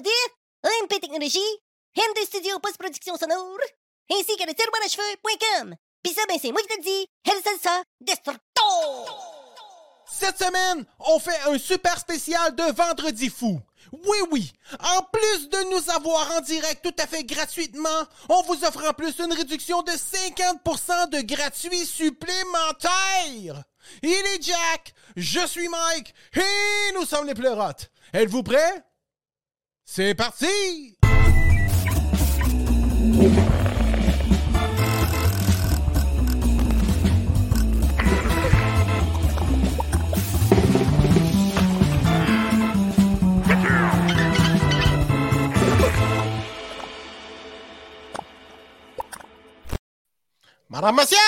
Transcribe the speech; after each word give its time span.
de 0.00 0.10
MP 0.84 1.00
Technologie, 1.00 1.40
M2 1.96 2.26
Studio 2.26 2.58
Post-Production 2.58 3.16
Sonore, 3.16 3.58
ainsi 4.10 4.36
que 4.36 4.44
le 4.44 4.88
cheveux.com. 4.88 5.74
Pis 6.02 6.12
ça, 6.12 6.22
ben 6.28 6.38
c'est 6.40 6.52
moi 6.52 6.60
qui 6.62 6.76
te 6.76 6.82
dis, 6.82 7.08
Salsa 7.24 7.82
Destructo! 8.00 8.62
Cette 10.10 10.38
semaine, 10.38 10.84
on 11.00 11.18
fait 11.18 11.40
un 11.46 11.58
super 11.58 11.98
spécial 11.98 12.54
de 12.54 12.72
Vendredi 12.72 13.28
fou. 13.28 13.60
Oui, 13.92 14.18
oui. 14.30 14.52
En 14.80 15.02
plus 15.02 15.48
de 15.48 15.70
nous 15.70 15.90
avoir 15.90 16.36
en 16.36 16.40
direct 16.40 16.84
tout 16.84 16.94
à 17.02 17.06
fait 17.06 17.24
gratuitement, 17.24 17.88
on 18.28 18.42
vous 18.42 18.64
offre 18.64 18.88
en 18.88 18.92
plus 18.92 19.18
une 19.18 19.32
réduction 19.32 19.82
de 19.82 19.92
50% 19.92 21.10
de 21.10 21.20
gratuit 21.22 21.84
supplémentaire. 21.86 23.64
Il 24.02 24.10
est 24.10 24.42
Jack, 24.42 24.94
je 25.16 25.46
suis 25.46 25.68
Mike 25.68 26.14
et 26.36 26.92
nous 26.94 27.06
sommes 27.06 27.26
les 27.26 27.34
pleurotes. 27.34 27.90
Êtes-vous 28.12 28.42
prêts? 28.42 28.84
C'est 29.86 30.14
parti! 30.14 30.96
Madame, 50.70 50.96
monsieur! 50.96 51.18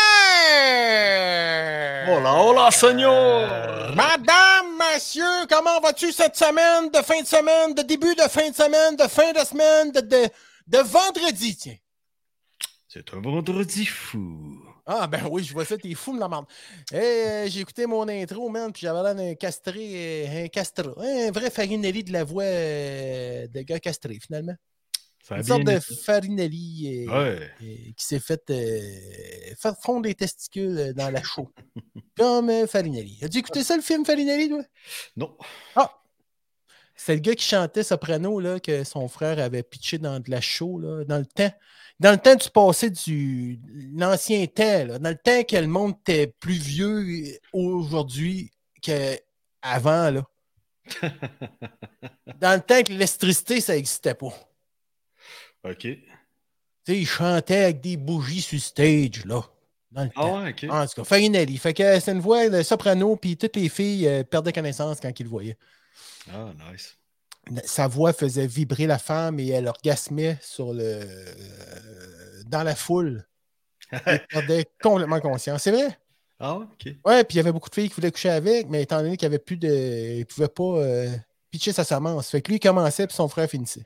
Hola, 2.08 2.34
hola, 2.34 2.70
señor! 2.70 3.46
Madame, 3.94 4.55
monsieur, 4.76 5.46
comment 5.48 5.80
vas-tu 5.80 6.12
cette 6.12 6.36
semaine, 6.36 6.90
de 6.90 6.98
fin 6.98 7.20
de 7.20 7.26
semaine, 7.26 7.74
de 7.74 7.82
début 7.82 8.14
de 8.14 8.22
fin 8.22 8.48
de 8.50 8.54
semaine, 8.54 8.96
de 8.96 9.08
fin 9.08 9.32
de 9.32 9.38
semaine, 9.38 9.92
de, 9.92 10.00
de, 10.00 10.28
de 10.66 10.78
vendredi, 10.78 11.56
tiens? 11.56 11.76
C'est 12.88 13.12
un 13.12 13.20
vendredi 13.20 13.84
fou. 13.84 14.62
Ah, 14.86 15.06
ben 15.06 15.26
oui, 15.30 15.42
je 15.42 15.52
vois 15.52 15.64
ça, 15.64 15.76
t'es 15.76 15.94
fou, 15.94 16.12
me 16.12 16.20
la 16.20 16.28
merde. 16.28 16.46
Eh, 16.92 17.44
j'ai 17.48 17.60
écouté 17.60 17.86
mon 17.86 18.08
intro, 18.08 18.48
man, 18.48 18.72
puis 18.72 18.82
j'avais 18.82 19.02
l'air 19.02 19.14
d'un 19.14 19.34
castré, 19.34 20.26
euh, 20.26 20.44
un 20.44 20.48
castra. 20.48 20.92
Un 20.98 21.30
vrai 21.32 21.50
Farinelli 21.50 22.04
de 22.04 22.12
la 22.12 22.22
voix 22.22 22.44
euh, 22.44 23.48
de 23.48 23.62
gars 23.62 23.80
castré, 23.80 24.18
finalement. 24.20 24.54
Ça 25.26 25.38
Une 25.38 25.42
sorte 25.42 25.64
de 25.64 25.72
été. 25.72 25.94
Farinelli 26.04 27.04
euh, 27.08 27.10
Ouais. 27.10 27.50
euh, 27.60 27.74
qui 27.96 28.04
s'est 28.04 28.20
fait 28.20 28.48
euh, 28.50 29.54
faire 29.60 29.74
fondre 29.82 30.06
les 30.06 30.14
testicules 30.14 30.94
dans 30.94 31.10
la 31.10 31.20
chaux. 31.20 31.52
Comme 32.16 32.48
euh, 32.48 32.66
Farinelli. 32.68 33.18
As-tu 33.22 33.38
écouté 33.38 33.64
ça, 33.64 33.74
le 33.76 33.82
film 33.82 34.04
Farinelli, 34.04 34.48
toi? 34.48 34.62
Non. 35.16 35.36
C'est 36.94 37.14
le 37.14 37.20
gars 37.20 37.34
qui 37.34 37.44
chantait 37.44 37.82
Soprano, 37.82 38.38
là, 38.38 38.60
que 38.60 38.84
son 38.84 39.08
frère 39.08 39.40
avait 39.40 39.64
pitché 39.64 39.98
dans 39.98 40.20
de 40.20 40.30
la 40.30 40.40
chaux, 40.40 40.78
là, 40.78 41.04
dans 41.04 41.18
le 41.18 41.26
temps. 41.26 41.50
Dans 41.98 42.12
le 42.12 42.18
temps 42.18 42.36
du 42.36 42.48
passé 42.50 42.90
du 42.90 43.58
l'ancien 43.94 44.46
temps, 44.46 44.84
là, 44.86 44.98
dans 45.00 45.08
le 45.10 45.16
temps 45.16 45.42
que 45.42 45.56
le 45.56 45.66
monde 45.66 45.94
était 46.02 46.28
plus 46.38 46.54
vieux 46.58 47.38
aujourd'hui 47.52 48.52
qu'avant, 48.80 50.10
là. 50.10 50.22
Dans 52.40 52.54
le 52.54 52.60
temps 52.60 52.80
que 52.82 52.92
l'électricité, 52.92 53.60
ça 53.60 53.74
n'existait 53.74 54.14
pas. 54.14 54.32
OK. 55.70 55.78
Tu 55.80 56.02
sais, 56.86 56.98
il 56.98 57.06
chantait 57.06 57.64
avec 57.64 57.80
des 57.80 57.96
bougies 57.96 58.42
sur 58.42 58.60
stage, 58.60 59.24
là. 59.24 59.42
Dans 59.90 60.04
le 60.04 60.10
Ah 60.16 60.20
temps. 60.20 60.42
ouais, 60.42 60.50
OK. 60.50 60.66
En 60.70 60.86
tout 60.86 60.94
cas, 60.96 61.04
Farinelli. 61.04 61.56
Fait 61.58 61.74
que 61.74 61.98
c'est 62.00 62.12
une 62.12 62.20
voix 62.20 62.48
de 62.48 62.62
soprano, 62.62 63.16
puis 63.16 63.36
toutes 63.36 63.56
les 63.56 63.68
filles 63.68 64.06
euh, 64.08 64.24
perdaient 64.24 64.52
connaissance 64.52 65.00
quand 65.00 65.18
ils 65.18 65.22
le 65.24 65.28
voyaient. 65.30 65.56
Ah, 66.32 66.52
nice. 66.70 66.96
Sa 67.64 67.86
voix 67.86 68.12
faisait 68.12 68.46
vibrer 68.48 68.86
la 68.86 68.98
femme 68.98 69.38
et 69.38 69.48
elle 69.48 69.68
orgasmait 69.68 70.36
sur 70.42 70.72
le 70.72 70.82
euh, 70.82 72.42
dans 72.46 72.64
la 72.64 72.74
foule. 72.74 73.24
Elle 74.04 74.26
perdait 74.26 74.66
complètement 74.82 75.20
conscience. 75.20 75.62
C'est 75.62 75.70
vrai? 75.70 75.96
Ah 76.40 76.56
OK. 76.56 76.88
Ouais, 77.04 77.22
puis 77.22 77.34
il 77.34 77.36
y 77.36 77.40
avait 77.40 77.52
beaucoup 77.52 77.70
de 77.70 77.74
filles 77.74 77.88
qui 77.88 77.94
voulaient 77.94 78.10
coucher 78.10 78.30
avec, 78.30 78.68
mais 78.68 78.82
étant 78.82 79.00
donné 79.00 79.16
qu'il 79.16 79.28
n'y 79.28 79.34
avait 79.36 79.42
plus 79.42 79.56
de. 79.56 79.68
Il 79.68 80.18
ne 80.18 80.24
pouvait 80.24 80.48
pas 80.48 80.64
euh, 80.64 81.08
pitcher 81.52 81.72
sa 81.72 81.84
semence. 81.84 82.28
Fait 82.30 82.42
que 82.42 82.48
lui, 82.48 82.56
il 82.56 82.60
commençait, 82.60 83.06
puis 83.06 83.14
son 83.14 83.28
frère 83.28 83.48
finissait. 83.48 83.84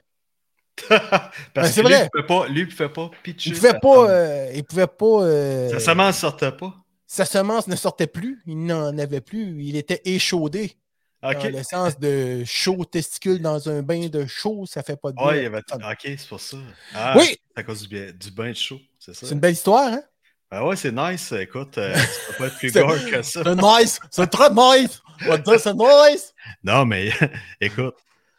Parce 0.88 1.30
Ben, 1.54 1.82
que 1.84 1.88
lui, 1.88 1.94
il 1.94 2.08
pouvait 2.10 2.26
pas, 2.26 2.48
lui, 2.48 2.60
il 2.62 2.68
pouvait 2.68 2.88
pas 2.88 3.10
pitcher. 3.22 3.50
Il 3.50 3.52
ne 3.52 3.56
pouvait 3.58 3.70
sa 3.70 3.78
pas. 3.78 3.88
semence. 3.94 4.08
euh, 4.10 4.52
il 4.54 4.64
pouvait 4.64 4.86
pas 4.86 5.22
euh, 5.24 5.70
Sa 5.70 5.80
semence 5.80 6.18
sortait 6.18 6.52
pas. 6.52 6.74
sa 7.06 7.24
semence 7.24 7.66
ne 7.68 7.76
sortait 7.76 8.06
plus. 8.06 8.42
Il 8.46 8.64
n'en 8.66 8.96
avait 8.98 9.20
plus. 9.20 9.62
Il 9.62 9.76
était 9.76 10.00
échaudé. 10.04 10.76
OK. 11.22 11.34
Dans 11.36 11.58
le 11.58 11.62
sens 11.62 11.98
de 11.98 12.44
chaud 12.46 12.82
testicule 12.86 13.42
dans 13.42 13.68
un 13.68 13.82
bain 13.82 14.08
de 14.08 14.24
chaud, 14.26 14.64
ça 14.66 14.82
fait 14.82 14.96
pas 14.96 15.10
de 15.12 15.16
bien. 15.16 15.34
il 15.36 15.42
y 15.42 15.46
avait... 15.46 15.58
OK, 15.58 15.98
c'est 16.02 16.26
pour 16.28 16.40
ça. 16.40 16.56
Ah, 16.94 17.12
Oui! 17.18 17.36
c'est 17.54 17.60
à 17.60 17.62
cause 17.62 17.86
du, 17.86 18.30
bain 18.30 18.48
de 18.50 18.54
chaud, 18.56 18.80
c'est 18.98 19.14
ça? 19.14 19.26
C'est 19.26 19.34
une 19.34 19.40
belle 19.40 19.52
histoire, 19.52 19.92
hein? 19.92 20.02
Ben 20.50 20.62
ouais, 20.62 20.76
c'est 20.76 20.90
nice. 20.92 21.30
Écoute, 21.32 21.76
euh, 21.76 21.94
ça 21.94 22.32
peut 22.32 22.38
pas 22.38 22.46
être 22.46 22.56
plus 22.56 22.72
gore 22.72 22.96
que 23.10 23.20
ça. 23.20 23.42
C'est 23.44 23.54
nice! 23.54 24.00
C'est 24.10 24.26
très 24.30 24.48
nice! 24.50 25.02
On 25.26 25.28
va 25.28 25.38
te 25.38 25.44
dire, 25.50 25.60
c'est 25.60 25.74
nice! 25.74 26.34
Non, 26.64 26.86
mais 26.86 27.10
écoute, 27.60 27.96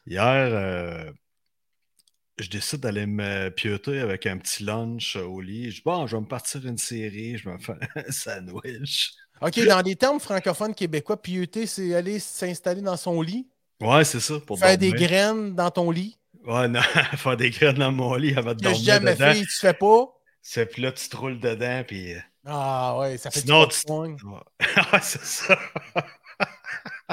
hier, 0.07 0.23
euh, 0.51 1.11
je 2.41 2.49
décide 2.49 2.79
d'aller 2.81 3.05
me 3.05 3.49
pioter 3.49 3.99
avec 3.99 4.25
un 4.27 4.37
petit 4.37 4.63
lunch 4.63 5.15
au 5.15 5.41
lit. 5.41 5.71
Je 5.71 5.75
dis, 5.77 5.81
bon, 5.85 6.07
je 6.07 6.15
vais 6.15 6.21
me 6.21 6.27
partir 6.27 6.65
une 6.65 6.77
série, 6.77 7.37
je 7.37 7.45
vais 7.49 7.55
me 7.55 7.59
faire 7.59 7.77
un 7.95 8.11
sandwich. 8.11 9.13
OK, 9.41 9.59
dans 9.65 9.81
des 9.81 9.95
termes 9.95 10.19
francophones 10.19 10.75
québécois, 10.75 11.21
pieuter, 11.21 11.65
c'est 11.67 11.95
aller 11.95 12.19
s'installer 12.19 12.81
dans 12.81 12.97
son 12.97 13.21
lit, 13.21 13.47
Ouais, 13.81 14.03
c'est 14.05 14.19
ça, 14.19 14.39
pour 14.39 14.59
faire 14.59 14.77
des 14.77 14.93
graines 14.93 15.55
dans 15.55 15.71
ton 15.71 15.89
lit? 15.91 16.19
Ouais, 16.45 16.67
non, 16.67 16.81
faire 17.17 17.37
des 17.37 17.49
graines 17.49 17.77
dans 17.77 17.91
mon 17.91 18.15
lit 18.15 18.35
avant 18.35 18.53
de 18.53 18.59
je 18.59 18.63
dormir 18.63 18.93
à 18.95 18.99
ma 18.99 19.15
dedans. 19.15 19.33
fille, 19.33 19.45
tu 19.45 19.59
fais 19.59 19.73
pas? 19.73 20.05
C'est 20.41 20.65
puis 20.67 20.81
là, 20.81 20.91
tu 20.91 21.07
te 21.09 21.15
roules 21.17 21.39
dedans, 21.39 21.83
puis... 21.87 22.13
euh, 22.13 22.19
Ah 22.45 22.97
ouais, 22.99 23.17
ça 23.17 23.31
fait 23.31 23.41
Sinon, 23.41 23.65
du 23.65 23.67
tu-. 23.67 23.85
Ouais, 24.93 24.99
c'est 25.01 25.23
ça. 25.23 25.57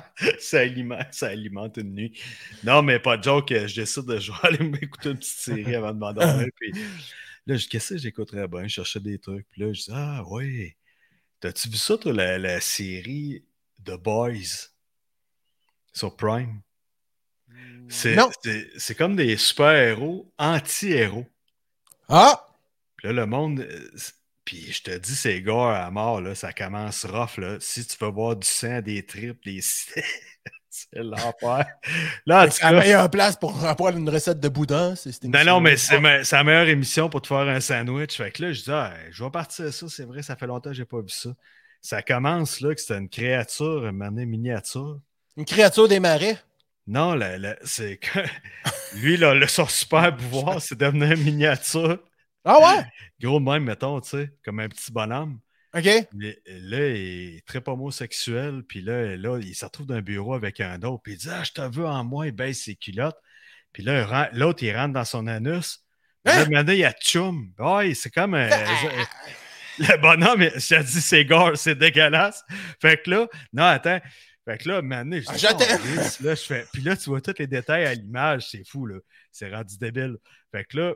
ça, 0.39 0.61
alimente, 0.61 1.13
ça 1.13 1.29
alimente 1.29 1.77
une 1.79 1.95
nuit. 1.95 2.21
Non, 2.65 2.83
mais 2.83 2.99
pas 2.99 3.17
de 3.17 3.25
joke, 3.25 3.53
euh, 3.53 3.67
je 3.67 3.81
décide 3.81 4.05
de 4.05 4.19
je 4.19 4.33
vais 4.33 4.39
aller 4.43 4.59
m'écouter 4.69 5.11
une 5.11 5.19
petite 5.19 5.39
série 5.39 5.75
avant 5.75 5.93
de 5.93 5.99
m'endormir. 5.99 6.49
Puis 6.57 6.73
là, 6.73 7.57
je 7.57 7.63
dis, 7.63 7.69
qu'est-ce 7.69 7.95
que 7.95 7.99
j'écouterais 8.01 8.49
bien? 8.49 8.65
Je 8.65 8.69
cherchais 8.75 9.01
des 9.01 9.19
trucs. 9.19 9.47
Puis 9.51 9.63
là, 9.63 9.73
je 9.73 9.83
dis, 9.83 9.91
ah 9.93 10.23
ouais. 10.29 10.77
T'as-tu 11.41 11.69
vu 11.69 11.77
ça, 11.77 11.97
toi, 11.97 12.13
la, 12.13 12.39
la 12.39 12.61
série 12.61 13.45
The 13.85 13.93
Boys 13.93 14.71
sur 15.93 16.17
Prime? 16.17 16.61
C'est, 17.89 18.17
Non. 18.17 18.29
c'est, 18.43 18.69
c'est 18.77 18.95
comme 18.95 19.17
des 19.17 19.37
super-héros 19.37 20.31
anti-héros. 20.39 21.27
Ah! 22.09 22.45
Puis 22.97 23.07
là, 23.07 23.13
le 23.15 23.27
monde. 23.27 23.67
Puis 24.49 24.73
je 24.73 24.83
te 24.83 24.97
dis, 24.97 25.15
c'est 25.15 25.43
gore 25.43 25.73
à 25.73 25.91
mort, 25.91 26.23
là, 26.23 26.35
ça 26.35 26.55
commence 26.55 27.05
rough. 27.05 27.37
Là. 27.37 27.59
Si 27.61 27.87
tu 27.87 27.99
veux 28.01 28.11
voir 28.11 28.35
du 28.35 28.49
sang, 28.49 28.81
des 28.81 29.05
tripes, 29.05 29.45
des. 29.45 29.61
c'est 30.71 30.89
l'enfer. 30.95 31.67
Là, 32.25 32.51
C'est 32.51 32.63
la 32.65 32.73
meilleure 32.81 33.11
place 33.11 33.37
pour 33.37 33.63
avoir 33.67 33.95
une 33.95 34.09
recette 34.09 34.41
de 34.41 34.49
boudin. 34.49 34.95
C'est 34.95 35.23
Non, 35.25 35.45
non, 35.45 35.61
mais 35.61 35.77
c'est 35.77 36.01
ma- 36.01 36.23
la 36.23 36.45
meilleure 36.45 36.69
émission 36.69 37.11
pour 37.11 37.21
te 37.21 37.27
faire 37.27 37.47
un 37.47 37.61
sandwich. 37.61 38.17
Fait 38.17 38.31
que 38.31 38.45
là, 38.45 38.53
je 38.53 38.63
dis, 38.63 38.71
ah, 38.71 38.95
je 39.11 39.23
vais 39.23 39.31
partir 39.31 39.71
ça, 39.71 39.87
c'est 39.87 40.07
vrai, 40.07 40.23
ça 40.23 40.35
fait 40.35 40.47
longtemps 40.47 40.71
que 40.71 40.77
j'ai 40.77 40.87
pas 40.87 41.03
vu 41.03 41.11
ça. 41.11 41.29
Ça 41.83 42.01
commence 42.01 42.63
là 42.63 42.75
que 42.75 42.81
c'était 42.81 42.97
une 42.97 43.11
créature, 43.11 43.87
une 43.87 44.25
miniature. 44.25 44.99
Une 45.37 45.45
créature 45.45 45.89
des 45.89 46.01
marais? 46.01 46.39
Non, 46.87 47.21
c'est 47.65 47.99
que 47.99 48.21
lui, 48.97 49.19
là, 49.19 49.35
le, 49.35 49.47
son 49.47 49.67
super 49.67 50.17
pouvoir, 50.17 50.63
c'est 50.63 50.75
de 50.75 50.87
devenir 50.87 51.19
miniature. 51.19 51.99
Ah 52.45 52.59
ouais? 52.59 52.85
Gros 53.21 53.41
même, 53.41 53.65
mettons, 53.65 54.01
tu 54.01 54.11
sais, 54.11 54.33
comme 54.45 54.61
un 54.61 54.69
petit 54.69 54.91
bonhomme. 54.93 55.39
OK. 55.75 55.87
Mais 56.15 56.39
là, 56.47 56.89
il 56.89 57.37
est 57.37 57.47
très 57.47 57.63
homosexuel, 57.67 58.63
puis 58.67 58.81
là, 58.81 59.17
là, 59.17 59.39
il 59.39 59.55
se 59.55 59.65
retrouve 59.65 59.87
dans 59.87 59.97
un 59.97 60.01
bureau 60.03 60.35
avec 60.35 60.61
un 60.61 60.81
autre, 60.83 61.03
puis 61.03 61.13
il 61.15 61.19
dit 61.19 61.29
Ah, 61.31 61.45
je 61.45 61.53
te 61.53 61.61
veux 61.61 61.87
en 61.87 62.05
moi, 62.05 62.27
il 62.27 62.33
baisse 62.33 62.63
ses 62.65 62.75
culottes. 62.77 63.19
Puis 63.73 63.83
là, 63.83 64.31
l'autre, 64.33 64.63
il 64.63 64.75
rentre 64.75 64.95
dans 64.95 65.05
son 65.05 65.27
anus. 65.27 65.85
Puis 66.25 66.35
Hein? 66.35 66.45
Là, 66.45 66.49
maintenant, 66.51 66.73
il 66.73 66.79
y 66.81 66.85
a 66.85 66.93
Chum. 66.93 67.53
Ouais, 67.59 67.93
c'est 67.95 68.11
comme. 68.11 68.35
euh, 68.35 68.49
le 69.79 69.97
bonhomme, 70.01 70.43
il- 70.43 70.53
je 70.59 70.75
te 70.77 70.83
dis, 70.83 71.01
c'est 71.01 71.25
gore, 71.25 71.57
c'est 71.57 71.75
dégueulasse. 71.77 72.43
Fait 72.81 73.01
que 73.03 73.11
là, 73.11 73.29
non, 73.53 73.65
attends. 73.65 74.01
Fait 74.47 74.59
que 74.59 74.69
là, 74.69 74.83
maintenant, 74.83 75.19
je 75.21 75.27
Ah, 75.29 75.33
dis, 75.35 75.39
j'attends. 75.41 75.65
Oh, 75.69 76.25
là, 76.25 76.35
je 76.35 76.43
fais. 76.43 76.67
Puis 76.73 76.83
là, 76.83 76.97
tu 76.97 77.11
vois 77.11 77.21
tous 77.21 77.35
les 77.39 77.47
détails 77.47 77.85
à 77.85 77.95
l'image, 77.95 78.49
c'est 78.51 78.67
fou, 78.67 78.87
là. 78.87 78.97
C'est 79.31 79.55
rendu 79.55 79.77
débile. 79.79 80.17
Fait 80.51 80.65
que 80.65 80.79
là, 80.79 80.95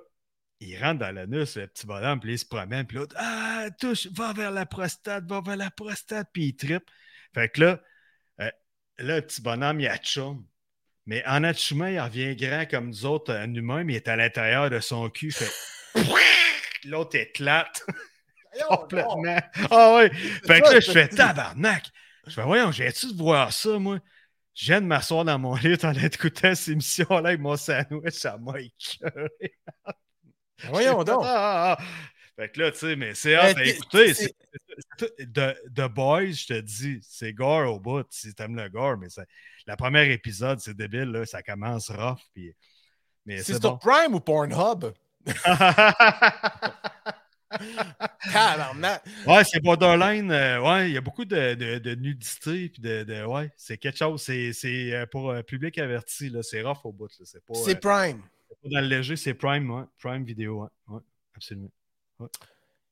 il 0.63 0.83
rentre 0.83 1.01
dans 1.01 1.15
l'anus, 1.15 1.57
le 1.57 1.67
petit 1.67 1.87
bonhomme, 1.87 2.21
puis 2.21 2.33
il 2.33 2.39
se 2.39 2.47
promène, 2.47 2.87
puis 2.87 2.97
l'autre, 2.97 3.17
ah, 3.19 3.67
touche, 3.81 4.07
va 4.09 4.33
vers 4.33 4.51
la 4.51 4.67
prostate, 4.67 5.25
va 5.27 5.41
vers 5.41 5.57
la 5.57 5.71
prostate, 5.71 6.29
puis 6.33 6.47
il 6.47 6.57
trippe. 6.57 6.89
Fait 7.35 7.49
que 7.49 7.61
là, 7.63 7.81
euh, 8.41 8.51
là, 8.99 9.17
le 9.17 9.23
petit 9.23 9.43
bonhomme, 9.43 9.81
il 9.81 9.89
a 9.89 9.97
chum. 9.99 10.47
Mais 11.07 11.25
en 11.27 11.43
achumant, 11.43 11.87
il 11.87 12.01
revient 12.01 12.37
grand 12.37 12.65
comme 12.71 12.89
nous 12.89 13.07
autres, 13.07 13.33
un 13.33 13.53
humain, 13.55 13.83
mais 13.83 13.95
il 13.95 13.97
est 13.97 14.09
à 14.09 14.17
l'intérieur 14.17 14.71
de 14.71 14.79
son 14.79 15.09
cul. 15.11 15.33
Fait 15.33 15.51
l'autre 16.85 17.17
éclate 17.17 17.85
complètement. 18.69 19.39
Ah 19.71 19.95
ouais. 19.97 20.11
Fait 20.47 20.61
que 20.61 20.73
là, 20.73 20.81
je 20.81 20.93
fais 20.93 21.09
tabarnak. 21.09 21.91
Je 22.27 22.33
fais, 22.33 22.43
voyons, 22.43 22.71
j'ai-tu 22.71 23.13
de 23.13 23.19
voir 23.19 23.53
ça, 23.53 23.79
moi? 23.79 23.99
Je 24.55 24.67
viens 24.67 24.81
de 24.81 24.87
m'asseoir 24.87 25.25
dans 25.25 25.39
mon 25.39 25.55
lit 25.57 25.79
en 25.83 25.93
écoutant 25.95 26.55
cette 26.55 26.69
émission-là 26.69 27.31
avec 27.31 27.41
mon 27.41 27.57
sandwich, 27.57 28.15
ça 28.15 28.37
m'a 28.39 28.61
écœuré. 28.61 29.57
Voyons 30.69 31.05
donc. 31.05 31.23
Ah. 31.25 31.79
Fait 32.37 32.49
que 32.51 32.61
là, 32.61 32.71
tu 32.73 32.79
sais, 32.79 32.97
mais 32.97 33.15
c'est 33.15 33.37
Euh, 33.37 33.41
hâte. 33.41 33.59
écoutez, 33.63 34.15
c'est- 34.15 34.35
c'est- 34.99 35.33
The, 35.33 35.83
Boys, 35.89 36.33
je 36.33 36.47
te 36.47 36.61
dis, 36.61 36.99
c'est 37.03 37.33
gore 37.35 37.73
au 37.75 37.79
bout, 37.79 38.07
si 38.11 38.33
t'aimes 38.35 38.57
le 38.57 38.69
gore, 38.71 38.97
mais 38.97 39.11
c'est- 39.11 39.27
la 39.67 39.77
première 39.77 40.11
épisode, 40.11 40.59
c'est 40.61 40.75
débile, 40.75 41.11
là, 41.11 41.27
ça 41.27 41.43
commence 41.43 41.91
rough, 41.91 42.21
puis... 42.33 42.55
Mais 43.27 43.39
C'est 43.39 43.61
sur 43.61 43.61
bon. 43.61 43.77
Prime 43.79 44.15
ou 44.15 44.21
Pornhub? 44.21 44.93
Ouais, 49.27 49.45
c'est 49.45 49.61
borderline, 49.61 50.31
euh, 50.31 50.61
ouais, 50.61 50.91
il 50.91 50.95
y 50.95 50.97
a 50.97 51.01
beaucoup 51.01 51.25
de, 51.25 51.55
de, 51.55 51.79
de 51.79 51.95
nudité, 51.95 52.69
puis 52.71 52.81
de, 52.83 53.05
de- 53.05 53.25
ouais, 53.25 53.51
c'est 53.57 53.77
quelque 53.77 53.99
chose, 53.99 54.23
c'est 54.23 54.53
euh, 54.95 55.07
pour 55.07 55.33
un 55.33 55.43
public 55.43 55.79
averti, 55.79 56.31
là, 56.31 56.43
c'est 56.43 56.63
rough 56.63 56.79
au 56.85 56.93
bout, 56.93 57.09
là, 57.19 57.25
c'est 57.25 57.45
pas, 57.45 57.55
C'est 57.55 57.77
euh, 57.77 57.81
Prime. 57.81 58.23
Dans 58.71 58.81
le 58.81 58.87
léger, 58.87 59.17
c'est 59.17 59.35
Prime, 59.35 59.71
ouais, 59.71 59.85
Prime 59.99 60.25
Vidéo, 60.25 60.69
ouais, 60.89 61.01
absolument. 61.37 61.71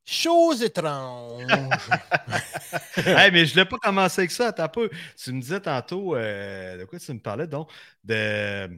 Chose 0.04 0.62
étrange. 0.62 1.88
hey, 2.96 3.30
mais 3.30 3.46
je 3.46 3.54
ne 3.54 3.60
l'ai 3.60 3.64
pas 3.64 3.78
commencé 3.78 4.22
avec 4.22 4.30
ça, 4.32 4.52
peu. 4.68 4.90
Tu 5.16 5.32
me 5.32 5.40
disais 5.40 5.60
tantôt, 5.60 6.16
euh, 6.16 6.78
de 6.78 6.84
quoi 6.84 6.98
tu 6.98 7.12
me 7.12 7.20
parlais 7.20 7.46
donc? 7.46 7.70
De. 8.02 8.68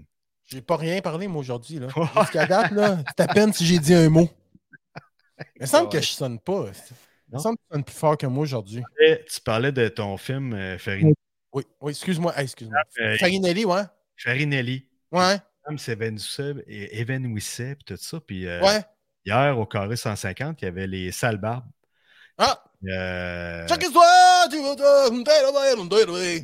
J'ai 0.44 0.60
pas 0.60 0.76
rien 0.76 1.00
parlé, 1.00 1.28
moi, 1.28 1.40
aujourd'hui. 1.40 1.78
là. 1.78 1.88
Jusqu'à 2.20 2.44
date, 2.44 2.72
là, 2.72 2.98
c'est 3.16 3.20
à 3.20 3.28
peine 3.28 3.52
si 3.52 3.64
j'ai 3.64 3.78
dit 3.78 3.94
un 3.94 4.10
mot. 4.10 4.28
Il 5.56 5.62
me 5.62 5.66
semble 5.66 5.88
que 5.88 6.00
je 6.00 6.06
sonne 6.08 6.38
pas. 6.38 6.66
Il 7.28 7.34
me 7.36 7.38
semble 7.38 7.56
que 7.56 7.62
tu 7.62 7.68
sonnes 7.72 7.84
plus 7.84 7.94
fort 7.96 8.18
que 8.18 8.26
moi 8.26 8.42
aujourd'hui. 8.42 8.82
Tu 8.98 9.40
parlais 9.40 9.72
de 9.72 9.88
ton 9.88 10.18
film 10.18 10.52
euh, 10.52 10.76
Farin- 10.76 11.12
Oui, 11.52 11.64
oui, 11.80 11.90
excuse-moi. 11.92 12.36
Hey, 12.36 12.44
excuse-moi. 12.44 12.78
euh, 13.00 13.16
Farinelli, 13.16 13.64
ouais. 13.64 13.82
Farinelli. 14.16 14.86
Ouais, 15.10 15.36
L'homme 15.66 15.78
s'évanouissait 15.78 16.54
et 16.66 16.98
évanouissait, 17.00 17.76
puis 17.76 17.84
tout 17.84 17.96
ça. 17.96 18.20
Puis 18.20 18.46
euh, 18.46 18.60
ouais. 18.62 18.82
hier, 19.24 19.58
au 19.58 19.66
carré 19.66 19.96
150, 19.96 20.60
il 20.60 20.64
y 20.64 20.68
avait 20.68 20.86
les 20.86 21.12
sales 21.12 21.38
barbes. 21.38 21.70
Ah! 22.38 22.62
Euh, 22.88 23.66
Chaque 23.68 23.82
histoire, 23.84 24.48
tu 24.50 24.60
vas 24.60 24.74
te- 24.74 25.12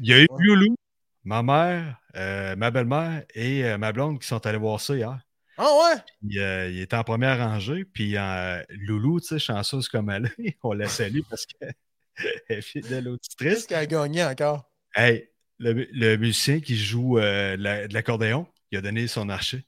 il 0.00 0.06
y 0.06 0.12
a 0.12 0.20
eu 0.22 0.26
Loulou, 0.38 0.76
ma 1.24 1.42
mère, 1.42 2.00
euh, 2.16 2.54
ma 2.54 2.70
belle-mère 2.70 3.24
et 3.34 3.64
euh, 3.64 3.76
ma 3.78 3.92
blonde 3.92 4.20
qui 4.20 4.28
sont 4.28 4.44
allés 4.46 4.58
voir 4.58 4.80
ça 4.80 4.94
hier. 4.94 5.18
Ah 5.56 5.64
ouais? 5.66 6.00
Puis, 6.20 6.38
euh, 6.38 6.70
il 6.70 6.80
était 6.80 6.94
en 6.94 7.02
première 7.02 7.38
rangée, 7.38 7.84
puis 7.84 8.16
euh, 8.16 8.62
Loulou, 8.68 9.18
tu 9.20 9.26
sais, 9.26 9.38
chanceuse 9.40 9.88
comme 9.88 10.10
elle 10.10 10.30
est, 10.38 10.56
on 10.62 10.72
la 10.74 10.88
salue 10.88 11.22
parce 11.28 11.44
qu'elle 11.46 11.74
est 12.48 12.60
fidèle 12.60 13.04
Qu'est-ce 13.04 13.08
auditrice. 13.10 13.66
qu'elle 13.66 13.78
a 13.78 13.86
gagné 13.86 14.22
encore? 14.24 14.70
Hey, 14.94 15.28
le, 15.58 15.72
le 15.90 16.16
musicien 16.16 16.60
qui 16.60 16.76
joue 16.76 17.18
euh, 17.18 17.56
la- 17.58 17.88
de 17.88 17.94
l'accordéon, 17.94 18.46
il 18.70 18.78
a 18.78 18.80
donné 18.82 19.06
son 19.08 19.28
archer. 19.28 19.64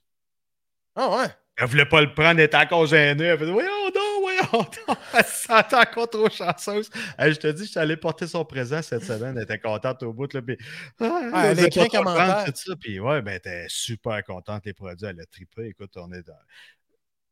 Ah 0.95 1.09
ouais? 1.17 1.27
Elle 1.57 1.67
voulait 1.67 1.85
pas 1.85 2.01
le 2.01 2.13
prendre, 2.13 2.39
elle 2.39 2.45
était 2.45 2.57
encore 2.57 2.85
gênée. 2.87 3.25
Elle 3.25 3.37
faisait 3.39 3.51
Voyons 3.51 3.89
donc, 3.93 4.21
voyons 4.21 4.65
donc. 4.87 4.97
Elle 5.13 5.25
se 5.25 5.45
sentait 5.45 5.75
encore 5.75 6.09
trop 6.09 6.29
chanceuse. 6.29 6.89
Hey, 7.19 7.33
je 7.33 7.39
te 7.39 7.47
dis, 7.47 7.65
je 7.65 7.71
suis 7.71 7.79
allé 7.79 7.97
porter 7.97 8.25
son 8.25 8.43
présent 8.45 8.81
cette 8.81 9.03
semaine. 9.03 9.35
Elle 9.37 9.43
était 9.43 9.59
contente 9.59 10.01
au 10.03 10.11
bout. 10.13 10.33
Là, 10.33 10.41
puis, 10.41 10.57
ah, 10.99 11.29
Ah, 11.33 11.47
elle 11.47 11.59
a 11.59 11.67
écrit 11.67 11.81
pas 11.81 11.87
commentaire. 11.97 12.45
tout 12.45 12.53
ça. 12.55 12.75
Puis 12.79 12.99
ouais, 12.99 13.21
ben, 13.21 13.31
elle 13.31 13.37
était 13.37 13.65
super 13.67 14.23
contente. 14.23 14.65
Les 14.65 14.73
produits, 14.73 15.05
elle 15.05 15.19
a 15.19 15.25
trippé. 15.25 15.67
Écoute, 15.67 15.91
on 15.97 16.11
est 16.13 16.23
dans. 16.25 16.33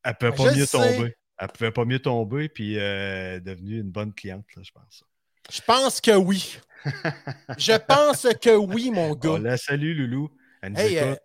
Elle 0.04 0.16
pouvait 0.16 0.32
pas 0.34 0.52
Je 0.54 0.60
mieux 0.60 0.66
sais. 0.66 0.78
tomber. 0.96 1.16
Elle 1.40 1.48
pouvait 1.48 1.72
pas 1.72 1.86
mieux 1.86 2.00
tomber, 2.00 2.50
puis 2.50 2.78
euh, 2.78 2.82
elle 3.32 3.38
est 3.38 3.40
devenue 3.42 3.80
une 3.80 3.90
bonne 3.92 4.14
cliente, 4.14 4.46
là, 4.56 4.62
je 4.64 4.72
pense. 4.72 5.04
Je 5.50 5.62
pense 5.62 6.02
que 6.02 6.12
oui. 6.12 6.60
Je 7.58 7.78
pense 7.78 8.28
que 8.42 8.56
oui, 8.56 8.92
mon 8.92 9.12
On 9.12 9.16
gars. 9.16 9.40
la 9.40 9.58
salue, 9.58 9.98
Loulou. 9.98 10.30
Elle 10.62 10.74
nous 10.74 10.80
Hey, 10.80 10.98
écoute. 10.98 11.08
euh, 11.08 11.16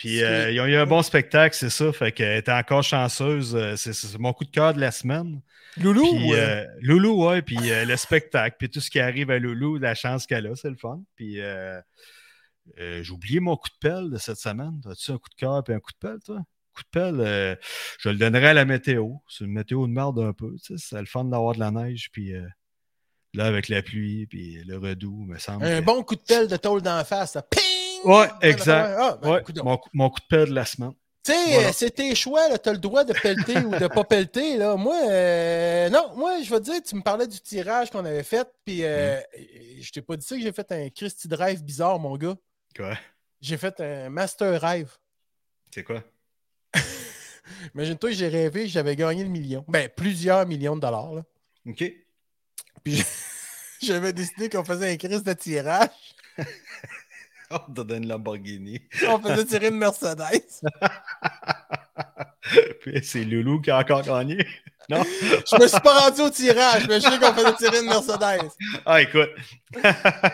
Puis 0.00 0.22
euh, 0.22 0.50
ils 0.50 0.58
ont 0.62 0.64
eu 0.64 0.76
un 0.76 0.86
bon 0.86 1.02
spectacle, 1.02 1.54
c'est 1.54 1.68
ça. 1.68 1.92
Fait 1.92 2.10
qu'elle 2.10 2.38
était 2.38 2.50
encore 2.52 2.82
chanceuse. 2.82 3.54
Euh, 3.54 3.76
C'est 3.76 4.18
mon 4.18 4.32
coup 4.32 4.46
de 4.46 4.50
cœur 4.50 4.72
de 4.72 4.80
la 4.80 4.90
semaine. 4.92 5.42
Loulou, 5.76 6.16
Puis, 6.16 6.32
euh, 6.32 6.36
euh, 6.62 6.66
Loulou, 6.80 7.26
ouais, 7.28 7.42
puis 7.42 7.70
euh, 7.70 7.84
le 7.84 7.96
spectacle, 7.98 8.56
puis 8.58 8.70
tout 8.70 8.80
ce 8.80 8.88
qui 8.90 8.98
arrive 8.98 9.30
à 9.30 9.38
Loulou, 9.38 9.76
la 9.76 9.94
chance 9.94 10.26
qu'elle 10.26 10.46
a, 10.46 10.56
c'est 10.56 10.70
le 10.70 10.76
fun. 10.76 11.02
Puis 11.16 11.38
j'ai 12.78 13.10
oublié 13.10 13.40
mon 13.40 13.56
coup 13.56 13.68
de 13.68 13.88
pelle 13.88 14.10
de 14.10 14.16
cette 14.16 14.38
semaine. 14.38 14.80
As-tu 14.90 15.10
un 15.10 15.18
coup 15.18 15.28
de 15.28 15.34
cœur 15.34 15.62
et 15.68 15.72
un 15.74 15.80
coup 15.80 15.92
de 15.92 15.98
pelle, 16.08 16.18
toi? 16.24 16.38
Coup 16.74 16.82
de 16.82 16.88
pelle, 16.90 17.58
je 17.98 18.08
le 18.08 18.16
donnerai 18.16 18.46
à 18.48 18.54
la 18.54 18.64
météo. 18.64 19.16
C'est 19.28 19.44
une 19.44 19.52
météo 19.52 19.86
de 19.86 19.92
merde 19.92 20.18
un 20.20 20.32
peu. 20.32 20.54
tu 20.64 20.78
sais, 20.78 20.84
C'est 20.88 20.98
le 20.98 21.06
fun 21.06 21.24
d'avoir 21.24 21.54
de 21.54 21.60
la 21.60 21.70
neige, 21.70 22.08
puis 22.10 22.32
là, 23.34 23.44
avec 23.44 23.68
la 23.68 23.82
pluie, 23.82 24.26
puis 24.26 24.62
le 24.64 24.78
redoux, 24.78 25.24
me 25.26 25.38
semble. 25.38 25.64
un 25.66 25.80
que- 25.80 25.84
bon 25.84 26.02
coup 26.02 26.16
de 26.16 26.22
pelle 26.22 26.48
de 26.48 26.56
tôle 26.56 26.80
d'en 26.80 27.04
face. 27.04 27.32
ça. 27.32 27.42
Ping! 27.42 27.60
Ouais, 28.04 28.28
exact. 28.42 28.96
Ah, 28.98 29.18
ben, 29.20 29.30
Ouais, 29.30 29.42
mon, 29.62 29.78
mon 29.92 30.10
coup 30.10 30.20
de 30.20 30.26
pelle 30.28 30.48
de 30.50 30.54
la 30.54 30.64
semaine. 30.64 30.92
Tu 31.22 31.32
sais, 31.32 31.52
Voilà. 31.54 31.72
c'est 31.74 31.90
tes 31.90 32.14
choix, 32.14 32.58
tu 32.58 32.68
as 32.68 32.72
le 32.72 32.78
droit 32.78 33.04
de 33.04 33.12
pelleter 33.12 33.58
ou 33.58 33.70
de 33.70 33.88
pas 33.88 34.04
pelleter. 34.04 34.56
Là. 34.56 34.76
Moi, 34.76 34.96
euh, 35.06 35.90
non, 35.90 36.14
moi, 36.16 36.40
je 36.42 36.48
vais 36.48 36.60
te 36.60 36.64
dire, 36.64 36.82
tu 36.82 36.96
me 36.96 37.02
parlais 37.02 37.26
du 37.26 37.38
tirage 37.40 37.90
qu'on 37.90 38.04
avait 38.06 38.22
fait, 38.22 38.48
puis 38.64 38.84
euh, 38.84 39.18
Mm. 39.18 39.82
je 39.82 39.92
t'ai 39.92 40.00
pas 40.00 40.16
dit 40.16 40.24
ça 40.26 40.34
que 40.36 40.40
j'ai 40.42 40.52
fait 40.52 40.72
un 40.72 40.88
Christy 40.88 41.28
Drive 41.28 41.62
bizarre, 41.62 41.98
mon 41.98 42.16
gars. 42.16 42.36
Quoi? 42.74 42.96
J'ai 43.40 43.58
fait 43.58 43.78
un 43.80 44.08
Master 44.08 44.58
Rêve. 44.60 44.90
C'est 45.74 45.84
quoi? 45.84 46.02
Imagine-toi, 47.74 48.12
j'ai 48.12 48.28
rêvé, 48.28 48.62
que 48.62 48.68
j'avais 48.70 48.96
gagné 48.96 49.22
le 49.22 49.28
million. 49.30 49.64
Ben, 49.68 49.88
plusieurs 49.94 50.46
millions 50.46 50.76
de 50.76 50.80
dollars. 50.80 51.12
là. 51.12 51.22
OK. 51.66 51.84
Puis 52.82 53.04
j'avais 53.82 54.12
décidé 54.14 54.48
qu'on 54.48 54.64
faisait 54.64 54.90
un 54.90 54.96
Christ 54.96 55.26
de 55.26 55.32
tirage. 55.34 55.88
On 57.50 57.72
te 57.72 57.80
donne 57.82 58.04
une 58.04 58.08
Lamborghini. 58.08 58.80
On 59.08 59.18
faisait 59.18 59.44
tirer 59.44 59.68
une 59.68 59.76
Mercedes. 59.76 60.20
Puis 62.80 63.00
c'est 63.02 63.24
Loulou 63.24 63.60
qui 63.60 63.70
a 63.70 63.78
encore 63.78 64.02
gagné. 64.02 64.46
Non? 64.88 65.04
Je 65.04 65.62
me 65.62 65.68
suis 65.68 65.80
pas 65.82 66.00
rendu 66.00 66.20
au 66.22 66.30
tirage, 66.30 66.88
mais 66.88 66.98
je 66.98 67.08
sais 67.08 67.18
qu'on 67.20 67.32
faisait 67.32 67.54
tirer 67.54 67.78
une 67.78 67.86
Mercedes. 67.86 68.50
Ah, 68.84 69.00
écoute. 69.00 69.30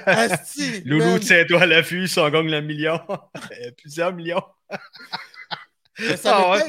Asti, 0.07 0.81
Loulou, 0.87 1.19
tiens-toi 1.19 1.61
à 1.61 1.67
l'affût, 1.67 2.09
si 2.09 2.19
on 2.19 2.31
gagne 2.31 2.51
le 2.51 2.63
million. 2.63 2.99
Plusieurs 3.77 4.15
millions. 4.15 4.43
Mais 5.99 6.17
ça 6.17 6.39
Ah 6.39 6.51
ouais. 6.53 6.63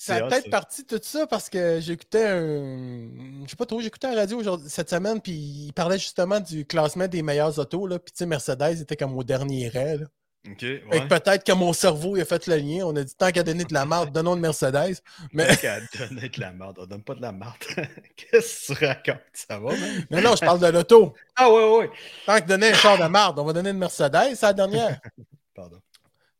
Ça 0.00 0.14
a 0.16 0.22
peut-être 0.22 0.48
parti 0.48 0.82
de 0.84 0.96
tout 0.96 1.04
ça 1.04 1.26
parce 1.26 1.50
que 1.50 1.78
j'écoutais 1.78 2.26
un. 2.26 3.06
Je 3.44 3.50
sais 3.50 3.56
pas 3.56 3.66
trop, 3.66 3.82
j'écoutais 3.82 4.10
la 4.10 4.22
radio 4.22 4.38
aujourd'hui, 4.38 4.70
cette 4.70 4.88
semaine, 4.88 5.20
puis 5.20 5.32
il 5.32 5.72
parlait 5.74 5.98
justement 5.98 6.40
du 6.40 6.64
classement 6.64 7.06
des 7.06 7.20
meilleures 7.20 7.58
autos. 7.58 7.86
Là, 7.86 7.98
puis 7.98 8.10
tu 8.10 8.18
sais, 8.18 8.26
Mercedes 8.26 8.80
était 8.80 8.96
comme 8.96 9.14
au 9.14 9.22
dernier 9.22 9.68
rang. 9.68 9.98
Là. 10.00 10.06
OK, 10.48 10.62
ouais. 10.62 11.06
peut-être 11.06 11.44
que 11.44 11.52
mon 11.52 11.74
cerveau 11.74 12.16
il 12.16 12.22
a 12.22 12.24
fait 12.24 12.46
le 12.46 12.56
lien. 12.56 12.86
On 12.86 12.96
a 12.96 13.04
dit 13.04 13.14
tant 13.14 13.30
qu'à 13.30 13.42
donner 13.42 13.64
de 13.64 13.74
la 13.74 13.84
marde, 13.84 14.10
donnons 14.10 14.36
une 14.36 14.40
Mercedes. 14.40 15.02
Mais 15.34 15.46
Tant 15.48 15.56
qu'à 15.56 15.80
donner 15.98 16.30
de 16.30 16.40
la 16.40 16.52
merde. 16.52 16.78
On 16.80 16.86
donne 16.86 17.02
pas 17.02 17.14
de 17.14 17.20
la 17.20 17.32
merde. 17.32 17.52
Qu'est-ce 18.16 18.72
que 18.72 18.78
tu 18.78 18.86
racontes? 18.86 19.20
Ça 19.34 19.58
va, 19.58 19.72
même? 19.72 20.06
non, 20.10 20.22
non, 20.22 20.34
je 20.34 20.40
parle 20.40 20.60
de 20.60 20.68
l'auto. 20.68 21.12
Ah, 21.36 21.50
ouais, 21.50 21.76
ouais. 21.76 21.90
Tant 22.24 22.40
que 22.40 22.46
donner 22.46 22.70
un 22.70 22.74
char 22.74 22.96
de 22.96 23.04
marde, 23.04 23.38
on 23.38 23.44
va 23.44 23.52
donner 23.52 23.68
une 23.68 23.76
Mercedes, 23.76 24.34
c'est 24.34 24.46
la 24.46 24.54
dernière. 24.54 24.98
Pardon. 25.54 25.78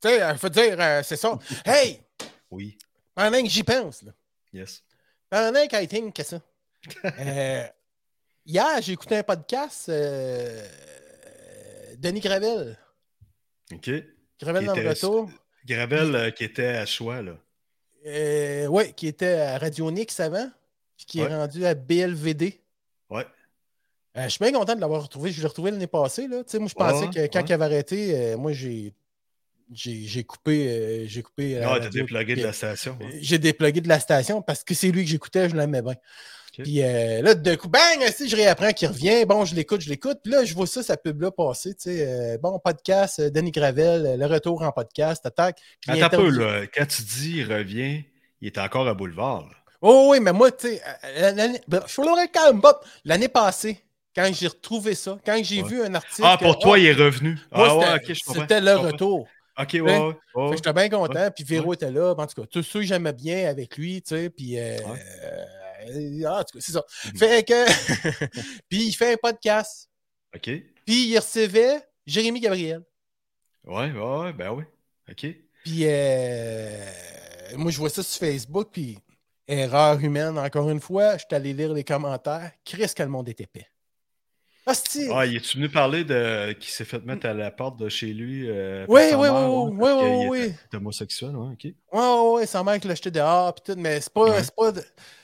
tu 0.01 0.09
sais, 0.09 0.23
il 0.33 0.39
faut 0.39 0.49
dire, 0.49 0.77
euh, 0.79 1.03
c'est 1.05 1.17
ça. 1.17 1.39
Hey, 1.67 2.01
Oui. 2.51 2.79
Pendant 3.15 3.43
que 3.43 3.49
j'y 3.49 3.63
pense, 3.63 4.03
là, 4.03 4.13
Yes. 4.53 4.83
pendant 5.29 5.67
que 5.67 5.83
I 5.83 5.87
think 5.89 6.15
que 6.15 6.23
ça. 6.23 6.41
Euh, 7.19 7.67
hier, 8.47 8.83
j'ai 8.83 8.93
écouté 8.93 9.17
un 9.17 9.23
podcast 9.23 9.89
euh, 9.89 10.67
Denis 11.99 12.21
Gravel. 12.21 12.77
OK. 13.73 13.91
Gravel 14.41 14.61
Qui 14.63 14.67
dans 14.67 14.75
le 14.75 14.89
retour. 14.89 15.31
Gravel 15.67 16.15
euh, 16.15 16.31
qui 16.31 16.45
était 16.45 16.67
à 16.69 16.87
choix, 16.87 17.21
là. 17.23 17.37
Euh, 18.07 18.67
oui, 18.67 18.95
qui 18.95 19.07
était 19.09 19.35
à 19.41 19.59
Radio 19.59 19.91
Nix 19.91 20.19
avant, 20.21 20.51
puis 20.97 21.05
qui 21.07 21.21
Ouais. 21.23 21.31
est 21.31 21.37
rendu 21.37 21.67
à 21.67 21.75
BLVD. 21.75 22.59
Ouais. 23.11 23.27
Je 24.17 24.29
suis 24.29 24.39
bien 24.43 24.53
content 24.53 24.75
de 24.75 24.81
l'avoir 24.81 25.03
retrouvé. 25.03 25.31
Je 25.31 25.41
l'ai 25.41 25.47
retrouvé 25.47 25.71
l'année 25.71 25.87
passée. 25.87 26.27
Là. 26.27 26.37
Moi, 26.39 26.45
je 26.53 26.59
Ouais, 26.59 26.71
pensais 26.75 27.07
que 27.09 27.27
quand 27.33 27.41
ouais. 27.41 27.45
il 27.49 27.53
avait 27.53 27.65
arrêté, 27.65 28.37
moi, 28.37 28.53
j'ai. 28.53 28.93
J'ai 29.73 30.25
coupé. 30.25 30.69
euh, 30.69 31.05
j'ai 31.07 31.23
coupé. 31.23 31.55
la 31.55 31.61
Non, 31.61 31.67
t'as 31.75 31.85
radio, 31.85 32.03
déplugué 32.03 32.35
de 32.37 32.43
la 32.43 32.53
station. 32.53 32.99
hein. 33.01 33.05
euh, 33.13 33.19
J'ai 33.21 33.39
déplugué 33.39 33.81
de 33.81 33.89
la 33.89 34.01
station 34.01 34.43
parce 34.43 34.65
que 34.65 34.75
c'est 34.75 34.89
lui 34.91 35.05
que 35.05 35.11
j'écoutais, 35.11 35.49
je 35.49 35.57
l'aimais 35.57 35.83
bien. 35.83 35.95
Puis 36.59 36.83
euh, 36.83 37.23
là, 37.23 37.35
d'un 37.35 37.57
coup, 37.57 37.69
bang, 37.69 38.05
si 38.15 38.29
je 38.29 38.35
réapprends 38.37 38.73
qu'il 38.73 38.89
revient, 38.89 39.25
bon, 39.25 39.45
je 39.45 39.55
l'écoute, 39.55 39.81
je 39.81 39.89
l'écoute. 39.89 40.19
Puis 40.23 40.33
là, 40.33 40.45
je 40.45 40.53
vois 40.53 40.67
ça, 40.67 40.83
sa 40.83 40.97
pub-là 40.97 41.31
passer. 41.31 41.71
Tu 41.75 41.83
sais, 41.83 42.05
euh, 42.07 42.39
bon, 42.39 42.59
podcast, 42.59 43.21
euh, 43.21 43.31
Denis 43.31 43.53
Gravel, 43.53 44.05
euh, 44.05 44.17
le 44.17 44.27
retour 44.27 44.61
en 44.63 44.73
podcast, 44.73 45.25
attaque. 45.25 45.61
Attends 45.87 46.07
un 46.07 46.09
peu, 46.11 46.29
là. 46.31 46.67
Quand 46.75 46.87
tu 46.87 47.03
dis 47.03 47.37
il 47.39 47.51
revient, 47.53 48.03
il 48.41 48.49
est 48.49 48.59
encore 48.59 48.89
à 48.89 48.95
Boulevard. 48.95 49.43
là. 49.43 49.55
Oh 49.81 50.09
oui, 50.11 50.19
mais 50.21 50.33
moi, 50.33 50.51
tu 50.51 50.69
sais, 50.69 50.83
euh, 51.17 51.31
l'année- 51.33 51.61
ben, 51.69 51.83
je 51.87 52.01
l'aurais 52.03 52.29
quand 52.29 52.53
même 52.53 52.61
pas. 52.61 52.79
L'année 53.05 53.29
passée, 53.29 53.79
quand 54.15 54.29
j'ai 54.33 54.49
retrouvé 54.49 54.95
ça, 54.97 55.19
quand 55.25 55.41
j'ai 55.43 55.63
Ouais. 55.63 55.69
vu 55.69 55.83
un 55.83 55.95
article. 55.95 56.23
Ah, 56.25 56.37
pour 56.37 56.59
que- 56.59 56.63
toi, 56.63 56.73
oh, 56.73 56.77
il 56.77 56.87
est 56.87 56.93
revenu. 56.93 57.39
ah, 57.53 57.77
ouais, 57.77 57.85
c'était- 57.87 57.95
ok, 58.11 58.17
je 58.19 58.25
comprends. 58.27 58.43
C'était 58.43 58.61
le 58.61 58.75
retour. 58.77 59.29
Ok, 59.61 59.77
ouais, 59.83 60.17
J'étais 60.55 60.73
bien 60.73 60.89
content, 60.89 61.31
puis 61.35 61.45
Véro 61.45 61.75
était 61.75 61.91
là. 61.91 62.15
En 62.17 62.27
tout 62.27 62.41
cas, 62.41 62.47
tous 62.47 62.63
ceux 62.63 62.81
que 62.81 62.87
j'aimais 62.87 63.13
bien 63.13 63.49
avec 63.49 63.77
lui, 63.77 64.01
tu 64.01 64.15
sais, 64.15 64.31
puis. 64.31 64.59
euh, 64.59 64.79
euh, 65.89 66.29
en 66.29 66.45
tout 66.45 66.59
cas, 66.59 66.61
c'est 66.61 66.73
ça. 66.73 66.85
Mhm. 67.07 67.17
Fait 67.19 67.47
que. 67.47 68.27
puis 68.69 68.87
il 68.87 68.93
fait 68.93 69.15
un 69.15 69.17
podcast. 69.17 69.89
Ok. 70.35 70.51
Puis 70.87 71.09
il 71.09 71.19
recevait 71.19 71.83
Jérémy 72.07 72.41
Gabriel. 72.41 72.83
Ouais, 73.65 73.91
ouais, 73.91 74.33
ben 74.33 74.53
oui. 74.53 74.65
OK. 75.11 75.27
Puis, 75.65 75.81
euh, 75.83 76.85
moi, 77.57 77.71
je 77.71 77.79
vois 77.79 77.91
ça 77.91 78.03
sur 78.03 78.19
Facebook, 78.19 78.69
puis 78.73 78.99
erreur 79.47 80.01
humaine, 80.01 80.39
encore 80.39 80.71
une 80.71 80.81
fois, 80.81 81.19
je 81.19 81.25
suis 81.27 81.35
allé 81.37 81.53
lire 81.53 81.73
les 81.73 81.85
commentaires. 81.85 82.53
Chris, 82.65 82.93
que 82.97 83.03
le 83.03 83.09
monde 83.09 83.29
est 83.29 83.41
épais. 83.41 83.67
Hostie! 84.67 85.09
Ah, 85.13 85.25
il 85.27 85.37
est-tu 85.37 85.57
venu 85.57 85.69
parler 85.69 86.05
de 86.05 86.53
qui 86.53 86.71
s'est 86.71 86.85
fait 86.85 87.05
mettre 87.05 87.27
à 87.27 87.35
la 87.35 87.51
porte 87.51 87.79
de 87.79 87.89
chez 87.89 88.13
lui? 88.13 88.49
euh, 88.49 88.85
Oui, 88.89 89.03
oui, 89.15 89.17
mère, 89.31 89.53
oui, 89.53 89.73
oui, 89.81 89.91
oui, 90.03 90.27
oui. 90.29 90.39
était 90.67 90.77
homosexuel, 90.77 91.35
ouais, 91.35 91.53
OK. 91.53 91.65
Ouais, 91.65 91.75
ouais, 91.93 92.31
ouais, 92.41 92.47
sa 92.47 92.63
mère 92.63 92.79
qui 92.79 92.87
l'a 92.87 92.95
jeté 92.95 93.11
dehors, 93.11 93.55
puis 93.55 93.73
tout, 93.75 93.81
mais 93.81 94.01
c'est 94.01 94.13
pas, 94.13 94.23
Ouais. 94.25 94.43
c'est 94.43 94.55
pas, 94.55 94.73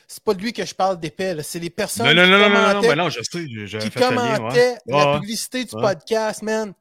c'est 0.08 0.22
pas 0.24 0.34
de 0.34 0.40
lui 0.40 0.52
que 0.52 0.64
je 0.64 0.74
parle 0.74 0.98
d'épais, 0.98 1.34
là. 1.34 1.42
c'est 1.42 1.58
les 1.58 1.70
personnes 1.70 2.06
Non, 2.06 2.14
non, 2.14 2.24
qui 2.24 2.30
non, 2.30 2.38
non, 2.38 2.48
non, 2.48 2.54
non, 2.54 2.68
commentaient, 2.70 2.88
ben 2.88 2.96
non, 2.96 3.10
je 3.10 3.20
sais, 3.22 3.46
j'avais 3.66 3.84
qui 3.84 3.90
fait 3.90 4.10
le 4.10 4.16
lien, 4.16 4.30
ouais. 4.32 4.36
commentaient 4.38 4.78
la 4.86 5.18
publicité 5.20 5.64
du 5.64 5.70
podcast, 5.70 6.42
man. 6.42 6.72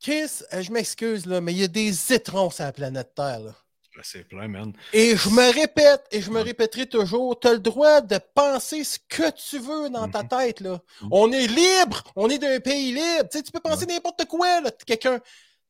Chris, 0.00 0.42
euh, 0.52 0.62
je 0.62 0.70
m'excuse, 0.72 1.26
là, 1.26 1.40
mais 1.40 1.52
il 1.52 1.58
y 1.58 1.64
a 1.64 1.68
des 1.68 2.12
étrons 2.12 2.50
sur 2.50 2.64
la 2.64 2.72
planète 2.72 3.14
Terre, 3.14 3.40
là. 3.40 3.54
Ben, 3.94 4.02
C'est 4.04 4.24
plein, 4.24 4.48
man. 4.48 4.72
Et 4.92 5.16
je 5.16 5.28
me 5.28 5.52
répète, 5.52 6.06
et 6.10 6.22
je 6.22 6.30
me 6.30 6.40
répéterai 6.40 6.86
toujours, 6.86 7.38
tu 7.38 7.48
as 7.48 7.52
le 7.52 7.58
droit 7.58 8.00
de 8.00 8.18
penser 8.34 8.84
ce 8.84 8.98
que 9.08 9.30
tu 9.32 9.58
veux 9.58 9.90
dans 9.90 10.08
ta 10.08 10.22
Mhm. 10.22 10.28
tête. 10.28 10.60
Là. 10.60 10.80
Mhm. 11.02 11.08
On 11.10 11.30
est 11.32 11.46
libre, 11.46 12.02
on 12.16 12.30
est 12.30 12.38
d'un 12.38 12.58
pays 12.60 12.92
libre. 12.92 13.28
Tu, 13.30 13.38
sais, 13.38 13.42
tu 13.42 13.52
peux 13.52 13.60
penser 13.60 13.84
n'importe 13.86 14.24
quoi, 14.26 14.62
quelqu'un. 14.86 15.20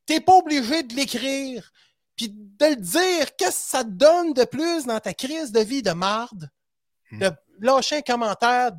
Tu 0.05 0.13
n'es 0.13 0.21
pas 0.21 0.35
obligé 0.37 0.83
de 0.83 0.95
l'écrire, 0.95 1.71
puis 2.15 2.29
de 2.29 2.65
le 2.65 2.75
dire. 2.77 3.35
Qu'est-ce 3.35 3.63
que 3.65 3.69
ça 3.71 3.83
te 3.83 3.89
donne 3.89 4.33
de 4.33 4.45
plus 4.45 4.85
dans 4.85 4.99
ta 4.99 5.13
crise 5.13 5.51
de 5.51 5.59
vie 5.59 5.81
de 5.81 5.91
marde? 5.91 6.49
Mhm. 7.11 7.19
De 7.19 7.31
lâcher 7.59 7.97
un 7.97 8.01
commentaire 8.01 8.71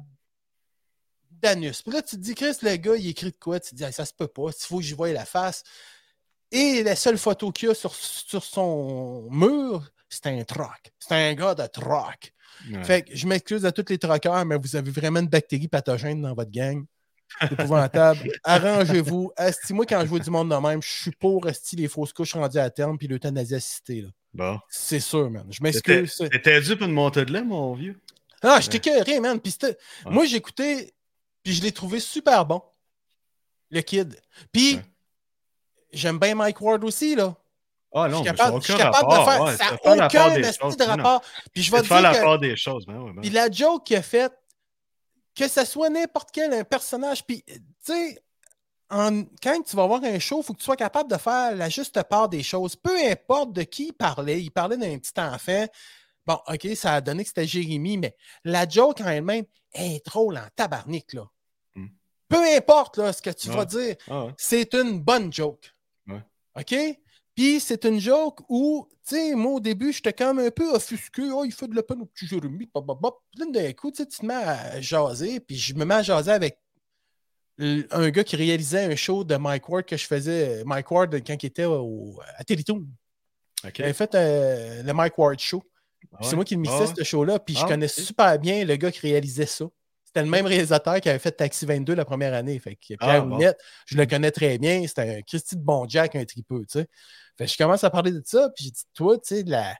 d'anus. 1.30 1.82
Puis 1.82 1.92
là, 1.92 2.00
tu 2.02 2.16
te 2.16 2.20
dis, 2.22 2.34
Chris, 2.34 2.56
le 2.62 2.76
gars, 2.76 2.96
il 2.96 3.08
écrit 3.08 3.30
de 3.30 3.36
quoi? 3.36 3.60
Tu 3.60 3.70
te 3.70 3.74
dis, 3.76 3.84
Ah, 3.84 3.92
ça 3.92 4.06
se 4.06 4.14
peut 4.14 4.26
pas, 4.28 4.48
il 4.48 4.66
faut 4.66 4.78
que 4.78 4.82
j'y 4.84 4.94
voie 4.94 5.12
la 5.12 5.26
face. 5.26 5.62
Et 6.52 6.82
la 6.82 6.94
seule 6.96 7.18
photo 7.18 7.50
qu'il 7.50 7.68
y 7.68 7.72
a 7.72 7.74
sur, 7.74 7.94
sur 7.94 8.44
son 8.44 9.28
mur, 9.30 9.90
c'est 10.08 10.26
un 10.26 10.42
troc. 10.44 10.92
C'est 10.98 11.14
un 11.14 11.34
gars 11.34 11.54
de 11.54 11.66
troc. 11.66 12.32
Ouais. 12.70 12.84
Fait 12.84 13.02
que 13.02 13.16
je 13.16 13.26
m'excuse 13.26 13.66
à 13.66 13.72
tous 13.72 13.84
les 13.88 13.98
troqueurs, 13.98 14.44
mais 14.44 14.56
vous 14.56 14.76
avez 14.76 14.90
vraiment 14.90 15.20
une 15.20 15.28
bactérie 15.28 15.68
pathogène 15.68 16.22
dans 16.22 16.34
votre 16.34 16.50
gang. 16.50 16.84
C'est 17.40 17.52
épouvantable. 17.52 18.30
Arrangez-vous. 18.44 19.32
Moi, 19.70 19.86
quand 19.86 20.00
je 20.02 20.06
vois 20.06 20.18
du 20.20 20.30
monde 20.30 20.50
de 20.50 20.56
même, 20.56 20.80
je 20.82 20.88
suis 20.88 21.10
pour 21.10 21.48
esti 21.48 21.74
les 21.76 21.88
fausses 21.88 22.12
couches 22.12 22.34
rendues 22.34 22.58
à 22.58 22.70
terme 22.70 22.96
puis 22.96 23.08
l'euthanasie 23.08 23.56
assistée. 23.56 24.02
là. 24.02 24.08
Bon. 24.32 24.58
C'est 24.68 25.00
sûr, 25.00 25.30
man. 25.30 25.46
Je 25.50 25.62
m'excuse. 25.62 26.16
t'étais 26.30 26.60
dû 26.60 26.76
pour 26.76 26.86
une 26.86 26.92
montée 26.92 27.24
de 27.24 27.32
lait, 27.32 27.42
mon 27.42 27.74
vieux? 27.74 28.00
Ah, 28.42 28.60
j'étais 28.60 28.78
curé, 28.78 29.20
man. 29.20 29.40
Puis 29.40 29.56
Ouais. 29.62 29.76
Moi, 30.06 30.26
écouté, 30.32 30.94
puis 31.42 31.54
je 31.54 31.62
l'ai 31.62 31.72
trouvé 31.72 31.98
super 31.98 32.44
bon. 32.44 32.62
Le 33.70 33.80
kid. 33.80 34.20
Puis, 34.52 34.76
Ouais. 34.76 34.82
J'aime 35.94 36.18
bien 36.18 36.34
Mike 36.34 36.60
Ward 36.60 36.82
aussi, 36.84 37.14
là. 37.14 37.34
Ah 37.96 38.06
Je 38.08 38.12
non, 38.12 38.22
suis 38.22 38.30
mais 38.30 38.36
capable, 38.36 38.60
je 38.60 38.64
suis 38.64 38.72
aucun 38.74 38.82
capable 38.90 39.06
rapport. 39.12 39.24
de 39.26 39.30
faire. 39.30 39.42
ouais, 39.44 39.56
ça 39.56 39.64
n'a 39.64 39.70
la 39.96 40.08
part 40.08 40.26
aucun 40.26 40.34
des 40.34 40.52
choses. 40.52 40.76
de 40.76 40.84
Non, 40.84 40.90
rapport. 40.90 41.22
Puis 41.52 41.62
je 41.62 41.70
vais 41.72 41.80
te 41.82 41.86
faire 41.86 42.00
dire 42.00 42.10
la 42.10 42.18
que- 42.18 42.22
part 42.24 42.38
des 42.40 42.56
choses. 42.56 42.86
Ben, 42.86 42.96
ouais, 43.00 43.12
ben. 43.12 43.20
Puis 43.20 43.30
la 43.30 43.50
joke 43.50 43.84
qu'il 43.86 43.96
a 43.96 44.02
faite, 44.02 44.32
que 45.36 45.46
ce 45.48 45.64
soit 45.64 45.90
n'importe 45.90 46.30
quel 46.32 46.52
un 46.54 46.64
personnage, 46.64 47.24
puis 47.24 47.42
tu 47.44 47.54
sais, 47.82 48.18
quand 48.90 49.62
tu 49.66 49.76
vas 49.76 49.86
voir 49.86 50.02
un 50.04 50.18
show, 50.18 50.40
il 50.40 50.44
faut 50.44 50.52
que 50.52 50.58
tu 50.58 50.64
sois 50.64 50.76
capable 50.76 51.10
de 51.10 51.16
faire 51.16 51.54
la 51.56 51.68
juste 51.68 52.00
part 52.04 52.28
des 52.28 52.42
choses. 52.42 52.76
Peu 52.76 52.96
importe 53.10 53.52
de 53.52 53.62
qui 53.62 53.86
il 53.88 53.92
parlait, 53.92 54.40
il 54.40 54.50
parlait 54.50 54.76
d'un 54.76 54.98
petit 54.98 55.18
enfant. 55.18 55.66
Bon, 56.26 56.38
OK, 56.48 56.66
ça 56.74 56.94
a 56.94 57.00
donné 57.00 57.22
que 57.22 57.28
c'était 57.28 57.46
Jérémy, 57.46 57.98
mais 57.98 58.16
la 58.44 58.68
joke 58.68 59.00
en 59.00 59.08
elle-même 59.08 59.44
est 59.72 60.04
drôle 60.06 60.36
en 60.38 60.46
tabarnak, 60.56 61.12
là. 61.12 61.24
Hmm. 61.74 61.88
Peu 62.28 62.42
importe 62.56 62.96
là, 62.98 63.12
ce 63.12 63.20
que 63.20 63.30
tu 63.30 63.50
Ouais. 63.50 63.56
vas 63.56 63.64
dire, 63.66 63.96
Ah, 64.08 64.24
ouais. 64.26 64.34
c'est 64.38 64.72
une 64.74 65.00
bonne 65.00 65.32
joke. 65.32 65.73
OK? 66.58 66.74
Puis 67.34 67.58
c'est 67.58 67.84
une 67.84 67.98
joke 67.98 68.40
où, 68.48 68.86
tu 69.06 69.16
sais, 69.16 69.34
moi 69.34 69.52
au 69.54 69.60
début, 69.60 69.92
j'étais 69.92 70.12
quand 70.12 70.32
même 70.34 70.46
un 70.46 70.50
peu 70.50 70.70
offusqué. 70.72 71.22
Oh, 71.32 71.44
il 71.44 71.52
fait 71.52 71.66
de 71.66 71.74
la 71.74 71.82
peine 71.82 72.00
au 72.02 72.06
petit 72.06 72.26
Jérémy. 72.26 72.66
Puis 72.66 73.52
d'un 73.52 73.72
coup, 73.72 73.90
tu 73.90 73.96
sais, 74.02 74.06
tu 74.06 74.18
te 74.18 74.26
mets 74.26 74.34
à 74.34 74.80
jaser. 74.80 75.40
Puis 75.40 75.56
je 75.56 75.74
me 75.74 75.84
mets 75.84 75.94
à 75.96 76.02
jaser 76.02 76.30
avec 76.30 76.58
un 77.58 78.10
gars 78.10 78.24
qui 78.24 78.36
réalisait 78.36 78.84
un 78.92 78.96
show 78.96 79.24
de 79.24 79.36
Mike 79.36 79.68
Ward 79.68 79.84
que 79.84 79.96
je 79.96 80.06
faisais. 80.06 80.62
Mike 80.64 80.90
Ward, 80.90 81.14
quand 81.26 81.42
il 81.42 81.46
était 81.46 81.64
au, 81.64 82.20
à 82.36 82.44
Télétoon. 82.44 82.86
OK. 83.64 83.78
Il 83.78 83.84
avait 83.84 83.92
fait 83.92 84.14
euh, 84.14 84.82
le 84.82 84.92
Mike 84.92 85.18
Ward 85.18 85.38
Show. 85.38 85.62
Ah 86.12 86.18
ouais. 86.20 86.28
C'est 86.28 86.36
moi 86.36 86.44
qui 86.44 86.54
le 86.54 86.60
mixais, 86.60 86.76
Ah 86.80 86.84
ouais? 86.84 86.94
ce 86.98 87.02
show-là. 87.04 87.38
Puis 87.38 87.54
je 87.54 87.64
Ah, 87.64 87.68
connais 87.68 87.88
super 87.88 88.38
bien 88.38 88.64
le 88.64 88.76
gars 88.76 88.92
qui 88.92 89.00
réalisait 89.00 89.46
ça. 89.46 89.64
C'était 90.14 90.26
le 90.26 90.30
même 90.30 90.46
réalisateur 90.46 91.00
qui 91.00 91.08
avait 91.08 91.18
fait 91.18 91.32
Taxi 91.32 91.66
22 91.66 91.92
la 91.96 92.04
première 92.04 92.34
année. 92.34 92.56
Fait 92.60 92.76
que 92.76 92.80
Pierre 92.86 92.98
Ah, 93.00 93.20
bon. 93.20 93.36
Je 93.86 93.96
le 93.96 94.06
connais 94.06 94.30
très 94.30 94.58
bien. 94.58 94.86
C'était 94.86 95.16
un 95.18 95.22
Christy 95.22 95.56
de 95.56 95.60
bon 95.60 95.88
Jack, 95.88 96.14
un 96.14 96.24
tripeux, 96.24 96.60
tu 96.70 96.78
sais. 96.78 96.86
Fait 97.36 97.46
que 97.46 97.50
je 97.50 97.58
commence 97.58 97.82
à 97.82 97.90
parler 97.90 98.12
de 98.12 98.22
ça, 98.24 98.48
puis 98.54 98.66
j'ai 98.66 98.70
dit, 98.70 98.82
toi, 98.94 99.16
tu 99.18 99.22
sais, 99.34 99.42
la... 99.44 99.74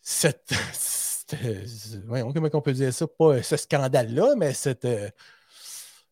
Cette... 0.00 0.52
cette- 0.72 1.36
Voyons, 2.04 2.32
comment 2.32 2.48
on 2.52 2.60
peut 2.60 2.72
dire 2.72 2.92
ça? 2.92 3.06
Pas 3.06 3.40
ce 3.44 3.56
scandale-là, 3.56 4.34
mais 4.36 4.52
cette... 4.54 4.84
euh, 4.86 5.08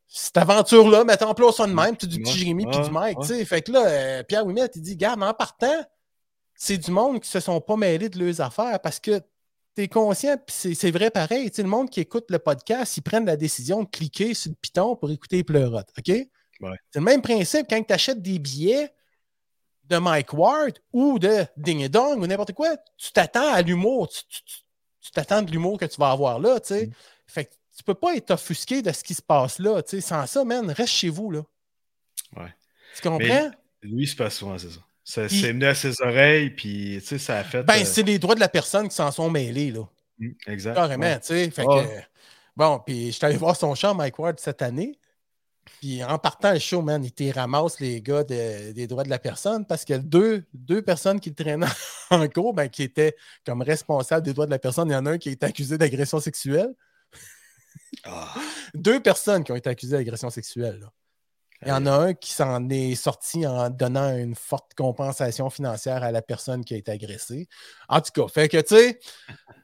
Cette 0.06 0.36
aventure-là, 0.36 1.02
mettons 1.02 1.30
en 1.30 1.52
ça 1.52 1.66
de 1.66 1.72
même, 1.72 1.96
tu 1.96 2.06
du 2.06 2.20
petit 2.20 2.30
Ouais. 2.30 2.38
Jérémy 2.38 2.66
puis 2.66 2.76
Ouais, 2.76 2.84
du 2.84 2.90
Mike, 2.92 3.18
ouais. 3.18 3.26
tu 3.26 3.34
sais. 3.34 3.44
Fait 3.44 3.60
que 3.62 3.72
là, 3.72 3.86
euh, 3.88 4.22
Pierre 4.22 4.46
Ouimet, 4.46 4.68
il 4.72 4.82
dit, 4.82 4.96
garde, 4.96 5.20
en 5.20 5.34
partant, 5.34 5.84
c'est 6.54 6.78
du 6.78 6.92
monde 6.92 7.18
qui 7.20 7.28
se 7.28 7.40
sont 7.40 7.60
pas 7.60 7.74
mêlés 7.76 8.08
de 8.08 8.24
leurs 8.24 8.40
affaires 8.40 8.78
parce 8.80 9.00
que 9.00 9.20
tu 9.76 9.82
es 9.82 9.88
conscient, 9.88 10.36
puis 10.36 10.74
c'est- 10.74 10.90
vrai 10.90 11.10
pareil. 11.10 11.50
Tu 11.50 11.56
sais, 11.56 11.62
le 11.62 11.68
monde 11.68 11.90
qui 11.90 12.00
écoute 12.00 12.26
le 12.30 12.38
podcast, 12.38 12.96
ils 12.96 13.02
prennent 13.02 13.26
la 13.26 13.36
décision 13.36 13.82
de 13.84 13.88
cliquer 13.88 14.34
sur 14.34 14.50
le 14.50 14.56
piton 14.56 14.96
pour 14.96 15.10
écouter 15.10 15.36
les 15.36 15.44
pleurotes. 15.44 15.88
OK? 15.98 16.04
C'est 16.06 16.98
le 16.98 17.00
même 17.00 17.22
principe 17.22 17.66
quand 17.70 17.82
tu 17.82 17.92
achètes 17.92 18.20
des 18.20 18.38
billets 18.38 18.92
de 19.84 19.96
Mike 19.96 20.32
Ward 20.34 20.78
ou 20.92 21.18
de 21.18 21.46
Ding 21.56 21.80
et 21.80 21.88
Dong 21.88 22.20
ou 22.20 22.26
n'importe 22.26 22.52
quoi, 22.52 22.76
tu 22.96 23.12
t'attends 23.12 23.52
à 23.52 23.62
l'humour. 23.62 24.08
Tu 25.00 25.10
t'attends 25.12 25.42
de 25.42 25.50
l'humour 25.50 25.78
que 25.78 25.86
tu 25.86 25.98
vas 25.98 26.10
avoir 26.10 26.38
là. 26.38 26.60
tu. 26.60 26.74
Mm. 26.74 26.92
Fait 27.26 27.44
que 27.46 27.54
tu 27.76 27.82
peux 27.82 27.94
pas 27.94 28.14
être 28.14 28.30
offusqué 28.32 28.82
de 28.82 28.92
ce 28.92 29.02
qui 29.02 29.14
se 29.14 29.22
passe 29.22 29.58
là. 29.58 29.80
Sans 30.00 30.26
ça, 30.26 30.44
man, 30.44 30.70
reste 30.70 30.92
chez 30.92 31.08
vous. 31.08 31.30
Là. 31.30 31.42
Ouais. 32.36 32.54
Tu 32.94 33.02
comprends? 33.02 33.18
Mais 33.18 33.50
Lui, 33.82 34.06
c'est 34.06 34.16
pas 34.16 34.28
souvent, 34.30 34.58
c'est 34.58 34.70
ça. 34.70 34.80
C'est 35.28 35.52
venu 35.52 35.64
à 35.66 35.74
ses 35.74 36.00
oreilles, 36.02 36.50
puis 36.50 36.98
tu 37.00 37.06
sais, 37.06 37.18
ça 37.18 37.38
a 37.38 37.44
fait. 37.44 37.62
Ben, 37.64 37.80
euh, 37.80 37.84
c'est 37.84 38.02
les 38.02 38.18
droits 38.18 38.34
de 38.34 38.40
la 38.40 38.48
personne 38.48 38.88
qui 38.88 38.94
s'en 38.94 39.10
sont 39.10 39.28
mêlés. 39.30 39.70
Là. 39.72 39.82
mm, 40.18 40.28
Exact. 40.46 40.74
Carrément, 40.74 41.04
ouais. 41.06 41.20
tu 41.20 41.26
sais. 41.28 41.50
Fait 41.50 41.64
Ouais. 41.64 41.84
que, 41.84 41.90
bon, 42.56 42.80
puis 42.84 43.06
je 43.06 43.10
suis 43.12 43.24
allé 43.26 43.36
voir 43.36 43.56
son 43.56 43.74
chum, 43.74 43.96
Mike 43.96 44.18
Ward, 44.18 44.38
cette 44.38 44.62
année. 44.62 44.98
Puis 45.80 46.02
en 46.02 46.18
partant 46.18 46.52
le 46.52 46.58
show, 46.58 46.82
man, 46.82 47.02
il 47.04 47.12
te 47.12 47.22
ramasse 47.32 47.80
les 47.80 48.00
gars 48.02 48.24
de- 48.24 48.72
des 48.72 48.86
droits 48.86 49.04
de 49.04 49.10
la 49.10 49.18
personne 49.18 49.64
parce 49.66 49.84
que 49.84 49.94
deux, 49.94 50.44
deux 50.52 50.82
personnes 50.82 51.20
qui 51.20 51.28
le 51.30 51.34
traînaient 51.34 51.66
en 52.10 52.26
cours, 52.28 52.54
ben, 52.54 52.68
qui 52.68 52.82
étaient 52.82 53.14
comme 53.46 53.62
responsables 53.62 54.24
des 54.24 54.32
droits 54.32 54.46
de 54.46 54.50
la 54.50 54.58
personne, 54.58 54.88
il 54.88 54.92
y 54.92 54.96
en 54.96 55.06
a 55.06 55.12
un 55.12 55.18
qui 55.18 55.28
a 55.28 55.32
été 55.32 55.46
accusé 55.46 55.78
d'agression 55.78 56.18
sexuelle. 56.20 56.74
Ah, 58.04 58.34
Deux 58.74 59.00
personnes 59.00 59.44
qui 59.44 59.52
ont 59.52 59.56
été 59.56 59.68
accusées 59.70 59.96
d'agression 59.96 60.30
sexuelle. 60.30 60.80
là. 60.80 60.92
Il 61.62 61.68
y 61.68 61.72
en 61.72 61.84
a 61.86 61.90
un 61.92 62.14
qui 62.14 62.32
s'en 62.32 62.68
est 62.70 62.94
sorti 62.94 63.46
en 63.46 63.68
donnant 63.68 64.16
une 64.16 64.34
forte 64.34 64.72
compensation 64.74 65.50
financière 65.50 66.02
à 66.02 66.10
la 66.10 66.22
personne 66.22 66.64
qui 66.64 66.74
a 66.74 66.76
été 66.78 66.90
agressée. 66.90 67.48
En 67.88 68.00
tout 68.00 68.12
cas, 68.14 68.28
fait 68.32 68.48
que, 68.48 68.56
tu 68.62 68.76
sais, 68.76 68.98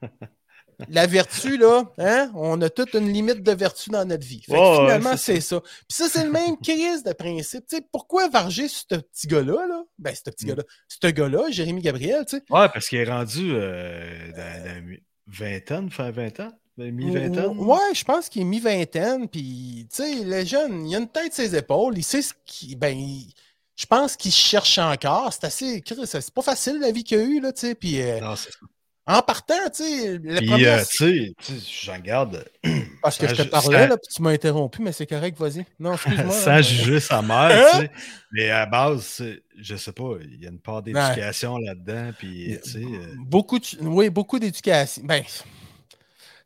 la 0.90 1.06
vertu, 1.06 1.56
là, 1.56 1.84
hein, 1.98 2.30
on 2.34 2.60
a 2.60 2.68
toute 2.68 2.92
une 2.94 3.10
limite 3.10 3.42
de 3.42 3.52
vertu 3.52 3.88
dans 3.88 4.04
notre 4.04 4.26
vie. 4.26 4.42
Fait 4.42 4.52
que 4.52 4.74
finalement, 4.76 5.16
c'est 5.16 5.36
c'est 5.36 5.40
ça. 5.40 5.60
Puis 5.62 5.96
ça, 5.96 6.08
c'est 6.10 6.24
le 6.24 6.30
même 6.30 6.56
crise 6.62 7.02
de 7.02 7.12
principe. 7.14 7.66
Tu 7.66 7.76
sais, 7.76 7.82
pourquoi 7.90 8.28
varger 8.28 8.68
ce 8.68 8.84
petit 8.84 9.26
gars-là, 9.26 9.66
là? 9.66 9.82
Ben, 9.98 10.14
ce 10.14 10.28
petit 10.30 10.44
Mm. 10.44 10.48
gars-là. 10.48 10.62
Ce 10.88 11.06
gars-là, 11.06 11.50
Jérémy 11.50 11.80
Gabriel, 11.80 12.26
tu 12.26 12.36
sais. 12.36 12.42
Ouais, 12.50 12.68
parce 12.68 12.88
qu'il 12.88 12.98
est 12.98 13.08
rendu 13.10 13.52
euh, 13.54 14.32
dans 14.32 14.64
la 14.66 14.80
mi- 14.82 15.02
vingtaine, 15.28 15.90
fin 15.90 16.10
20 16.10 16.40
ans, 16.40 16.52
mi-vingtaine. 16.78 17.58
Ouais, 17.58 17.78
je 17.94 18.04
pense 18.04 18.28
qu'il 18.28 18.42
est 18.42 18.46
mi-vingtaine, 18.46 19.28
puis, 19.28 19.86
tu 19.94 20.02
sais, 20.02 20.24
le 20.24 20.44
jeune, 20.44 20.86
il 20.86 20.94
a 20.94 20.98
une 20.98 21.08
tête 21.08 21.34
sur 21.34 21.44
ses 21.44 21.56
épaules, 21.56 21.96
il 21.96 22.02
sait 22.04 22.22
ce 22.22 22.32
qu'il. 22.44 22.78
Ben, 22.78 22.96
il- 22.96 23.32
je 23.76 23.84
pense 23.86 24.16
qu'il 24.16 24.32
cherche 24.32 24.78
encore. 24.78 25.32
C'est 25.32 25.44
assez. 25.44 25.82
C'est 26.06 26.30
pas 26.34 26.42
facile 26.42 26.78
la 26.80 26.90
vie 26.92 27.04
qu'il 27.04 27.18
a 27.18 27.22
eue, 27.22 27.40
là, 27.40 27.52
tu 27.52 27.60
sais. 27.60 27.74
Puis, 27.74 28.00
euh, 28.00 28.20
Non, 28.20 28.34
c'est 28.36 28.50
ça. 28.50 28.58
en 29.06 29.20
partant, 29.20 29.54
tu 29.74 29.84
sais, 29.84 30.18
le 30.18 30.36
Puis, 30.38 30.46
premier. 30.46 30.66
euh, 30.68 30.82
tu 30.90 31.34
sais, 31.40 31.54
j'en 31.84 31.98
garde 31.98 32.44
parce 33.02 33.18
que 33.18 33.28
je 33.28 33.34
te 33.34 33.42
parlais, 33.42 33.86
là, 33.86 33.96
puis 33.98 34.08
tu 34.14 34.22
m'as 34.22 34.30
interrompu, 34.30 34.80
mais 34.82 34.92
c'est 34.92 35.06
correct, 35.06 35.38
vas-y. 35.38 35.64
Non, 35.78 35.92
excuse-moi. 35.92 36.32
sans 36.32 36.46
là. 36.50 36.62
juger 36.62 37.00
sa 37.00 37.20
mère, 37.20 37.50
Hein? 37.52 37.68
tu 37.72 37.78
sais. 37.86 37.90
Mais 38.32 38.50
à 38.50 38.64
base, 38.66 39.02
c'est- 39.04 39.42
je 39.58 39.76
sais 39.76 39.92
pas, 39.92 40.14
il 40.22 40.42
y 40.42 40.46
a 40.46 40.50
une 40.50 40.58
part 40.58 40.82
d'éducation 40.82 41.58
là-dedans, 41.58 42.12
puis, 42.18 42.58
tu 42.64 42.70
sais. 42.70 42.78
euh, 42.78 43.14
Beaucoup, 43.26 43.58
de- 43.58 43.66
oui, 43.82 44.08
beaucoup 44.10 44.38
d'éducation. 44.38 45.02
Ben, 45.04 45.22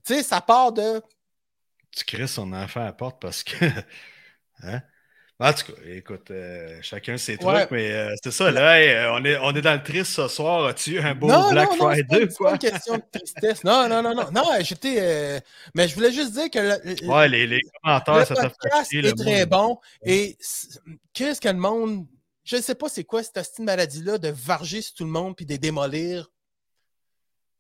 tu 0.04 0.14
sais, 0.14 0.23
ça 0.23 0.40
part 0.40 0.73
de. 0.73 1.02
tu 1.92 2.04
crées 2.04 2.26
son 2.26 2.52
enfant 2.52 2.80
à 2.83 2.85
la 2.87 2.92
porte 2.92 3.21
parce 3.21 3.42
que. 3.45 3.64
hein? 4.62 4.80
En 5.42 5.54
tout 5.54 5.73
cas, 5.73 5.80
écoute, 5.87 6.30
euh, 6.33 6.78
chacun 6.83 7.16
ses 7.16 7.38
trucs, 7.38 7.49
Ouais. 7.49 7.66
mais 7.71 7.90
euh, 7.92 8.14
c'est 8.23 8.30
ça, 8.30 8.50
là, 8.50 8.78
hey, 8.78 8.90
euh, 8.90 9.12
on, 9.14 9.25
est, 9.25 9.38
on 9.38 9.54
est 9.57 9.62
dans 9.62 9.73
le 9.73 9.83
triste 9.83 10.12
ce 10.12 10.28
soir. 10.28 10.66
As-tu 10.66 10.97
eu 10.97 10.99
un 11.00 11.14
beau 11.14 11.28
non, 11.28 11.50
Black 11.50 11.71
non, 11.71 11.76
non, 11.76 11.85
Friday, 11.95 12.26
c'est 12.28 12.38
pas 12.38 12.50
une 12.52 12.59
question 12.59 12.97
de 12.99 13.02
tristesse. 13.11 13.64
Non, 13.64 13.88
non, 13.88 14.02
non, 14.02 14.14
non. 14.14 14.30
Non, 14.30 14.45
j'étais. 14.61 15.40
Mais 15.75 15.88
je 15.88 15.95
voulais 15.95 16.12
juste 16.12 16.33
dire 16.33 16.50
que. 16.50 16.59
le- 16.59 17.09
Ouais, 17.09 17.26
les, 17.30 17.47
les 17.47 17.61
commentaires, 17.83 18.19
le 18.19 18.25
ça 18.26 18.35
t'a 18.35 18.50
fait 18.50 18.99
est 18.99 19.00
le 19.00 19.12
très 19.14 19.47
bon. 19.47 19.78
Et 20.04 20.37
qu'est-ce 21.14 21.40
que 21.40 21.49
le 21.49 21.54
monde. 21.54 22.07
je 22.45 22.57
ne 22.57 22.61
sais 22.61 22.75
pas 22.75 22.90
c'est 22.90 23.04
quoi 23.04 23.23
cette 23.23 23.59
maladie-là 23.61 24.19
de 24.19 24.28
varger 24.28 24.83
sur 24.83 24.92
tout 24.95 25.04
le 25.04 25.11
monde 25.11 25.35
puis 25.37 25.47
de 25.47 25.52
les 25.52 25.59
démolir. 25.59 26.30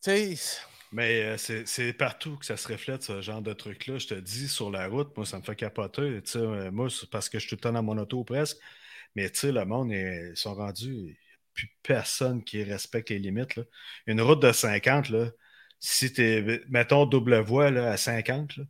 Tu 0.04 0.36
sais. 0.36 0.60
Mais 0.92 1.22
euh, 1.22 1.64
c'est 1.66 1.92
partout 1.92 2.36
que 2.36 2.44
ça 2.44 2.56
se 2.56 2.66
reflète, 2.66 3.02
ce 3.02 3.20
genre 3.20 3.42
de 3.42 3.52
truc-là. 3.52 3.98
Je 3.98 4.08
te 4.08 4.14
dis, 4.14 4.48
sur 4.48 4.70
la 4.70 4.88
route, 4.88 5.16
moi, 5.16 5.24
ça 5.24 5.38
me 5.38 5.42
fait 5.42 5.54
capoter. 5.54 6.20
Tu 6.22 6.32
sais, 6.32 6.38
euh, 6.38 6.70
moi, 6.72 6.88
parce 7.12 7.28
que 7.28 7.38
je 7.38 7.46
suis 7.46 7.50
tout 7.50 7.54
le 7.56 7.60
temps 7.60 7.72
dans 7.72 7.82
mon 7.82 7.96
auto 7.98 8.24
presque. 8.24 8.58
Mais 9.14 9.30
tu 9.30 9.38
sais, 9.38 9.52
le 9.52 9.64
monde, 9.64 9.92
ils 9.92 10.36
sont 10.36 10.54
rendus. 10.54 10.92
Il 10.92 11.04
n'y 11.04 11.12
a 11.12 11.14
plus 11.54 11.68
personne 11.82 12.42
qui 12.42 12.64
respecte 12.64 13.10
les 13.10 13.20
limites. 13.20 13.54
là. 13.56 13.62
Une 14.06 14.20
route 14.20 14.42
de 14.42 14.50
50, 14.50 15.10
là, 15.10 15.30
si 15.78 16.12
tu 16.12 16.22
es, 16.22 16.60
mettons, 16.68 17.06
double 17.06 17.38
voie 17.40 17.70
là, 17.70 17.92
à 17.92 17.96
50, 17.96 18.56
là, 18.56 18.64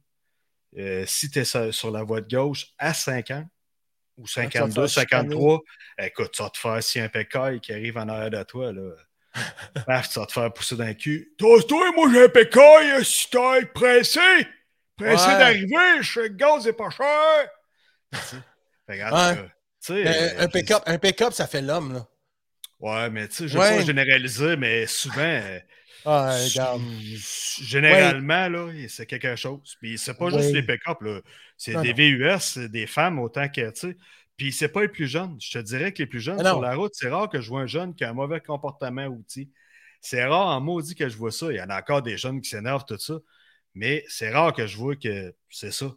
euh, 0.78 1.04
si 1.06 1.30
tu 1.30 1.40
es 1.40 1.44
sur, 1.44 1.72
sur 1.74 1.90
la 1.90 2.02
voie 2.02 2.20
de 2.20 2.28
gauche 2.28 2.68
à 2.78 2.94
50 2.94 3.46
ou 4.18 4.26
tu 4.26 4.40
vas 4.40 4.46
te 4.46 4.52
52, 4.52 4.86
faire 4.86 4.88
chicaner. 4.88 5.30
53, 5.30 5.60
écoute, 5.98 6.30
tu 6.32 6.42
vas 6.42 6.50
te 6.50 6.58
faire 6.58 6.82
si 6.82 7.00
un 7.00 7.08
pécaille 7.08 7.60
qui 7.60 7.72
arrive 7.72 7.96
en 7.96 8.08
arrière 8.08 8.30
de 8.30 8.42
toi, 8.44 8.72
là. 8.72 8.92
Paf, 9.86 10.08
tu 10.08 10.18
vas 10.18 10.26
te 10.26 10.32
faire 10.32 10.52
pousser 10.52 10.76
dans 10.76 10.86
le 10.86 10.94
cul. 10.94 11.32
Toi, 11.38 11.62
toi, 11.68 11.92
moi 11.94 12.08
j'ai 12.12 12.24
un 12.24 12.28
pécaille, 12.28 13.04
si 13.04 13.30
t'es 13.30 13.66
pressé, 13.72 14.20
pressé 14.96 15.26
Ouais. 15.26 15.38
d'arriver, 15.38 16.02
je 16.02 16.12
sais 16.12 16.28
que 16.28 16.34
gaz 16.34 16.66
est 16.66 16.72
pas 16.72 16.90
cher. 16.90 17.48
Ouais. 18.88 19.36
Mais 19.90 20.04
euh, 20.08 20.40
un 20.40 20.48
pick-up, 20.48 20.82
un 20.84 20.98
pick-up, 20.98 21.32
ça 21.32 21.46
fait 21.46 21.62
l'homme, 21.62 21.92
là. 21.94 22.06
Ouais, 22.80 23.08
mais 23.08 23.28
tu 23.28 23.36
sais, 23.36 23.48
je 23.48 23.56
vais 23.56 23.78
pas 23.78 23.84
généraliser, 23.84 24.56
mais 24.56 24.86
souvent, 24.88 25.20
euh, 25.20 25.58
Ah, 26.04 26.34
regarde. 26.34 26.82
généralement, 27.62 28.48
là, 28.48 28.72
c'est 28.88 29.06
quelque 29.06 29.36
chose. 29.36 29.76
Puis 29.80 29.96
c'est 29.98 30.14
pas 30.14 30.30
juste 30.30 30.52
les 30.52 30.62
pick-up, 30.62 31.00
là. 31.02 31.20
C'est 31.56 31.80
des. 31.82 31.92
VUS, 31.92 32.58
des 32.68 32.86
femmes 32.86 33.18
autant 33.18 33.48
que, 33.48 33.70
tu 33.70 33.80
sais. 33.90 33.96
Puis 34.40 34.52
c'est 34.52 34.68
pas 34.68 34.80
les 34.82 34.88
plus 34.88 35.06
jeunes. 35.06 35.36
Je 35.38 35.50
te 35.58 35.58
dirais 35.62 35.92
que 35.92 35.98
les 36.02 36.06
plus 36.06 36.20
jeunes 36.20 36.38
Ah 36.40 36.44
non. 36.44 36.50
sur 36.52 36.60
la 36.62 36.74
route, 36.74 36.92
c'est 36.94 37.10
rare 37.10 37.28
que 37.28 37.42
je 37.42 37.48
vois 37.50 37.60
un 37.60 37.66
jeune 37.66 37.94
qui 37.94 38.04
a 38.04 38.10
un 38.10 38.14
mauvais 38.14 38.40
comportement 38.40 39.04
outil. 39.06 39.50
C'est 40.00 40.24
rare 40.24 40.46
en 40.46 40.62
maudit 40.62 40.94
que 40.94 41.10
je 41.10 41.16
vois 41.18 41.30
ça. 41.30 41.52
Il 41.52 41.56
y 41.58 41.60
en 41.60 41.68
a 41.68 41.78
encore 41.78 42.00
des 42.00 42.16
jeunes 42.16 42.40
qui 42.40 42.48
s'énervent, 42.48 42.86
tout 42.86 42.96
ça. 42.98 43.18
Mais 43.74 44.02
c'est 44.08 44.30
rare 44.30 44.54
que 44.54 44.66
je 44.66 44.78
vois 44.78 44.96
que 44.96 45.34
c'est 45.50 45.70
ça. 45.72 45.94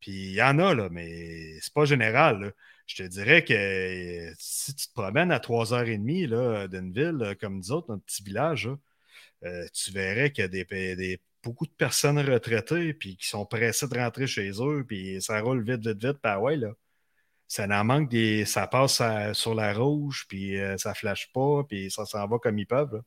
Puis 0.00 0.12
il 0.12 0.32
y 0.34 0.42
en 0.42 0.58
a, 0.58 0.74
là, 0.74 0.88
mais 0.90 1.58
c'est 1.62 1.72
pas 1.74 1.86
général. 1.86 2.40
là. 2.40 2.50
Je 2.86 2.96
te 2.96 3.02
dirais 3.04 3.44
que 3.44 3.54
euh, 3.54 4.32
si 4.38 4.74
tu 4.74 4.88
te 4.88 4.92
promènes 4.94 5.32
à 5.32 5.38
3h30 5.38 6.26
là, 6.28 6.68
d'une 6.68 6.92
ville 6.92 7.18
euh, 7.22 7.34
comme 7.34 7.56
nous 7.58 7.72
autres, 7.72 7.88
notre 7.90 8.04
petit 8.04 8.22
village, 8.22 8.66
là, 8.68 8.78
euh, 9.44 9.66
tu 9.72 9.92
verrais 9.92 10.32
qu'il 10.32 10.42
y 10.42 10.44
a 10.44 10.48
des, 10.48 10.64
des- 10.96 11.20
beaucoup 11.42 11.66
de 11.66 11.72
personnes 11.72 12.18
retraitées 12.18 12.94
puis 12.94 13.16
qui 13.16 13.26
sont 13.28 13.46
pressées 13.46 13.88
de 13.88 13.98
rentrer 13.98 14.26
chez 14.26 14.50
eux, 14.60 14.84
puis 14.86 15.22
ça 15.22 15.40
roule 15.40 15.62
vite, 15.64 15.86
vite, 15.86 15.98
vite. 16.04 16.12
Puis 16.22 16.32
ah 16.32 16.40
ouais, 16.40 16.56
là. 16.56 16.72
Ça 17.52 17.66
n'en 17.66 17.82
manque 17.82 18.08
des. 18.08 18.44
Ça 18.44 18.68
passe 18.68 19.00
à- 19.00 19.34
sur 19.34 19.54
la 19.56 19.74
rouge, 19.74 20.24
puis 20.28 20.56
euh, 20.56 20.76
ça 20.78 20.94
flash 20.94 21.32
pas, 21.32 21.64
puis 21.68 21.90
ça 21.90 22.06
s'en 22.06 22.28
va 22.28 22.38
comme 22.38 22.56
ils 22.60 22.66
peuvent. 22.66 22.94
là. 22.94 23.00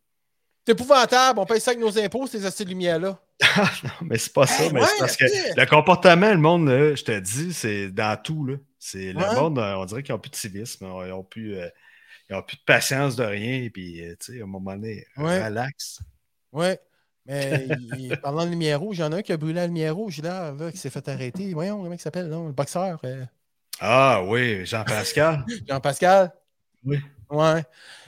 C'est 0.66 0.74
épouvantable. 0.74 1.40
On 1.40 1.46
paye 1.46 1.62
ça 1.62 1.72
avec 1.72 1.82
nos 1.82 1.98
impôts, 1.98 2.28
ces 2.28 2.40
de 2.40 2.70
lumière-là. 2.70 3.18
Non, 3.84 3.90
mais 4.02 4.18
c'est 4.18 4.34
pas 4.34 4.46
ça. 4.46 4.64
Hey, 4.64 4.74
mais 4.74 4.82
ouais, 4.82 4.88
c'est 4.88 5.00
parce 5.00 5.16
que 5.16 5.26
le 5.60 5.66
comportement, 5.66 6.30
le 6.32 6.38
monde, 6.40 6.68
là, 6.68 6.94
je 6.94 7.04
te 7.06 7.18
dis, 7.20 7.54
c'est 7.54 7.90
dans 7.90 8.22
tout. 8.22 8.46
Là. 8.46 8.56
C'est 8.80 9.14
le 9.14 9.20
Ouais. 9.20 9.36
monde, 9.36 9.60
euh, 9.60 9.76
on 9.76 9.86
dirait 9.86 10.04
qu'ils 10.04 10.14
n'ont 10.14 10.20
plus 10.20 10.30
de 10.32 10.36
civisme, 10.36 10.86
ils 11.06 11.10
n'ont 11.10 11.24
plus, 11.24 11.56
euh, 11.58 11.70
ils 12.30 12.36
ont 12.36 12.42
plus 12.44 12.58
de 12.58 12.64
patience 12.66 13.16
de 13.16 13.24
rien. 13.24 13.70
Puis, 13.74 14.02
euh, 14.06 14.16
tu 14.20 14.34
sais, 14.34 14.42
à 14.42 14.44
un 14.44 14.48
moment 14.48 14.74
donné, 14.74 15.06
Ouais. 15.16 15.42
relax. 15.46 16.00
Ouais. 16.52 16.80
Mais 17.26 17.66
il- 17.98 18.18
parlant 18.22 18.44
de 18.46 18.50
lumière 18.52 18.82
rouge, 18.82 18.98
il 18.98 19.02
y 19.02 19.04
en 19.06 19.12
a 19.14 19.18
un 19.18 19.22
qui 19.22 19.32
a 19.32 19.38
brûlé 19.38 19.54
la 19.56 19.68
lumière 19.68 19.96
rouge, 19.96 20.22
là, 20.22 20.52
là, 20.58 20.70
qui 20.72 20.78
s'est 20.78 20.90
fait 20.90 21.08
arrêter. 21.08 21.54
Voyons, 21.54 21.78
comment 21.82 21.94
il 21.94 22.00
s'appelle, 22.00 22.28
là, 22.30 22.44
le 22.46 22.52
boxeur. 22.52 23.00
euh, 23.06 23.24
Ah 23.86 24.22
oui, 24.26 24.66
Jean-Pascal. 24.66 25.44
Jean-Pascal? 25.68 26.32
Oui. 26.86 27.00
Ouais. 27.30 27.64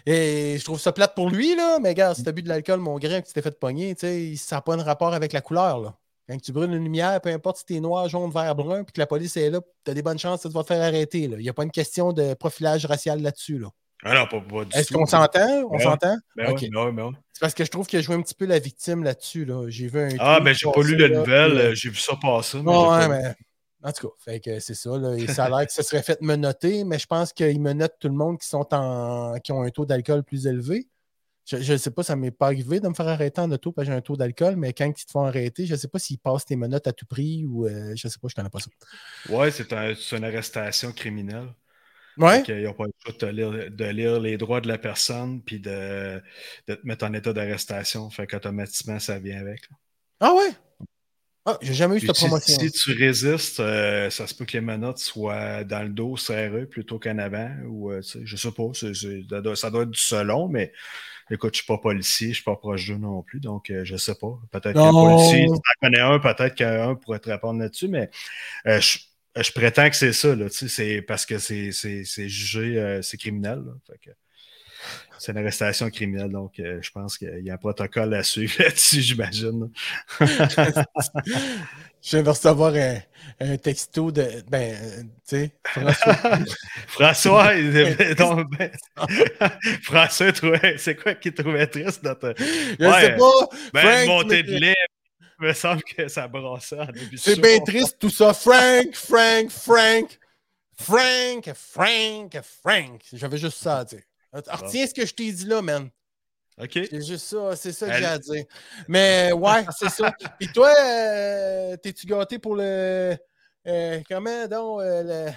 Et 0.05 0.55
je 0.57 0.63
trouve 0.63 0.79
ça 0.79 0.93
plate 0.93 1.13
pour 1.15 1.29
lui, 1.29 1.53
là, 1.55 1.79
mais 1.81 1.93
gars, 1.93 2.13
si 2.13 2.23
t'as 2.23 2.31
bu 2.31 2.43
de 2.43 2.47
l'alcool, 2.47 2.79
mon 2.79 2.97
grain, 2.97 3.19
que 3.21 3.27
tu 3.27 3.33
t'es 3.33 3.41
fait 3.41 3.59
pogner, 3.59 3.93
tu 3.95 4.01
sais, 4.07 4.35
ça 4.37 4.57
n'a 4.57 4.61
pas 4.61 4.77
de 4.77 4.81
rapport 4.83 5.13
avec 5.13 5.33
la 5.33 5.41
couleur, 5.41 5.79
là. 5.81 5.95
Quand 6.29 6.37
tu 6.41 6.51
brûles 6.53 6.71
une 6.73 6.83
lumière, 6.83 7.19
peu 7.19 7.29
importe 7.29 7.57
si 7.57 7.65
t'es 7.65 7.79
noir, 7.81 8.07
jaune, 8.07 8.31
vert, 8.31 8.55
brun, 8.55 8.83
puis 8.83 8.93
que 8.93 8.99
la 9.01 9.05
police 9.07 9.35
est 9.35 9.49
là, 9.49 9.59
t'as 9.83 9.93
des 9.93 10.01
bonnes 10.01 10.17
chances 10.17 10.43
que 10.43 10.47
vas 10.47 10.61
te 10.63 10.67
faire 10.67 10.81
arrêter, 10.81 11.27
là. 11.27 11.35
Il 11.37 11.43
n'y 11.43 11.49
a 11.49 11.53
pas 11.53 11.63
une 11.63 11.71
question 11.71 12.13
de 12.13 12.33
profilage 12.35 12.85
racial 12.85 13.21
là-dessus, 13.21 13.59
là. 13.59 13.67
Ah 14.03 14.13
non, 14.13 14.27
pas, 14.27 14.39
pas 14.39 14.65
du 14.65 14.77
Est-ce 14.77 14.93
qu'on 14.93 15.05
s'entend? 15.05 15.63
On 15.69 15.77
Ouais. 15.77 15.83
s'entend? 15.83 16.15
Ben 16.35 16.53
ben 16.53 16.77
ouais, 16.85 16.91
ben. 16.91 17.11
C'est 17.33 17.39
parce 17.41 17.53
que 17.53 17.65
je 17.65 17.69
trouve 17.71 17.87
qu'il 17.87 17.97
a 17.99 18.01
joué 18.01 18.15
un 18.15 18.21
petit 18.21 18.35
peu 18.35 18.45
la 18.45 18.59
victime 18.59 19.03
là-dessus, 19.03 19.45
là. 19.45 19.65
J'ai 19.69 19.87
vu 19.87 19.99
un. 19.99 20.09
Ah, 20.19 20.35
tweet 20.35 20.45
ben 20.45 20.53
j'ai 20.53 20.71
pas 20.71 20.81
lu 20.83 20.95
la 20.97 21.09
nouvelle, 21.09 21.57
euh, 21.57 21.75
j'ai 21.75 21.89
vu 21.89 21.97
ça 21.97 22.13
passer. 22.21 22.59
mais 22.61 22.71
Ouais, 22.71 22.77
j'ai 22.77 22.89
ouais, 22.89 22.99
pas- 22.99 23.07
mais. 23.07 23.35
En 23.85 23.91
tout 23.91 24.07
cas, 24.09 24.13
fait 24.17 24.39
que 24.39 24.59
c'est 24.59 24.73
ça. 24.73 24.97
Là, 24.97 25.15
et 25.15 25.27
ça 25.27 25.45
a 25.45 25.49
l'air 25.59 25.67
que 25.67 25.71
ça 25.71 25.83
serait 25.83 26.01
fait 26.03 26.19
menotter, 26.21 26.83
mais 26.83 26.97
je 26.99 27.05
pense 27.05 27.31
qu'ils 27.31 27.61
menottent 27.61 27.97
tout 27.99 28.07
le 28.07 28.15
monde 28.15 28.39
qui 28.39 28.47
sont 28.47 28.67
en 28.73 29.37
qui 29.39 29.51
ont 29.51 29.61
un 29.61 29.69
taux 29.69 29.85
d'alcool 29.85 30.23
plus 30.23 30.47
élevé. 30.47 30.87
Je 31.47 31.73
ne 31.73 31.77
sais 31.77 31.91
pas, 31.91 32.01
ça 32.01 32.15
m'est 32.15 32.31
pas 32.31 32.47
arrivé 32.47 32.79
de 32.79 32.87
me 32.87 32.95
faire 32.95 33.07
arrêter 33.07 33.39
en 33.39 33.51
auto 33.51 33.71
parce 33.71 33.85
que 33.87 33.91
j'ai 33.93 33.97
un 33.97 34.01
taux 34.01 34.17
d'alcool, 34.17 34.55
mais 34.55 34.73
quand 34.73 34.87
ils 34.87 35.05
te 35.05 35.11
font 35.11 35.25
arrêter, 35.25 35.67
je 35.67 35.73
ne 35.73 35.77
sais 35.77 35.87
pas 35.87 35.99
s'ils 35.99 36.17
passent 36.17 36.45
tes 36.45 36.55
menottes 36.55 36.87
à 36.87 36.91
tout 36.91 37.05
prix 37.05 37.45
ou 37.45 37.67
euh, 37.67 37.93
je 37.95 38.07
ne 38.07 38.11
sais 38.11 38.17
pas, 38.19 38.27
je 38.27 38.33
connais 38.33 38.49
pas 38.49 38.59
ça. 38.59 38.71
Ouais, 39.29 39.51
c'est 39.51 39.71
un- 39.71 39.93
c'est 39.93 40.17
une 40.17 40.23
arrestation 40.23 40.91
criminelle. 40.91 41.53
Ouais? 42.17 42.43
Ils 42.47 42.63
n'ont 42.63 42.73
pas 42.73 42.85
le 42.85 42.93
choix 42.97 43.13
de, 43.13 43.27
lire, 43.27 43.51
de 43.69 43.85
lire 43.85 44.19
les 44.19 44.37
droits 44.37 44.61
de 44.61 44.67
la 44.67 44.79
personne 44.79 45.41
puis 45.43 45.59
de, 45.59 46.19
de 46.67 46.75
te 46.75 46.87
mettre 46.87 47.05
en 47.05 47.13
état 47.13 47.33
d'arrestation. 47.33 48.09
Fait 48.09 48.25
qu'automatiquement, 48.25 48.97
ça 48.99 49.19
vient 49.19 49.39
avec. 49.39 49.69
là. 49.69 49.75
Ah 50.21 50.33
ouais? 50.33 50.49
Ah, 51.45 51.57
j'ai 51.61 51.73
jamais 51.75 51.97
eu 51.97 51.99
cette 51.99 52.15
si, 52.15 52.15
promotion. 52.15 52.57
si 52.57 52.71
tu 52.71 52.91
résistes, 52.93 53.59
euh, 53.59 54.09
ça 54.09 54.25
se 54.25 54.33
peut 54.33 54.45
que 54.45 54.53
les 54.53 54.61
menottes 54.61 54.97
soient 54.97 55.63
dans 55.63 55.83
le 55.83 55.89
dos 55.89 56.17
serrées 56.17 56.65
plutôt 56.65 56.97
qu'en 56.99 57.17
avant. 57.19 57.51
Ou, 57.67 57.91
euh, 57.91 58.01
sais, 58.01 58.19
je 58.25 58.35
sais 58.35 58.51
pas, 58.51 58.63
c'est- 58.73 58.93
c'est- 58.95 59.23
ça, 59.29 59.41
doit, 59.41 59.55
ça 59.55 59.69
doit 59.71 59.83
être 59.83 59.91
du 59.91 59.99
selon, 59.99 60.47
mais 60.49 60.71
écoute, 61.31 61.53
je 61.55 61.59
suis 61.59 61.67
pas 61.67 61.77
policier, 61.79 62.29
je 62.29 62.35
suis 62.35 62.43
pas 62.43 62.55
proche 62.57 62.87
d'eux 62.87 62.97
non 62.97 63.23
plus, 63.23 63.39
donc 63.41 63.71
euh, 63.71 63.85
je 63.85 63.97
sais 63.97 64.15
pas. 64.15 64.39
Peut-être 64.51 64.79
qu'un 64.81 64.93
policier, 64.93 65.47
si 65.49 65.61
tu 65.61 65.69
en 65.85 65.87
connais 65.89 66.01
un, 66.01 66.19
peut-être 66.19 66.55
qu'un 66.55 66.95
pourrait 66.95 67.19
te 67.19 67.29
répondre 67.29 67.59
là-dessus, 67.61 67.89
mais 67.89 68.09
euh, 68.67 68.81
je, 68.81 68.99
je 69.41 69.51
prétends 69.53 69.89
que 69.89 69.95
c'est 69.97 70.13
ça, 70.13 70.35
là, 70.35 70.47
c'est 70.49 71.01
parce 71.03 71.25
que 71.25 71.39
c'est 71.39 71.71
c'est- 71.73 72.05
c'est 72.05 72.29
jugé, 72.29 72.79
euh, 72.79 73.01
c'est 73.03 73.17
criminel. 73.17 73.59
là. 73.65 73.73
Fait 73.87 73.99
que 73.99 74.11
c'est 75.17 75.31
une 75.31 75.37
arrestation 75.39 75.89
criminelle, 75.89 76.29
donc 76.31 76.59
euh, 76.59 76.79
je 76.81 76.91
pense 76.91 77.17
qu'il 77.17 77.41
y 77.43 77.49
a 77.49 77.53
un 77.53 77.57
protocole 77.57 78.13
à 78.13 78.23
suivre 78.23 78.53
là-dessus, 78.59 79.01
j'imagine. 79.01 79.69
Je 82.01 82.11
viens 82.17 82.21
de 82.23 82.29
recevoir 82.29 82.73
un, 82.75 82.97
un 83.39 83.57
texto 83.57 84.11
de. 84.11 84.27
Ben, 84.47 84.75
euh, 84.75 85.01
tu 85.01 85.07
sais, 85.25 85.51
François. 85.65 86.13
François, 86.87 87.53
donc 88.15 88.47
ben- 88.55 88.71
François, 89.81 90.31
trouvait- 90.31 90.77
c'est 90.77 90.95
quoi 90.95 91.15
qu'il 91.15 91.33
trouvait 91.33 91.65
triste 91.65 92.03
dans 92.03 92.13
ta. 92.13 92.33
Je 92.37 92.85
Ouais, 92.85 93.01
sais 93.01 93.15
pas. 93.15 93.49
Ben, 93.73 93.81
Frank, 93.81 94.07
montée 94.07 94.43
de 94.43 94.55
lait, 94.55 94.75
il 95.41 95.47
me 95.47 95.53
semble 95.53 95.81
que 95.83 96.07
ça 96.07 96.27
brassait 96.27 96.79
en 96.79 96.85
début 96.85 97.17
C'est 97.17 97.41
bien 97.41 97.59
triste 97.61 97.97
tout 97.99 98.11
ça. 98.11 98.33
Frank, 98.35 98.93
Frank, 98.93 99.49
Frank, 99.49 100.19
Frank, 100.79 101.53
Frank, 101.55 102.39
Frank. 102.61 103.01
J'avais 103.13 103.37
juste 103.39 103.57
ça 103.57 103.79
à 103.79 103.85
dire. 103.85 104.01
Retiens 104.35 104.87
ce 104.87 104.93
que 104.93 105.05
je 105.05 105.13
t'ai 105.13 105.31
dit 105.31 105.45
là, 105.45 105.61
man. 105.61 105.89
OK. 106.57 106.71
C'est 106.73 107.01
juste 107.05 107.25
ça, 107.25 107.55
c'est 107.55 107.73
ça 107.73 107.87
que 107.89 107.97
j'ai 107.97 108.05
à 108.05 108.17
dire. 108.17 108.45
Mais 108.87 109.31
ouais, 109.33 109.65
c'est 109.77 109.89
ça. 109.89 110.13
Puis 110.39 110.47
toi, 110.53 110.71
euh, 110.79 111.75
t'es-tu 111.77 112.05
gâté 112.07 112.39
pour 112.39 112.55
le. 112.55 113.17
euh, 113.67 114.01
comment 114.09 114.47
donc 114.47 114.81
euh, 114.81 115.31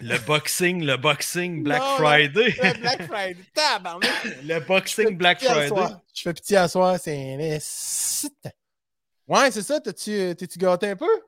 le, 0.00 0.08
Le 0.08 0.18
boxing, 0.26 0.84
le 0.84 0.96
boxing 0.96 1.62
Black 1.62 1.80
Non. 1.82 1.96
Friday. 1.96 2.54
le 2.62 2.80
Black 2.80 3.02
Friday? 3.02 3.44
Le 4.44 4.60
boxing 4.60 5.16
Black 5.18 5.42
Friday. 5.42 5.94
Je 6.14 6.22
fais 6.22 6.32
pitié 6.34 6.56
à 6.56 6.68
soir, 6.68 6.98
c'est. 6.98 7.60
Ouais, 9.26 9.50
c'est 9.50 9.62
ça. 9.62 9.80
T'es-tu 9.80 10.58
gâté 10.58 10.88
un 10.88 10.96
peu? 10.96 11.22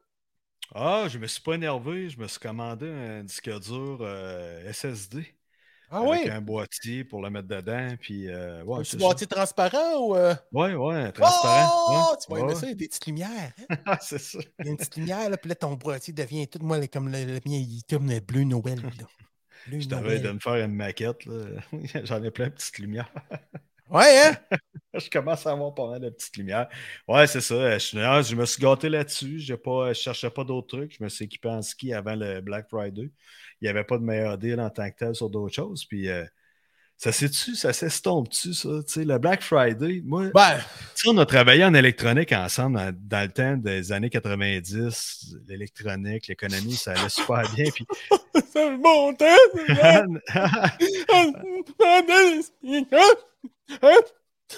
Ah, 0.74 1.06
je 1.08 1.18
me 1.18 1.26
suis 1.26 1.42
pas 1.42 1.54
énervé. 1.54 2.08
Je 2.08 2.18
me 2.18 2.26
suis 2.26 2.38
commandé 2.40 2.88
un 2.88 3.22
disque 3.22 3.50
dur 3.60 3.98
euh, 4.00 4.72
SSD. 4.72 5.34
Ah 5.92 5.98
avec 6.02 6.24
oui? 6.24 6.30
un 6.30 6.40
boîtier 6.40 7.02
pour 7.04 7.20
le 7.20 7.30
mettre 7.30 7.48
dedans. 7.48 7.88
Puis, 8.00 8.28
euh, 8.28 8.62
ouais, 8.64 8.80
Un 8.80 8.84
ça. 8.84 8.96
boîtier 8.96 9.26
transparent 9.26 9.98
ou. 9.98 10.14
euh, 10.16 10.34
Ouais, 10.52 10.74
ouais, 10.74 11.10
transparent. 11.12 11.68
Oh! 11.88 12.12
ouais. 12.12 12.16
Tu 12.24 12.32
aimer 12.40 12.48
Ouais. 12.52 12.54
ça, 12.54 12.66
il 12.66 12.68
y 12.68 12.72
a 12.72 12.74
des 12.76 12.88
petites 12.88 13.06
lumières. 13.06 13.52
hein? 13.68 13.96
C'est 14.00 14.18
ça. 14.20 14.38
Il 14.60 14.66
y 14.66 14.68
a 14.68 14.70
une 14.72 14.76
petite 14.76 14.96
lumière, 14.96 15.28
là, 15.28 15.36
puis 15.36 15.48
là, 15.48 15.54
ton 15.56 15.74
boîtier 15.74 16.12
devient 16.14 16.46
tout, 16.48 16.60
moi, 16.62 16.78
là, 16.78 16.86
comme 16.86 17.08
le, 17.10 17.24
le 17.24 17.34
mien, 17.44 17.56
il 17.58 17.82
tourne 17.88 18.08
le 18.08 18.20
bleu 18.20 18.44
Noël. 18.44 18.80
Là. 18.82 18.90
Bleu 19.66 19.80
Je 19.80 19.88
t'avais 19.88 20.20
de 20.20 20.30
me 20.30 20.38
faire 20.38 20.54
une 20.64 20.74
maquette. 20.74 21.22
J'en 22.04 22.22
ai 22.22 22.30
plein 22.30 22.46
de 22.46 22.52
petites 22.52 22.78
lumières. 22.78 23.12
Ouais, 23.90 24.22
hein? 24.24 24.56
je 24.94 25.10
commence 25.10 25.46
à 25.46 25.52
avoir 25.52 25.74
pas 25.74 25.88
mal 25.88 26.00
de 26.00 26.10
petites 26.10 26.36
lumières. 26.36 26.68
Ouais, 27.08 27.26
c'est 27.26 27.40
ça. 27.40 27.78
Je, 27.78 27.96
non, 27.98 28.22
je 28.22 28.36
me 28.36 28.46
suis 28.46 28.62
gâté 28.62 28.88
là-dessus. 28.88 29.40
Je 29.40 29.54
cherchais 29.94 30.30
pas 30.30 30.44
d'autres 30.44 30.68
trucs. 30.78 30.96
Je 30.96 31.02
me 31.02 31.08
suis 31.08 31.24
équipé 31.24 31.48
en 31.48 31.62
ski 31.62 31.92
avant 31.92 32.14
le 32.14 32.40
Black 32.40 32.68
Friday. 32.68 33.10
Il 33.60 33.64
n'y 33.64 33.68
avait 33.68 33.84
pas 33.84 33.98
de 33.98 34.04
meilleur 34.04 34.38
deal 34.38 34.60
en 34.60 34.70
tant 34.70 34.88
que 34.90 34.96
tel 34.96 35.14
sur 35.14 35.28
d'autres 35.28 35.54
choses. 35.54 35.84
Puis 35.84 36.08
euh, 36.08 36.24
ça 36.96 37.12
s'est-tu, 37.12 37.56
ça 37.56 37.72
s'estompe-tu, 37.72 38.52
ça? 38.52 38.68
Tu 38.86 38.92
sais, 38.92 39.04
le 39.04 39.18
Black 39.18 39.42
Friday, 39.42 40.02
moi, 40.04 40.28
Ben, 40.34 40.58
on 41.06 41.16
a 41.18 41.26
travaillé 41.26 41.64
en 41.64 41.72
électronique 41.74 42.32
ensemble 42.32 42.76
dans, 42.76 42.94
dans 42.94 43.22
le 43.22 43.32
temps 43.32 43.56
des 43.56 43.90
années 43.90 44.10
90. 44.10 45.34
L'électronique, 45.48 46.28
l'économie, 46.28 46.74
ça 46.74 46.92
allait 46.92 47.08
super 47.08 47.42
bien. 47.54 47.70
Puis 47.74 47.86
c'est 48.52 48.76
bon 48.76 49.16
temps! 53.78 54.12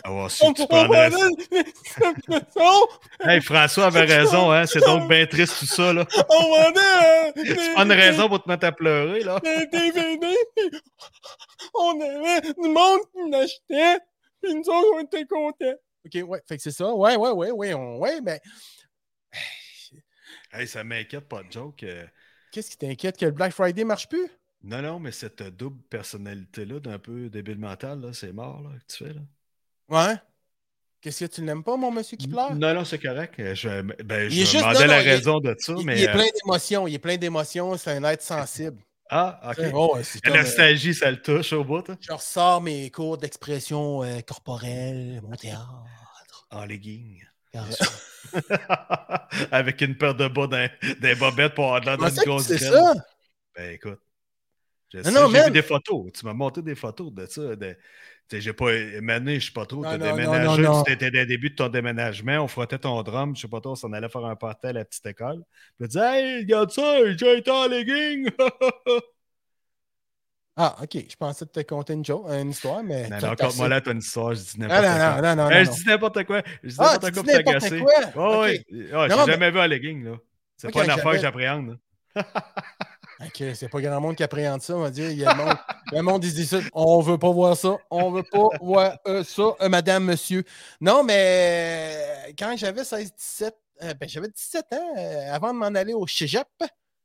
Ah 0.05 0.27
si 0.31 0.55
tu 0.55 0.67
prendrais 0.67 1.11
ça. 1.11 1.29
Hey, 3.21 3.43
François 3.43 3.87
avait 3.87 4.05
raison, 4.05 4.51
hein? 4.51 4.65
C'est 4.67 4.81
donc 4.81 5.07
bien 5.09 5.27
triste 5.27 5.59
tout 5.59 5.67
ça, 5.67 5.93
là. 5.93 6.07
On 6.31 6.49
vendait 6.49 7.33
Tu 7.45 7.55
prends 7.75 7.85
une 7.85 7.93
raison 7.93 8.29
pour 8.29 8.43
te 8.43 8.49
mettre 8.49 8.67
à 8.67 8.73
pleurer, 8.73 9.21
là. 9.21 9.39
des 9.41 9.67
DVD, 9.67 10.27
on 11.75 12.01
avait 12.01 12.41
du 12.41 12.69
monde 12.69 13.01
qui 13.13 13.31
l'achetait, 13.31 14.01
puis 14.43 14.55
nous 14.55 14.63
autres, 14.63 14.89
on 14.95 15.01
était 15.01 15.27
contents. 15.27 15.75
OK, 16.07 16.29
ouais, 16.29 16.41
fait 16.49 16.57
que 16.57 16.63
c'est 16.63 16.71
ça. 16.71 16.93
Ouais, 16.95 17.17
ouais, 17.17 17.31
ouais, 17.31 17.51
ouais, 17.51 17.75
on, 17.75 17.99
ouais, 17.99 18.21
mais 18.23 18.41
Hey, 20.53 20.67
ça 20.67 20.85
m'inquiète 20.85 21.29
pas 21.29 21.43
de 21.43 21.51
joke. 21.53 21.83
euh. 21.83 22.07
qu'est-ce 22.51 22.71
qui 22.71 22.77
t'inquiète 22.79 23.19
que 23.19 23.25
le 23.27 23.31
Black 23.31 23.53
Friday 23.53 23.85
marche 23.85 24.09
plus? 24.09 24.27
Non, 24.65 24.81
non, 24.83 24.99
mais 25.01 25.11
cette 25.13 25.43
double 25.43 25.81
personnalité-là, 25.91 26.79
d'un 26.81 26.99
peu 26.99 27.29
débile 27.29 27.59
mental, 27.59 28.01
là, 28.01 28.13
c'est 28.13 28.33
mort, 28.33 28.61
là, 28.63 28.71
que 28.79 28.93
tu 28.93 29.05
fais, 29.05 29.13
là. 29.13 29.21
Ouais. 29.89 30.15
Qu'est-ce 31.01 31.25
que 31.25 31.31
tu 31.31 31.43
n'aimes 31.43 31.65
pas, 31.65 31.77
mon 31.77 31.91
monsieur 31.91 32.17
qui 32.17 32.29
pleure? 32.29 32.55
Non, 32.55 32.73
non, 32.73 32.85
c'est 32.85 33.01
correct. 33.01 33.35
Euh, 33.41 33.57
Je, 33.57 33.83
ben, 34.05 34.29
je 34.29 34.35
juste- 34.37 34.55
demandais 34.59 34.79
non, 34.81 34.87
la 34.87 34.97
non, 34.99 35.03
il 35.03 35.09
est- 35.09 35.11
raison 35.17 35.41
de 35.41 35.57
ça, 35.59 35.75
Il, 35.77 35.85
mais. 35.85 35.99
il 35.99 36.05
est 36.05 36.09
euh, 36.09 36.13
plein 36.13 36.29
d'émotions, 36.41 36.87
il 36.87 36.95
est 36.95 36.99
plein 37.01 37.17
d'émotions, 37.17 37.77
c'est 37.77 37.91
un 37.91 38.05
être 38.05 38.23
sensible. 38.23 38.81
Ah, 39.11 39.41
ok. 39.51 39.65
Oh, 39.75 39.99
c'est 40.03 40.25
La 40.27 40.33
euh, 40.33 40.37
nostalgie, 40.39 40.95
ça 40.95 41.11
le 41.11 41.21
touche 41.21 41.53
au 41.53 41.65
bout, 41.65 41.91
hein? 41.91 41.99
je 42.01 42.13
ressors 42.13 42.63
mes 42.63 42.89
cours 42.91 43.19
d'expression 43.19 44.05
euh, 44.05 44.21
corporelle, 44.21 45.21
mon 45.23 45.35
théâtre. 45.37 45.83
En 46.51 46.65
legging. 46.65 47.21
Car- 47.53 47.67
Avec 49.51 49.81
une 49.81 49.97
paire 49.97 50.15
de 50.15 50.29
bas 50.29 50.47
des 51.01 51.15
bobettes 51.17 51.55
pour 51.55 51.75
avoir 51.75 51.99
de 51.99 52.15
que 52.21 52.25
grosse 52.25 52.49
graine. 52.49 52.59
ça? 52.73 52.95
Ben 53.57 53.73
écoute. 53.73 53.99
Je 53.99 53.99
Non, 53.99 53.99
sais, 53.99 53.99
non, 54.79 54.82
j'ai 54.93 55.45
vu 55.45 55.51
des 55.51 55.63
photos. 55.63 56.13
Tu 56.13 56.27
m'as 56.27 56.35
montré 56.35 56.63
des 56.63 56.75
photos 56.75 57.13
de 57.13 57.27
ça. 57.27 57.57
De... 57.57 57.77
Tu 58.29 58.37
sais, 58.37 58.41
J'ai 58.41 58.53
pas 58.53 58.73
émané, 58.73 59.41
je 59.41 59.47
sais 59.47 59.53
pas 59.53 59.67
trop. 59.67 59.83
Tu 59.83 59.89
as 59.89 59.99
non, 59.99 60.05
déménagé, 60.17 60.65
tu 60.87 60.93
étais 60.93 61.07
au 61.21 61.25
début 61.25 61.51
de 61.51 61.55
ton 61.57 61.69
déménagement, 61.69 62.39
on 62.45 62.49
frottait 62.49 62.79
ton 62.79 63.03
drum, 63.03 63.35
je 63.37 63.43
sais 63.43 63.49
pas 63.49 63.61
trop, 63.61 63.73
on 63.73 63.75
s'en 63.77 63.93
allait 63.93 64.09
faire 64.09 64.25
un 64.25 64.37
party 64.37 64.69
à 64.69 64.73
la 64.73 64.85
petite 64.85 65.05
école. 65.07 65.43
Puis 65.79 65.89
tu 65.89 65.99
disais, 65.99 66.01
Hey, 66.01 66.39
regarde 66.41 66.71
ça, 66.71 67.15
j'ai 67.17 67.39
été 67.39 67.51
en 67.51 67.67
legging! 67.67 68.31
Ah, 70.55 70.77
ok, 70.83 70.99
je 71.09 71.17
pensais 71.17 71.47
te 71.47 71.61
conter 71.61 71.95
une, 71.95 72.05
joke, 72.05 72.27
une 72.29 72.51
histoire, 72.51 72.83
mais. 72.83 73.09
non, 73.09 73.17
non, 73.21 73.49
moi 73.57 73.69
là, 73.69 73.81
t'as 73.81 73.93
une 73.93 73.99
histoire, 74.01 74.35
je 74.35 74.41
dis 74.43 74.61
Non, 74.61 74.69
n'importe 74.69 74.83
quoi. 74.85 75.23
non, 75.23 75.23
non, 75.23 75.37
non, 75.45 75.51
Hey, 75.51 75.65
non. 75.65 75.73
je 75.73 75.77
dis 75.79 75.87
n'importe 75.89 76.25
quoi. 76.25 76.43
Je 76.63 76.69
dis 76.69 76.77
Ah, 76.79 76.83
n'importe 76.93 77.01
quoi 77.01 77.11
dis 77.11 77.15
pour 77.15 77.25
n'importe 77.25 77.45
t'agacer. 77.61 77.79
quoi? 77.81 77.93
Oh, 78.17 78.45
Ok. 78.45 78.51
oui. 78.71 78.87
Ah, 78.93 79.07
j'ai 79.09 79.17
mais- 79.17 79.27
jamais 79.33 79.51
vu 79.51 79.61
un 79.61 79.67
legging, 79.67 80.05
là. 80.05 80.17
C'est 80.59 80.71
pas 80.71 80.85
une 80.85 80.91
affaire 80.91 81.13
que 81.13 81.19
j'appréhende. 81.21 81.79
là. 83.23 83.29
Ok, 83.29 83.55
c'est 83.55 83.69
pas 83.69 83.81
grand 83.81 84.01
monde 84.01 84.17
qui 84.17 84.23
appréhende 84.23 84.63
ça, 84.63 84.77
on 84.77 84.81
va 84.81 84.91
dire. 84.91 85.11
Il 85.11 85.19
y 85.19 85.25
a 85.25 85.33
le 85.33 85.45
monde, 85.45 85.57
le 85.93 86.03
monde, 86.03 86.25
ils 86.25 86.35
disent. 86.35 86.61
On 86.73 87.01
veut 87.01 87.19
pas 87.19 87.31
voir 87.31 87.57
ça. 87.57 87.77
On 87.91 88.11
veut 88.11 88.23
pas 88.23 88.49
voir 88.61 88.99
euh, 89.07 89.25
ça, 89.25 89.55
euh, 89.61 89.69
madame, 89.69 90.05
monsieur. 90.05 90.45
Non, 90.81 91.03
mais 91.05 91.95
euh, 92.29 92.33
quand 92.39 92.55
j'avais 92.57 92.83
16-17, 92.83 93.53
euh, 93.83 93.95
ben, 93.95 94.09
j'avais 94.09 94.29
17 94.29 94.67
ans, 94.73 94.95
avant 95.31 95.53
de 95.53 95.59
m'en 95.59 95.67
aller 95.67 95.95
au 95.95 96.07
cégep, 96.07 96.49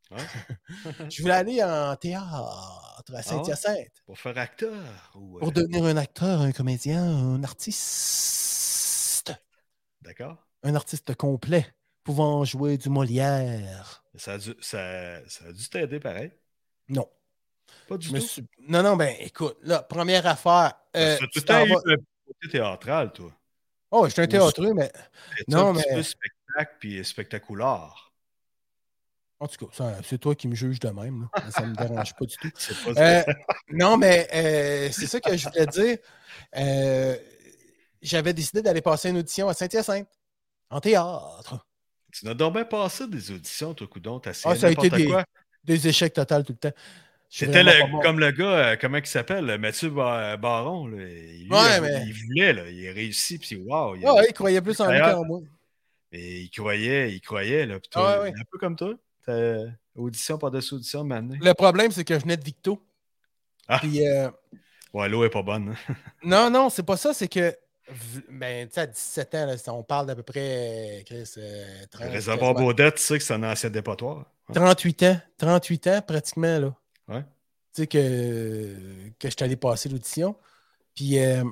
je 1.10 1.21
voulais 1.21 1.34
aller 1.34 1.63
en 1.63 1.95
théâtre 1.95 3.13
à 3.13 3.21
Saint-Hyacinthe 3.21 4.03
Pour 4.06 4.17
faire 4.17 4.38
acteur. 4.38 4.73
Ou, 5.15 5.39
pour 5.39 5.51
devenir 5.51 5.84
un 5.86 5.97
acteur, 5.97 6.41
un 6.41 6.51
comédien, 6.51 7.03
un 7.03 7.43
artiste. 7.43 9.34
D'accord. 10.01 10.38
Un 10.63 10.75
artiste 10.75 11.15
complet, 11.15 11.65
pouvant 12.03 12.43
jouer 12.45 12.77
du 12.77 12.89
Molière. 12.89 14.03
Ça 14.17 14.34
a 14.34 14.38
dû, 14.38 14.53
ça, 14.62 15.27
ça 15.30 15.45
a 15.47 15.51
dû 15.51 15.69
t'aider 15.69 15.99
pareil? 15.99 16.32
Non. 16.89 17.08
Pas 17.88 17.97
du 17.97 18.10
tout? 18.10 18.19
suis- 18.19 18.45
Non, 18.67 18.82
non, 18.84 18.95
ben 18.95 19.15
écoute, 19.19 19.58
là, 19.63 19.82
première 19.82 20.25
affaire. 20.25 20.73
euh, 20.95 21.17
tu 21.17 21.23
le 21.39 21.41
vas- 21.73 21.93
eu 21.93 21.97
côté 22.25 22.49
théâtral, 22.51 23.12
toi. 23.13 23.32
Oh, 23.91 24.06
je 24.08 24.12
suis 24.13 24.21
un 24.21 24.27
théâtreux, 24.27 24.73
mais 24.73 24.91
C'est 25.38 25.47
Non, 25.47 25.69
un 25.69 25.73
petit 25.73 25.86
mais- 25.89 25.95
peu 25.95 26.03
spectacle 26.03 26.75
puis 26.80 27.06
spectaculaire? 27.06 28.12
en 29.39 29.47
tout 29.47 29.67
cas, 29.67 29.93
c'est 30.03 30.17
toi 30.17 30.34
qui 30.36 30.47
me 30.47 30.56
juges 30.56 30.80
de 30.80 30.89
même. 30.89 31.30
là. 31.34 31.51
Ça 31.51 31.62
ne 31.62 31.67
me 31.67 31.75
dérange 31.75 32.13
pas 32.15 32.25
du 32.25 32.36
tout. 32.38 32.51
Pas 32.95 33.01
Euh, 33.01 33.23
non, 33.69 33.95
mais 33.97 34.27
euh, 34.34 34.89
c'est 34.91 35.06
ça 35.08 35.19
que 35.21 35.38
je 35.38 35.47
voulais 35.47 35.67
dire. 35.67 35.97
Euh, 36.58 37.15
J'avais 38.01 38.34
décidé 38.34 38.62
d'aller 38.62 38.82
passer 38.82 39.10
une 39.10 39.17
audition 39.17 39.47
à 39.49 39.53
Saint-Hyacinthe, 39.53 40.08
en 40.69 40.80
théâtre. 40.80 41.65
Tu 42.19 42.25
n'as 42.25 42.34
donc 42.34 42.53
bien 42.53 42.65
passé 42.65 43.08
des 43.08 43.32
auditions, 43.32 43.73
toi, 43.73 43.88
Coudon. 43.88 44.19
T'as 44.19 44.32
Ah, 44.45 44.56
ça 44.56 44.67
a 44.67 44.71
été 44.71 44.84
n'importe 44.84 44.95
des, 45.01 45.06
quoi. 45.08 45.23
des 45.63 45.88
échecs 45.88 46.13
totaux 46.13 46.41
tout 46.43 46.53
le 46.53 46.69
temps. 46.69 46.77
C'était 47.30 47.63
comme 48.03 48.19
le 48.19 48.32
gars, 48.32 48.45
euh, 48.45 48.75
comment 48.80 48.97
il 48.97 49.06
s'appelle, 49.06 49.49
euh, 49.49 49.58
Mathieu 49.58 49.89
Ba- 49.89 50.38
Baron. 50.38 50.88
Là. 50.88 50.97
Lui, 50.97 51.47
Ouais, 51.49 51.75
il, 51.77 51.82
mais- 51.82 52.03
il 52.08 52.13
voulait, 52.13 52.53
là, 52.53 52.69
il 52.69 52.88
a 52.89 52.93
réussi, 52.93 53.38
puis 53.38 53.58
waouh. 53.58 53.95
il, 53.97 54.06
ouais, 54.08 54.25
il 54.30 54.34
croyait 54.34 54.62
plus 54.62 54.80
en 54.80 54.89
lui 54.89 54.99
qu'en 54.99 55.25
moi. 55.25 55.41
il 56.13 56.49
croyait, 56.49 57.12
il 57.13 57.19
croyait. 57.21 57.65
Là, 57.65 57.80
Ah. 57.95 58.21
Un 58.25 58.32
peu 58.49 58.58
comme 58.58 58.75
toi. 58.77 58.93
Audition 59.95 60.38
par-dessus 60.38 60.75
audition 60.75 61.03
maintenant. 61.03 61.36
Le 61.41 61.53
problème, 61.53 61.91
c'est 61.91 62.06
que 62.06 62.13
je 62.15 62.21
venais 62.21 62.38
de 62.38 62.43
Victo. 62.43 62.82
Ah. 63.67 63.80
Puis, 63.80 64.08
euh, 64.08 64.30
Ouais, 64.93 65.10
l'eau 65.10 65.25
est 65.25 65.30
pas 65.30 65.41
bonne. 65.43 65.75
hein. 65.89 65.93
non, 66.23 66.49
non, 66.49 66.69
c'est 66.69 66.84
pas 66.86 66.95
ça, 66.97 67.13
c'est 67.13 67.27
que. 67.27 67.53
Ben, 68.30 68.67
tu 68.67 68.73
sais, 68.73 68.82
à 68.82 68.88
17 68.88 69.36
ans, 69.36 69.45
là, 69.45 69.56
on 69.73 69.84
parle 69.84 70.08
d'à 70.08 70.15
peu 70.15 70.23
près, 70.23 71.00
euh, 71.00 71.04
Chris, 71.06 71.32
euh, 71.38 71.86
30, 71.91 72.08
Le 72.08 72.12
réservoir 72.12 72.54
Baudette, 72.54 72.95
tu 72.95 73.02
sais 73.02 73.17
que 73.17 73.23
c'est 73.23 73.34
un 73.34 73.43
ancien 73.43 73.69
dépotoir. 73.69 74.26
hein? 74.50 74.54
38 74.54 75.04
ans. 75.04 75.21
38 75.38 75.88
ans, 75.88 76.02
pratiquement, 76.06 76.60
là. 76.60 76.76
Ouais. 77.08 77.21
Tu 77.73 77.84
sais, 77.84 77.88
que, 77.88 78.76
que 79.19 79.30
je 79.30 79.34
suis 79.36 79.43
allé 79.43 79.56
passer 79.56 79.88
l'audition. 79.89 80.36
Puis, 80.95 81.19
euh, 81.19 81.43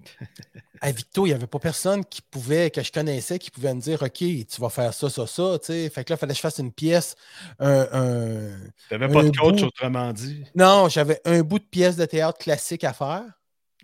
à 0.80 0.90
Victo, 0.90 1.26
il 1.26 1.30
n'y 1.30 1.34
avait 1.34 1.46
pas 1.46 1.58
personne 1.58 2.04
qui 2.04 2.20
pouvait, 2.22 2.70
que 2.70 2.82
je 2.82 2.90
connaissais, 2.90 3.38
qui 3.38 3.50
pouvait 3.50 3.74
me 3.74 3.80
dire 3.80 4.02
OK, 4.02 4.12
tu 4.18 4.44
vas 4.60 4.68
faire 4.70 4.92
ça, 4.92 5.08
ça, 5.08 5.26
ça. 5.26 5.58
Tu 5.60 5.66
sais. 5.66 5.88
Fait 5.90 6.04
que 6.04 6.10
là, 6.12 6.16
il 6.16 6.18
fallait 6.18 6.32
que 6.32 6.36
je 6.36 6.40
fasse 6.42 6.58
une 6.58 6.72
pièce, 6.72 7.14
un- 7.60 7.88
un, 7.92 8.58
T'avais 8.88 9.08
pas 9.08 9.22
de 9.22 9.30
coach, 9.36 9.60
bout. 9.60 9.66
autrement 9.66 10.12
dit. 10.12 10.44
Non, 10.54 10.88
j'avais 10.88 11.20
un 11.24 11.42
bout 11.42 11.58
de 11.60 11.64
pièce 11.64 11.96
de 11.96 12.04
théâtre 12.06 12.38
classique 12.38 12.82
à 12.84 12.92
faire, 12.92 13.24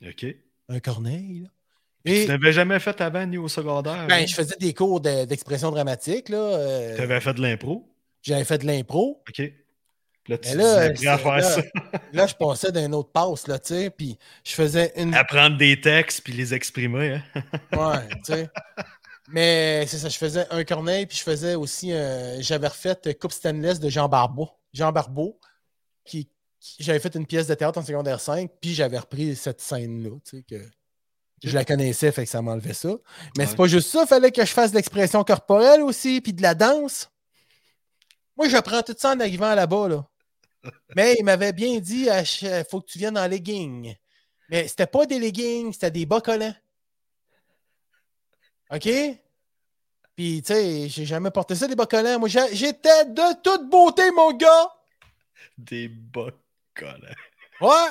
OK. 0.04 0.26
un 0.68 0.80
corneille. 0.80 1.40
là. 1.44 1.48
Tu 2.04 2.26
n'avais 2.26 2.52
jamais 2.52 2.78
fait 2.80 3.00
avant 3.00 3.24
ni 3.26 3.38
au 3.38 3.48
secondaire. 3.48 4.06
ben, 4.08 4.22
hein? 4.22 4.26
je 4.26 4.34
faisais 4.34 4.56
des 4.58 4.74
cours 4.74 5.00
de- 5.00 5.24
d'expression 5.24 5.70
dramatique. 5.70 6.30
euh, 6.30 6.96
Tu 6.96 7.02
avais 7.02 7.20
fait 7.20 7.34
de 7.34 7.40
l'impro? 7.42 7.88
J'avais 8.22 8.44
fait 8.44 8.58
de 8.58 8.66
l'impro. 8.66 9.22
OK. 9.28 9.52
Là, 10.28 10.38
tu 10.38 10.56
là, 10.56 10.90
prêt 10.92 11.06
à 11.08 11.18
faire 11.18 11.36
là- 11.36 11.42
ça. 11.42 11.62
Là, 12.12 12.26
je 12.28 12.34
passais 12.34 12.70
d'un 12.70 12.92
autre 12.92 13.10
passe, 13.10 13.48
là, 13.48 13.58
tu 13.58 13.74
sais, 13.74 13.90
puis 13.90 14.16
je 14.44 14.52
faisais 14.52 14.92
une. 14.96 15.14
Apprendre 15.14 15.56
des 15.56 15.80
textes 15.80 16.20
puis 16.22 16.32
les 16.32 16.54
exprimer. 16.54 17.20
Hein? 17.34 17.42
Ouais, 17.76 18.08
tu 18.24 18.32
sais. 18.34 18.48
Mais 19.28 19.84
c'est 19.88 19.98
ça, 19.98 20.08
je 20.08 20.16
faisais 20.16 20.44
un 20.50 20.62
corneille, 20.64 21.06
puis 21.06 21.16
je 21.18 21.22
faisais 21.24 21.54
aussi. 21.56 21.92
euh, 21.92 22.40
j'avais 22.40 22.68
refait 22.68 22.96
euh, 23.06 23.12
Coupe 23.20 23.32
Stainless 23.32 23.80
de 23.80 23.88
Jean 23.88 24.08
Barbeau. 24.08 24.48
Jean 24.72 24.92
Barbeau, 24.92 25.38
qui, 26.04 26.28
qui- 26.60 26.76
j'avais 26.82 27.00
fait 27.00 27.14
une 27.16 27.26
pièce 27.26 27.46
de 27.48 27.54
théâtre 27.54 27.78
en 27.78 27.82
secondaire 27.84 28.20
5, 28.20 28.48
puis 28.60 28.74
j'avais 28.74 28.98
repris 28.98 29.34
cette 29.34 29.60
scène-là, 29.60 30.10
tu 30.24 30.36
sais, 30.38 30.42
que 30.48 30.62
je 31.42 31.54
la 31.54 31.64
connaissais, 31.64 32.12
fait 32.12 32.24
que 32.24 32.30
ça 32.30 32.42
m'enlevait 32.42 32.74
ça. 32.74 32.90
Mais 33.36 33.46
c'est 33.46 33.56
pas 33.56 33.66
juste 33.66 33.88
ça, 33.88 34.02
il 34.02 34.08
fallait 34.08 34.30
que 34.30 34.44
je 34.44 34.52
fasse 34.52 34.70
de 34.70 34.76
l'expression 34.76 35.24
corporelle 35.24 35.82
aussi, 35.82 36.20
puis 36.20 36.32
de 36.32 36.42
la 36.42 36.54
danse. 36.54 37.10
Moi, 38.36 38.48
j'apprends 38.48 38.82
tout 38.82 38.94
ça 38.96 39.12
en 39.12 39.20
arrivant 39.20 39.54
là-bas, 39.54 39.88
là. 39.88 40.08
Mais 40.96 41.16
il 41.18 41.24
m'avait 41.24 41.52
bien 41.52 41.80
dit, 41.80 42.08
il 42.08 42.66
faut 42.70 42.80
que 42.80 42.86
tu 42.86 42.98
viennes 42.98 43.18
en 43.18 43.26
legging. 43.26 43.94
Mais 44.48 44.68
c'était 44.68 44.86
pas 44.86 45.06
des 45.06 45.18
leggings, 45.18 45.72
c'était 45.72 45.90
des 45.90 46.06
bas 46.06 46.20
collants. 46.20 46.54
OK? 48.70 48.88
Puis, 50.16 50.42
tu 50.42 50.52
sais, 50.52 50.88
j'ai 50.88 51.04
jamais 51.04 51.30
porté 51.30 51.54
ça, 51.54 51.66
des 51.66 51.74
bas 51.74 51.86
collants. 51.86 52.18
Moi, 52.18 52.28
j'étais 52.28 53.06
de 53.06 53.42
toute 53.42 53.68
beauté, 53.68 54.10
mon 54.12 54.32
gars! 54.32 54.72
Des 55.58 55.88
bas 55.88 56.30
collants. 56.74 57.14
Ouais! 57.60 57.90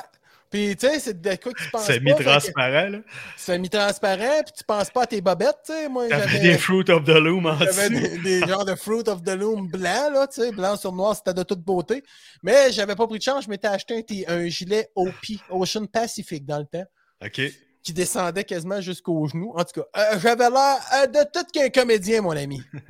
Puis, 0.51 0.75
tu 0.75 0.85
sais, 0.85 0.99
c'est 0.99 1.21
de 1.21 1.29
quoi 1.35 1.53
que 1.53 1.63
tu 1.63 1.69
penses 1.71 1.85
C'est 1.85 2.01
pas, 2.01 2.09
fait 2.09 2.15
que 2.15 2.19
mi-transparent, 2.23 2.89
là. 2.89 2.97
C'est 3.37 3.57
mi-transparent, 3.57 4.43
puis 4.43 4.53
tu 4.57 4.63
penses 4.65 4.89
pas 4.89 5.03
à 5.03 5.07
tes 5.07 5.21
bobettes, 5.21 5.59
tu 5.65 5.71
sais. 5.71 5.87
Moi, 5.87 6.09
j'avais... 6.09 6.39
des 6.39 6.57
Fruit 6.57 6.91
of 6.91 7.05
the 7.05 7.15
Loom 7.15 7.45
en 7.45 7.57
J'avais 7.57 7.89
des, 7.89 8.17
des 8.17 8.39
genres 8.41 8.65
de 8.65 8.75
Fruit 8.75 9.07
of 9.07 9.23
the 9.23 9.29
Loom 9.29 9.69
blanc, 9.69 10.11
là, 10.11 10.27
tu 10.27 10.41
sais, 10.41 10.51
blanc 10.51 10.75
sur 10.75 10.91
noir, 10.91 11.15
c'était 11.15 11.33
de 11.33 11.43
toute 11.43 11.61
beauté. 11.61 12.03
Mais 12.43 12.69
j'avais 12.73 12.95
pas 12.97 13.07
pris 13.07 13.17
de 13.17 13.23
chance, 13.23 13.45
je 13.45 13.49
m'étais 13.49 13.69
acheté 13.69 14.05
un, 14.27 14.39
un 14.39 14.47
gilet 14.49 14.89
OP, 14.93 15.13
Ocean 15.49 15.85
Pacific, 15.85 16.45
dans 16.45 16.59
le 16.59 16.65
temps, 16.65 16.85
OK. 17.23 17.41
qui 17.81 17.93
descendait 17.93 18.43
quasiment 18.43 18.81
jusqu'aux 18.81 19.25
genoux. 19.27 19.53
En 19.55 19.63
tout 19.63 19.79
cas, 19.79 19.87
euh, 19.95 20.19
j'avais 20.19 20.49
l'air 20.49 20.79
euh, 20.95 21.07
de 21.07 21.19
tout 21.31 21.45
qu'un 21.53 21.69
comédien, 21.69 22.21
mon 22.21 22.35
ami. 22.35 22.61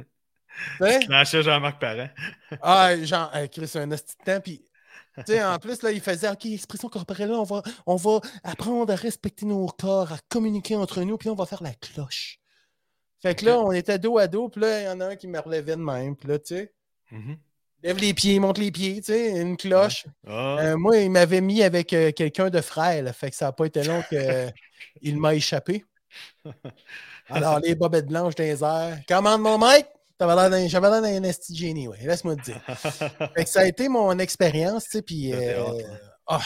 Tu? 0.78 1.08
Clenchait 1.08 1.44
Jean-Marc 1.44 1.80
Parent. 1.80 2.10
Ah, 2.62 2.96
genre, 3.04 3.32
euh, 3.36 3.48
Chris, 3.48 3.72
un 3.76 3.88
de 3.88 3.96
temps, 4.26 4.40
puis... 4.42 4.62
En 5.18 5.60
plus, 5.60 5.82
là, 5.84 5.92
il 5.92 6.02
faisait, 6.02 6.30
OK, 6.30 6.46
expression 6.46 6.90
corporelle, 6.90 7.32
on 7.32 7.44
va, 7.44 7.62
on 7.86 7.96
va 7.96 8.22
apprendre 8.44 8.92
à 8.92 8.96
respecter 8.96 9.46
nos 9.46 9.68
corps, 9.68 10.12
à 10.14 10.18
communiquer 10.30 10.76
entre 10.76 11.02
nous, 11.02 11.18
puis 11.18 11.30
on 11.30 11.36
va 11.36 11.46
faire 11.46 11.64
la 11.64 11.74
cloche. 11.74 12.40
Fait 13.22 13.36
que 13.36 13.46
là, 13.46 13.60
on 13.60 13.72
était 13.72 14.00
dos 14.00 14.18
à 14.18 14.28
dos, 14.28 14.50
puis 14.50 14.62
là, 14.62 14.82
il 14.82 14.86
y 14.86 14.88
en 14.88 15.00
a 15.00 15.08
un 15.10 15.16
qui 15.16 15.28
me 15.28 15.40
relevait 15.40 15.76
de 15.76 15.82
même, 15.82 16.16
puis 16.16 16.28
là, 16.28 16.40
tu 16.40 16.56
sais, 16.56 16.74
Mhm. 17.12 17.38
Lève 17.84 17.98
les 17.98 18.14
pieds, 18.14 18.40
monte 18.40 18.60
les 18.60 18.72
pieds, 18.72 18.98
tu 18.98 19.12
sais, 19.12 19.42
une 19.42 19.58
cloche. 19.58 20.06
Ah, 20.28 20.58
Euh, 20.62 20.78
moi, 20.78 20.98
il 20.98 21.10
m'avait 21.10 21.42
mis 21.42 21.64
avec 21.64 21.92
euh, 21.94 22.12
quelqu'un 22.12 22.50
de 22.52 22.62
frère, 22.62 23.04
là, 23.04 23.12
fait 23.12 23.32
que 23.32 23.36
ça 23.36 23.46
n'a 23.46 23.52
pas 23.52 23.66
été 23.66 23.84
long 23.84 24.02
qu'il 24.08 24.54
m'a 25.20 25.34
échappé. 25.36 25.84
Alors, 27.28 27.60
les 27.60 27.76
bobettes 27.76 28.08
blanches 28.08 28.36
les 28.38 28.64
airs. 28.64 29.00
Commande 29.08 29.42
mon 29.42 29.58
mec! 29.58 29.88
J'avais 30.22 30.90
l'air 30.90 31.02
d'un 31.02 31.24
esti 31.24 31.56
génie, 31.56 31.88
ouais. 31.88 31.98
Laisse-moi 32.02 32.36
te 32.36 32.42
dire. 32.42 32.62
Fait 33.36 33.44
que 33.44 33.50
ça 33.50 33.62
a 33.62 33.66
été 33.66 33.90
mon 33.90 34.18
expérience, 34.20 34.86
tu 34.86 34.92
sais, 34.92 35.02
puis... 35.02 35.34
Euh, 35.34 35.82
ah. 36.28 36.42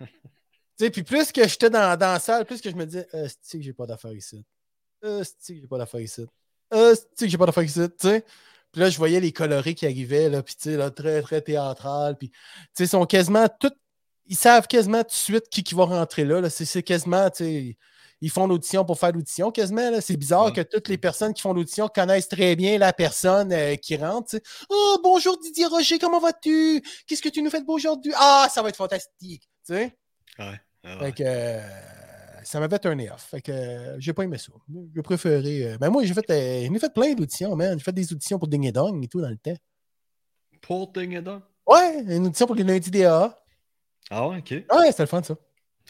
Tu 0.00 0.06
sais, 0.78 0.90
puis 0.90 1.02
plus 1.02 1.30
que 1.32 1.46
j'étais 1.46 1.70
dans, 1.70 1.98
dans 1.98 2.14
la 2.14 2.18
salle, 2.18 2.46
plus 2.46 2.60
que 2.60 2.70
je 2.70 2.76
me 2.76 2.86
disais, 2.86 3.06
euh, 3.14 3.28
que 3.28 3.60
j'ai 3.60 3.72
pas 3.72 3.86
d'affaires 3.86 4.14
ici. 4.14 4.44
Euh, 5.04 5.22
que 5.22 5.54
j'ai 5.54 5.66
pas 5.66 5.78
d'affaires 5.78 6.00
ici. 6.00 6.26
Euh, 6.72 6.94
que 7.18 7.28
j'ai 7.28 7.38
pas 7.38 7.46
d'affaires 7.46 7.64
ici, 7.64 7.80
tu 8.00 8.08
sais. 8.08 8.24
Puis 8.72 8.80
là, 8.80 8.88
je 8.88 8.96
voyais 8.96 9.20
les 9.20 9.32
colorés 9.32 9.74
qui 9.74 9.84
arrivaient, 9.84 10.30
là, 10.30 10.42
puis 10.42 10.54
tu 10.54 10.70
sais, 10.70 10.76
là, 10.76 10.90
très, 10.90 11.20
très 11.20 11.42
théâtral. 11.42 12.16
Puis, 12.16 12.30
tu 12.30 12.36
sais, 12.72 12.84
ils 12.84 12.88
sont 12.88 13.04
quasiment 13.04 13.46
tout. 13.60 13.72
Ils 14.26 14.36
savent 14.36 14.66
quasiment 14.66 15.02
tout 15.02 15.10
de 15.10 15.12
suite 15.12 15.48
qui, 15.50 15.62
qui 15.62 15.74
va 15.74 15.84
rentrer 15.84 16.24
là. 16.24 16.40
là. 16.40 16.48
C'est 16.48 16.64
c'est 16.64 16.82
quasiment, 16.82 17.28
tu 17.28 17.44
sais, 17.44 17.76
ils 18.22 18.30
font 18.30 18.46
l'audition 18.46 18.84
pour 18.84 18.98
faire 18.98 19.10
l'audition 19.12 19.50
quasiment. 19.50 20.00
C'est 20.00 20.16
bizarre 20.16 20.52
que 20.52 20.60
toutes 20.60 20.88
les 20.88 20.96
personnes 20.96 21.34
qui 21.34 21.42
font 21.42 21.52
l'audition 21.52 21.88
connaissent 21.88 22.28
très 22.28 22.54
bien 22.54 22.78
la 22.78 22.92
personne 22.92 23.52
euh, 23.52 23.74
qui 23.74 23.96
rentre. 23.96 24.30
tu 24.30 24.36
sais. 24.36 24.42
Oh, 24.70 24.98
bonjour 25.02 25.36
Didier 25.38 25.66
Roger, 25.66 25.98
comment 25.98 26.20
vas-tu? 26.20 26.80
Qu'est-ce 27.06 27.20
que 27.20 27.28
tu 27.28 27.42
nous 27.42 27.50
fais 27.50 27.60
de 27.60 27.66
beau 27.66 27.74
aujourd'hui? 27.74 28.12
Ah, 28.16 28.46
ça 28.48 28.62
va 28.62 28.68
être 28.68 28.76
fantastique. 28.76 29.42
Tu 29.66 29.74
sais? 29.74 29.96
Ouais, 30.38 30.60
ah 30.84 30.98
Fait 31.00 31.12
que 31.12 31.24
euh, 31.26 31.60
ça 32.44 32.60
m'avait 32.60 32.78
turné 32.78 33.10
off. 33.10 33.26
Fait 33.28 33.42
que 33.42 33.50
euh, 33.50 33.96
j'ai 33.98 34.12
pas 34.12 34.22
aimé 34.22 34.38
ça. 34.38 34.52
J'ai 34.94 35.02
préféré. 35.02 35.76
ben 35.80 35.90
moi, 35.90 36.04
j'ai 36.04 36.14
fait, 36.14 36.24
fait 36.28 36.94
plein 36.94 37.14
d'auditions, 37.14 37.56
man. 37.56 37.76
J'ai 37.76 37.84
fait 37.84 37.92
des 37.92 38.12
auditions 38.12 38.38
pour 38.38 38.46
Ding 38.46 38.64
et 38.64 38.72
Dong 38.72 39.02
et 39.04 39.08
tout 39.08 39.20
dans 39.20 39.30
le 39.30 39.36
temps. 39.36 39.56
Pour 40.60 40.92
Ding 40.92 41.16
et 41.16 41.22
Dong? 41.22 41.42
Ouais, 41.66 42.04
une 42.06 42.26
audition 42.26 42.46
pour 42.46 42.54
les 42.54 42.62
lundis 42.62 42.92
DA. 42.92 43.36
Ah 44.10 44.28
ouais, 44.28 44.38
ok. 44.38 44.50
Ouais, 44.50 44.90
c'était 44.92 45.02
le 45.02 45.06
fun, 45.08 45.24
ça. 45.24 45.34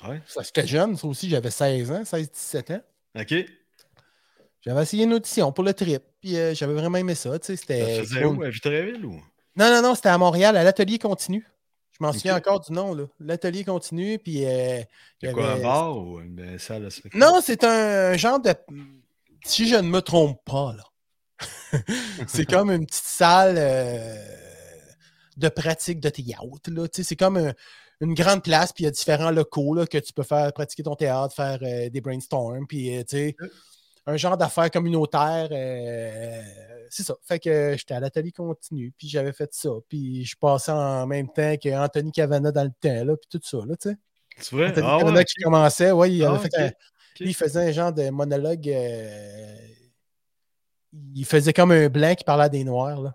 Ouais, 0.08 0.20
ça 0.26 0.42
J'étais 0.42 0.66
jeune, 0.66 0.96
ça 0.96 1.06
aussi, 1.06 1.28
j'avais 1.28 1.50
16 1.50 1.90
ans, 1.92 2.02
16-17 2.02 2.74
ans. 2.76 2.82
ok. 3.20 3.34
J'avais 4.64 4.82
essayé 4.82 5.04
une 5.04 5.14
audition 5.14 5.50
pour 5.52 5.64
le 5.64 5.74
trip, 5.74 6.02
puis 6.20 6.36
euh, 6.36 6.54
j'avais 6.54 6.74
vraiment 6.74 6.98
aimé 6.98 7.14
ça. 7.16 7.36
Tu 7.40 7.46
sais, 7.46 7.56
c'était. 7.56 8.24
où? 8.24 8.42
À 8.42 8.48
Victoriaville 8.48 9.04
ou? 9.04 9.20
Non, 9.56 9.70
non, 9.70 9.82
non, 9.82 9.94
c'était 9.96 10.10
à 10.10 10.18
Montréal, 10.18 10.56
à 10.56 10.62
l'Atelier 10.62 10.98
Continu. 10.98 11.44
Je 11.90 11.98
m'en 12.04 12.12
souviens 12.12 12.36
encore 12.36 12.60
du 12.60 12.72
nom, 12.72 12.94
là. 12.94 13.04
L'Atelier 13.18 13.64
Continu, 13.64 14.18
puis. 14.20 14.44
euh, 14.46 14.78
il 15.20 15.26
y 15.26 15.28
C'est 15.28 15.32
quoi, 15.32 15.52
un 15.52 15.58
bar 15.58 15.98
ou 15.98 16.20
une 16.20 16.38
euh, 16.40 16.58
salle 16.58 16.84
de 16.84 16.90
spectacle? 16.90 17.18
Non, 17.18 17.40
c'est 17.42 17.64
un 17.64 18.16
genre 18.16 18.40
de. 18.40 18.54
Si 19.44 19.66
je 19.68 19.74
ne 19.74 19.82
me 19.88 20.00
trompe 20.00 20.40
pas, 20.44 20.74
là. 20.76 20.84
c'est 22.28 22.46
comme 22.48 22.70
une 22.70 22.86
petite 22.86 23.02
salle 23.04 23.56
euh, 23.58 24.16
de 25.36 25.48
pratique 25.48 25.98
de 25.98 26.08
théâtre. 26.08 26.70
Là. 26.70 26.86
Tu 26.86 27.02
sais, 27.02 27.08
C'est 27.08 27.16
comme 27.16 27.36
un- 27.36 27.52
une 28.02 28.14
grande 28.14 28.42
place, 28.42 28.72
puis 28.72 28.84
il 28.84 28.86
y 28.86 28.88
a 28.88 28.90
différents 28.90 29.30
locaux 29.30 29.74
là, 29.74 29.86
que 29.86 29.98
tu 29.98 30.12
peux 30.12 30.22
faire 30.22 30.52
pratiquer 30.52 30.82
ton 30.82 30.94
théâtre, 30.96 31.34
faire 31.34 31.58
euh, 31.62 31.88
des 31.88 32.00
brainstorms, 32.00 32.66
puis 32.66 32.96
euh, 32.96 33.00
tu 33.04 33.16
sais, 33.16 33.36
un 34.06 34.16
genre 34.16 34.36
d'affaires 34.36 34.70
communautaires. 34.70 35.48
euh, 35.52 36.42
c'est 36.90 37.04
ça. 37.04 37.14
Fait 37.22 37.38
que 37.38 37.74
j'étais 37.78 37.94
à 37.94 38.00
l'atelier 38.00 38.32
continu, 38.32 38.92
puis 38.98 39.08
j'avais 39.08 39.32
fait 39.32 39.52
ça, 39.54 39.70
puis 39.88 40.24
je 40.24 40.36
passais 40.36 40.72
en 40.72 41.06
même 41.06 41.28
temps 41.28 41.54
qu'Anthony 41.56 42.10
Cavana 42.12 42.50
dans 42.52 42.64
le 42.64 42.70
temps, 42.80 43.04
là, 43.04 43.16
puis 43.16 43.28
tout 43.30 43.40
ça. 43.42 43.58
Là, 43.66 43.76
tu 43.76 43.90
sais. 43.90 43.96
C'est 44.38 44.56
vrai? 44.56 44.68
Anthony 44.70 44.86
Ah 44.88 44.96
Cavana 44.98 45.18
ouais. 45.18 45.24
qui 45.24 45.42
commençait, 45.42 45.92
ouais, 45.92 46.12
il 46.12 46.24
avait 46.24 46.36
Ah, 46.36 46.40
fait 46.40 46.58
un- 46.58 46.70
il 47.20 47.34
faisait 47.34 47.68
un 47.68 47.72
genre 47.72 47.92
de 47.92 48.10
monologue. 48.10 48.66
il 51.14 51.24
faisait 51.24 51.52
comme 51.52 51.70
un 51.70 51.88
blanc 51.88 52.14
qui 52.14 52.24
parlait 52.24 52.44
à 52.44 52.48
des 52.48 52.64
noirs. 52.64 53.00
Là. 53.00 53.14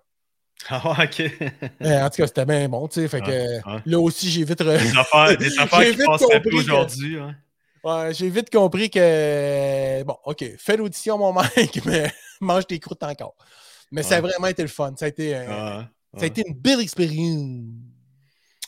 Ah 0.70 1.04
ok. 1.04 1.20
Euh, 1.20 2.00
en 2.02 2.10
tout 2.10 2.16
cas, 2.16 2.26
c'était 2.26 2.44
bien 2.44 2.68
bon. 2.68 2.88
tu 2.88 3.00
sais, 3.00 3.08
Fait 3.08 3.20
que, 3.20 3.26
Ouais, 3.30 3.60
ouais. 3.74 3.82
Là 3.86 4.00
aussi, 4.00 4.28
j'ai 4.30 4.44
vite, 4.44 4.60
re- 4.60 4.78
Des 4.78 4.98
affaires, 4.98 5.36
des 5.36 5.46
affaires 5.58 5.80
qui 5.80 5.90
vite 5.96 6.06
passeraient 6.06 6.28
pas 6.28 6.40
compris 6.40 6.50
que- 6.50 6.56
aujourd'hui. 6.56 7.18
hein. 7.18 7.36
ouais, 7.84 8.12
j'ai 8.14 8.28
vite 8.28 8.50
compris 8.50 8.90
que. 8.90 10.02
Bon, 10.02 10.16
OK, 10.24 10.44
fais 10.58 10.76
l'audition, 10.76 11.16
mon 11.16 11.32
mec, 11.56 11.80
mais 11.86 12.12
mange 12.40 12.66
tes 12.66 12.78
croûtes 12.80 13.02
encore. 13.02 13.34
Mais 13.92 14.02
ça 14.02 14.16
a 14.16 14.20
vraiment 14.20 14.48
été 14.48 14.62
le 14.62 14.68
fun. 14.68 14.92
Ça 14.96 15.06
a 15.06 15.08
été, 15.08 15.34
euh, 15.36 15.46
Ah, 15.48 15.88
ça 16.16 16.24
a 16.24 16.26
été 16.26 16.42
une 16.46 16.54
belle 16.54 16.80
expérience. 16.80 17.64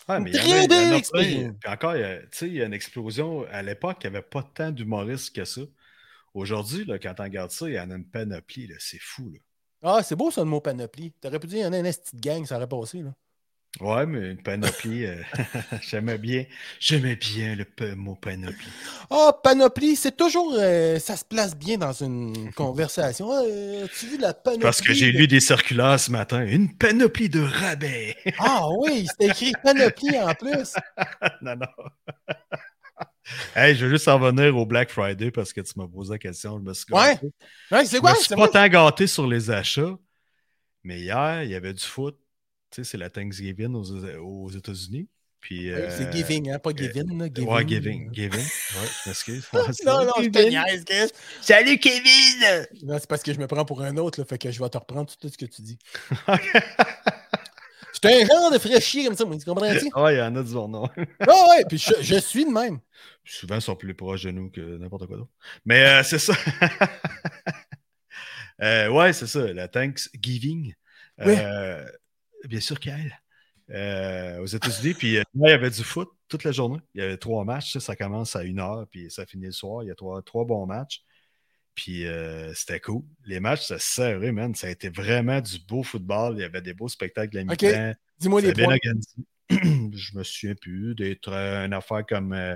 Mais 0.08 0.30
Très 0.32 0.64
y 0.64 0.68
belle 0.68 0.94
expérience. 0.94 1.54
Puis 1.60 1.70
encore, 1.72 1.96
il 1.96 2.00
y 2.00 2.04
a- 2.04 2.18
tu 2.18 2.26
sais, 2.32 2.46
il 2.48 2.54
y 2.54 2.62
a 2.62 2.64
une 2.66 2.72
explosion. 2.72 3.44
À 3.50 3.62
l'époque, 3.62 3.98
il 4.02 4.10
n'y 4.10 4.16
avait 4.16 4.26
pas 4.26 4.42
tant 4.54 4.70
d'humoristes 4.70 5.34
que 5.34 5.44
ça. 5.44 5.60
Aujourd'hui, 6.34 6.86
quand 7.02 7.14
on 7.18 7.22
regarde 7.24 7.50
ça, 7.50 7.68
il 7.68 7.74
y 7.74 7.80
en 7.80 7.90
a 7.90 7.94
une 7.96 8.06
panoplie. 8.06 8.68
C'est 8.78 9.00
fou. 9.00 9.30
Là. 9.32 9.38
Ah, 9.82 10.02
c'est 10.02 10.16
beau 10.16 10.30
ça, 10.30 10.42
le 10.42 10.46
mot 10.50 10.60
panoplie. 10.60 11.12
T'aurais 11.20 11.38
pu 11.38 11.46
dire, 11.46 11.58
il 11.58 11.62
y 11.62 11.66
en 11.66 11.72
a 11.72 11.78
une 11.78 11.84
petite 11.84 12.20
gang, 12.20 12.44
ça 12.44 12.56
aurait 12.56 12.68
passé. 12.68 13.02
Là. 13.02 13.12
Ouais, 13.80 14.04
mais 14.04 14.32
une 14.32 14.42
panoplie, 14.42 15.06
euh, 15.06 15.22
j'aimais 15.80 16.18
bien. 16.18 16.44
J'aimais 16.80 17.14
bien 17.16 17.54
le 17.54 17.94
mot 17.94 18.16
panoplie. 18.16 18.66
Ah, 19.10 19.32
panoplie, 19.42 19.94
c'est 19.96 20.16
toujours. 20.16 20.54
euh, 20.58 20.98
ça 20.98 21.16
se 21.16 21.24
place 21.24 21.56
bien 21.56 21.78
dans 21.78 21.92
une 21.92 22.52
conversation. 22.56 23.30
Ah, 23.30 23.42
euh, 23.44 23.86
tu 23.96 24.06
vu 24.06 24.18
la 24.18 24.34
panoplie? 24.34 24.62
Parce 24.62 24.80
que 24.82 24.92
j'ai 24.92 25.12
de- 25.12 25.18
lu 25.18 25.28
des 25.28 25.40
circulaires 25.40 26.00
ce 26.00 26.10
matin. 26.10 26.44
Une 26.44 26.76
panoplie 26.76 27.28
de 27.28 27.40
rabais. 27.40 28.16
Ah 28.38 28.66
oui, 28.80 29.06
c'était 29.08 29.28
écrit 29.28 29.52
panoplie 29.62 30.18
en 30.18 30.34
plus. 30.34 30.74
non, 31.42 31.56
non. 31.56 31.66
Hey, 33.54 33.74
je 33.74 33.84
veux 33.86 33.90
juste 33.92 34.08
en 34.08 34.18
venir 34.18 34.56
au 34.56 34.66
Black 34.66 34.90
Friday 34.90 35.30
parce 35.30 35.52
que 35.52 35.60
tu 35.60 35.72
m'as 35.76 35.86
posé 35.88 36.12
la 36.12 36.18
question. 36.18 36.58
Je 36.58 36.62
me 36.64 36.74
suis 36.74 36.86
Ouais. 36.90 37.14
gâté. 37.14 37.26
Ouais, 37.70 37.84
c'est 37.84 37.96
Je 37.96 38.00
quoi? 38.00 38.12
me 38.12 38.16
suis 38.16 38.34
pas 38.34 38.48
tant 38.48 38.68
gâté 38.68 39.06
sur 39.06 39.26
les 39.26 39.50
achats, 39.50 39.96
mais 40.84 41.00
hier, 41.00 41.42
il 41.44 41.50
y 41.50 41.54
avait 41.54 41.74
du 41.74 41.84
foot. 41.84 42.16
Tu 42.70 42.84
sais, 42.84 42.90
c'est 42.92 42.98
la 42.98 43.10
Thanksgiving 43.10 43.74
aux, 43.74 43.84
aux 44.18 44.50
États-Unis. 44.50 45.08
Puis, 45.40 45.72
Oui, 45.74 45.82
C'est 45.88 46.06
euh, 46.06 46.12
giving, 46.12 46.50
hein, 46.50 46.58
pas 46.58 46.70
giving. 46.70 47.32
giving. 47.34 47.48
Ouais, 47.48 47.66
Giving. 47.66 48.12
Giving. 48.12 48.38
Ouais, 48.40 48.88
je 49.04 49.08
m'excuse. 49.08 49.46
Non, 49.86 50.04
non, 50.04 50.12
je 50.22 50.28
te 50.28 50.48
niaise, 50.48 50.84
Chris. 50.84 51.10
Salut, 51.40 51.78
Kevin! 51.78 52.66
Non, 52.82 52.98
c'est 52.98 53.08
parce 53.08 53.22
que 53.22 53.32
je 53.32 53.38
me 53.38 53.46
prends 53.46 53.64
pour 53.64 53.80
un 53.82 53.96
autre, 53.96 54.20
là, 54.20 54.26
fait 54.26 54.36
que 54.38 54.50
je 54.50 54.62
vais 54.62 54.68
te 54.68 54.76
reprendre 54.78 55.10
tout 55.16 55.28
ce 55.28 55.38
que 55.38 55.46
tu 55.46 55.62
dis. 55.62 55.78
J'étais 58.02 58.22
un 58.22 58.26
genre 58.26 58.50
de 58.50 58.58
fraîchier 58.58 59.04
comme 59.04 59.16
ça, 59.16 59.24
moi, 59.24 59.36
tu 59.36 59.44
comprends-tu? 59.44 59.90
Ouais, 59.96 60.14
il 60.14 60.18
y 60.18 60.22
en 60.22 60.34
a 60.36 60.42
du 60.42 60.52
nom. 60.54 60.88
Ah 61.20 61.48
ouais, 61.50 61.64
puis 61.68 61.78
je, 61.78 61.92
je 62.00 62.16
suis 62.16 62.44
de 62.44 62.50
même. 62.50 62.80
Souvent, 63.24 63.56
ils 63.56 63.62
sont 63.62 63.76
plus 63.76 63.94
proches 63.94 64.24
de 64.24 64.30
nous 64.30 64.50
que 64.50 64.78
n'importe 64.78 65.06
quoi 65.06 65.16
d'autre. 65.18 65.30
Mais 65.64 65.84
euh, 65.86 66.02
c'est 66.02 66.18
ça. 66.18 66.34
Euh, 68.62 68.88
ouais, 68.90 69.14
c'est 69.14 69.26
ça. 69.26 69.52
La 69.54 69.68
Thanksgiving. 69.68 70.74
Oui. 71.24 71.34
Euh, 71.38 71.82
bien 72.44 72.60
sûr 72.60 72.78
qu'elle. 72.78 73.18
Euh, 73.70 74.40
aux 74.40 74.46
États-Unis. 74.46 74.94
Puis 74.94 75.16
euh, 75.16 75.22
là, 75.34 75.48
il 75.48 75.50
y 75.50 75.54
avait 75.54 75.70
du 75.70 75.82
foot 75.84 76.10
toute 76.28 76.44
la 76.44 76.52
journée. 76.52 76.80
Il 76.94 77.00
y 77.00 77.04
avait 77.04 77.16
trois 77.16 77.44
matchs. 77.44 77.72
sais, 77.72 77.80
Ça 77.80 77.96
commence 77.96 78.34
à 78.36 78.42
une 78.42 78.60
heure, 78.60 78.86
puis 78.90 79.10
ça 79.10 79.26
finit 79.26 79.46
le 79.46 79.52
soir. 79.52 79.82
Il 79.82 79.86
y 79.86 79.90
a 79.90 79.94
trois, 79.94 80.20
trois 80.22 80.44
bons 80.44 80.66
matchs. 80.66 81.02
Puis 81.80 82.06
euh, 82.06 82.52
c'était 82.52 82.78
cool. 82.78 83.04
Les 83.24 83.40
matchs, 83.40 83.68
ça 83.68 83.78
serré, 83.78 84.32
man. 84.32 84.54
Ça 84.54 84.66
a 84.66 84.70
été 84.70 84.90
vraiment 84.90 85.40
du 85.40 85.58
beau 85.66 85.82
football. 85.82 86.34
Il 86.36 86.42
y 86.42 86.44
avait 86.44 86.60
des 86.60 86.74
beaux 86.74 86.88
spectacles 86.88 87.38
à 87.38 87.40
Ok. 87.40 87.62
mi-temps. 87.62 87.94
Dis-moi 88.18 88.42
les 88.42 88.48
C'était 88.48 88.64
points. 88.64 88.76
Je 89.50 90.16
me 90.18 90.22
souviens 90.22 90.54
plus 90.54 90.94
d'être 90.94 91.32
euh, 91.32 91.64
une 91.64 91.72
affaire 91.72 92.04
comme 92.06 92.34
euh, 92.34 92.54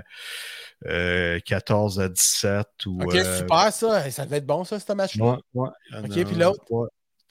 euh, 0.85 1.39
14 1.39 1.99
à 1.99 2.07
17 2.07 2.67
ou. 2.85 3.01
Ok, 3.01 3.15
euh, 3.15 3.39
super 3.39 3.73
ça. 3.73 4.11
Ça 4.11 4.25
devait 4.25 4.37
être 4.37 4.45
bon, 4.45 4.63
ça, 4.63 4.79
ce 4.79 4.93
match-là. 4.93 5.25
ouais, 5.25 5.37
ouais. 5.55 5.69
Ok, 6.03 6.17
Euh, 6.17 6.23
puis 6.25 6.35
l'autre? 6.35 6.63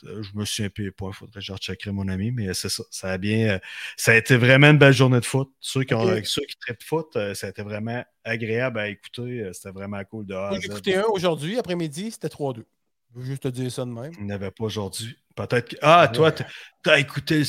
Euh, 0.07 0.23
Je 0.23 0.31
me 0.37 0.45
souviens 0.45 0.69
plus 0.71 0.85
les 0.85 0.91
points, 0.91 1.13
faudrait 1.13 1.41
que 1.41 1.47
je 1.47 1.53
recheckerai 1.53 1.93
mon 1.93 2.09
ami, 2.09 2.31
mais 2.33 2.53
c'est 2.55 2.69
ça. 2.69 2.83
Ça 2.91 3.13
a 3.13 3.19
bien. 3.19 3.49
euh, 3.55 3.59
ça 3.97 4.13
a 4.13 4.15
été 4.17 4.37
vraiment 4.37 4.71
une 4.71 4.79
belle 4.79 4.93
journée 4.93 5.21
de 5.21 5.25
foot. 5.25 5.51
Ceux 5.61 5.85
qui, 5.85 5.95
ont, 5.95 6.03
Ok. 6.03 6.27
ceux 6.27 6.43
qui 6.43 6.57
traitent 6.59 6.83
foot, 6.83 7.15
euh, 7.17 7.35
ça 7.35 7.47
a 7.47 7.51
été 7.51 7.63
vraiment 7.63 8.05
agréable 8.25 8.79
à 8.81 8.89
écouter. 8.89 9.41
euh, 9.43 9.53
C'était 9.53 9.71
vraiment 9.71 10.03
cool 10.05 10.27
de. 10.27 10.35
J'ai 10.61 10.67
écouté 10.67 10.97
un 10.97 11.05
aujourd'hui, 11.05 11.59
après-midi, 11.59 12.11
c'était 12.11 12.29
3-2. 12.29 12.67
Je 13.15 13.21
veux 13.21 13.27
juste 13.27 13.43
te 13.45 13.49
dire 13.49 13.71
ça 13.71 13.85
de 13.85 13.91
même. 13.91 14.13
Il 14.19 14.27
n'y 14.27 14.33
avait 14.33 14.51
pas 14.51 14.65
aujourd'hui. 14.65 15.17
Peut-être 15.37 15.69
que. 15.71 15.77
Ah, 15.83 16.11
toi, 16.13 16.33
t'as- 16.33 16.99
écouté, 16.99 17.43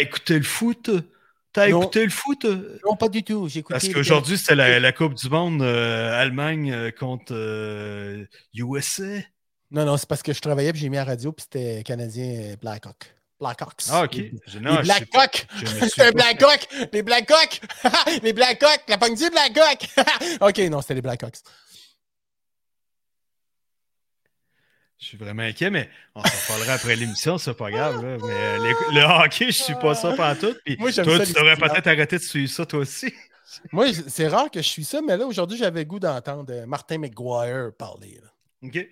écouté 0.00 0.36
le 0.38 0.44
foot? 0.44 0.90
T'as 1.52 1.68
écouté 1.68 2.02
le 2.04 2.10
foot? 2.10 2.44
Non, 2.84 2.96
pas 2.96 3.08
du 3.08 3.22
tout. 3.22 3.48
J'ai 3.48 3.60
écouté. 3.60 3.74
Parce 3.74 3.88
qu'aujourd'hui, 3.88 4.36
c'était 4.36 4.56
la, 4.56 4.80
la 4.80 4.92
Coupe 4.92 5.14
du 5.14 5.28
Monde 5.30 5.62
euh, 5.62 6.12
Allemagne 6.20 6.72
euh, 6.72 6.90
contre 6.90 7.32
euh, 7.32 8.24
USA. 8.54 9.04
Non, 9.74 9.84
non, 9.84 9.96
c'est 9.96 10.08
parce 10.08 10.22
que 10.22 10.32
je 10.32 10.40
travaillais 10.40 10.70
et 10.70 10.74
j'ai 10.76 10.88
mis 10.88 10.96
à 10.96 11.00
la 11.04 11.10
radio 11.10 11.32
puis 11.32 11.44
c'était 11.50 11.82
Canadien 11.82 12.52
euh, 12.52 12.56
Blackhawk. 12.56 13.12
Blackhawks. 13.40 13.82
Ah, 13.90 14.04
ok. 14.04 14.14
Les, 14.14 14.32
Je- 14.46 14.58
les 14.58 14.64
non, 14.64 14.76
pas. 14.76 14.82
Blackhawks! 14.82 15.46
Pas- 15.96 16.12
Blackhawk! 16.12 16.68
Les 16.92 17.02
Blackhawks! 17.02 17.60
les 18.22 18.32
Blackhawks! 18.32 18.82
La 18.88 18.96
pogne 18.98 19.16
du 19.16 19.28
Blackhawk! 19.28 19.88
ok, 20.40 20.58
non, 20.70 20.80
c'était 20.80 20.94
les 20.94 21.02
Blackhawks. 21.02 21.38
Je 25.00 25.06
suis 25.06 25.16
vraiment 25.18 25.42
inquiet, 25.42 25.70
mais 25.70 25.90
on 26.14 26.22
s'en 26.24 26.46
parlera 26.54 26.74
après 26.74 26.96
l'émission, 26.96 27.36
c'est 27.36 27.52
pas 27.54 27.70
grave. 27.70 28.02
là. 28.02 28.16
Mais 28.24 28.32
euh, 28.32 28.58
les- 28.58 29.00
le 29.00 29.04
hockey, 29.24 29.46
je 29.46 29.62
suis 29.64 29.74
pas 29.74 29.94
ça 29.94 30.12
pendant 30.16 30.38
tout. 30.40 30.56
Puis 30.64 30.76
Moi, 30.78 30.92
toi, 30.92 31.04
ça, 31.04 31.26
tu 31.26 31.32
les 31.32 31.32
devrais 31.34 31.56
peut-être 31.56 31.86
arrêter 31.88 32.16
de 32.16 32.22
suivre 32.22 32.50
ça, 32.50 32.64
toi 32.64 32.78
aussi. 32.78 33.12
Moi, 33.72 33.88
c'est 33.92 34.28
rare 34.28 34.50
que 34.50 34.62
je 34.62 34.68
suis 34.68 34.84
ça, 34.84 35.00
mais 35.02 35.16
là, 35.16 35.26
aujourd'hui, 35.26 35.58
j'avais 35.58 35.84
goût 35.84 35.98
d'entendre 36.00 36.50
euh, 36.54 36.64
Martin 36.66 36.98
McGuire 36.98 37.72
parler. 37.76 38.20
là. 38.22 38.28
OK. 38.62 38.88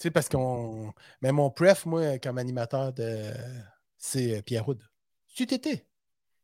Tu 0.00 0.04
sais, 0.04 0.10
parce 0.10 0.28
qu'on. 0.30 0.92
Mais 1.20 1.30
mon 1.30 1.50
pref, 1.50 1.84
moi, 1.84 2.18
comme 2.18 2.38
animateur 2.38 2.92
de. 2.94 3.32
C'est 3.98 4.38
euh, 4.38 4.42
Pierre 4.42 4.66
Houd. 4.66 4.82
Tu 5.34 5.46
t'étais. 5.46 5.86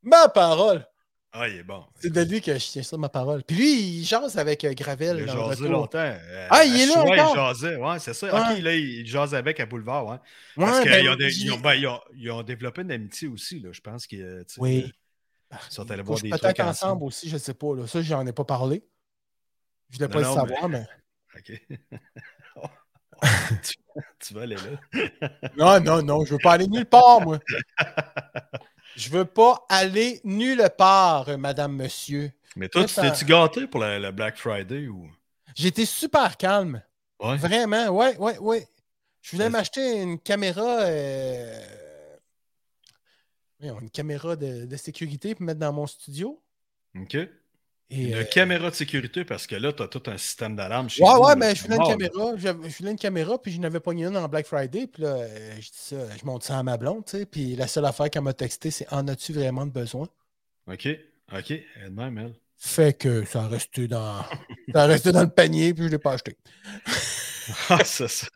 Ma 0.03 0.29
parole. 0.29 0.87
Ah, 1.33 1.49
il 1.49 1.57
est 1.57 1.63
bon. 1.63 1.85
C'est 1.99 2.11
de 2.13 2.21
lui 2.23 2.41
que 2.43 2.53
je 2.59 2.67
tiens 2.67 2.83
ça, 2.83 2.97
ma 2.99 3.09
parole. 3.09 3.43
Puis 3.45 3.57
lui, 3.57 3.73
il 3.99 4.05
jase 4.05 4.37
avec 4.39 4.63
euh, 4.65 4.73
Gravel. 4.75 5.19
Il 5.21 5.29
a 5.29 5.33
jasé 5.35 5.69
longtemps. 5.69 5.99
Euh, 5.99 6.49
Ah, 6.51 6.65
il 6.65 6.81
est 6.81 6.87
là 6.87 7.01
encore? 7.03 7.33
il 7.33 7.35
jasait. 7.35 7.77
Ouais, 7.77 7.99
c'est 7.99 8.15
ça. 8.15 8.27
Ouais. 8.27 8.57
OK, 8.57 8.63
là, 8.63 8.75
il 8.75 9.07
jase 9.07 9.35
avec 9.35 9.59
à 9.61 9.67
Boulevard. 9.67 10.07
Ouais. 10.07 10.17
Parce 10.57 10.81
qu'ils 10.83 10.91
ben, 10.91 11.09
ont, 11.09 11.17
des- 11.17 11.31
j'ai- 11.31 11.45
ils 11.47 11.53
ont, 11.53 11.59
ben, 11.59 11.75
ils 11.75 11.87
ont- 11.87 12.01
ils 12.15 12.31
ont 12.31 12.43
développé 12.43 12.83
une 12.83 12.93
amitié 12.93 13.27
aussi. 13.29 13.61
Là. 13.61 13.71
Je 13.73 13.81
pense 13.81 14.07
qu'ils 14.07 14.45
Oui. 14.59 14.93
ils 15.53 15.59
sont 15.73 15.91
allés 15.91 16.03
voir 16.03 16.21
des 16.21 16.29
peut-être 16.31 16.61
ensemble 16.61 16.71
ensemble. 16.71 17.05
aussi, 17.05 17.29
je 17.29 17.35
ne 17.35 17.39
sais 17.41 17.55
pas. 17.55 17.75
Là. 17.75 17.87
Ça, 17.87 18.01
j'en 18.03 18.27
ai 18.27 18.33
pas 18.33 18.45
parlé. 18.45 18.87
Je 19.91 19.97
voulais 19.97 20.09
Non, 20.09 20.13
pas 20.13 20.19
le 20.21 20.25
savoir, 20.35 20.69
mais. 20.69 20.87
OK. 21.39 21.63
Tu, 23.63 23.75
tu 24.21 24.35
vas 24.35 24.43
aller 24.43 24.57
là. 24.57 25.01
Non, 25.57 25.81
non, 25.81 26.03
non, 26.03 26.25
je 26.25 26.33
veux 26.33 26.39
pas 26.43 26.53
aller 26.53 26.67
nulle 26.69 26.87
part, 26.87 27.21
moi. 27.21 27.39
Je 28.97 29.11
veux 29.11 29.25
pas 29.25 29.65
aller 29.69 30.21
nulle 30.25 30.69
part, 30.77 31.37
madame, 31.39 31.77
monsieur. 31.77 32.33
Mais 32.57 32.69
toi, 32.69 32.85
tu 32.85 32.95
t'es-tu 32.95 33.25
gâté 33.25 33.67
pour 33.67 33.81
le, 33.81 34.11
Black 34.11 34.37
Friday 34.39 34.89
ou? 34.89 35.11
J'étais 35.55 35.85
super 35.87 36.37
calme. 36.37 36.83
Ouais. 37.21 37.37
Vraiment, 37.37 37.89
ouais, 37.89 38.17
ouais, 38.19 38.39
ouais. 38.39 38.69
Je 39.23 39.33
voulais 39.37 39.51
m'acheter 39.51 40.03
une 40.03 40.19
caméra. 40.19 40.81
euh, 40.83 41.63
Une 43.61 43.91
caméra 43.91 44.37
de, 44.37 44.67
de 44.67 44.77
sécurité 44.77 45.35
pour 45.35 45.45
mettre 45.45 45.61
dans 45.61 45.73
mon 45.73 45.87
studio. 45.87 46.41
OK. 46.99 47.17
Et, 47.89 48.09
Une 48.09 48.15
euh, 48.15 48.25
caméra 48.25 48.71
de 48.71 48.75
sécurité 48.75 49.25
parce 49.25 49.47
que 49.47 49.55
là, 49.55 49.73
tu 49.73 49.83
as 49.83 49.89
tout 49.89 50.03
un 50.07 50.19
système 50.19 50.57
d'alarme 50.57 50.91
chez 50.91 51.03
Ouais, 51.03 51.15
vous, 51.15 51.21
ouais, 51.23 51.37
mais 51.37 51.51
c'est 51.51 51.57
je 51.57 51.63
voulais 51.63 51.77
une 51.77 51.83
mort, 51.83 51.91
caméra. 51.91 52.33
Je, 52.37 52.49
voulais 52.49 52.91
une 52.91 52.99
caméra, 52.99 53.41
puis 53.41 53.53
je 53.53 53.61
n'avais 53.61 53.79
pas 53.79 53.93
une 53.93 54.17
en 54.17 54.29
Black 54.29 54.47
Friday. 54.47 54.89
Puis 54.89 55.03
là, 55.03 55.17
euh, 55.17 55.51
je 55.57 55.71
dis 55.71 55.71
ça, 55.73 55.97
je 56.21 56.25
monte 56.25 56.43
ça 56.43 56.59
à 56.59 56.63
ma 56.65 56.77
blonde, 56.77 57.05
tu 57.05 57.19
sais. 57.19 57.27
Puis 57.27 57.55
la 57.55 57.69
seule 57.69 57.85
affaire 57.85 58.11
qu'elle 58.11 58.23
m'a 58.23 58.33
texté, 58.33 58.71
c'est 58.71 58.93
En 58.93 59.07
as-tu 59.07 59.33
vraiment 59.33 59.67
de 59.67 59.73
besoin? 59.73 60.09
OK. 60.67 60.89
OK. 61.33 61.51
Elle 61.51 61.63
est 61.85 61.85
de 61.85 61.95
même, 61.95 62.19
elle. 62.19 62.35
Fait 62.59 62.97
que 62.97 63.25
ça 63.25 63.45
a 63.45 63.49
resté 63.49 63.87
dans, 63.87 64.23
ça 64.73 64.83
a 64.83 64.87
resté 64.87 65.13
dans 65.13 65.23
le 65.23 65.31
panier, 65.31 65.73
puis 65.75 65.85
je 65.85 65.89
ne 65.89 65.93
l'ai 65.93 65.99
pas 65.99 66.13
acheté. 66.13 66.37
Ah, 67.69 67.85
c'est 67.85 68.09
ça. 68.09 68.27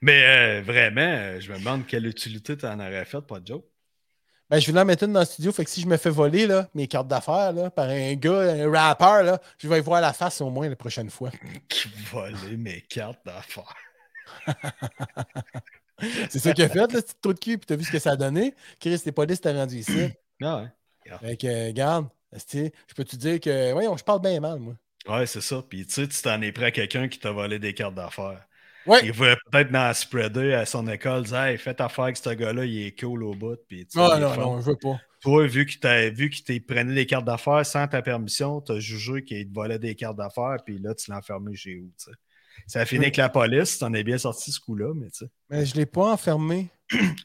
Mais 0.00 0.22
euh, 0.24 0.62
vraiment, 0.62 1.40
je 1.40 1.52
me 1.52 1.58
demande 1.58 1.88
quelle 1.88 2.06
utilité 2.06 2.56
tu 2.56 2.64
en 2.64 2.78
aurais 2.78 3.04
fait, 3.04 3.20
pas 3.20 3.40
de 3.40 3.48
joke. 3.48 3.64
Ben, 4.50 4.60
je 4.60 4.66
voulais 4.66 4.82
en 4.82 4.84
mettre 4.84 5.04
une 5.04 5.12
dans 5.12 5.20
le 5.20 5.26
studio, 5.26 5.52
fait 5.52 5.64
que 5.64 5.70
si 5.70 5.80
je 5.80 5.86
me 5.86 5.96
fais 5.96 6.10
voler 6.10 6.46
là, 6.46 6.68
mes 6.74 6.86
cartes 6.86 7.08
d'affaires 7.08 7.52
par 7.72 7.88
un 7.88 8.14
gars, 8.14 8.52
un 8.52 8.70
rappeur, 8.70 9.22
là, 9.22 9.40
je 9.58 9.68
vais 9.68 9.78
y 9.78 9.80
voir 9.80 10.00
la 10.02 10.12
face 10.12 10.40
au 10.40 10.50
moins 10.50 10.68
la 10.68 10.76
prochaine 10.76 11.08
fois. 11.08 11.30
Qui 11.68 11.88
volait 12.12 12.56
mes 12.56 12.82
cartes 12.82 13.24
d'affaires. 13.24 13.74
C'est 16.28 16.40
ça 16.40 16.52
qu'il 16.52 16.64
a 16.64 16.68
fait, 16.68 16.92
le 16.92 17.00
petit 17.00 17.14
trou 17.22 17.32
de 17.32 17.38
cul, 17.38 17.56
puis 17.56 17.66
t'as 17.66 17.76
vu 17.76 17.84
ce 17.84 17.92
que 17.92 17.98
ça 17.98 18.12
a 18.12 18.16
donné? 18.16 18.54
Chris, 18.80 19.00
t'es 19.00 19.12
police, 19.12 19.40
t'as 19.40 19.52
rendu 19.52 19.76
ici. 19.76 20.08
Ah 20.42 20.62
ouais. 20.62 21.18
Fait 21.20 21.36
que, 21.36 21.46
euh, 21.46 22.02
esti, 22.32 22.72
je 22.88 22.94
peux 22.94 23.04
te 23.04 23.14
dire 23.14 23.38
que, 23.38 23.72
voyons, 23.72 23.96
je 23.96 24.02
parle 24.02 24.20
bien 24.20 24.40
mal, 24.40 24.58
moi. 24.58 24.74
Ouais, 25.06 25.26
c'est 25.26 25.40
ça. 25.40 25.62
Puis 25.66 25.86
tu 25.86 25.94
sais, 25.94 26.08
tu 26.08 26.20
t'en 26.22 26.42
es 26.42 26.50
pris 26.50 26.64
à 26.64 26.70
quelqu'un 26.72 27.08
qui 27.08 27.18
t'a 27.18 27.30
volé 27.30 27.60
des 27.60 27.72
cartes 27.72 27.94
d'affaires. 27.94 28.44
Ouais, 28.86 29.00
Il 29.04 29.12
voulait 29.12 29.36
peut-être 29.50 29.70
dans 29.70 29.84
la 29.84 29.94
spreader 29.94 30.52
à 30.54 30.66
son 30.66 30.86
école, 30.88 31.24
dire 31.24 31.38
Hey, 31.42 31.58
faites 31.58 31.80
affaire 31.80 32.04
avec 32.04 32.16
ce 32.16 32.30
gars-là, 32.30 32.64
il 32.64 32.86
est 32.86 33.00
cool 33.00 33.22
au 33.24 33.34
bout. 33.34 33.58
Puis, 33.68 33.86
sais, 33.88 33.98
non, 33.98 34.18
non, 34.18 34.60
je 34.60 34.66
veux 34.66 34.76
pas. 34.76 34.98
Toi, 35.20 35.46
vu 35.46 35.64
qu'il 35.64 35.80
t'a 35.80 36.10
vu 36.10 36.28
qu'il 36.28 36.44
t'ait 36.44 36.60
prenait 36.60 36.94
des 36.94 37.06
cartes 37.06 37.24
d'affaires 37.24 37.64
sans 37.64 37.88
ta 37.88 38.02
permission, 38.02 38.60
t'as 38.60 38.78
jugé 38.78 39.24
qu'il 39.24 39.48
te 39.48 39.54
volait 39.54 39.78
des 39.78 39.94
cartes 39.94 40.18
d'affaires, 40.18 40.56
puis 40.64 40.78
là, 40.78 40.94
tu 40.94 41.10
l'as 41.10 41.18
enfermé 41.18 41.56
chez 41.56 41.76
où, 41.78 41.90
tu 41.98 42.04
sais? 42.04 42.10
Ça 42.66 42.80
a 42.82 42.84
fini 42.84 43.00
Oui. 43.00 43.04
avec 43.06 43.16
la 43.16 43.28
police, 43.30 43.78
t'en 43.78 43.92
es 43.94 44.04
bien 44.04 44.18
sorti 44.18 44.52
ce 44.52 44.60
coup-là, 44.60 44.92
mais 44.94 45.06
tu 45.10 45.24
sais. 45.24 45.30
Mais 45.50 45.64
je 45.66 45.74
l'ai 45.76 45.86
pas 45.86 46.12
enfermé. 46.12 46.68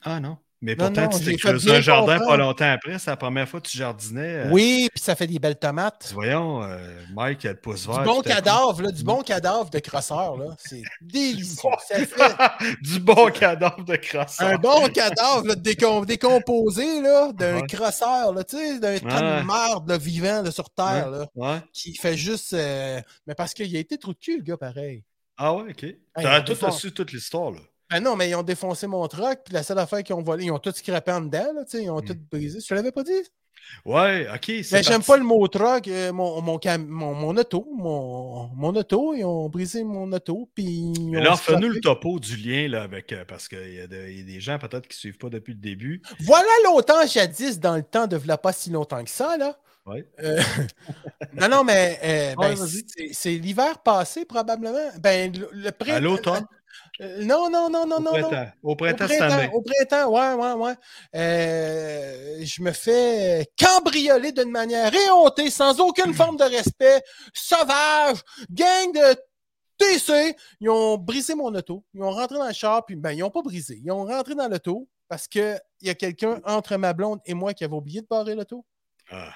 Ah 0.04 0.20
non. 0.20 0.38
Mais 0.62 0.76
Non, 0.76 0.88
pourtant, 0.88 1.04
non, 1.04 1.18
tu 1.18 1.24
t'es 1.24 1.36
creusé 1.38 1.74
un 1.74 1.80
jardin 1.80 2.18
comprendre. 2.18 2.28
pas 2.32 2.38
longtemps 2.38 2.72
après. 2.72 3.00
C'est 3.00 3.10
la 3.10 3.16
première 3.16 3.48
fois 3.48 3.62
que 3.62 3.68
tu 3.70 3.78
jardinais. 3.78 4.46
euh, 4.46 4.50
Oui, 4.52 4.90
puis 4.94 5.02
ça 5.02 5.16
fait 5.16 5.26
des 5.26 5.40
belles 5.40 5.58
tomates. 5.58 6.12
Voyons, 6.14 6.62
euh, 6.64 6.78
Mike, 7.14 7.46
il 7.46 7.48
a 7.48 7.52
le 7.54 7.60
pouce 7.60 7.88
vert. 7.88 8.00
Du 8.00 8.04
bon 8.04 8.18
coup. 8.18 8.24
cadavre, 8.24 8.82
là, 8.82 8.92
du 8.92 9.04
bon 9.04 9.22
cadavre 9.22 9.70
de 9.70 9.80
crosseur, 9.80 10.36
là. 10.36 10.56
C'est 10.58 10.82
délicieux. 11.02 11.70
Du 12.82 13.00
bon 13.00 13.32
cadavre 13.32 13.84
de 13.86 13.96
crasseur. 13.96 14.48
un 14.48 14.58
bon 14.58 14.90
cadavre 14.90 15.48
là, 15.48 15.56
décom- 15.56 16.06
décomposé, 16.06 17.02
là, 17.02 17.32
d'un 17.32 17.62
Ouais. 17.62 17.68
crosseur, 17.68 18.34
là, 18.34 18.44
tu 18.44 18.58
sais, 18.58 18.80
d'un 18.80 19.00
tas 19.00 19.16
Ouais. 19.36 19.42
de 19.42 19.46
merde 19.48 19.90
là, 19.90 19.98
vivant 19.98 20.42
là, 20.42 20.52
sur 20.52 20.70
Terre, 20.70 21.10
là, 21.10 21.28
Ouais. 21.36 21.58
qui 21.74 21.96
fait 21.96 22.18
juste. 22.18 22.54
euh, 22.54 23.00
Mais 23.28 23.34
parce 23.36 23.54
qu'il 23.54 23.74
a 23.76 23.80
été 23.80 23.98
trop 23.98 24.12
de 24.14 24.18
cul, 24.20 24.38
le 24.38 24.44
gars, 24.44 24.58
pareil. 24.58 25.04
Ah 25.38 25.54
ouais, 25.54 25.72
ok. 25.72 25.86
on 26.18 26.22
T'as 26.22 26.42
tout 26.42 26.72
su 26.72 26.92
toute 26.92 27.14
l'histoire, 27.14 27.52
là. 27.52 27.60
Ben 27.90 28.00
non, 28.02 28.16
mais 28.16 28.30
ils 28.30 28.36
ont 28.36 28.44
défoncé 28.44 28.86
mon 28.88 29.08
truck, 29.08 29.40
puis 29.46 29.54
la 29.54 29.64
seule 29.64 29.80
affaire 29.80 30.04
qu'ils 30.04 30.16
ont 30.16 30.22
volé, 30.22 30.46
ils 30.46 30.52
ont 30.52 30.60
tout 30.60 30.72
scrappé 30.72 31.12
en 31.12 31.22
dedans, 31.22 31.54
là, 31.56 31.64
ils 31.74 31.90
ont 31.90 32.02
Mm. 32.02 32.06
tout 32.06 32.18
brisé. 32.32 32.60
Je 32.62 32.68
te 32.68 32.74
l'avais 32.74 32.92
pas 32.92 33.04
dit? 33.04 33.12
Ouais, 33.86 34.28
ok. 34.34 34.48
Mais 34.72 34.82
j'aime 34.84 35.04
pas 35.04 35.18
le 35.18 35.24
mot 35.24 35.48
truck, 35.48 35.88
euh, 35.88 36.12
mon, 36.12 36.42
mon, 36.42 36.58
cam- 36.58 36.88
mon, 36.88 37.14
mon 37.14 37.36
auto, 37.38 37.68
mon, 37.76 38.48
mon 38.56 38.76
auto, 38.76 39.14
ils 39.14 39.24
ont 39.26 39.48
brisé 39.50 39.84
mon 39.84 40.12
auto, 40.12 40.50
puis. 40.56 40.92
Mais 41.12 41.22
là, 41.22 41.36
fais-nous 41.36 41.68
le 41.70 41.80
topo 41.80 42.20
du 42.20 42.36
lien, 42.38 42.68
là, 42.68 42.84
avec. 42.84 43.12
euh, 43.12 43.26
parce 43.28 43.48
qu'il 43.48 43.60
y, 43.74 43.80
a 43.82 44.10
y 44.10 44.24
des 44.24 44.40
gens 44.40 44.58
peut-être 44.60 44.88
qui 44.88 44.98
suivent 44.98 45.18
pas 45.18 45.30
depuis 45.30 45.54
le 45.54 45.60
début. 45.60 46.02
Voilà 46.22 46.48
longtemps, 46.66 47.06
jadis, 47.06 47.60
dans 47.60 47.76
le 47.76 47.84
temps 47.84 48.08
de 48.08 48.18
v'là 48.18 48.38
pas 48.38 48.54
si 48.54 48.70
longtemps 48.72 49.04
que 49.04 49.10
ça, 49.12 49.38
là. 49.38 49.58
Ouais. 49.86 50.08
Euh, 50.24 50.40
non, 51.34 51.48
non, 51.50 51.64
mais 51.64 52.00
ben, 52.38 52.38
Ouais, 52.40 52.56
c'est- 53.12 53.30
l'hiver 53.38 53.80
passé, 53.80 54.26
probablement. 54.26 54.90
Ben, 55.00 55.32
le, 55.36 55.50
le 55.52 55.92
À 55.92 56.00
l'automne, 56.00 56.46
euh, 57.02 57.24
non, 57.24 57.50
non, 57.50 57.70
non, 57.70 57.86
non, 57.86 58.00
non, 58.00 58.12
non. 58.12 58.12
printemps. 58.12 58.52
Au 58.62 58.76
printemps 58.76 59.06
au 59.54 59.62
printemps, 59.62 60.10
ouais, 60.10 60.34
ouais, 60.34 60.54
ouais. 60.54 60.74
Euh, 61.16 62.40
je 62.44 62.62
me 62.62 62.72
fais 62.72 63.48
cambrioler 63.58 64.32
d'une 64.32 64.52
manière 64.52 64.94
éhontée, 64.94 65.50
sans 65.50 65.80
aucune 65.80 66.14
forme 66.14 66.36
de 66.38 66.44
respect, 66.44 67.02
sauvage, 67.34 68.18
gang 68.50 68.92
de 68.94 69.16
TC. 69.78 70.36
Ils 70.60 70.70
ont 70.70 70.98
brisé 70.98 71.36
mon 71.36 71.54
auto. 71.56 71.86
Ils 71.94 72.04
ont 72.04 72.12
rentré 72.12 72.38
dans 72.38 72.48
le 72.48 72.54
char, 72.54 72.86
puis 72.86 72.96
ben, 72.96 73.12
ils 73.12 73.20
n'ont 73.20 73.30
pas 73.30 73.42
brisé. 73.42 73.80
Ils 73.84 73.92
ont 73.92 74.06
rentré 74.06 74.36
dans 74.36 74.50
l'auto 74.50 74.88
parce 75.08 75.28
qu'il 75.28 75.60
y 75.82 75.90
a 75.90 75.96
quelqu'un 75.96 76.42
entre 76.46 76.76
ma 76.76 76.94
blonde 76.94 77.20
et 77.26 77.34
moi 77.34 77.54
qui 77.54 77.64
avait 77.64 77.76
oublié 77.76 78.02
de 78.02 78.08
barrer 78.08 78.36
l'auto. 78.36 78.66
Ah, 79.10 79.34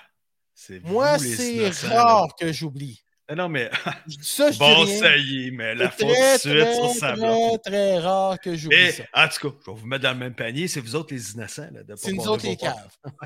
c'est 0.54 0.84
Moi, 0.84 1.18
c'est 1.18 1.70
rare 1.88 2.28
là. 2.28 2.34
que 2.40 2.52
j'oublie. 2.52 3.03
Ah 3.28 3.36
Non, 3.36 3.48
mais 3.48 3.70
Je 4.08 4.18
dis 4.18 4.28
ça, 4.28 4.52
je 4.52 4.60
bon, 4.60 4.84
dis 4.84 4.92
rien. 4.92 5.00
ça 5.02 5.16
y 5.18 5.48
est, 5.48 5.52
mais 5.52 5.76
la 5.76 5.90
C'est 5.92 6.06
faute 6.06 6.10
de 6.10 6.38
suite 6.40 6.54
très, 6.64 6.74
sur 6.76 6.90
sa 6.94 7.14
blonde. 7.14 7.62
très, 7.62 7.72
très 7.72 8.00
rare 8.00 8.40
que 8.40 8.54
j'oublie 8.56 8.78
Mais, 8.78 8.92
ça. 8.92 9.04
en 9.14 9.28
tout 9.30 9.50
cas, 9.50 9.56
je 9.66 9.72
vais 9.72 9.78
vous 9.80 9.88
mettre 9.88 10.04
dans 10.04 10.12
le 10.12 10.18
même 10.18 10.34
panier. 10.36 10.68
C'est 10.68 10.82
vous 10.82 10.96
autres 10.96 11.14
les 11.14 11.32
innocents. 11.32 11.70
là, 11.72 11.84
de 11.84 11.96
C'est 11.96 12.12
nous 12.12 12.28
autres 12.28 12.46
les 12.46 12.58
caves. 12.58 12.76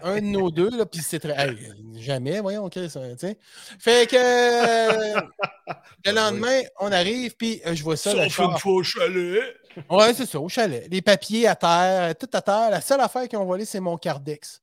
Un 0.04 0.16
de 0.18 0.22
nos 0.22 0.52
deux, 0.52 0.70
là, 0.70 0.86
puis 0.86 1.02
c'est 1.02 1.20
très. 1.20 1.34
Hey, 1.36 1.58
jamais, 1.96 2.40
voyons, 2.42 2.70
Chris, 2.70 2.92
hein, 2.96 3.16
tu 3.20 3.28
sais. 3.28 3.38
Fait 3.80 4.08
que 4.10 4.16
le 6.06 6.12
lendemain, 6.12 6.62
on 6.80 6.92
arrive, 6.92 7.36
puis 7.36 7.62
euh, 7.66 7.74
je 7.76 7.84
vois 7.84 7.98
ça. 7.98 8.12
Sauf 8.12 8.40
une 8.52 8.58
fois 8.60 8.74
au 8.74 8.84
chalet. 8.84 9.42
Ouais, 9.90 10.14
c'est 10.14 10.26
ça, 10.26 10.40
au 10.40 10.50
chalet. 10.50 10.88
Les 10.92 11.02
papiers 11.02 11.48
à 11.48 11.56
terre, 11.56 12.16
tout 12.18 12.30
à 12.34 12.42
terre. 12.42 12.70
La 12.70 12.82
seule 12.82 13.00
affaire 13.02 13.28
qu'ils 13.28 13.40
ont 13.40 13.46
volé, 13.46 13.66
c'est 13.66 13.80
mon 13.80 13.98
Cardex. 13.98 14.62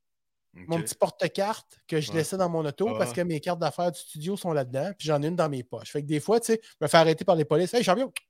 Mon 0.69 0.81
petit 0.81 0.95
porte-carte 0.95 1.79
que 1.89 2.01
je 2.01 2.13
laissais 2.13 2.37
dans 2.37 2.49
mon 2.49 2.65
auto 2.65 2.89
Ah. 2.95 2.99
parce 2.99 3.13
que 3.13 3.21
mes 3.23 3.41
cartes 3.41 3.59
d'affaires 3.59 3.91
du 3.93 3.99
studio 3.99 4.37
sont 4.37 4.53
là-dedans, 4.53 4.93
puis 4.99 5.09
j'en 5.09 5.23
ai 5.23 5.27
une 5.27 5.37
dans 5.37 5.49
mes 5.49 5.65
poches. 5.65 5.91
Fait 5.91 6.03
que 6.03 6.07
des 6.07 6.21
fois, 6.21 6.39
tu 6.41 6.47
sais, 6.53 6.61
je 6.63 6.85
me 6.85 6.89
fais 6.89 6.97
arrêter 6.99 7.25
par 7.25 7.35
les 7.37 7.45
polices. 7.45 7.75
Hey, 7.75 7.83
champion! 7.83 8.13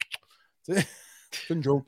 Tu 0.67 0.75
sais, 0.75 0.87
C'est 1.31 1.53
une 1.55 1.63
joke. 1.63 1.85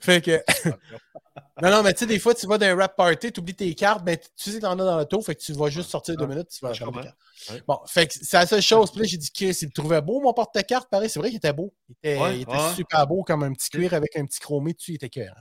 Fait 0.00 0.20
que. 0.24 0.40
non, 1.62 1.70
non, 1.70 1.82
mais 1.82 1.92
tu 1.94 2.00
sais, 2.00 2.06
des 2.06 2.18
fois, 2.20 2.34
tu 2.34 2.46
vas 2.46 2.58
dans 2.58 2.66
un 2.66 2.76
rap 2.76 2.96
party, 2.96 3.32
tu 3.32 3.40
oublies 3.40 3.54
tes 3.56 3.74
cartes, 3.74 4.04
ben, 4.04 4.16
tu 4.16 4.50
sais 4.50 4.56
que 4.58 4.62
t'en 4.62 4.78
as 4.78 4.84
dans 4.84 4.96
l'auto, 4.98 5.20
fait 5.22 5.34
que 5.34 5.40
tu 5.40 5.52
vas 5.54 5.68
juste 5.70 5.90
sortir 5.90 6.16
deux 6.16 6.26
minutes, 6.26 6.48
tu 6.50 6.64
vas 6.64 6.72
chercher 6.74 6.92
tes 6.92 7.00
cartes. 7.00 7.18
Ouais. 7.50 7.62
Bon, 7.66 7.78
fait 7.86 8.06
que 8.06 8.14
c'est 8.14 8.36
la 8.36 8.46
seule 8.46 8.62
chose. 8.62 8.90
Puis 8.92 9.00
là, 9.00 9.06
j'ai 9.06 9.16
dit 9.16 9.32
que 9.32 9.52
s'il 9.52 9.72
trouvait 9.72 10.00
beau 10.02 10.20
mon 10.20 10.32
porte-carte, 10.34 10.88
pareil, 10.90 11.08
c'est 11.10 11.18
vrai 11.18 11.30
qu'il 11.30 11.38
était 11.38 11.52
beau. 11.52 11.74
Il 11.88 11.92
était, 11.94 12.20
Ouais, 12.20 12.36
il 12.36 12.42
était 12.42 12.52
ouais. 12.52 12.74
super 12.76 13.06
beau, 13.06 13.24
comme 13.24 13.42
un 13.42 13.52
petit 13.52 13.70
cuir 13.70 13.94
avec 13.94 14.14
un 14.16 14.24
petit 14.26 14.38
chromé 14.38 14.74
dessus, 14.74 14.92
il 14.92 14.96
était 14.96 15.08
cœur. 15.08 15.34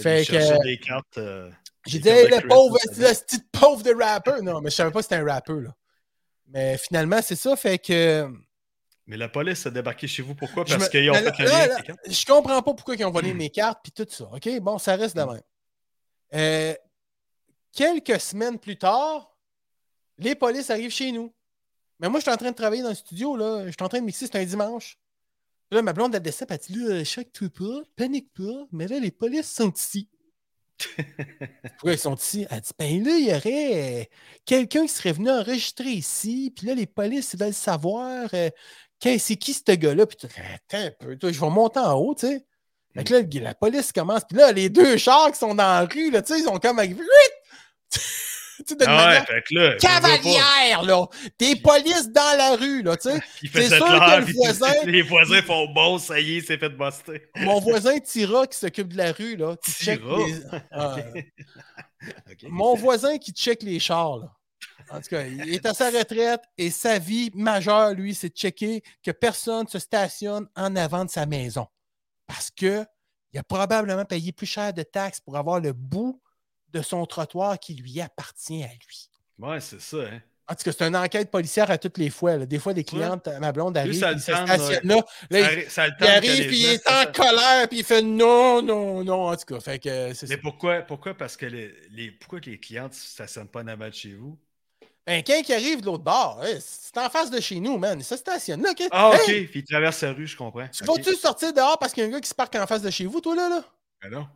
Fait 0.00 0.24
Fait 0.24 0.32
que. 0.32 0.58
que. 0.58 0.64
des 0.64 0.78
cartes. 0.78 1.18
euh, 1.18 1.50
J'ai 1.86 1.98
dit, 1.98 2.08
hey, 2.08 2.28
le 2.28 2.46
pauvre, 2.48 2.78
le 2.96 3.12
petit 3.14 3.38
pauvre 3.52 3.82
de 3.82 3.92
rappeur. 3.94 4.42
Non, 4.42 4.60
mais 4.60 4.70
je 4.70 4.76
savais 4.76 4.90
pas 4.90 5.00
que 5.00 5.04
c'était 5.04 5.16
un 5.16 5.26
rappeur, 5.26 5.60
là. 5.60 5.74
Mais 6.48 6.78
finalement, 6.78 7.20
c'est 7.22 7.36
ça, 7.36 7.56
fait 7.56 7.78
que. 7.78 8.28
Mais 9.06 9.16
la 9.16 9.28
police 9.28 9.66
a 9.66 9.70
débarqué 9.70 10.06
chez 10.06 10.22
vous. 10.22 10.34
Pourquoi? 10.34 10.64
Parce 10.64 10.84
me- 10.84 10.88
qu'ils 10.88 11.10
ont 11.10 11.14
là, 11.14 11.32
fait 11.32 11.42
là, 11.44 11.66
là, 11.66 11.82
cartes. 11.82 11.98
Je 12.08 12.24
comprends 12.24 12.62
pas 12.62 12.74
pourquoi 12.74 12.94
ils 12.94 13.04
ont 13.04 13.10
volé 13.10 13.34
mes 13.34 13.50
cartes 13.50 13.80
puis 13.82 13.92
tout 13.92 14.06
ça. 14.08 14.24
OK? 14.32 14.60
Bon, 14.60 14.78
ça 14.78 14.96
reste 14.96 15.16
de 15.16 15.22
même. 15.22 15.42
Euh, 16.34 16.74
quelques 17.72 18.18
semaines 18.20 18.58
plus 18.58 18.78
tard, 18.78 19.36
les 20.16 20.34
polices 20.34 20.70
arrivent 20.70 20.90
chez 20.92 21.12
nous. 21.12 21.34
Mais 22.00 22.08
moi, 22.08 22.18
je 22.18 22.24
suis 22.24 22.32
en 22.32 22.36
train 22.36 22.50
de 22.50 22.56
travailler 22.56 22.82
dans 22.82 22.88
le 22.88 22.94
studio, 22.94 23.36
là. 23.36 23.66
Je 23.66 23.70
suis 23.72 23.82
en 23.82 23.88
train 23.88 24.00
de 24.00 24.04
mixer, 24.04 24.26
c'est 24.26 24.36
un 24.38 24.44
dimanche. 24.44 24.98
Là, 25.70 25.82
ma 25.82 25.92
blonde, 25.92 26.14
elle 26.14 26.22
descend, 26.22 26.48
elle 26.50 26.58
dit 26.58 26.74
là, 26.74 27.04
choque-toi 27.04 27.48
pas, 27.50 27.82
panique 27.96 28.32
pas, 28.32 28.66
mais 28.72 28.86
là, 28.86 28.98
les 28.98 29.10
polices 29.10 29.50
sont 29.52 29.72
ici. 29.72 30.08
Pourquoi 31.78 31.92
ils 31.92 31.98
sont 31.98 32.16
ici? 32.16 32.46
Elle 32.50 32.60
dit 32.60 32.70
ben 32.78 33.04
là, 33.04 33.16
il 33.16 33.26
y 33.26 33.34
aurait 33.34 34.02
euh, 34.02 34.04
quelqu'un 34.44 34.82
qui 34.82 34.92
serait 34.92 35.12
venu 35.12 35.30
enregistrer 35.30 35.90
ici, 35.90 36.52
puis 36.54 36.66
là, 36.66 36.74
les 36.74 36.86
polices, 36.86 37.32
ils 37.34 37.40
veulent 37.40 37.54
savoir 37.54 38.28
euh, 38.34 38.50
c'est 39.18 39.36
qui 39.36 39.52
ce 39.52 39.72
gars-là. 39.72 40.06
Puis 40.06 40.16
tu 40.16 40.26
dis, 40.26 40.32
attends 40.34 40.86
un 40.86 40.90
peu, 40.90 41.16
toi, 41.16 41.32
je 41.32 41.40
vais 41.40 41.50
monter 41.50 41.80
en 41.80 41.94
haut, 41.94 42.14
tu 42.14 42.26
sais. 42.26 42.44
Fait 42.94 43.02
que 43.02 43.14
là, 43.14 43.22
la 43.42 43.54
police 43.54 43.90
commence, 43.90 44.22
puis 44.28 44.38
là, 44.38 44.52
les 44.52 44.68
deux 44.68 44.96
chars 44.96 45.32
qui 45.32 45.38
sont 45.38 45.54
dans 45.54 45.64
la 45.64 45.84
rue, 45.84 46.10
là, 46.10 46.22
tu 46.22 46.32
sais, 46.32 46.40
ils 46.40 46.48
ont 46.48 46.58
comme 46.58 46.78
arrivé. 46.78 47.02
Tu 48.66 48.74
sais, 48.78 48.84
Ah 48.86 49.08
ouais, 49.08 49.24
fait 49.26 49.42
que 49.48 49.54
là. 49.54 49.76
cavalière, 49.76 50.82
là. 50.82 51.06
Des 51.38 51.56
polices 51.56 52.08
dans 52.10 52.36
la 52.38 52.56
rue, 52.56 52.82
là, 52.82 52.96
tu 52.96 53.10
sais. 53.10 53.20
Il 53.42 53.48
fait 53.48 53.68
C'est 53.68 53.76
sûr 53.76 53.86
que 53.86 54.20
le 54.26 54.32
voisin- 54.36 54.84
Les 54.86 55.02
voisins 55.02 55.42
font 55.42 55.66
bon, 55.72 55.98
ça 55.98 56.20
y 56.20 56.36
est, 56.36 56.40
c'est 56.40 56.58
fait 56.58 56.68
buster. 56.70 57.30
Mon 57.36 57.58
voisin 57.60 57.98
Tira 57.98 58.46
qui 58.46 58.58
s'occupe 58.58 58.92
de 58.92 58.96
la 58.98 59.12
rue, 59.12 59.36
là, 59.36 59.56
qui 59.64 59.72
Tira? 59.72 60.18
les- 60.18 60.40
Ah. 60.70 60.96
Mon 62.44 62.74
voisin 62.74 63.18
qui 63.18 63.32
check 63.32 63.62
les 63.62 63.78
chars, 63.80 64.18
là. 64.18 64.32
En 64.90 65.00
tout 65.00 65.08
cas, 65.08 65.22
il 65.22 65.52
est 65.54 65.64
à 65.64 65.72
sa 65.72 65.90
retraite 65.90 66.42
et 66.58 66.70
sa 66.70 66.98
vie 66.98 67.30
majeure, 67.34 67.92
lui, 67.94 68.14
c'est 68.14 68.28
de 68.28 68.34
checker 68.36 68.82
que 69.02 69.10
personne 69.10 69.66
se 69.66 69.78
stationne 69.78 70.46
en 70.54 70.76
avant 70.76 71.04
de 71.06 71.10
sa 71.10 71.24
maison. 71.24 71.66
Parce 72.26 72.50
que 72.50 72.84
il 73.32 73.38
a 73.38 73.42
probablement 73.42 74.04
payé 74.04 74.30
plus 74.32 74.46
cher 74.46 74.72
de 74.74 74.82
taxes 74.82 75.20
pour 75.20 75.36
avoir 75.36 75.58
le 75.60 75.72
bout 75.72 76.20
de 76.74 76.82
son 76.82 77.06
trottoir 77.06 77.58
qui 77.58 77.74
lui 77.74 78.00
appartient 78.00 78.62
à 78.64 78.68
lui. 78.68 79.08
Ouais, 79.38 79.60
c'est 79.60 79.80
ça, 79.80 79.96
hein. 79.98 80.20
En 80.46 80.54
tout 80.54 80.62
cas, 80.64 80.72
c'est 80.72 80.84
une 80.86 80.94
enquête 80.96 81.30
policière 81.30 81.70
à 81.70 81.78
toutes 81.78 81.96
les 81.96 82.10
fois. 82.10 82.36
là. 82.36 82.44
Des 82.44 82.58
fois, 82.58 82.74
des 82.74 82.80
Ouais. 82.80 82.84
clientes, 82.84 83.26
ma 83.40 83.50
blonde 83.50 83.78
arrive, 83.78 83.98
ça 83.98 84.12
il 84.12 84.18
se 84.20 84.24
stationne 84.30 84.86
là. 84.86 84.96
Là, 85.30 85.42
Ça, 85.42 85.52
il, 85.54 85.70
ça 85.70 85.86
il 85.88 86.06
arrive, 86.06 86.46
puis 86.48 86.58
il 86.58 86.66
est 86.66 86.86
en 86.90 87.10
colère, 87.10 87.66
puis 87.66 87.78
il 87.78 87.84
fait 87.84 88.02
non, 88.02 88.60
non, 88.60 89.02
non. 89.02 89.28
En 89.30 89.36
tout 89.36 89.46
cas, 89.54 89.60
fait 89.60 89.78
que 89.78 90.12
c'est 90.12 90.26
ça. 90.26 90.34
Mais 90.34 90.36
pourquoi, 90.36 90.82
pourquoi? 90.82 91.14
Parce 91.14 91.38
que 91.38 91.46
les, 91.46 91.72
les- 91.92 92.10
pourquoi 92.10 92.40
que 92.40 92.50
les 92.50 92.60
clientes 92.60 92.92
ne 92.92 92.96
stationnent 92.96 93.48
pas 93.48 93.62
en 93.62 93.68
avant 93.68 93.88
de 93.88 93.94
chez 93.94 94.12
vous? 94.12 94.38
Ben, 95.06 95.22
quelqu'un 95.22 95.42
qui 95.42 95.54
arrive 95.54 95.80
de 95.80 95.86
l'autre 95.86 96.04
bord, 96.04 96.44
hey, 96.44 96.58
c'est 96.60 96.98
en 96.98 97.08
face 97.08 97.30
de 97.30 97.40
chez 97.40 97.58
nous, 97.60 97.78
man. 97.78 97.98
Il 97.98 98.04
se 98.04 98.16
stationne 98.16 98.62
là. 98.62 98.72
ok? 98.72 98.86
Ah, 98.90 99.10
ok. 99.14 99.28
Hey, 99.30 99.46
Puis 99.46 99.60
ils 99.60 99.64
traversent 99.64 100.02
la 100.02 100.12
rue, 100.12 100.26
je 100.26 100.36
comprends. 100.36 100.68
tu 100.68 100.82
Ok. 100.86 100.98
vas-tu 100.98 101.14
sortir 101.16 101.54
dehors 101.54 101.78
parce 101.78 101.94
qu'il 101.94 102.02
y 102.02 102.06
a 102.06 102.08
un 102.10 102.12
gars 102.12 102.20
qui 102.20 102.28
se 102.28 102.34
parque 102.34 102.54
en 102.56 102.66
face 102.66 102.82
de 102.82 102.90
chez 102.90 103.06
vous, 103.06 103.20
toi, 103.22 103.34
là? 103.34 103.48
là? 103.48 103.64
Ben 104.02 104.10
non. 104.10 104.28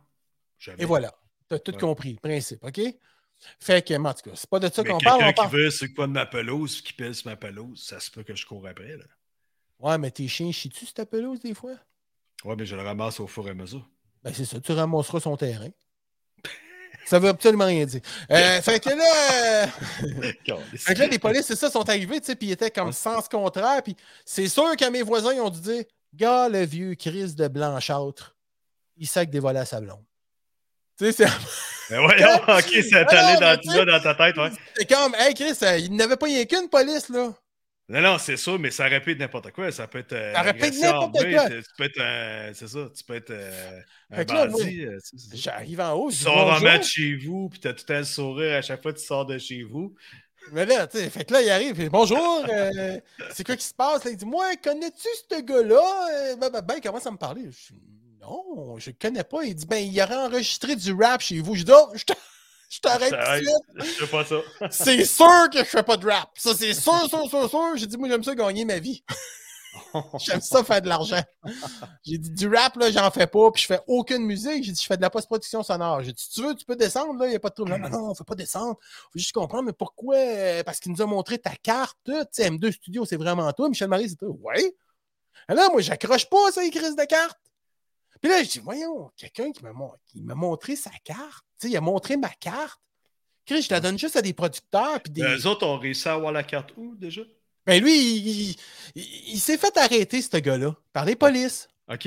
Jamais. 0.57 0.81
Et 0.81 0.85
voilà. 0.85 1.13
Tu 1.49 1.55
as 1.55 1.59
tout 1.59 1.71
Ouais. 1.71 1.77
compris, 1.77 2.13
le 2.13 2.19
principe, 2.19 2.63
OK? 2.63 2.79
Fait 3.59 3.81
que, 3.87 3.93
en 3.93 4.13
tout 4.13 4.29
cas, 4.29 4.35
c'est 4.35 4.49
pas 4.49 4.59
de 4.59 4.69
ça 4.71 4.83
qu'on 4.83 4.97
parle. 4.99 5.19
quelqu'un 5.23 5.43
qui 5.43 5.47
veut 5.55 5.69
c'est 5.69 5.89
quoi 5.93 6.07
de 6.07 6.11
ma 6.11 6.25
pelouse, 6.25 6.81
qui 6.81 6.93
pèse 6.93 7.23
ma 7.25 7.35
pelouse, 7.35 7.81
ça 7.83 7.99
se 7.99 8.11
peut 8.11 8.23
que 8.23 8.35
je 8.35 8.45
cours 8.45 8.67
après, 8.67 8.97
là. 8.97 9.05
Ouais, 9.79 9.97
mais 9.97 10.11
tes 10.11 10.27
chiens 10.27 10.51
chient-tu 10.51 10.85
sur 10.85 10.93
ta 10.93 11.05
pelouse 11.05 11.39
des 11.39 11.53
fois? 11.53 11.75
Ouais, 12.43 12.55
mais 12.57 12.65
je 12.65 12.75
le 12.75 12.81
ramasse 12.81 13.19
au 13.19 13.27
fur 13.27 13.47
et 13.47 13.51
à 13.51 13.53
mesure. 13.53 13.89
Ben, 14.23 14.33
c'est 14.33 14.45
ça, 14.45 14.59
tu 14.59 14.73
ramasseras 14.73 15.21
son 15.21 15.37
terrain. 15.37 15.69
Ça 17.05 17.17
veut 17.17 17.29
absolument 17.29 17.65
rien 17.65 17.85
dire. 17.85 18.01
Euh, 18.29 18.61
fait 18.61 18.79
que 18.79 18.89
là, 18.89 19.67
fait 20.77 20.93
que 20.93 20.99
là, 20.99 21.07
les 21.07 21.17
polices, 21.17 21.45
c'est 21.47 21.55
ça, 21.55 21.71
sont 21.71 21.87
arrivés, 21.89 22.19
tu 22.19 22.27
sais, 22.27 22.35
puis 22.35 22.47
ils 22.49 22.51
étaient 22.51 22.69
comme 22.69 22.91
sens 22.91 23.27
contraire. 23.27 23.81
Puis 23.81 23.95
c'est 24.25 24.47
sûr 24.47 24.75
que 24.75 24.89
mes 24.91 25.01
voisins 25.01 25.33
ils 25.33 25.39
ont 25.39 25.49
dû 25.49 25.61
dire 25.61 25.83
Gars, 26.13 26.49
le 26.49 26.65
vieux 26.65 26.93
Chris 26.95 27.33
de 27.33 27.47
blanchâtre, 27.47 28.35
il 28.97 29.07
sac 29.07 29.29
des 29.29 29.39
volets 29.39 29.59
à 29.61 29.65
sa 29.65 29.79
blonde. 29.81 30.03
Tu 30.99 31.05
sais, 31.05 31.11
c'est. 31.13 31.27
Mais 31.89 31.97
voyons, 31.97 32.35
ok, 32.47 32.83
ça 32.83 32.99
allé 32.99 33.33
non, 33.33 33.39
dans, 33.39 33.85
là, 33.85 33.85
dans 33.97 34.03
ta 34.03 34.15
tête, 34.15 34.37
ouais. 34.37 34.51
C'est 34.75 34.87
comme, 34.87 35.15
hey 35.15 35.33
Chris, 35.33 35.57
euh, 35.63 35.77
il 35.77 35.95
n'avait 35.95 36.17
pas 36.17 36.27
rien 36.27 36.45
qu'une 36.45 36.69
police, 36.69 37.09
là. 37.09 37.33
Non, 37.91 38.01
non, 38.01 38.17
c'est 38.19 38.37
sûr, 38.37 38.59
mais 38.59 38.69
ça 38.69 38.87
être 38.87 39.17
n'importe 39.17 39.51
quoi. 39.51 39.71
Ça 39.71 39.87
peut 39.87 39.97
être. 39.99 40.13
euh, 40.13 40.33
Ça 40.33 40.41
agression 40.41 40.91
n'importe 40.91 41.13
quoi. 41.31 41.49
Tu 41.49 41.63
peux 41.75 41.83
être 41.85 42.01
un. 42.01 42.53
C'est 42.53 42.67
ça, 42.67 42.79
tu 42.95 43.03
peux 43.03 43.15
être 43.15 43.31
euh, 43.31 43.79
un 44.11 44.23
bandit. 44.23 44.85
ça. 45.01 45.17
J'arrive 45.33 45.81
en 45.81 45.93
haut, 45.93 46.11
Tu 46.11 46.17
sors 46.17 46.53
en 46.53 46.59
match 46.59 46.89
chez 46.93 47.15
vous, 47.15 47.49
puis 47.49 47.59
t'as 47.59 47.73
tout 47.73 47.91
un 47.91 48.03
sourire 48.03 48.57
à 48.57 48.61
chaque 48.61 48.83
fois 48.83 48.93
que 48.93 48.99
tu 48.99 49.05
sors 49.05 49.25
de 49.25 49.39
chez 49.39 49.63
vous. 49.63 49.95
Mais 50.51 50.65
là, 50.67 50.85
tu 50.85 50.99
sais, 50.99 51.09
fait 51.09 51.25
que 51.25 51.33
là, 51.33 51.41
il 51.41 51.49
arrive, 51.49 51.73
dit, 51.75 51.89
bonjour, 51.89 52.45
c'est 53.31 53.43
quoi 53.43 53.55
qui 53.55 53.65
se 53.65 53.73
passe? 53.73 54.03
Là, 54.05 54.11
il 54.11 54.17
dit, 54.17 54.25
moi, 54.25 54.55
connais-tu 54.63 55.07
ce 55.29 55.41
gars-là? 55.41 56.35
Ben, 56.39 56.49
ben, 56.49 56.61
ben, 56.61 56.75
il 56.77 56.81
commence 56.81 57.05
à 57.07 57.11
me 57.11 57.17
parler. 57.17 57.45
Je 57.45 57.73
dis, 57.73 57.81
non, 58.29 58.77
je 58.77 58.91
connais 58.91 59.23
pas. 59.23 59.43
Il 59.43 59.55
dit, 59.55 59.65
ben, 59.65 59.77
il 59.77 60.01
aurait 60.01 60.15
enregistré 60.15 60.75
du 60.75 60.93
rap 60.93 61.21
chez 61.21 61.39
vous. 61.39 61.55
Je 61.55 61.63
dis, 61.63 61.71
oh, 61.73 61.89
je 61.93 62.03
je 62.69 62.79
t'arrête 62.81 63.09
tout 63.09 63.15
Arrête, 63.15 63.43
de 63.43 63.81
suite. 63.81 63.95
Je 63.99 64.05
fais 64.05 64.11
pas 64.11 64.25
ça. 64.25 64.35
C'est 64.69 65.03
sûr 65.03 65.49
que 65.51 65.59
je 65.59 65.63
fais 65.63 65.83
pas 65.83 65.97
de 65.97 66.07
rap. 66.07 66.29
Ça, 66.35 66.53
c'est 66.53 66.73
sûr, 66.73 67.09
sûr, 67.09 67.27
sûr, 67.27 67.49
sûr. 67.49 67.71
J'ai 67.75 67.87
dit, 67.87 67.97
moi, 67.97 68.07
j'aime 68.09 68.23
ça 68.23 68.35
gagner 68.35 68.63
ma 68.63 68.77
vie. 68.77 69.03
J'aime 70.19 70.41
ça 70.41 70.63
faire 70.63 70.81
de 70.81 70.87
l'argent. 70.87 71.21
J'ai 72.03 72.17
dit, 72.17 72.31
du 72.31 72.47
rap, 72.47 72.75
là, 72.75 72.91
j'en 72.91 73.09
fais 73.11 73.27
pas, 73.27 73.51
puis 73.51 73.61
je 73.61 73.67
fais 73.67 73.79
aucune 73.87 74.23
musique. 74.23 74.63
J'ai 74.63 74.71
dit, 74.71 74.81
je 74.81 74.85
fais 74.85 74.97
de 74.97 75.01
la 75.01 75.09
post-production 75.09 75.63
sonore. 75.63 76.03
J'ai 76.03 76.11
dit, 76.11 76.21
si 76.21 76.31
tu 76.31 76.41
veux, 76.41 76.55
tu 76.55 76.65
peux 76.65 76.75
descendre, 76.75 77.19
là, 77.19 77.27
il 77.27 77.31
n'y 77.31 77.35
a 77.35 77.39
pas 77.39 77.49
de 77.49 77.55
trouble. 77.55 77.71
Non, 77.71 77.77
non, 77.77 78.07
non, 78.07 78.15
faut 78.15 78.23
pas 78.23 78.35
descendre. 78.35 78.77
Faut 79.11 79.17
juste 79.17 79.31
comprendre, 79.31 79.65
mais 79.65 79.73
pourquoi? 79.73 80.17
Parce 80.65 80.79
qu'il 80.79 80.91
nous 80.91 81.01
a 81.01 81.05
montré 81.05 81.39
ta 81.39 81.55
carte. 81.55 81.97
Tu 82.05 82.13
sais, 82.31 82.49
M2 82.49 82.71
Studio, 82.71 83.05
c'est 83.05 83.17
vraiment 83.17 83.51
toi. 83.53 83.69
Michel 83.69 83.89
Marie, 83.89 84.09
c'est 84.09 84.15
toi. 84.15 84.29
Ouais. 84.41 84.75
Là, 85.47 85.69
moi, 85.71 85.81
j'accroche 85.81 86.29
pas, 86.29 86.51
ça, 86.51 86.61
les 86.61 86.71
crises 86.71 86.95
de 86.95 87.05
carte. 87.05 87.37
Puis 88.21 88.29
là, 88.29 88.43
je 88.43 88.49
dis, 88.49 88.59
voyons, 88.59 89.09
quelqu'un 89.15 89.51
qui 89.51 89.63
m'a 89.63 90.35
montré 90.35 90.75
sa 90.75 90.91
carte. 91.03 91.45
Tu 91.59 91.67
sais, 91.67 91.69
il 91.73 91.77
a 91.77 91.81
montré 91.81 92.17
ma 92.17 92.29
carte. 92.29 92.79
Chris, 93.45 93.61
je 93.63 93.69
la 93.71 93.79
donne 93.79 93.97
juste 93.97 94.15
à 94.15 94.21
des 94.21 94.33
producteurs. 94.33 95.01
Puis 95.01 95.11
des... 95.13 95.21
Eux 95.23 95.47
autres 95.47 95.65
ont 95.65 95.77
réussi 95.79 96.07
à 96.07 96.13
avoir 96.13 96.31
la 96.31 96.43
carte 96.43 96.71
où 96.77 96.95
déjà? 96.95 97.21
Ben 97.65 97.81
lui, 97.83 97.93
il, 97.97 98.27
il- 98.27 98.55
il- 98.95 99.33
il 99.33 99.39
s'est 99.39 99.57
fait 99.57 99.75
arrêter, 99.77 100.21
ce 100.21 100.37
gars-là, 100.37 100.75
par 100.93 101.05
les 101.05 101.15
polices. 101.15 101.67
OK. 101.91 101.99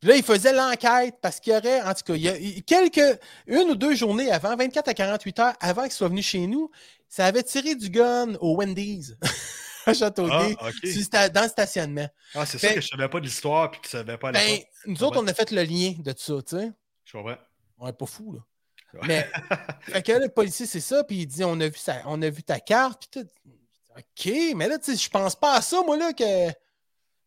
Puis 0.00 0.08
là, 0.10 0.16
il 0.16 0.22
faisait 0.22 0.52
l'enquête 0.52 1.16
parce 1.22 1.40
qu'il 1.40 1.52
y 1.52 1.56
aurait, 1.56 1.80
en 1.82 1.94
tout 1.94 2.02
cas, 2.04 2.14
il 2.14 2.22
y 2.22 2.28
a 2.28 2.60
quelques, 2.62 3.18
une 3.46 3.70
ou 3.70 3.74
deux 3.74 3.94
journées 3.94 4.30
avant, 4.30 4.54
24 4.56 4.88
à 4.88 4.94
48 4.94 5.38
heures 5.38 5.54
avant 5.60 5.82
qu'il 5.84 5.92
soit 5.92 6.08
venu 6.08 6.22
chez 6.22 6.46
nous, 6.46 6.70
ça 7.08 7.24
avait 7.26 7.42
tiré 7.42 7.74
du 7.74 7.88
gun 7.88 8.34
au 8.40 8.56
Wendy's 8.56 9.14
à 9.86 9.94
Châteauguay, 9.94 10.56
Ah, 10.60 10.68
OK. 10.68 10.74
sur 10.86 10.98
le 10.98 11.02
sta- 11.04 11.30
dans 11.30 11.42
le 11.42 11.48
stationnement. 11.48 12.08
Ah, 12.34 12.46
c'est 12.46 12.58
ça 12.58 12.72
que 12.74 12.80
je 12.80 12.88
savais 12.88 13.08
pas 13.08 13.20
de 13.20 13.24
l'histoire 13.26 13.70
puis 13.70 13.80
que 13.80 13.86
tu 13.86 13.90
savais 13.92 14.16
pas 14.18 14.32
la 14.32 14.38
Ben, 14.40 14.58
nous 14.86 15.02
autres, 15.04 15.20
on 15.22 15.26
a 15.26 15.34
fait 15.34 15.50
le 15.50 15.62
lien 15.62 15.94
de 15.98 16.12
tout 16.12 16.22
ça, 16.22 16.34
tu 16.42 16.56
sais. 16.58 16.72
Je 17.04 17.12
comprends. 17.12 17.36
On 17.78 17.88
est 17.88 17.92
pas 17.92 18.06
fou, 18.06 18.32
là. 18.32 18.40
Mais, 19.06 19.28
fait 19.80 20.02
que 20.02 20.12
là, 20.12 20.18
le 20.20 20.28
policier, 20.28 20.66
c'est 20.66 20.80
ça, 20.80 21.02
puis 21.04 21.16
il 21.22 21.26
dit, 21.26 21.42
on 21.44 21.58
a 21.60 21.66
vu, 21.68 21.76
ça, 21.78 21.96
on 22.06 22.20
a 22.22 22.30
vu 22.30 22.42
ta 22.44 22.60
carte, 22.60 23.08
puis 23.10 23.22
tout. 23.22 23.28
OK, 23.96 24.32
mais 24.56 24.68
là, 24.68 24.78
tu 24.78 24.92
sais, 24.92 24.96
je 25.04 25.08
pense 25.10 25.34
pas 25.36 25.56
à 25.56 25.62
ça, 25.62 25.82
moi, 25.84 25.96
là, 25.96 26.12
que... 26.12 26.48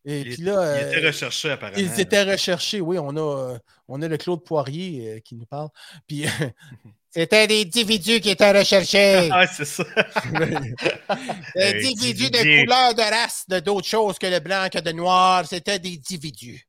Et 0.04 0.20
Il, 0.20 0.34
puis 0.34 0.42
là... 0.44 0.52
il 0.80 0.84
euh, 0.84 0.90
était 0.92 1.06
recherché 1.06 1.50
apparemment. 1.50 1.76
Ils 1.78 2.00
étaient 2.00 2.22
recherchés, 2.22 2.80
oui. 2.80 2.98
On 2.98 3.14
a, 3.16 3.20
euh, 3.54 3.58
on 3.88 4.00
a 4.00 4.08
le 4.08 4.16
Claude 4.16 4.42
Poirier 4.44 5.16
euh, 5.16 5.20
qui 5.20 5.34
nous 5.34 5.44
parle. 5.44 5.68
Puis 6.06 6.24
c'était 7.10 7.46
des 7.46 7.62
individus 7.62 8.20
qui 8.20 8.30
étaient 8.30 8.52
recherchés. 8.52 9.30
Ah, 9.32 9.46
c'est 9.46 9.64
ça. 9.64 9.84
Des 11.54 11.86
individus 11.86 12.30
de 12.30 12.62
couleur, 12.62 12.94
de 12.94 13.02
race, 13.02 13.44
de 13.48 13.60
d'autres 13.60 13.86
choses 13.86 14.18
que 14.18 14.26
le 14.26 14.40
blanc, 14.40 14.68
que 14.70 14.78
de 14.78 14.92
noir. 14.92 15.46
C'était 15.46 15.78
des 15.78 15.94
individus. 15.94 16.66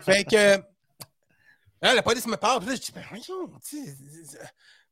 Fait 0.00 0.24
que 0.24 0.60
là, 1.80 1.94
la 1.94 2.02
police 2.02 2.26
me 2.26 2.36
parle. 2.36 2.60
Puis 2.60 2.68
là, 2.68 2.74
je 2.74 2.80
dis, 2.80 2.92
ben 2.92 3.04
voyons, 3.08 3.50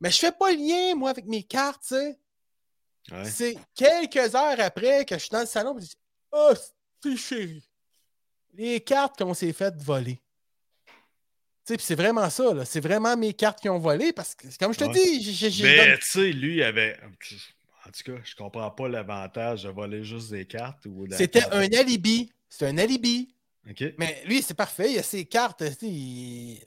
mais 0.01 0.11
je 0.11 0.19
fais 0.19 0.33
pas 0.33 0.53
le 0.53 0.59
lien, 0.59 0.95
moi, 0.95 1.11
avec 1.11 1.27
mes 1.27 1.43
cartes, 1.43 1.83
tu 1.83 1.95
sais. 1.95 2.19
Ouais. 3.13 3.25
C'est 3.25 3.57
quelques 3.75 4.35
heures 4.35 4.59
après 4.59 5.05
que 5.05 5.15
je 5.15 5.21
suis 5.21 5.31
dans 5.31 5.41
le 5.41 5.47
salon, 5.47 5.75
puis 5.75 5.85
je 5.85 5.91
dis 5.91 5.97
Oh, 6.33 6.53
c'est 7.03 7.17
chéri. 7.17 7.69
Les 8.55 8.81
cartes 8.81 9.17
qu'on 9.19 9.35
s'est 9.35 9.53
faites 9.53 9.81
voler. 9.81 10.21
C'est 11.79 11.95
vraiment 11.97 12.31
ça, 12.31 12.55
là. 12.55 12.65
C'est 12.65 12.81
vraiment 12.81 13.17
mes 13.17 13.33
cartes 13.35 13.61
qui 13.61 13.69
ont 13.69 13.79
volé 13.79 14.13
parce 14.13 14.35
que, 14.35 14.47
comme 14.59 14.73
je 14.73 14.79
te 14.79 14.85
Ouais. 14.85 14.93
dis, 14.93 15.21
j'ai- 15.35 15.63
Mais 15.65 15.99
tu 15.99 16.07
sais, 16.07 16.33
lui, 16.33 16.57
il 16.57 16.63
avait. 16.63 16.97
En 17.03 17.91
tout 17.91 18.03
cas, 18.13 18.19
je 18.25 18.35
comprends 18.37 18.71
pas 18.71 18.89
l'avantage 18.89 19.65
de 19.65 19.69
voler 19.71 20.05
juste 20.05 20.31
des 20.31 20.45
cartes 20.45 20.87
ou 20.87 21.07
de 21.09 21.15
c'était 21.15 21.41
carte. 21.41 21.55
un 21.55 21.63
alibi. 21.79 22.31
C'est 22.49 22.67
un 22.69 22.79
alibi. 22.79 23.29
Mais 23.99 24.23
lui, 24.27 24.43
c'est 24.43 24.55
parfait. 24.55 24.93
Il 24.93 24.99
a 24.99 25.03
ses 25.03 25.25
cartes. 25.25 25.63
il- 25.83 26.61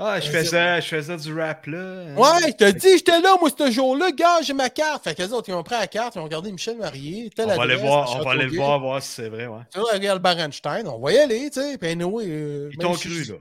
Ah, 0.00 0.20
je 0.20 0.30
faisais, 0.30 0.80
je 0.80 0.86
faisais 0.86 1.16
du 1.16 1.34
rap 1.34 1.66
là. 1.66 1.78
hein. 1.80 2.14
Ouais, 2.16 2.48
il 2.50 2.54
t'a 2.56 2.70
dit, 2.70 2.88
j'étais 2.98 3.20
là, 3.20 3.34
moi, 3.40 3.50
ce 3.56 3.68
jour-là, 3.68 4.12
gars, 4.12 4.40
j'ai 4.42 4.52
ma 4.52 4.70
carte. 4.70 5.02
Fait 5.02 5.12
que 5.16 5.22
les 5.22 5.32
autres, 5.32 5.48
ils 5.48 5.54
ont 5.54 5.62
pris 5.64 5.74
la 5.74 5.88
carte, 5.88 6.14
ils 6.14 6.20
ont 6.20 6.24
regardé 6.24 6.52
Michel 6.52 6.76
Marié. 6.76 7.30
On 7.36 7.46
va 7.46 7.62
aller 7.64 7.74
voir, 7.74 8.16
on 8.16 8.22
va 8.22 8.30
aller 8.30 8.44
le 8.46 8.56
voir, 8.56 8.78
voir 8.78 9.02
si 9.02 9.10
c'est 9.10 9.28
vrai, 9.28 9.46
ouais. 9.48 9.62
Tu 9.72 9.80
vois, 9.80 9.92
regarde 9.92 10.22
Barenstein, 10.22 10.86
on 10.86 11.00
va 11.00 11.12
y 11.12 11.18
aller, 11.18 11.50
tu 11.50 11.60
sais. 11.60 11.76
Puis 11.78 11.90
anyway, 11.90 12.24
euh, 12.28 12.70
Ils 12.72 12.78
t'ont 12.78 12.94
si- 12.94 13.08
cru, 13.08 13.24
là. 13.24 13.34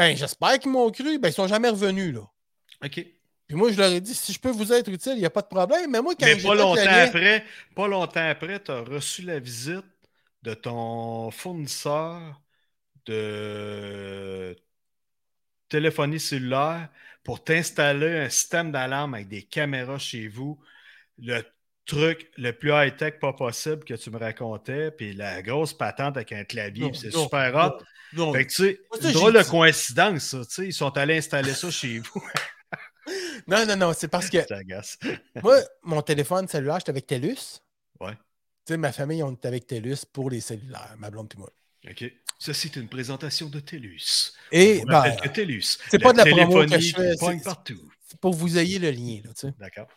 Ben, 0.00 0.16
j'espère 0.16 0.58
qu'ils 0.58 0.70
m'ont 0.70 0.90
cru. 0.90 1.18
Ben, 1.18 1.28
ils 1.28 1.34
sont 1.34 1.46
jamais 1.46 1.68
revenus, 1.68 2.14
là. 2.14 2.22
OK. 2.82 3.04
Puis 3.46 3.56
moi, 3.56 3.70
je 3.70 3.76
leur 3.76 3.90
ai 3.90 4.00
dit, 4.00 4.14
si 4.14 4.32
je 4.32 4.40
peux 4.40 4.50
vous 4.50 4.72
être 4.72 4.88
utile, 4.88 5.12
il 5.12 5.18
n'y 5.18 5.26
a 5.26 5.30
pas 5.30 5.42
de 5.42 5.48
problème. 5.48 5.90
Mais 5.90 6.00
moi, 6.00 6.14
quand 6.18 6.24
Mais 6.24 6.36
pas 6.42 6.54
longtemps 6.54 6.82
lien- 6.82 7.04
après, 7.04 7.44
pas 7.76 7.86
longtemps 7.86 8.26
après, 8.26 8.62
tu 8.62 8.70
as 8.70 8.80
reçu 8.80 9.20
la 9.20 9.38
visite 9.38 9.84
de 10.42 10.54
ton 10.54 11.30
fournisseur 11.30 12.40
de 13.04 14.56
téléphonie 15.68 16.18
cellulaire 16.18 16.88
pour 17.22 17.44
t'installer 17.44 18.20
un 18.20 18.30
système 18.30 18.72
d'alarme 18.72 19.12
avec 19.12 19.28
des 19.28 19.42
caméras 19.42 19.98
chez 19.98 20.28
vous. 20.28 20.58
Le 21.18 21.42
truc 21.84 22.30
le 22.38 22.52
plus 22.52 22.70
high-tech 22.72 23.18
pas 23.20 23.34
possible 23.34 23.84
que 23.84 23.94
tu 23.94 24.10
me 24.10 24.16
racontais, 24.16 24.92
puis 24.92 25.12
la 25.12 25.42
grosse 25.42 25.74
patente 25.74 26.16
avec 26.16 26.32
un 26.32 26.44
clavier, 26.44 26.90
c'est 26.94 27.10
super 27.10 27.54
hot. 27.54 27.84
Non, 28.12 28.32
Fait 28.32 28.46
que 28.46 28.50
tu 28.52 28.62
sais, 28.64 28.80
ça, 29.00 29.12
drôle 29.12 29.32
de 29.34 29.42
coïncidence, 29.42 30.22
ça. 30.22 30.38
Tu 30.44 30.50
sais, 30.50 30.66
ils 30.66 30.72
sont 30.72 30.96
allés 30.96 31.18
installer 31.18 31.54
ça 31.54 31.70
chez 31.70 31.98
vous. 31.98 32.22
non, 33.46 33.66
non, 33.66 33.76
non, 33.76 33.92
c'est 33.96 34.08
parce 34.08 34.28
que 34.30 34.38
moi, 35.42 35.58
mon 35.82 36.02
téléphone 36.02 36.48
cellulaire, 36.48 36.78
j'étais 36.78 36.90
avec 36.90 37.06
TELUS. 37.06 37.60
Ouais. 38.00 38.12
Tu 38.66 38.74
sais, 38.74 38.76
ma 38.76 38.92
famille, 38.92 39.22
on 39.22 39.32
était 39.32 39.48
avec 39.48 39.66
TELUS 39.66 40.04
pour 40.12 40.30
les 40.30 40.40
cellulaires, 40.40 40.94
ma 40.98 41.10
blonde 41.10 41.32
et 41.34 41.38
moi. 41.38 41.50
OK. 41.90 42.04
Ceci 42.38 42.68
est 42.68 42.76
une 42.76 42.88
présentation 42.88 43.48
de 43.48 43.60
TELUS. 43.60 44.32
Et, 44.52 44.80
On 44.82 44.86
ben, 44.86 45.16
que 45.22 45.28
TELUS. 45.28 45.78
c'est 45.90 45.98
pas 45.98 46.12
de 46.12 46.18
la 46.18 46.24
promo 46.24 46.60
que 46.60 46.64
téléphonie 46.64 46.82
je 46.82 46.96
fais, 46.96 47.16
pogne 47.18 47.38
c'est- 47.38 47.44
partout. 47.44 47.90
c'est 48.06 48.18
pour 48.18 48.32
que 48.32 48.36
vous 48.36 48.58
ayez 48.58 48.78
le 48.78 48.90
lien, 48.90 49.20
là, 49.24 49.30
tu 49.34 49.46
sais. 49.48 49.54
D'accord. 49.58 49.88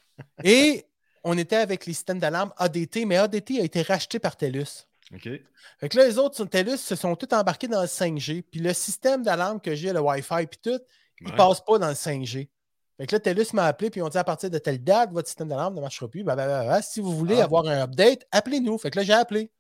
Et 0.44 0.86
on 1.24 1.38
était 1.38 1.56
avec 1.56 1.86
les 1.86 1.94
systèmes 1.94 2.20
d'alarme 2.20 2.54
ADT, 2.58 3.06
mais 3.06 3.16
ADT 3.18 3.60
a 3.62 3.64
été 3.64 3.82
racheté 3.82 4.20
par 4.20 4.36
TELUS. 4.36 4.86
OK. 5.16 5.30
Fait 5.80 5.90
que 5.90 5.98
là, 5.98 6.06
les 6.06 6.18
autres 6.18 6.36
sur 6.36 6.50
TELUS 6.50 6.78
se 6.78 6.96
sont 6.96 7.16
tous 7.16 7.34
embarqués 7.36 7.68
dans 7.68 7.82
le 7.82 7.88
5G. 7.88 8.44
Puis 8.44 8.60
le 8.60 8.74
système 8.74 9.24
d'alarme 9.24 9.60
que 9.62 9.76
j'ai, 9.76 9.94
le 9.94 10.00
Wi-Fi, 10.02 10.48
puis 10.48 10.60
tout, 10.62 10.80
il 11.22 11.28
ne 11.28 11.32
Ouais. 11.32 11.38
passe 11.38 11.62
pas 11.62 11.78
dans 11.78 11.88
le 11.90 11.94
5G. 11.96 12.50
Fait 12.98 13.08
que 13.08 13.16
là, 13.16 13.20
TELUS 13.20 13.48
m'a 13.54 13.66
appelé, 13.66 13.90
puis 13.90 14.00
ils 14.00 14.04
ont 14.04 14.10
dit 14.10 14.18
à 14.18 14.24
partir 14.24 14.50
de 14.50 14.58
telle 14.58 14.84
date, 14.84 15.12
votre 15.12 15.28
système 15.28 15.48
d'alarme 15.48 15.76
ne 15.76 15.82
marchera 15.82 16.08
plus. 16.08 16.24
Si 16.84 17.00
vous 17.02 17.16
voulez 17.16 17.42
Ah. 17.42 17.46
avoir 17.46 17.66
un 17.68 17.82
update, 17.84 18.26
appelez-nous. 18.32 18.78
Fait 18.78 18.92
que 18.92 19.00
là, 19.00 19.04
j'ai 19.04 19.14
appelé. 19.14 19.52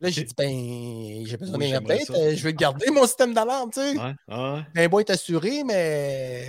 Là, 0.00 0.10
j'ai 0.10 0.22
dit, 0.22 0.34
ben, 0.36 1.26
j'ai 1.26 1.36
besoin 1.36 1.58
Oui, 1.58 1.70
d'un 1.72 1.78
update. 1.78 2.10
euh, 2.10 2.34
je 2.36 2.42
vais 2.44 2.52
garder 2.52 2.88
mon 2.90 3.04
système 3.04 3.34
d'alarme, 3.34 3.70
tu 3.72 3.80
sais. 3.80 3.98
Ouais, 3.98 4.14
ouais. 4.28 4.60
Ben, 4.74 4.88
beau 4.88 5.00
être 5.00 5.10
assuré, 5.10 5.64
mais. 5.64 6.44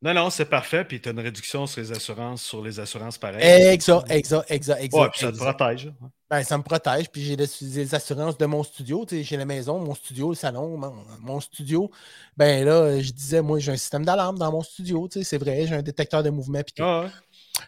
Non, 0.00 0.14
non, 0.14 0.30
c'est 0.30 0.44
parfait. 0.44 0.84
Puis 0.84 1.00
tu 1.00 1.08
as 1.08 1.12
une 1.12 1.20
réduction 1.20 1.66
sur 1.66 1.80
les 1.80 1.90
assurances, 1.92 2.42
sur 2.42 2.62
les 2.62 2.78
assurances 2.80 3.18
pareilles. 3.18 3.42
Exact, 3.72 4.08
exact, 4.10 4.50
exact, 4.50 4.80
exact. 4.82 5.00
Ouais, 5.02 5.08
puis 5.10 5.20
ça 5.20 5.32
te 5.32 5.36
protège. 5.36 5.92
Ben, 6.30 6.42
ça 6.44 6.56
me 6.58 6.62
protège. 6.62 7.08
Puis 7.10 7.22
j'ai 7.22 7.36
les, 7.36 7.46
les 7.60 7.94
assurances 7.94 8.38
de 8.38 8.46
mon 8.46 8.62
studio. 8.62 9.04
tu 9.04 9.16
sais, 9.16 9.22
J'ai 9.24 9.36
la 9.36 9.44
maison, 9.44 9.78
mon 9.80 9.94
studio, 9.94 10.30
le 10.30 10.34
salon, 10.36 10.76
mon, 10.76 10.94
mon 11.20 11.40
studio. 11.40 11.90
Ben 12.36 12.64
là, 12.64 13.00
je 13.00 13.10
disais, 13.12 13.42
moi, 13.42 13.58
j'ai 13.58 13.72
un 13.72 13.76
système 13.76 14.04
d'alarme 14.04 14.38
dans 14.38 14.50
mon 14.50 14.62
studio. 14.62 15.08
tu 15.08 15.18
sais, 15.20 15.24
C'est 15.24 15.38
vrai, 15.38 15.66
j'ai 15.66 15.74
un 15.74 15.82
détecteur 15.82 16.22
de 16.22 16.30
mouvement. 16.30 16.62
Puis 16.62 16.72
tout. 16.76 16.82
Ah 16.84 17.02
ouais. 17.02 17.08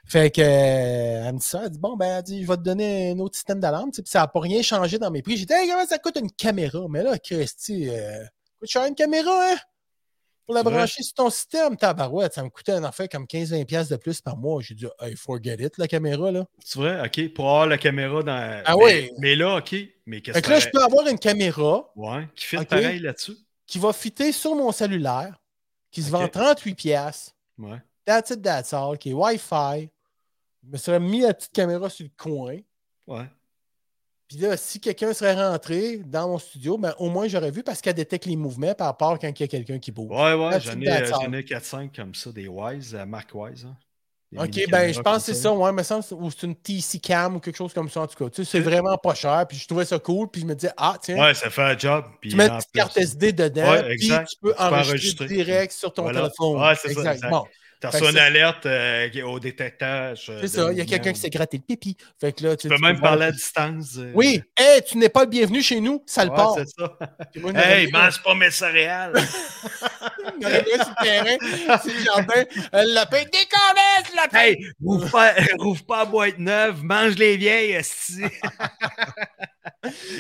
Fait 0.06 0.30
que, 0.30 0.40
euh, 0.40 1.26
elle 1.28 1.32
me 1.34 1.38
dit 1.38 1.46
ça. 1.46 1.62
Elle 1.64 1.70
dit, 1.70 1.78
bon, 1.78 1.96
ben, 1.96 2.18
elle 2.18 2.22
dit, 2.22 2.42
je 2.42 2.48
vais 2.48 2.56
te 2.56 2.62
donner 2.62 3.10
un 3.12 3.18
autre 3.18 3.34
système 3.36 3.60
d'alarme. 3.60 3.90
Puis 3.90 4.02
ça 4.06 4.20
n'a 4.20 4.28
pas 4.28 4.40
rien 4.40 4.62
changé 4.62 4.98
dans 4.98 5.10
mes 5.10 5.22
prix. 5.22 5.36
J'ai 5.36 5.46
dit, 5.46 5.52
hey, 5.52 5.68
comment 5.68 5.86
ça 5.86 5.98
coûte 5.98 6.16
une 6.20 6.30
caméra? 6.30 6.80
Mais 6.88 7.02
là, 7.02 7.18
Christy, 7.18 7.88
euh, 7.90 8.24
coûte 8.58 8.68
cher 8.70 8.84
une 8.86 8.94
caméra, 8.94 9.30
hein? 9.52 9.56
Pour 10.46 10.54
la 10.54 10.62
brancher 10.62 11.02
sur 11.02 11.14
ton 11.14 11.30
système, 11.30 11.74
tabarouette, 11.74 12.34
ça 12.34 12.42
me 12.42 12.50
coûtait 12.50 12.72
un 12.72 12.84
affaire 12.84 13.08
comme 13.08 13.24
15-20$ 13.24 13.64
piastres 13.64 13.92
de 13.92 13.96
plus 13.96 14.20
par 14.20 14.36
mois. 14.36 14.60
J'ai 14.60 14.74
dit, 14.74 14.86
hey, 15.00 15.16
forget 15.16 15.56
it, 15.58 15.78
la 15.78 15.88
caméra, 15.88 16.30
là. 16.30 16.44
C'est 16.62 16.78
vrai? 16.78 17.00
OK. 17.06 17.32
Pour 17.32 17.46
avoir 17.48 17.66
la 17.66 17.78
caméra 17.78 18.22
dans. 18.22 18.62
Ah 18.66 18.74
mais, 18.76 18.84
ouais. 18.84 19.10
Mais 19.18 19.36
là, 19.36 19.56
OK. 19.56 19.74
Mais 20.04 20.20
qu'est-ce 20.20 20.36
Fait 20.36 20.42
que 20.42 20.50
là, 20.50 20.58
je 20.60 20.68
peux 20.68 20.82
avoir 20.82 21.06
une 21.08 21.18
caméra 21.18 21.90
Ouais, 21.96 22.28
qui 22.36 22.44
fait 22.44 22.62
pareil 22.66 22.98
là-dessus. 22.98 23.36
qui 23.66 23.78
va 23.78 23.94
fitter 23.94 24.32
sur 24.32 24.54
mon 24.54 24.70
cellulaire, 24.70 25.34
qui 25.90 26.02
se 26.02 26.10
vend 26.10 26.24
Ok. 26.24 26.34
38$, 26.34 26.74
piastres, 26.74 27.32
Ouais. 27.58 27.78
That's 28.04 28.30
it, 28.30 28.42
that's 28.42 28.72
all, 28.72 28.96
qui 28.98 29.10
est 29.10 29.14
Wi-Fi. 29.14 29.88
Je 30.66 30.70
me 30.72 30.76
serais 30.76 31.00
mis 31.00 31.20
la 31.20 31.34
petite 31.34 31.52
caméra 31.52 31.88
sur 31.90 32.04
le 32.06 32.10
coin. 32.16 32.56
Ouais. 33.06 33.26
Puis 34.28 34.38
là, 34.38 34.56
si 34.56 34.80
quelqu'un 34.80 35.12
serait 35.12 35.34
rentré 35.34 35.98
dans 35.98 36.28
mon 36.28 36.38
studio, 36.38 36.78
ben, 36.78 36.94
au 36.98 37.10
moins 37.10 37.28
j'aurais 37.28 37.50
vu 37.50 37.62
parce 37.62 37.80
qu'elle 37.82 37.94
détecte 37.94 38.24
les 38.24 38.36
mouvements 38.36 38.74
par 38.74 38.86
rapport 38.86 39.18
quand 39.18 39.28
il 39.28 39.40
y 39.40 39.44
a 39.44 39.48
quelqu'un 39.48 39.78
qui 39.78 39.92
bouge. 39.92 40.10
Ouais, 40.10 40.32
ouais. 40.32 40.60
J'en 40.60 40.80
ai, 40.80 41.38
ai 41.38 41.42
4-5 41.44 41.94
comme 41.94 42.14
ça, 42.14 42.32
des 42.32 42.48
Wise, 42.48 42.94
euh, 42.94 43.04
Mark 43.04 43.28
Wise. 43.34 43.66
hein. 43.66 43.76
OK, 44.36 44.68
ben 44.68 44.92
je 44.92 45.00
pense 45.00 45.18
que 45.18 45.22
c'est 45.32 45.34
ça, 45.40 45.52
ouais, 45.52 45.76
que 45.76 45.82
c'est- 45.84 46.12
ou 46.12 46.28
c'est 46.28 46.42
une 46.46 46.56
TC 46.56 46.98
Cam 46.98 47.36
ou 47.36 47.40
quelque 47.40 47.54
chose 47.54 47.72
comme 47.72 47.88
ça 47.88 48.00
en 48.00 48.06
tout 48.08 48.16
cas. 48.16 48.28
Tu 48.30 48.44
sais, 48.44 48.50
c'est 48.50 48.58
vraiment 48.64 48.96
pas 48.98 49.14
cher, 49.14 49.44
puis 49.48 49.56
je 49.56 49.64
trouvais 49.68 49.84
ça 49.84 50.00
cool, 50.00 50.28
puis 50.28 50.40
je 50.40 50.46
me 50.46 50.54
disais, 50.56 50.72
ah, 50.76 50.96
tiens, 51.00 51.22
Ouais, 51.22 51.34
ça 51.34 51.50
fait 51.50 51.62
un 51.62 51.78
job. 51.78 52.04
Puis 52.20 52.30
tu 52.30 52.36
mets 52.36 52.48
une 52.48 52.56
petite 52.56 52.72
carte 52.72 52.96
SD 52.96 53.32
dedans, 53.32 53.70
Ouais, 53.70 53.82
puis 53.84 53.92
exact. 53.92 54.30
tu 54.30 54.36
peux 54.40 54.52
enregistrer, 54.58 54.88
enregistrer. 54.90 55.26
direct 55.28 55.72
sur 55.72 55.92
ton 55.92 56.02
Voilà. 56.02 56.22
téléphone. 56.22 56.60
Ouais, 56.60 56.74
c'est 56.74 56.94
ça, 56.94 57.14
exact. 57.14 57.30
Bon, 57.30 57.44
Reçu 57.90 58.04
que 58.04 58.10
une 58.10 58.18
alerte 58.18 58.66
euh, 58.66 59.08
au 59.24 59.38
détectage. 59.40 60.26
euh, 60.30 60.38
c'est 60.40 60.48
ça, 60.48 60.70
il 60.72 60.78
y 60.78 60.80
a 60.80 60.84
quelqu'un 60.84 61.12
qui 61.12 61.20
s'est 61.20 61.30
gratté 61.30 61.56
le 61.58 61.62
pipi. 61.62 61.96
Fait 62.20 62.32
que 62.32 62.42
là, 62.44 62.56
Tu 62.56 62.68
peux 62.68 62.78
même 62.78 63.00
parler 63.00 63.26
à 63.26 63.32
distance. 63.32 63.96
euh. 63.98 64.12
Oui, 64.14 64.42
hey, 64.56 64.82
tu 64.82 64.98
n'es 64.98 65.08
pas 65.08 65.24
le 65.24 65.30
bienvenu 65.30 65.62
chez 65.62 65.80
nous, 65.80 66.02
ça 66.06 66.24
le 66.24 66.30
Ouais, 66.30 66.36
part. 66.36 66.54
c'est 66.56 66.68
ça. 66.68 66.98
Moi, 67.36 67.52
Hey, 67.54 67.90
mange 67.90 68.22
pas 68.22 68.34
mes 68.34 68.50
céréales. 68.50 69.12
je 69.14 70.40
m'aurais 70.40 70.62
mis 70.62 70.70
sur 70.70 70.94
le 70.98 71.04
terrain, 71.04 71.78
sur 71.80 71.92
le 71.94 72.04
jardin, 72.04 72.44
le 72.72 72.94
lapin, 72.94 73.18
décollez, 73.24 74.10
le 74.10 74.16
lapin! 74.16 74.38
hey, 74.38 74.66
rouvre 74.82 75.10
pas, 75.10 75.32
rouvre 75.58 75.84
pas 75.86 76.04
boîte 76.04 76.38
neuve, 76.38 76.82
mange 76.82 77.14
les 77.16 77.36
vieilles. 77.36 77.78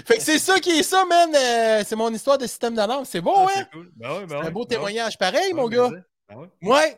Fait 0.06 0.16
que 0.18 0.22
c'est 0.22 0.38
ça 0.38 0.60
qui 0.60 0.70
est 0.78 0.82
ça, 0.82 1.04
man. 1.06 1.30
c'est 1.84 1.96
mon 1.96 2.12
histoire 2.12 2.36
de 2.38 2.46
système 2.46 2.74
d'alarme. 2.74 3.04
C'est 3.04 3.20
beau, 3.20 3.32
Ah, 3.36 3.46
hein? 3.48 3.52
c'est 3.56 3.70
cool. 3.70 3.90
Ben 3.96 4.10
ouais, 4.12 4.26
ben 4.26 4.40
C'est 4.42 4.48
un 4.48 4.50
beau 4.50 4.64
ben 4.64 4.68
témoignage 4.76 5.18
pareil, 5.18 5.52
mon 5.54 5.68
gars. 5.68 5.90
c'est- 5.90 6.36
ouais. 6.68 6.96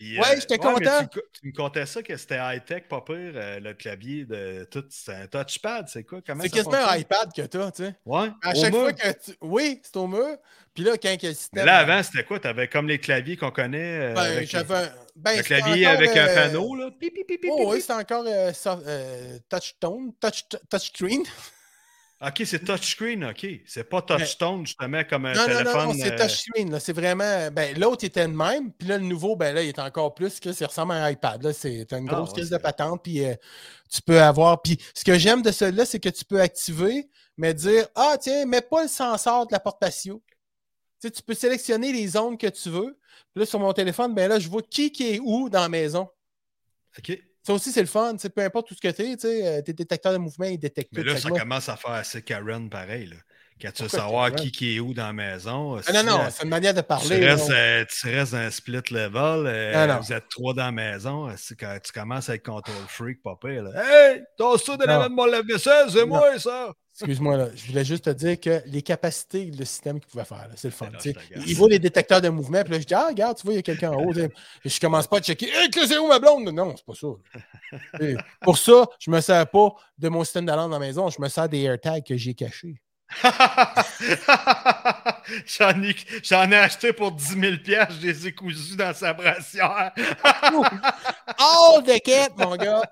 Ouais. 0.00 0.06
Puis, 0.06 0.18
Ouais, 0.20 0.40
j'étais 0.40 0.54
mais 0.54 0.58
content. 0.58 0.98
tu, 0.98 1.04
me 1.04 1.08
co- 1.08 1.26
tu 1.32 1.46
me 1.48 1.52
contais 1.52 1.86
ça 1.86 2.02
que 2.02 2.16
c'était 2.16 2.38
high-tech, 2.40 2.84
pas 2.88 3.00
pire, 3.00 3.32
euh, 3.34 3.58
le 3.58 3.74
clavier 3.74 4.24
de 4.24 4.62
tout. 4.70 4.84
C'est 4.90 5.12
un 5.12 5.26
touchpad, 5.26 5.88
c'est 5.88 6.04
quoi? 6.04 6.20
Comment 6.24 6.42
C'est 6.44 6.50
quasiment 6.50 6.74
un 6.88 6.96
iPad 6.96 7.32
que 7.34 7.42
t'as, 7.42 7.70
tu 7.72 7.82
sais. 7.84 7.94
Ouais. 8.06 8.28
À 8.42 8.54
chaque 8.54 8.72
mur. 8.72 8.82
fois 8.82 8.92
que 8.92 9.08
tu. 9.12 9.32
Oui, 9.40 9.80
c'est 9.82 9.96
au 9.96 10.06
mur. 10.06 10.36
Puis 10.72 10.84
là, 10.84 10.96
quand 10.96 11.16
le 11.20 11.32
système. 11.32 11.66
là, 11.66 11.78
avant, 11.78 12.00
c'était 12.04 12.22
quoi? 12.22 12.38
T'avais 12.38 12.68
comme 12.68 12.86
les 12.86 13.00
claviers 13.00 13.36
qu'on 13.36 13.50
connaît. 13.50 14.12
euh, 14.12 14.14
ben, 14.14 14.20
avec 14.22 14.52
les-. 14.52 14.64
Ben, 15.16 15.36
le 15.36 15.42
clavier 15.42 15.86
encore, 15.88 15.98
avec 15.98 16.16
un 16.16 16.26
euh, 16.28 16.34
panneau, 16.34 16.76
là. 16.76 16.90
Pi, 16.92 17.10
pi, 17.10 17.24
pi, 17.24 17.38
pi, 17.38 17.48
Oh, 17.50 17.72
oui, 17.72 17.80
c'est 17.80 17.92
encore 17.92 18.24
euh, 18.28 18.52
soft- 18.52 18.84
euh, 18.86 19.38
touchtone, 19.48 20.12
touch, 20.20 20.44
touchscreen. 20.70 21.24
Ok, 22.20 22.42
c'est 22.46 22.64
touchscreen, 22.64 23.24
ok. 23.26 23.46
C'est 23.64 23.84
pas 23.88 24.02
touchstone, 24.02 24.66
justement, 24.66 25.04
comme 25.08 25.26
un 25.26 25.34
Non, 25.34 25.40
non, 25.40 25.46
téléphone. 25.46 25.72
non, 25.74 25.86
non, 25.86 25.94
c'est 25.94 26.12
euh, 26.12 26.18
touchscreen. 26.18 26.70
là. 26.72 26.80
C'est 26.80 26.92
vraiment. 26.92 27.48
Ben, 27.52 27.78
l'autre 27.78 28.04
était 28.04 28.26
le 28.26 28.32
même. 28.34 28.72
Puis 28.72 28.88
là, 28.88 28.98
le 28.98 29.04
nouveau, 29.04 29.36
ben 29.36 29.54
là, 29.54 29.62
il 29.62 29.68
est 29.68 29.78
encore 29.78 30.14
plus 30.14 30.40
que 30.40 30.52
ça 30.52 30.66
ressemble 30.66 30.92
à 30.94 31.04
un 31.04 31.10
iPad. 31.10 31.40
Là. 31.44 31.52
C'est 31.52 31.92
une 31.92 32.08
Ah, 32.08 32.14
grosse 32.14 32.30
ouais, 32.30 32.40
caisse 32.40 32.50
de 32.50 32.56
patente. 32.56 33.04
Puis 33.04 33.24
euh, 33.24 33.34
tu 33.88 34.02
peux 34.02 34.20
avoir. 34.20 34.60
Puis 34.62 34.78
ce 34.94 35.04
que 35.04 35.16
j'aime 35.16 35.42
de 35.42 35.52
celui-là, 35.52 35.86
c'est 35.86 36.00
que 36.00 36.08
tu 36.08 36.24
peux 36.24 36.40
activer, 36.40 37.08
mais 37.36 37.54
dire 37.54 37.86
Ah, 37.94 38.16
tiens, 38.20 38.46
mets 38.46 38.62
pas 38.62 38.82
le 38.82 38.88
sensor 38.88 39.46
de 39.46 39.52
la 39.52 39.60
porte 39.60 39.78
patio. 39.78 40.20
Tu 41.00 41.12
tu 41.12 41.22
peux 41.22 41.34
sélectionner 41.34 41.92
les 41.92 42.08
zones 42.08 42.36
que 42.36 42.48
tu 42.48 42.68
veux. 42.70 42.98
Puis 43.32 43.40
là, 43.40 43.46
sur 43.46 43.60
mon 43.60 43.72
téléphone, 43.72 44.12
ben 44.12 44.28
là, 44.28 44.40
je 44.40 44.48
vois 44.48 44.62
qui, 44.62 44.90
qui 44.90 45.14
est 45.14 45.20
où 45.22 45.48
dans 45.48 45.60
la 45.60 45.68
maison. 45.68 46.08
Ok. 46.98 47.16
Ça 47.46 47.54
aussi, 47.54 47.72
c'est 47.72 47.80
le 47.80 47.86
fun. 47.86 48.16
Peu 48.34 48.42
importe 48.42 48.68
tout 48.68 48.74
ce 48.74 48.80
que 48.80 48.88
tu 48.94 49.02
es, 49.02 49.16
tu 49.16 49.20
sais, 49.22 49.46
euh, 49.46 49.62
tes 49.62 49.72
détecteurs 49.72 50.12
de 50.12 50.18
mouvement, 50.18 50.46
ils 50.46 50.58
détectent 50.58 50.92
Mais 50.92 51.02
tout. 51.02 51.08
là, 51.08 51.16
ça 51.16 51.30
commence 51.30 51.68
à 51.68 51.76
faire 51.76 51.92
assez 51.92 52.22
Karen 52.22 52.68
pareil. 52.68 53.06
Là. 53.06 53.16
Quand 53.60 53.72
tu 53.72 53.82
veux 53.82 53.88
savoir 53.88 54.34
qui, 54.34 54.50
qui 54.52 54.76
est 54.76 54.80
où 54.80 54.94
dans 54.94 55.06
la 55.06 55.12
maison. 55.12 55.80
Ah, 55.86 55.92
non, 55.92 56.02
non, 56.04 56.20
euh, 56.20 56.28
c'est 56.30 56.44
une 56.44 56.48
manière 56.50 56.74
de 56.74 56.80
parler. 56.80 57.16
restes, 57.26 57.50
euh, 57.50 57.84
tu 57.88 58.08
restes 58.08 58.32
dans 58.32 58.38
un 58.38 58.50
split 58.50 58.82
level. 58.90 59.46
euh, 59.46 59.72
Ah, 59.74 59.86
non. 59.86 60.00
vous 60.00 60.12
êtes 60.12 60.28
trois 60.28 60.54
dans 60.54 60.64
la 60.66 60.72
maison. 60.72 61.28
euh, 61.28 61.32
quand 61.58 61.78
tu 61.82 61.92
commences 61.92 62.28
à 62.28 62.34
être 62.36 62.44
control 62.44 62.74
freak. 62.88 63.18
Là. 63.24 63.70
Hey, 64.12 64.22
t'as 64.36 64.58
ça 64.58 64.76
de 64.76 64.84
la 64.84 65.08
de 65.08 65.14
mon 65.14 65.26
lave-vaisselle, 65.26 65.90
c'est 65.90 66.06
moi, 66.06 66.38
ça. 66.38 66.72
Excuse-moi, 67.00 67.36
là. 67.36 67.48
je 67.54 67.66
voulais 67.68 67.84
juste 67.84 68.06
te 68.06 68.10
dire 68.10 68.40
que 68.40 68.60
les 68.66 68.82
capacités 68.82 69.46
de 69.52 69.64
système 69.64 70.00
qu'il 70.00 70.10
pouvait 70.10 70.24
faire, 70.24 70.48
c'est 70.56 70.66
le 70.66 70.72
fun. 70.74 70.88
Il 71.46 71.54
voit 71.56 71.68
les 71.68 71.78
détecteurs 71.78 72.20
de 72.20 72.28
mouvement, 72.28 72.60
puis 72.64 72.72
là, 72.72 72.80
je 72.80 72.84
dis, 72.86 72.94
ah, 72.94 73.06
regarde, 73.08 73.36
tu 73.36 73.44
vois, 73.44 73.52
il 73.52 73.56
y 73.56 73.58
a 73.60 73.62
quelqu'un 73.62 73.92
en 73.92 74.02
haut. 74.02 74.12
je 74.64 74.80
commence 74.80 75.06
pas 75.06 75.18
à 75.18 75.20
checker, 75.20 75.46
hé, 75.46 75.70
que 75.70 75.86
c'est 75.86 75.96
où 75.96 76.08
ma 76.08 76.18
blonde? 76.18 76.48
Non, 76.52 76.74
c'est 76.76 76.84
pas 76.84 76.94
ça. 76.94 78.16
Pour 78.42 78.58
ça, 78.58 78.84
je 78.98 79.10
me 79.12 79.20
sers 79.20 79.48
pas 79.48 79.68
de 79.96 80.08
mon 80.08 80.24
système 80.24 80.46
d'alarme 80.46 80.72
dans 80.72 80.78
la 80.80 80.86
maison, 80.86 81.08
je 81.08 81.20
me 81.22 81.28
sers 81.28 81.48
des 81.48 81.62
AirTags 81.62 82.04
que 82.04 82.16
j'ai 82.16 82.34
cachés. 82.34 82.80
J'en 85.46 85.82
ai, 85.82 85.94
j'en 86.22 86.50
ai 86.50 86.56
acheté 86.56 86.92
pour 86.92 87.12
10 87.12 87.40
000 87.40 87.56
piastres, 87.62 87.94
je 88.00 88.06
les 88.06 88.26
ai 88.28 88.32
cousus 88.32 88.76
dans 88.76 88.94
sa 88.94 89.12
brassière. 89.12 89.92
All 91.38 91.82
the 91.84 92.00
cat, 92.02 92.30
mon 92.36 92.56
gars! 92.56 92.82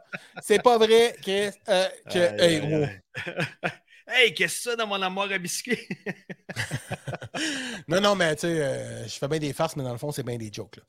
C'est 0.43 0.63
pas 0.63 0.77
vrai 0.79 1.17
Chris, 1.23 1.51
euh, 1.69 1.89
que. 2.11 2.19
Aïe, 2.19 2.41
hey, 2.41 2.57
aïe, 2.57 2.75
wow. 2.75 2.87
aïe. 3.63 3.73
Hey, 4.09 4.33
qu'est-ce 4.35 4.55
que 4.55 4.61
c'est 4.63 4.71
ça 4.71 4.77
dans 4.77 4.87
mon 4.87 5.03
armoire 5.03 5.31
à 5.33 5.39
biscuits? 5.39 5.81
Non, 7.89 8.01
non, 8.01 8.15
mais 8.15 8.35
tu 8.35 8.43
sais, 8.43 8.63
euh, 8.63 9.07
je 9.07 9.13
fais 9.13 9.29
bien 9.29 9.39
des 9.39 9.53
farces, 9.53 9.77
mais 9.77 9.83
dans 9.83 9.93
le 9.93 9.99
fond, 9.99 10.11
c'est 10.11 10.23
bien 10.23 10.39
des 10.39 10.51
jokes. 10.51 10.77
Là. 10.77 10.83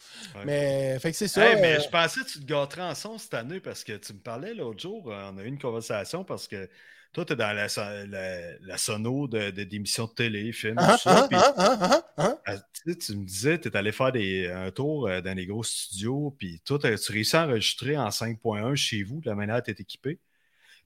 Mais, 0.46 0.98
fait 1.00 1.12
que 1.12 1.18
c'est 1.18 1.28
ça. 1.28 1.46
Hey, 1.46 1.62
mais 1.62 1.76
euh, 1.76 1.82
je 1.82 1.90
pensais 1.90 2.22
que 2.22 2.30
tu 2.30 2.40
te 2.40 2.46
gâterais 2.46 2.84
en 2.84 2.96
son 2.96 3.18
cette 3.18 3.34
année 3.34 3.60
parce 3.60 3.84
que 3.84 3.98
tu 3.98 4.14
me 4.14 4.20
parlais 4.20 4.54
l'autre 4.54 4.80
jour, 4.80 5.12
euh, 5.12 5.30
on 5.32 5.38
a 5.38 5.44
eu 5.44 5.48
une 5.48 5.60
conversation 5.60 6.24
parce 6.24 6.48
que 6.48 6.70
toi, 7.18 7.26
tu 7.26 7.34
es 7.34 7.36
dans 7.36 7.52
la, 7.54 7.68
la, 8.06 8.60
la 8.62 8.78
sono 8.78 9.28
de, 9.28 9.50
de- 9.52 9.64
d'émissions 9.64 10.06
de 10.06 10.14
télé, 10.14 10.52
films, 10.54 10.78
hein, 10.84 10.88
tout 10.88 10.98
ça. 10.98 11.28
hein? 11.32 12.38
euh, 12.50 12.58
tu 12.74 12.92
sais, 12.94 12.98
tu 12.98 13.16
me 13.18 13.26
disais, 13.26 13.60
tu 13.60 13.68
es 13.70 13.76
allé 13.78 13.92
faire 13.92 14.12
des, 14.12 14.48
un 14.52 14.72
tour 14.72 15.08
euh, 15.08 15.22
dans 15.22 15.36
les 15.36 15.48
gros 15.48 15.64
studios, 15.64 16.36
puis 16.38 16.62
toi, 16.64 16.78
tu 16.80 17.12
réussis 17.12 17.36
à 17.36 17.46
enregistrer 17.46 17.98
en 17.98 18.10
5.1 18.12 18.76
chez 18.76 19.04
vous, 19.04 19.20
de 19.22 19.30
la 19.30 19.36
manière 19.36 19.56
dont 19.58 19.62
tu 19.64 19.72
es 19.72 19.76
équipé. 19.80 20.20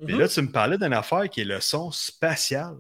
Puis 0.06 0.14
Mhm. 0.14 0.20
là, 0.22 0.28
tu 0.30 0.42
me 0.42 0.52
parlais 0.52 0.78
d'une 0.78 0.94
affaire 0.94 1.30
qui 1.30 1.42
est 1.42 1.46
le 1.46 1.60
son 1.62 1.92
spatial. 1.92 2.76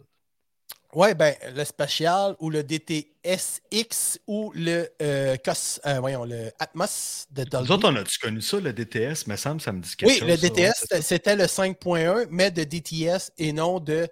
Ouais, 0.93 1.13
ben, 1.15 1.33
le 1.55 1.63
spatial 1.63 2.35
ou 2.39 2.49
le 2.49 2.63
DTSX 2.63 4.19
ou 4.27 4.51
le, 4.55 4.89
euh, 5.01 5.37
COS, 5.37 5.79
euh, 5.85 5.99
voyons, 5.99 6.25
le 6.25 6.51
Atmos 6.59 7.27
de 7.31 7.43
Dolby. 7.45 7.67
Nous 7.69 7.71
autres, 7.75 7.89
on 7.89 7.95
a-tu 7.95 8.19
connu 8.19 8.41
ça, 8.41 8.59
le 8.59 8.73
DTS? 8.73 9.27
Me 9.27 9.35
semble, 9.37 9.61
ça 9.61 9.71
me 9.71 9.79
dit 9.81 9.95
quelque 9.95 10.09
oui, 10.09 10.19
chose. 10.19 10.29
le 10.29 10.35
ça, 10.35 10.47
ouais, 10.47 10.49
DTS, 10.49 11.01
c'était 11.01 11.35
le 11.35 11.47
5.1, 11.47 12.25
mais 12.29 12.51
de 12.51 12.63
DTS 12.63 13.31
et 13.37 13.53
non 13.53 13.79
de 13.79 14.07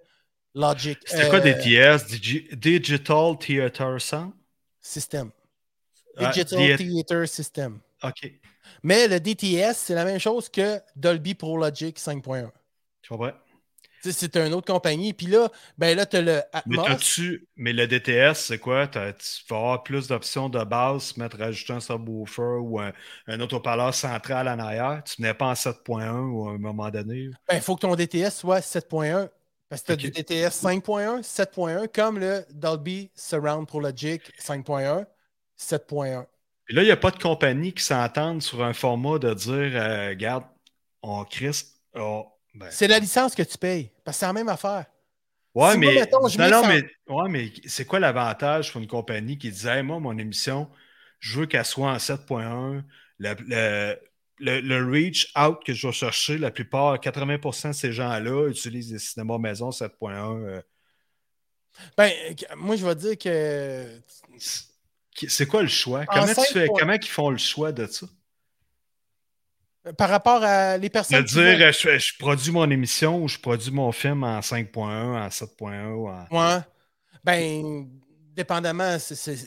Logic. 0.56 0.98
C'était 1.06 1.30
quoi 1.30 1.40
euh, 1.40 1.54
DTS? 1.54 2.06
Digi- 2.08 2.56
Digital 2.56 3.38
Theater 3.38 4.00
Sound? 4.00 4.32
System. 4.82 5.32
Ah, 6.18 6.32
Digital 6.32 6.60
D- 6.60 6.78
Theater 6.78 7.28
System. 7.28 7.80
OK. 8.04 8.40
Mais 8.84 9.08
le 9.08 9.20
DTS, 9.20 9.78
c'est 9.78 9.96
la 9.96 10.06
même 10.06 10.20
chose 10.20 10.50
que 10.50 10.80
Dolby 10.96 11.36
Pro 11.36 11.58
Logic 11.58 11.98
5.1. 11.98 12.52
Je 13.02 13.10
comprends? 13.10 13.32
Tu 14.02 14.12
c'est 14.12 14.36
une 14.38 14.54
autre 14.54 14.72
compagnie. 14.72 15.14
Puis 15.14 15.28
là, 15.28 15.50
ben 15.78 15.96
là, 15.96 16.06
tu 16.06 16.18
as 16.18 16.22
le 16.22 16.42
Mais, 16.66 16.78
t'as-tu- 16.78 17.48
mais 17.56 17.74
le 17.74 17.86
DTS, 17.88 18.34
c'est 18.36 18.60
quoi? 18.60 18.88
Tu 18.88 18.98
vas 19.50 19.58
avoir 19.58 19.84
plus 19.84 20.08
d'options 20.08 20.50
de 20.50 20.64
base, 20.64 21.18
mettre 21.18 21.38
rajouter 21.38 21.74
un 21.74 21.80
subwoofer 21.80 22.60
ou 22.62 22.80
un, 22.80 22.94
un 23.28 23.40
autre 23.40 23.58
haut-parleur 23.58 23.94
central 23.94 24.48
en 24.48 24.58
arrière. 24.60 25.04
Tu 25.04 25.22
n'es 25.22 25.34
pas 25.34 25.48
en 25.48 25.56
7.1 25.56 26.20
ou 26.32 26.48
à 26.50 26.54
un 26.54 26.58
moment 26.58 26.90
donné. 26.90 27.30
Ben, 27.48 27.56
il 27.56 27.62
faut 27.62 27.76
que 27.76 27.82
ton 27.82 27.96
DTS 27.96 28.32
soit 28.32 28.62
7.1. 28.62 29.30
Parce 29.70 29.82
que 29.84 29.88
tu 29.88 29.92
as 29.92 29.96
du 29.98 30.10
DTS 30.10 30.50
5.1, 30.50 31.22
7.1, 31.22 31.88
comme 31.94 32.18
le 32.18 32.44
Dolby 32.52 33.12
Surround 33.14 33.68
pour 33.68 33.82
Logic 33.82 34.20
5.1, 34.40 35.06
7.1. 35.56 36.26
Puis 36.66 36.76
là, 36.76 36.82
il 36.82 36.86
n'y 36.86 36.92
a 36.92 36.98
pas 36.98 37.12
de 37.12 37.20
compagnie 37.22 37.74
qui 37.74 37.84
s'entende 37.84 38.42
sur 38.42 38.64
un 38.64 38.74
format 38.74 39.20
de 39.20 39.34
dire 39.34 39.72
euh, 39.76 40.10
Regarde, 40.10 40.44
on 41.04 41.24
Chris. 41.24 41.66
on- 41.94 42.26
ben, 42.56 42.70
C'est 42.72 42.88
la 42.88 43.00
licence 43.00 43.36
que 43.36 43.44
tu 43.44 43.58
payes. 43.58 43.92
Parce 44.04 44.18
que 44.18 44.20
c'est 44.22 44.26
la 44.26 44.34
même 44.34 44.50
affaire. 44.50 44.86
Ouais, 45.56 45.72
Si 45.72 45.78
moi, 45.78 45.92
mais, 45.92 45.96
mettons, 45.96 46.20
non, 46.22 46.50
non, 46.50 46.68
mais, 46.68 46.84
ouais, 47.08 47.30
mais 47.30 47.52
c'est 47.66 47.86
quoi 47.86 48.00
l'avantage 48.00 48.72
pour 48.72 48.82
une 48.82 48.88
compagnie 48.88 49.38
qui 49.38 49.50
disait 49.52 49.78
Hey, 49.78 49.84
Moi, 49.84 50.00
mon 50.00 50.18
émission, 50.18 50.70
je 51.20 51.40
veux 51.40 51.46
qu'elle 51.48 51.66
soit 51.66 51.92
en 51.92 52.00
7.1. 52.00 52.84
Le, 53.18 53.36
le, 53.48 54.00
le- 54.40 54.62
le 54.62 54.90
reach 54.92 55.34
out 55.38 55.60
que 55.66 55.74
je 55.74 55.88
vais 55.88 55.94
chercher, 55.94 56.38
la 56.38 56.52
plupart, 56.52 57.00
80% 57.00 57.70
de 57.70 57.74
ces 57.74 57.92
gens-là 57.92 58.48
utilisent 58.50 58.92
des 58.92 59.00
cinémas 59.00 59.38
maison 59.40 59.72
7.1. 59.72 60.38
euh, 60.46 60.62
Ben, 61.98 62.12
moi, 62.58 62.76
je 62.76 62.86
vais 62.86 62.96
dire 62.96 63.18
que. 63.18 64.00
c'est- 64.38 65.46
quoi 65.48 65.62
le 65.62 65.68
choix? 65.68 66.06
En 66.08 66.14
Comment, 66.14 66.28
tu 66.28 66.34
fais, 66.34 66.68
5.1. 66.68 66.80
comment 66.80 66.94
ils 66.94 67.08
font 67.08 67.30
le 67.30 67.38
choix 67.38 67.72
de 67.72 67.86
ça? 67.88 68.08
Par 69.98 70.10
rapport 70.10 70.44
à 70.44 70.78
les 70.78 70.90
personnes. 70.90 71.24
qui 71.26 71.34
dire 71.34 71.42
veulent- 71.44 71.62
euh, 71.64 71.72
je, 71.72 71.98
je 71.98 72.18
produis 72.18 72.52
mon 72.52 72.70
émission 72.70 73.24
ou 73.24 73.28
je 73.28 73.38
produis 73.40 73.72
mon 73.72 73.92
film 73.92 74.24
en 74.24 74.42
5.1, 74.42 75.26
en 75.26 75.30
7.1 75.30 75.92
ou 75.94 76.08
en. 76.10 76.26
Ouais. 76.32 76.60
Ben, 77.24 77.88
dépendamment, 78.36 78.98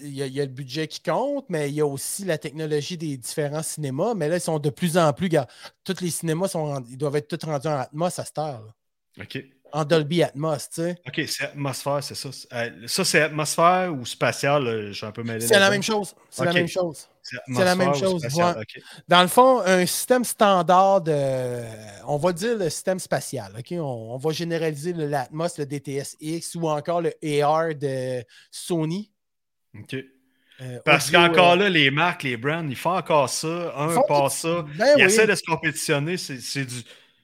il 0.02 0.14
y, 0.14 0.22
a- 0.22 0.26
il 0.26 0.32
y 0.34 0.40
a 0.40 0.44
le 0.44 0.50
budget 0.50 0.86
qui 0.88 1.00
compte, 1.02 1.46
mais 1.48 1.68
il 1.70 1.74
y 1.74 1.80
a 1.80 1.86
aussi 1.86 2.24
la 2.24 2.38
technologie 2.38 2.96
des 2.98 3.16
différents 3.16 3.62
cinémas. 3.62 4.14
Mais 4.14 4.28
là, 4.28 4.36
ils 4.36 4.40
sont 4.40 4.58
de 4.58 4.70
plus 4.70 4.96
en 4.98 5.12
plus. 5.12 5.26
Regarde, 5.26 5.48
tous 5.84 6.00
les 6.00 6.10
cinémas 6.10 6.48
sont 6.48 6.82
ils 6.88 6.96
doivent 6.98 7.16
être 7.16 7.28
tous 7.28 7.46
rendus 7.46 7.68
en 7.68 7.78
Atmos 7.78 8.18
à 8.18 8.24
cette 8.24 8.38
heure. 8.38 8.62
là. 9.16 9.24
OK. 9.24 9.38
En 9.74 9.84
Dolby 9.86 10.22
Atmos, 10.22 10.68
tu 10.68 10.82
sais. 10.82 10.96
OK, 11.08 11.22
c'est 11.26 11.44
atmosphère, 11.44 12.04
c'est 12.04 12.14
ça. 12.14 12.28
Euh, 12.52 12.70
ça, 12.86 13.04
c'est 13.06 13.22
atmosphère 13.22 13.94
ou 13.94 14.04
spatial? 14.04 14.64
là, 14.64 14.86
Je 14.88 14.92
suis 14.92 15.06
un 15.06 15.12
peu 15.12 15.22
mêlé. 15.22 15.40
C'est 15.46 15.58
la 15.58 15.70
même 15.70 15.82
chose. 15.82 16.14
C'est 16.28 16.44
la 16.44 16.52
même 16.52 16.68
chose. 16.68 17.08
C'est 17.22 17.64
la 17.64 17.74
même 17.76 17.94
chose, 17.94 18.20
spatial, 18.20 18.56
ouais. 18.56 18.62
OK. 18.62 18.82
Dans 19.08 19.22
le 19.22 19.28
fond, 19.28 19.60
un 19.60 19.86
système 19.86 20.24
standard 20.24 21.00
de. 21.02 21.62
On 22.06 22.16
va 22.16 22.32
dire 22.32 22.58
le 22.58 22.68
système 22.68 22.98
spatial. 22.98 23.52
On, 23.72 23.76
on 23.80 24.16
va 24.16 24.30
généraliser 24.32 24.92
le 24.92 25.06
l'Atmos, 25.06 25.56
le 25.58 25.66
DTS-X 25.66 26.54
ou 26.56 26.68
encore 26.68 27.00
le 27.00 27.12
AR 27.42 27.74
de 27.74 28.24
Sony. 28.50 29.10
OK. 29.78 29.94
euh, 30.60 30.78
Parce 30.84 31.10
qu'encore 31.10 31.52
euh, 31.52 31.56
là, 31.56 31.68
les 31.68 31.90
marques, 31.90 32.24
les 32.24 32.36
brands, 32.36 32.66
ils 32.68 32.76
font 32.76 32.96
encore 32.96 33.28
ça. 33.30 33.72
Un 33.76 34.00
passe 34.08 34.38
ça. 34.40 34.64
Ben 34.76 34.86
ils 34.96 35.02
oui. 35.02 35.02
essaient 35.02 35.26
de 35.26 35.34
se 35.34 35.42
compétitionner. 35.44 36.16
C'est 36.16 36.64
du. 36.64 36.82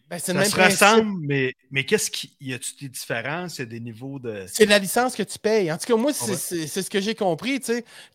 ben, 0.09 0.19
Ça 0.19 0.45
se 0.45 0.57
ressemble, 0.57 1.19
mais, 1.27 1.53
mais 1.71 1.85
qu'est-ce 1.85 2.11
qui. 2.11 2.35
Y 2.41 2.55
a-tu 2.55 2.75
des 2.81 2.89
différences? 2.89 3.59
Il 3.59 3.61
y 3.61 3.63
a 3.63 3.67
des 3.67 3.81
niveaux 3.81 4.19
de. 4.19 4.45
C'est 4.47 4.65
la 4.67 4.79
licence 4.79 5.15
que 5.15 5.23
tu 5.25 5.39
payes. 5.39 5.71
En 5.71 5.77
tout 5.77 5.87
cas, 5.87 5.97
moi, 5.97 6.13
c'est 6.13 6.25
Ah 6.25 6.31
ouais. 6.31 6.67
c'est- 6.67 6.83
ce 6.83 6.89
que 6.89 7.01
j'ai 7.01 7.15
compris. 7.15 7.61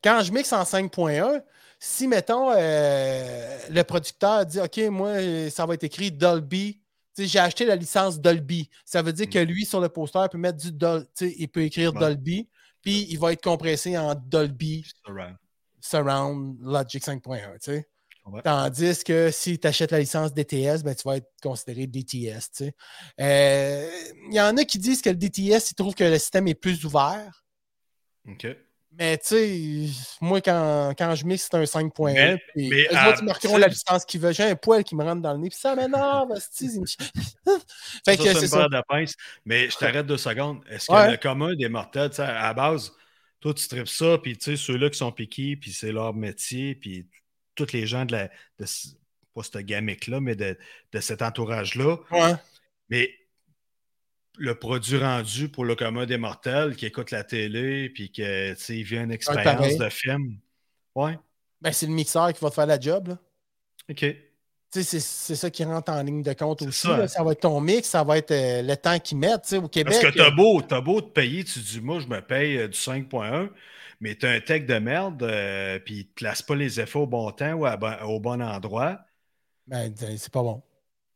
Quand 0.03 0.21
je 0.23 0.31
mixe 0.31 0.51
en 0.53 0.63
5.1, 0.63 1.41
si, 1.86 2.07
mettons, 2.07 2.49
euh, 2.55 3.57
le 3.69 3.84
producteur 3.84 4.45
dit 4.45 4.59
OK, 4.61 4.77
moi, 4.89 5.49
ça 5.49 5.65
va 5.65 5.73
être 5.73 5.84
écrit 5.84 6.11
Dolby. 6.13 6.79
J'ai 7.17 7.39
acheté 7.39 7.65
la 7.65 7.75
licence 7.75 8.21
Dolby. 8.21 8.69
Ça 8.86 9.01
veut 9.01 9.11
dire 9.11 9.29
que 9.29 9.38
lui, 9.39 9.65
sur 9.65 9.81
le 9.81 9.89
poster, 9.89 10.21
il 10.23 10.29
peut 10.29 10.38
mettre 10.38 10.57
du 10.59 10.71
Dol 10.71 11.05
tu 11.15 11.27
sais, 11.27 11.36
il 11.38 11.47
peut 11.49 11.63
écrire 11.63 11.91
Mm. 11.93 11.97
Ouais. 11.97 12.01
Dolby, 12.01 12.49
puis 12.81 13.05
il 13.09 13.19
va 13.19 13.34
être 13.34 13.43
compressé 13.43 13.97
en 13.97 14.15
Dolby 14.15 14.86
Surround. 15.05 15.36
Surround 15.81 16.57
Logic 16.61 17.03
5.1. 17.03 17.53
tu 17.55 17.71
sais. 17.71 17.88
Ouais. 18.25 18.41
Tandis 18.41 19.03
que 19.03 19.29
si 19.31 19.59
tu 19.59 19.67
achètes 19.67 19.91
la 19.91 19.99
licence 19.99 20.34
DTS, 20.34 20.81
ben, 20.84 20.95
tu 20.95 21.03
vas 21.05 21.17
être 21.17 21.29
considéré 21.41 21.86
DTS. 21.86 22.71
Euh, 23.19 23.91
Il 24.29 24.34
y 24.34 24.39
en 24.39 24.55
a 24.55 24.63
qui 24.63 24.79
disent 24.79 25.01
que 25.01 25.09
le 25.09 25.17
DTS, 25.17 25.71
ils 25.71 25.75
trouvent 25.75 25.93
que 25.93 26.05
le 26.05 26.17
système 26.17 26.47
est 26.47 26.55
plus 26.55 26.86
ouvert. 26.86 27.43
OK. 28.29 28.47
Mais 28.97 29.17
tu 29.17 29.25
sais, 29.27 29.89
moi, 30.21 30.39
quand, 30.41 30.93
quand 30.97 31.15
je 31.15 31.25
mixe, 31.25 31.47
c'est 31.49 31.57
un 31.57 31.63
5.1. 31.65 32.13
Mais- 32.13 32.37
puis 32.55 32.69
mais 32.69 32.83
eux 32.83 33.07
autres, 33.09 33.19
ils 33.21 33.25
marqueront 33.25 33.57
la 33.57 33.67
licence 33.67 34.05
qu'ils 34.05 34.21
veulent. 34.21 34.33
J'ai 34.35 34.43
un 34.43 34.55
poil 34.55 34.83
qui 34.83 34.95
me 34.95 35.03
rentre 35.03 35.21
dans 35.21 35.33
le 35.33 35.39
nez. 35.39 35.49
Puis 35.49 35.57
ça 35.59 35.75
m'énerve, 35.75 36.29
Fait 38.05 38.17
que 38.17 38.23
c'est 38.23 38.41
une 38.41 38.47
ça. 38.47 38.67
de 38.67 38.81
pinces. 38.87 39.15
Mais 39.45 39.69
je 39.69 39.77
t'arrête 39.77 40.05
deux 40.05 40.17
secondes. 40.17 40.61
Est-ce 40.69 40.87
que 40.87 40.93
Ouais. 40.93 41.11
le 41.11 41.17
commun 41.17 41.55
des 41.55 41.69
mortels, 41.69 42.09
tu 42.11 42.17
sais, 42.17 42.21
à 42.23 42.43
la 42.43 42.53
base, 42.53 42.91
toi, 43.39 43.53
tu 43.53 43.67
tripes 43.67 43.87
ça, 43.87 44.17
puis 44.21 44.37
tu 44.37 44.45
sais, 44.51 44.57
ceux-là 44.57 44.89
qui 44.89 44.97
sont 44.97 45.11
piqués, 45.11 45.55
puis 45.55 45.71
c'est 45.73 45.91
leur 45.91 46.13
métier, 46.13 46.75
puis 46.75 47.07
tous 47.55 47.71
les 47.73 47.87
gens 47.87 48.05
de 48.05 48.11
la. 48.13 48.27
De, 48.59 48.65
pas 49.35 49.41
cette 49.41 49.57
gamique-là, 49.65 50.19
mais 50.19 50.35
de, 50.35 50.55
de 50.91 50.99
cet 50.99 51.23
entourage-là. 51.23 51.97
Ouais. 52.11 52.33
Mais 52.89 53.09
le 54.38 54.55
produit 54.57 54.97
rendu 54.97 55.49
pour 55.49 55.65
le 55.65 55.75
commun 55.75 56.05
des 56.05 56.17
mortels 56.17 56.75
qui 56.75 56.86
écoute 56.86 57.11
la 57.11 57.23
télé, 57.23 57.89
puis 57.89 58.11
que, 58.11 58.53
tu 58.53 58.59
sais, 58.59 58.77
il 58.77 58.84
vient 58.84 59.03
une 59.03 59.11
expérience 59.11 59.77
de 59.77 59.89
film. 59.89 60.38
Ouais. 60.95 61.17
Ben, 61.61 61.71
c'est 61.71 61.86
le 61.88 61.93
mixeur 61.93 62.34
qui 62.34 62.39
va 62.43 62.49
te 62.49 62.55
faire 62.55 62.65
la 62.65 62.79
job. 62.79 63.09
Là. 63.09 63.17
OK. 63.89 64.05
C'est 64.71 64.84
c'est 64.84 65.36
ça 65.36 65.51
qui 65.51 65.63
rentre 65.63 65.91
en 65.91 66.01
ligne 66.01 66.23
de 66.23 66.34
compte 66.34 66.61
C'est 66.61 66.67
aussi. 66.67 66.81
ça. 66.88 66.97
là. 66.97 67.07
Ça 67.07 67.23
va 67.23 67.34
être 67.34 67.41
ton 67.41 67.61
mix, 67.61 67.88
ça 67.89 68.03
va 68.03 68.17
être 68.17 68.31
euh, 68.31 68.63
le 68.63 68.75
temps 68.75 68.97
qu'ils 68.97 69.19
mettent. 69.19 69.43
tu 69.43 69.49
sais, 69.49 69.57
Au 69.57 69.67
Québec, 69.67 69.93
Parce 70.01 70.11
que 70.13 70.17
t'as 70.17 70.29
euh, 70.29 70.36
beau, 70.36 70.61
t'as 70.63 70.81
beau 70.81 70.99
te 70.99 71.11
payer, 71.11 71.43
tu 71.43 71.59
dis, 71.59 71.79
moi, 71.79 71.99
je 71.99 72.07
me 72.07 72.21
paye 72.21 72.57
euh, 72.57 72.67
du 72.67 72.77
5.1, 72.77 73.51
mais 73.99 74.15
t'as 74.15 74.31
un 74.31 74.39
tech 74.39 74.65
de 74.65 74.79
merde, 74.79 75.21
euh, 75.21 75.77
puis 75.77 75.95
il 75.99 76.07
te 76.07 76.13
place 76.15 76.41
pas 76.41 76.55
les 76.55 76.79
effets 76.79 76.97
au 76.97 77.05
bon 77.05 77.29
temps 77.31 77.53
ou 77.53 77.65
à 77.67 77.77
au 78.07 78.19
bon 78.19 78.41
endroit. 78.41 78.99
ben, 79.67 79.93
c'est 79.95 80.31
pas 80.31 80.41
bon. 80.41 80.63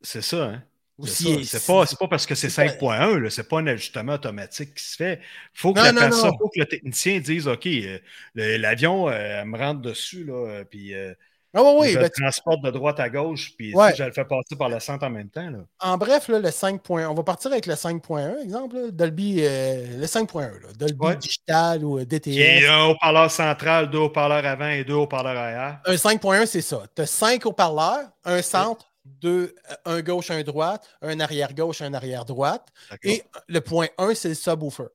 C'est 0.02 0.22
ça, 0.22 0.46
hein? 0.46 0.64
C'est 1.06 1.44
ça. 1.44 1.60
Si- 1.60 1.68
pas, 1.68 1.86
pas 2.00 2.08
parce 2.08 2.26
que 2.26 2.34
c'est 2.36 2.50
c'est- 2.50 2.68
5.1, 2.68 3.20
là, 3.20 3.30
c'est 3.30 3.48
pas 3.48 3.60
un 3.60 3.68
ajustement 3.68 4.14
automatique 4.14 4.74
qui 4.76 4.84
se 4.84 4.96
fait. 4.96 5.20
Faut 5.54 5.74
que 5.74 5.80
Non, 5.80 5.86
la 5.86 5.92
non, 5.92 6.00
personne, 6.02 6.32
non. 6.32 6.38
faut 6.40 6.50
que 6.50 6.60
le 6.60 6.66
technicien 6.66 7.20
dise 7.20 7.48
OK, 7.48 7.68
euh, 7.68 8.00
l'avion 8.36 9.08
euh, 9.10 9.46
me 9.46 9.58
rentre 9.58 9.82
dessus, 9.82 10.24
là, 10.24 10.34
euh, 10.34 10.64
puis 10.64 10.94
euh, 10.96 11.14
Ah 11.54 11.64
ouais, 11.64 11.76
oui, 11.80 11.90
je 11.90 11.96
ben, 11.98 12.04
le 12.04 12.10
transporte 12.10 12.62
de 12.62 12.70
droite 12.72 13.00
à 13.00 13.10
gauche, 13.10 13.54
puis 13.58 13.74
Ouais. 13.74 13.96
je 13.96 14.04
le 14.04 14.12
fais 14.12 14.26
passer 14.26 14.56
par 14.58 14.70
le 14.70 14.80
centre 14.80 15.06
en 15.06 15.10
même 15.10 15.30
temps. 15.30 15.50
Là. 15.50 15.60
En 15.80 15.98
bref, 15.98 16.28
là, 16.28 16.40
le 16.40 16.52
5.1, 16.52 17.08
on 17.10 17.14
va 17.14 17.24
partir 17.24 17.52
avec 17.52 17.66
le 17.66 17.76
5.1, 17.76 18.36
exemple, 18.44 18.76
là, 18.76 18.92
Dolby, 18.92 19.38
euh, 19.42 19.98
le 20.00 20.06
5.1, 20.08 20.50
là, 20.50 20.68
Dolby 20.78 20.98
Ouais. 21.00 21.16
digital 21.16 21.84
ou 21.86 22.00
euh, 22.00 22.06
DTS. 22.06 22.68
un 22.68 22.86
haut-parleur 22.90 23.32
central, 23.32 23.90
deux 23.90 23.98
haut-parleurs 24.00 24.46
avant 24.46 24.68
et 24.70 24.84
deux 24.84 24.94
haut-parleurs 24.96 25.38
arrière. 25.38 25.80
Un 25.86 25.96
5.1, 25.98 26.46
c'est 26.46 26.62
ça. 26.62 26.84
Tu 26.96 27.02
as 27.04 27.06
5 27.08 27.46
haut-parleurs, 27.46 28.10
un 28.26 28.42
centre, 28.42 28.92
deux, 29.22 29.56
euh, 29.70 29.76
un 29.98 30.02
gauche, 30.02 30.30
un 30.32 30.42
droite, 30.44 30.88
un 31.02 31.20
arrière-gauche, 31.20 31.82
un 31.82 31.94
arrière-droite. 31.94 32.68
Et 33.04 33.24
le 33.48 33.62
point 33.62 33.88
1, 33.98 34.14
c'est 34.16 34.30
le 34.30 34.36
subwoofer. 34.36 34.88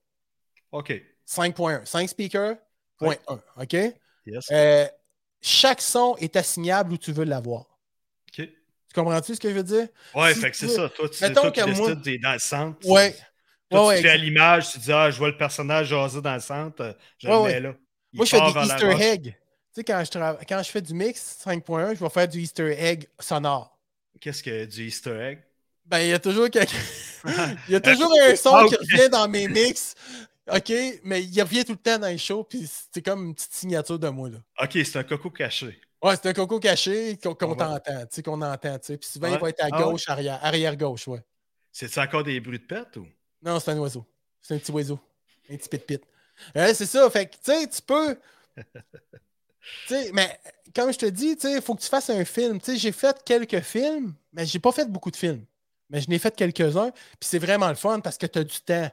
OK. 0.71 0.93
5.1, 1.25 1.85
5 1.85 2.09
speakers, 2.09 2.55
point 2.97 3.15
1. 3.27 3.39
OK? 3.61 3.73
Yes. 4.25 4.45
Euh, 4.51 4.87
chaque 5.41 5.81
son 5.81 6.15
est 6.17 6.35
assignable 6.35 6.93
où 6.93 6.97
tu 6.97 7.11
veux 7.11 7.25
l'avoir. 7.25 7.61
OK. 8.29 8.35
Tu 8.47 8.49
comprends-tu 8.95 9.35
ce 9.35 9.39
que 9.39 9.49
je 9.49 9.55
veux 9.55 9.63
dire? 9.63 9.87
Ouais, 10.15 10.33
Si 10.33 10.39
fait 10.41 10.51
que 10.51 10.57
c'est 10.57 10.67
ça. 10.69 10.89
Toi, 10.89 11.09
tu, 11.09 11.23
Mettons 11.23 11.41
toi, 11.41 11.51
tu 11.51 11.61
que 11.61 11.69
moi- 11.69 11.95
dans 12.21 12.33
le 12.33 12.39
centre. 12.39 12.79
tu- 12.79 12.87
Ouais. 12.89 13.15
Tu 13.71 13.77
fais 14.03 14.09
à 14.09 14.17
l'image, 14.17 14.71
tu 14.71 14.77
dis 14.79 14.91
Ah, 14.93 15.09
je 15.09 15.17
vois 15.17 15.29
le 15.29 15.37
personnage 15.37 15.87
jaser 15.87 16.21
dans 16.21 16.35
le 16.35 16.39
centre, 16.39 16.81
euh, 16.83 16.93
je 17.17 17.27
Ouais, 17.27 17.33
le 17.35 17.43
mets 17.53 17.59
là. 17.59 17.73
Il 18.11 18.17
Moi, 18.17 18.25
je 18.27 18.29
fais 18.37 18.41
des 18.41 18.59
Easter 18.67 18.91
eggs. 19.03 19.23
Tu 19.73 19.79
sais, 19.81 19.83
quand 19.83 20.03
je, 20.05 20.45
quand 20.45 20.61
je 20.61 20.69
fais 20.69 20.81
du 20.81 20.93
mix 20.93 21.37
5.1, 21.43 21.95
je 21.95 21.99
vais 21.99 22.09
faire 22.09 22.27
du 22.27 22.39
Easter 22.39 22.75
egg 22.77 23.07
sonore. 23.19 23.72
Qu'est-ce 24.19 24.43
que 24.43 24.65
du 24.65 24.87
Easter 24.87 25.19
egg? 25.19 25.43
Ben, 25.85 25.99
il 25.99 26.09
y 26.09 26.13
a 26.13 26.19
toujours 26.19 26.49
quelqu'un. 26.49 26.77
il 27.67 27.73
y 27.73 27.75
a 27.75 27.81
toujours 27.81 28.11
un 28.21 28.35
son 28.35 28.55
Ah, 28.55 28.65
qui 28.67 28.75
revient 28.75 29.09
dans 29.09 29.27
mes 29.27 29.47
mix. 29.47 29.95
OK? 30.51 30.73
Mais 31.03 31.23
il 31.23 31.41
revient 31.41 31.63
tout 31.63 31.71
le 31.73 31.77
temps 31.77 31.97
dans 31.99 32.07
les 32.07 32.17
shows, 32.17 32.43
puis 32.43 32.69
c'est 32.91 33.01
comme 33.01 33.27
une 33.27 33.35
petite 33.35 33.53
signature 33.53 33.97
de 33.99 34.09
moi, 34.09 34.29
là. 34.29 34.37
OK, 34.61 34.71
c'est 34.73 34.97
un 34.97 35.03
coco 35.03 35.29
caché. 35.29 35.79
Ouais, 36.01 36.15
c'est 36.15 36.27
un 36.27 36.33
coco 36.33 36.59
caché 36.59 37.17
qu'on 37.17 37.33
t'entend, 37.35 37.79
tu 37.79 37.91
sais, 38.09 38.23
qu'on 38.23 38.41
entend, 38.41 38.77
tu 38.79 38.87
sais. 38.87 38.97
Puis 38.97 39.09
souvent, 39.09 39.27
il 39.33 39.39
va 39.39 39.49
être 39.49 39.61
à 39.63 39.67
Ah 39.71 39.77
ouais? 39.77 39.83
gauche, 39.91 40.09
arrière, 40.09 40.39
arrière-gauche, 40.43 41.07
ouais. 41.07 41.23
C'est-tu 41.71 41.97
encore 41.99 42.23
des 42.23 42.39
bruits 42.41 42.59
de 42.59 42.65
pète 42.65 42.97
ou? 42.97 43.07
Non, 43.41 43.59
c'est 43.59 43.71
un 43.71 43.77
oiseau. 43.77 44.05
C'est 44.41 44.53
un 44.55 44.57
petit 44.57 44.71
oiseau. 44.71 44.99
Un 45.49 45.55
petit 45.55 45.69
pit-pit. 45.69 46.03
Ouais, 46.55 46.73
c'est 46.73 46.85
ça. 46.85 47.09
Fait 47.09 47.25
que, 47.25 47.35
tu 47.35 47.39
sais, 47.43 47.67
tu 47.67 47.81
peux. 47.81 48.17
Mais 50.13 50.39
comme 50.75 50.91
je 50.91 50.97
te 50.97 51.05
dis, 51.05 51.35
il 51.43 51.61
faut 51.61 51.75
que 51.75 51.81
tu 51.81 51.87
fasses 51.89 52.09
un 52.09 52.25
film. 52.25 52.59
J'ai 52.75 52.91
fait 52.91 53.15
quelques 53.23 53.61
films, 53.61 54.13
mais 54.31 54.45
j'ai 54.45 54.59
pas 54.59 54.71
fait 54.71 54.89
beaucoup 54.89 55.11
de 55.11 55.17
films. 55.17 55.45
Mais 55.89 56.01
je 56.01 56.09
n'ai 56.09 56.17
fait 56.19 56.35
quelques-uns. 56.35 56.91
Puis 56.91 57.29
c'est 57.29 57.39
vraiment 57.39 57.69
le 57.69 57.75
fun 57.75 57.99
parce 57.99 58.17
que 58.17 58.25
tu 58.25 58.39
as 58.39 58.43
du 58.43 58.59
temps. 58.61 58.89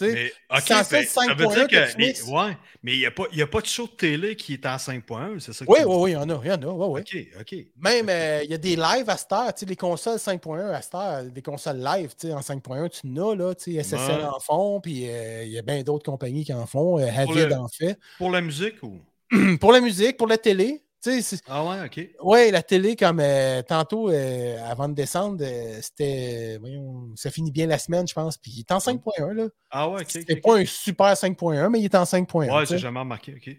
Mais, 0.00 0.32
ok, 0.48 0.62
C'est 0.64 0.74
en 0.74 0.84
fait- 0.84 1.04
ça, 1.06 1.22
veut 1.34 1.44
5.1 1.46 1.54
dire 1.54 1.66
que 1.66 1.98
mais- 1.98 2.22
ouais, 2.22 2.56
il 2.84 2.98
n'y 3.00 3.04
a, 3.06 3.10
pas- 3.10 3.24
y 3.32 3.42
a 3.42 3.48
pas 3.48 3.60
de 3.60 3.66
show 3.66 3.88
de 3.88 3.92
télé 3.96 4.36
qui 4.36 4.52
est 4.54 4.64
en 4.64 4.78
5.1, 4.78 5.40
c'est 5.40 5.52
ça 5.52 5.66
que 5.66 5.70
Oui, 5.72 5.80
oui, 5.84 5.94
oui, 5.98 6.10
il 6.12 6.14
y 6.14 6.16
en 6.16 6.30
a, 6.30 6.40
il 6.44 6.48
y 6.48 6.52
en 6.52 6.62
a, 6.62 6.86
oui. 6.86 7.02
dis? 7.02 7.26
Ok, 7.34 7.40
ok. 7.40 7.58
Même, 7.78 8.08
euh, 8.08 8.40
il 8.44 8.50
y 8.50 8.54
a 8.54 8.58
des 8.58 8.76
lives 8.76 9.10
à 9.10 9.16
cette 9.16 9.32
heure, 9.32 9.50
les 9.66 9.74
consoles 9.74 10.20
5.1 10.20 10.70
à 10.72 10.80
cette 10.82 10.94
heure, 10.94 11.24
des 11.24 11.42
consoles 11.42 11.78
live, 11.82 12.12
en 12.32 12.40
5.1, 12.42 12.88
tu 12.88 13.08
en 13.08 13.30
as, 13.30 13.34
là, 13.34 13.54
SSL 13.56 14.18
Ouais. 14.18 14.24
en 14.24 14.38
font, 14.38 14.80
puis 14.80 15.10
euh, 15.10 15.42
il 15.42 15.50
y 15.50 15.58
a 15.58 15.62
bien 15.62 15.82
d'autres 15.82 16.04
compagnies 16.04 16.44
qui 16.44 16.52
en 16.54 16.66
font, 16.66 17.00
euh, 17.00 17.10
en 17.56 17.66
fait. 17.68 17.98
Pour 18.18 18.30
la 18.30 18.40
musique 18.40 18.80
ou? 18.84 19.00
pour 19.60 19.72
la 19.72 19.80
musique, 19.80 20.16
pour 20.16 20.26
la 20.26 20.38
télé, 20.38 20.82
sais, 21.00 21.38
Ah 21.48 21.64
ouais, 21.64 21.84
ok. 21.84 22.08
ouais, 22.22 22.50
la 22.50 22.62
télé, 22.62 22.96
comme 22.96 23.20
euh, 23.20 23.62
tantôt, 23.62 24.10
euh, 24.10 24.58
avant 24.64 24.88
de 24.88 24.94
descendre, 24.94 25.38
euh, 25.42 25.78
c'était, 25.80 26.58
voyons, 26.58 27.10
ça 27.16 27.30
finit 27.30 27.52
bien 27.52 27.66
la 27.66 27.78
semaine, 27.78 28.06
je 28.06 28.14
pense, 28.14 28.36
puis 28.36 28.52
il 28.56 28.60
est 28.60 28.72
en 28.72 28.78
5.1, 28.80 29.32
là. 29.32 29.48
Ah 29.70 29.88
ouais, 29.88 30.02
ok. 30.02 30.06
C'est 30.10 30.32
ok, 30.32 30.42
pas 30.42 30.58
un 30.58 30.64
super 30.64 31.16
5.1, 31.16 31.68
mais 31.70 31.80
il 31.80 31.84
est 31.84 31.94
en 31.94 32.04
5.1. 32.04 32.54
Ouais, 32.54 32.66
sais. 32.66 32.74
j'ai 32.74 32.78
jamais 32.82 33.00
remarqué, 33.00 33.34
ok. 33.34 33.56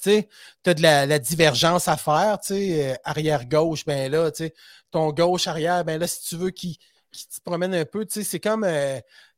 tu 0.00 0.70
as 0.70 0.74
de 0.74 0.82
la, 0.82 1.06
la 1.06 1.18
divergence 1.18 1.88
à 1.88 1.96
faire, 1.96 2.38
tu 2.40 2.54
sais, 2.54 2.96
arrière-gauche, 3.04 3.84
ben 3.84 4.10
là, 4.10 4.30
tu 4.30 4.44
sais, 4.44 4.54
ton 4.90 5.10
gauche-arrière, 5.12 5.84
ben 5.84 5.98
là, 5.98 6.06
si 6.06 6.22
tu 6.28 6.36
veux 6.36 6.50
qu'il 6.50 6.76
te 6.76 7.40
promène 7.44 7.74
un 7.74 7.84
peu, 7.84 8.04
tu 8.06 8.14
sais, 8.14 8.24
c'est 8.24 8.40
comme, 8.40 8.62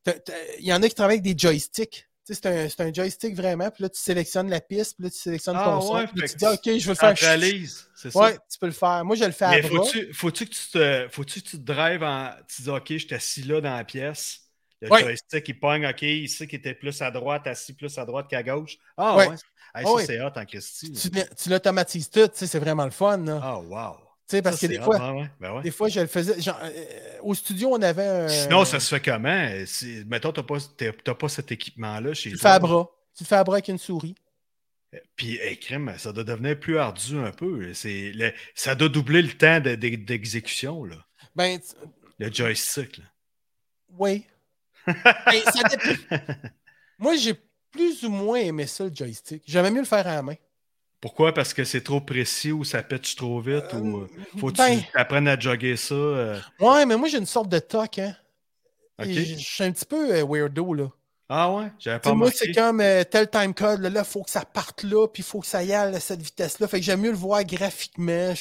t'as- 0.05 0.13
t'as- 0.13 0.33
il 0.59 0.67
y 0.67 0.73
en 0.73 0.83
a 0.83 0.89
qui 0.89 0.95
travaillent 0.95 1.19
avec 1.21 1.37
des 1.37 1.39
joysticks, 1.39 1.95
sais, 1.95 2.10
c'est 2.35 2.47
un, 2.81 2.87
un 2.87 2.93
joystick 2.93 3.35
vraiment, 3.35 3.71
puis 3.71 3.83
là, 3.83 3.89
tu 3.89 4.01
sélectionnes 4.01 4.49
la 4.51 4.61
piste, 4.61 4.97
puis 4.97 5.05
là, 5.05 5.11
tu 5.11 5.19
sélectionnes 5.19 5.57
Ah 5.59 5.65
ton 5.65 5.81
son, 5.81 5.95
ouais, 5.97 6.07
puis 6.07 6.21
là, 6.21 6.27
fait 6.27 6.33
tu 6.33 6.39
dis, 6.39 6.47
OK, 6.47 6.79
je 6.79 6.89
veux 6.89 6.95
faire. 6.95 7.17
Centralise, 7.19 7.87
c'est 7.95 8.11
ça. 8.11 8.19
Ouais, 8.19 8.39
tu 8.51 8.59
peux 8.59 8.67
le 8.67 8.73
faire. 8.73 9.05
Moi, 9.05 9.17
je 9.17 9.25
le 9.25 9.33
fais 9.33 9.45
à 9.47 9.51
Mais 9.51 9.63
faut-tu 9.63 10.13
faut-tu 10.15 10.47
que 10.47 10.51
tu 10.55 10.71
te 10.73 11.09
faut-tu 11.11 11.41
que 11.43 11.49
tu 11.49 11.59
te 11.59 11.63
drives 11.73 12.03
en. 12.03 12.31
Tu 12.49 12.63
dis 12.63 12.71
OK, 12.71 12.87
je 12.91 12.99
suis 12.99 13.15
assis 13.15 13.43
là 13.43 13.61
dans 13.61 13.77
la 13.77 13.85
pièce. 13.85 14.41
Le 14.83 14.91
Ouais. 14.91 15.03
joystick, 15.03 15.47
il 15.49 15.61
pogne, 15.61 15.87
OK, 15.87 16.03
ici 16.03 16.47
qui 16.49 16.57
était 16.57 16.73
plus 16.75 17.03
à 17.03 17.11
droite, 17.11 17.47
assis 17.47 17.75
plus 17.75 17.99
à 17.99 18.05
droite 18.07 18.29
qu'à 18.29 18.43
gauche. 18.43 18.79
Ah 18.97 19.17
Ouais. 19.17 19.29
ouais. 19.29 19.37
Hey, 19.75 19.85
ça, 19.85 20.07
c'est 20.07 20.21
hot 20.21 20.31
en 20.35 20.45
Christie. 20.47 20.91
là. 20.93 21.25
Tu, 21.27 21.35
tu 21.37 21.49
l'automatises 21.51 22.09
tout, 22.11 22.27
tu 22.29 22.31
sais, 22.35 22.47
c'est 22.47 22.59
vraiment 22.59 22.85
le 22.87 22.91
fun. 22.91 23.25
Ah, 23.43 23.59
wow. 23.59 23.97
Tu 24.31 24.37
sais, 24.37 24.43
parce 24.43 24.59
Ça, 24.61 24.69
que 24.69 24.73
des 24.73 24.81
fois, 24.81 25.13
ouais. 25.13 25.29
Ben 25.41 25.55
ouais. 25.57 25.63
des 25.63 25.73
fois, 25.73 25.89
je 25.89 25.99
le 25.99 26.07
faisais. 26.07 26.41
genre, 26.41 26.57
euh, 26.63 26.85
au 27.23 27.35
studio, 27.35 27.71
on 27.73 27.83
avait 27.83 28.07
un. 28.07 28.29
Sinon, 28.29 28.65
ça 28.65 28.79
se 28.79 28.89
fait 28.95 29.01
comment? 29.05 29.51
Si, 29.67 30.05
mettons, 30.07 30.31
tu 30.33 30.41
n'as 30.41 31.15
pas, 31.15 31.29
cet 31.29 31.51
équipement-là 31.51 32.15
chez 32.15 32.31
Tu 32.31 32.37
le 32.37 32.39
toi. 32.41 32.51
fais 32.51 32.55
à 32.55 32.59
bras. 32.61 32.89
Tu 33.17 33.25
le 33.25 33.27
fais 33.27 33.35
à 33.35 33.43
bras 33.43 33.57
avec 33.57 33.67
une 33.69 33.79
souris. 33.79 34.15
Puis, 35.17 35.37
hey, 35.39 35.59
crime, 35.59 35.93
ça 35.99 36.13
doit 36.13 36.23
devenir 36.23 36.59
plus 36.61 36.79
ardu 36.79 37.19
un 37.19 37.33
peu. 37.33 37.75
C'est 37.75 38.13
le- 38.13 38.33
ça 38.55 38.77
doit 38.77 38.89
doubler 38.89 39.23
le 39.23 39.33
temps 39.33 39.59
de- 39.59 39.75
de- 39.75 39.97
d'exécution, 39.97 40.85
là. 40.85 40.97
Ben, 41.35 41.59
le 42.19 42.33
joystick. 42.33 42.99
là. 42.99 43.05
Oui. 43.99 44.25
Ben, 44.87 45.43
ça 45.53 45.69
dépend. 45.69 46.25
Moi, 47.01 47.17
j'ai 47.17 47.35
plus 47.73 48.05
ou 48.05 48.11
moins 48.11 48.39
aimé 48.39 48.67
ça, 48.69 48.85
le 48.85 48.95
joystick. 48.95 49.43
J'aimais 49.47 49.71
mieux 49.73 49.81
le 49.81 49.87
faire 49.87 50.07
à 50.07 50.15
la 50.15 50.23
main. 50.23 50.35
Pourquoi? 51.01 51.33
Parce 51.33 51.55
que 51.55 51.65
c'est 51.65 51.83
trop 51.83 52.01
précis 52.01 52.53
ou 52.53 52.65
ça 52.65 52.83
pitch 52.83 53.17
trop 53.17 53.41
vite 53.41 53.73
ou 53.73 53.99
euh, 53.99 54.09
faut 54.37 54.49
que 54.49 54.57
ben- 54.57 54.81
tu 54.81 54.99
apprennes 54.99 55.29
à 55.29 55.39
jogger 55.39 55.77
ça? 55.77 55.95
euh, 55.95 56.39
Ouais, 56.61 56.85
mais 56.87 56.97
moi, 56.97 57.09
j'ai 57.09 57.19
une 57.19 57.27
sorte 57.27 57.49
de 57.49 57.59
toc, 57.59 57.99
hein. 57.99 58.15
Je 59.01 59.37
suis 59.39 59.65
un 59.65 59.73
petit 59.73 59.87
peu 59.87 60.15
euh, 60.15 60.25
weirdo, 60.27 60.75
là. 60.75 60.91
Ah 61.29 61.53
ouais? 61.55 61.73
J'avais 61.79 62.01
pas 62.01 62.15
moi, 62.15 62.31
c'est 62.31 62.53
comme 62.53 62.81
euh, 62.81 63.05
tel 63.05 63.31
time 63.31 63.55
code, 63.55 63.81
là, 63.81 63.91
il 64.01 64.05
faut 64.05 64.23
que 64.23 64.31
ça 64.31 64.45
parte 64.45 64.83
là, 64.83 65.07
puis 65.09 65.23
il 65.23 65.27
faut 65.27 65.41
que 65.41 65.47
ça 65.47 65.63
y 65.63 65.73
aille 65.73 65.95
à 65.95 66.01
cette 66.01 66.21
vitesse-là. 66.23 66.69
Fait 66.69 66.81
que 66.81 66.85
j'aime 66.87 67.01
mieux 67.01 67.11
le 67.11 67.17
voir 67.17 67.45
graphiquement. 67.45 68.35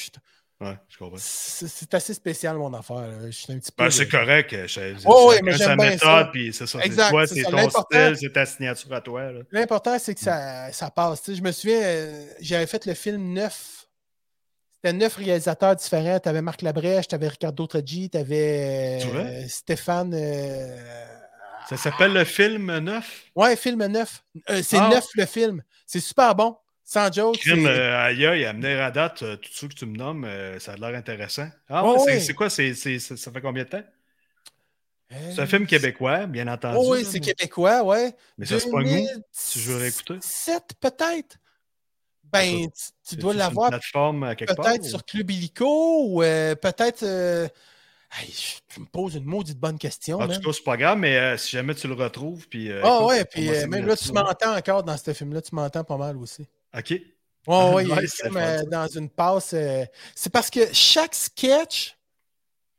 Ouais, 0.61 0.77
je 0.89 0.97
comprends. 0.97 1.15
C'est 1.17 1.93
assez 1.93 2.13
spécial, 2.13 2.57
mon 2.57 2.73
affaire. 2.73 3.07
Je 3.27 3.31
suis 3.31 3.53
un 3.53 3.59
petit 3.59 3.71
peu. 3.71 3.85
Ben, 3.85 3.89
c'est 3.89 4.09
correct. 4.09 4.51
je- 4.51 4.67
je- 4.67 4.95
Oh, 5.05 5.29
oui, 5.29 5.37
mais 5.41 5.57
sa 5.57 5.75
méthode, 5.77 6.31
puis 6.33 6.51
c'est 6.53 6.67
ça. 6.67 6.79
C'est 6.83 7.43
toi, 7.43 7.67
ton 7.67 7.69
style, 7.69 8.17
c'est 8.19 8.33
ta 8.33 8.45
signature 8.45 8.93
à 8.93 8.99
toi. 8.99 9.31
L'important, 9.51 9.97
c'est 9.99 10.13
que 10.15 10.19
ça, 10.19 10.69
ça 10.73 10.89
passe. 10.91 11.21
Je 11.33 11.41
me 11.41 11.51
souviens, 11.53 11.81
euh, 11.81 12.25
j'avais 12.41 12.67
fait 12.67 12.85
le 12.85 12.93
film 12.93 13.31
neuf. 13.33 13.85
C'était 14.75 14.91
neuf 14.93 15.15
réalisateurs 15.15 15.75
différents. 15.77 16.19
Tu 16.19 16.27
avais 16.29 16.41
Marc 16.41 16.61
Labrèche, 16.61 17.07
tu 17.07 17.15
avais 17.15 17.27
Ricardo 17.29 17.65
Troggi, 17.67 18.09
tu 18.09 18.17
avais 18.17 18.99
C'est 19.01 19.07
vrai? 19.07 19.45
Stéphane. 19.47 20.13
euh, 20.13 20.75
Ça 21.69 21.77
s'appelle 21.77 22.13
le 22.13 22.23
film 22.25 22.79
neuf? 22.79 23.23
Ouais, 23.35 23.55
film 23.55 23.85
neuf. 23.87 24.23
Euh, 24.49 24.61
c'est 24.63 24.77
Ah. 24.77 24.89
neuf 24.89 25.05
le 25.15 25.25
film. 25.25 25.61
C'est 25.85 25.99
super 25.99 26.33
bon. 26.35 26.57
Sans 26.91 27.11
joke. 27.13 27.37
Crime, 27.37 27.67
euh, 27.67 28.03
aïe, 28.03 28.25
aïe, 28.25 28.45
amener 28.45 28.73
à 28.79 28.89
date, 28.89 29.21
euh, 29.21 29.35
tout 29.35 29.51
ce 29.53 29.67
que 29.67 29.75
tu 29.75 29.85
me 29.85 29.95
nommes, 29.95 30.25
euh, 30.25 30.57
ça 30.57 30.71
a 30.71 30.75
l'air 30.75 30.95
intéressant. 30.97 31.47
Ah 31.69 31.85
Ouais, 31.85 31.99
ouais, 32.01 32.19
c'est- 32.19 32.33
quoi? 32.33 32.49
ça 32.49 32.63
ça 32.73 33.31
fait 33.31 33.41
combien 33.41 33.63
de 33.63 33.69
temps? 33.69 33.83
C'est 35.11 35.39
un 35.39 35.45
film 35.45 35.67
québécois, 35.67 36.25
bien 36.25 36.47
entendu. 36.47 36.77
Oh, 36.79 36.93
oui, 36.95 37.05
c'est 37.05 37.19
mais- 37.19 37.27
québécois, 37.27 37.83
ouais. 37.83 38.15
Mais 38.39 38.47
ça 38.47 38.59
se 38.59 38.67
pogne 38.69 39.01
où? 39.03 39.07
Tu 39.51 39.59
veux 39.59 39.75
réécouter? 39.77 40.15
7 40.19 40.63
peut-être. 40.79 41.37
Ben, 42.23 42.67
tu, 43.07 43.15
dois 43.17 43.35
l'avoir 43.35 43.69
plateforme 43.69 44.35
peut-être 44.35 44.81
ou- 44.85 44.89
sur 44.89 45.05
Club 45.05 45.29
Illico 45.29 46.05
ou 46.07 46.21
peut-être. 46.21 47.03
hey, 47.03 48.31
je- 48.31 48.73
tu 48.73 48.79
me 48.79 48.85
poses 48.87 49.13
une 49.13 49.25
maudite 49.25 49.59
bonne 49.59 49.77
question. 49.77 50.17
En 50.17 50.27
tout 50.27 50.41
cas, 50.41 50.53
c'est 50.53 50.63
pas 50.63 50.77
grave, 50.77 50.97
mais 50.97 51.17
euh, 51.17 51.37
si 51.37 51.51
jamais 51.51 51.75
tu 51.75 51.87
le 51.87 51.93
retrouves, 51.93 52.47
puis. 52.47 52.71
euh, 52.71 52.81
Ah 52.83 52.95
écoute, 52.95 53.07
ouais, 53.09 53.25
puis 53.25 53.49
euh, 53.49 53.67
même 53.67 53.85
là, 53.85 53.95
tu 53.95 54.11
m'entends 54.11 54.55
encore 54.57 54.83
dans 54.83 54.97
ce 54.97 55.13
film-là, 55.13 55.41
tu 55.43 55.53
m'entends 55.53 55.83
pas 55.83 55.97
mal 55.97 56.17
aussi. 56.17 56.47
OK. 56.77 56.91
Ouais, 56.91 57.03
il 57.83 57.91
Ouais, 57.91 58.05
comme, 58.23 58.37
euh, 58.37 58.63
dans 58.65 58.87
une 58.87 59.09
passe. 59.09 59.53
euh, 59.53 59.85
c'est 60.15 60.31
parce 60.31 60.49
que 60.49 60.61
chaque 60.73 61.15
sketch 61.15 61.97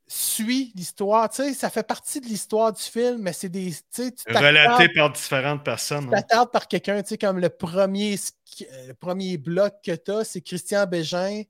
suit 0.07 0.73
l'histoire. 0.75 1.29
Tu 1.31 1.43
sais, 1.43 1.55
ça 1.55 1.71
fait 1.71 1.83
partie 1.83 2.21
de 2.21 2.27
l'histoire 2.27 2.73
du 2.73 2.83
film, 2.83 3.19
mais 3.23 3.33
c'est 3.33 3.49
des. 3.49 3.73
Tu 3.95 4.11
Relaté 4.27 4.89
par 4.95 5.13
différentes 5.13 5.65
personnes. 5.65 6.09
tu 6.09 6.15
hein. 6.15 6.21
t'attardes 6.21 6.51
par 6.51 6.67
quelqu'un, 6.69 7.03
tu 7.03 7.11
sais, 7.11 7.19
comme 7.19 7.39
le 7.39 7.49
premier, 7.49 8.17
euh, 8.17 8.89
le 8.89 8.95
premier 8.95 9.39
bloc 9.39 9.75
que 9.85 9.93
tu 9.95 10.11
as, 10.11 10.25
c'est 10.25 10.41
Christian 10.41 10.87
Bégin 10.87 11.43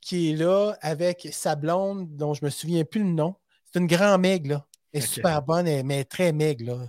qui 0.00 0.30
est 0.32 0.36
là 0.36 0.76
avec 0.80 1.28
sa 1.30 1.56
blonde, 1.56 2.16
dont 2.16 2.32
je 2.32 2.44
me 2.44 2.50
souviens 2.50 2.84
plus 2.84 3.02
le 3.02 3.10
nom. 3.10 3.34
C'est 3.70 3.80
une 3.80 3.86
grande 3.86 4.22
maigre, 4.22 4.48
là. 4.50 4.66
Elle 4.92 5.02
est 5.02 5.06
super 5.06 5.42
bonne, 5.42 5.68
elle- 5.68 5.84
mais 5.84 6.04
très 6.04 6.32
maigre, 6.32 6.64
là. 6.64 6.86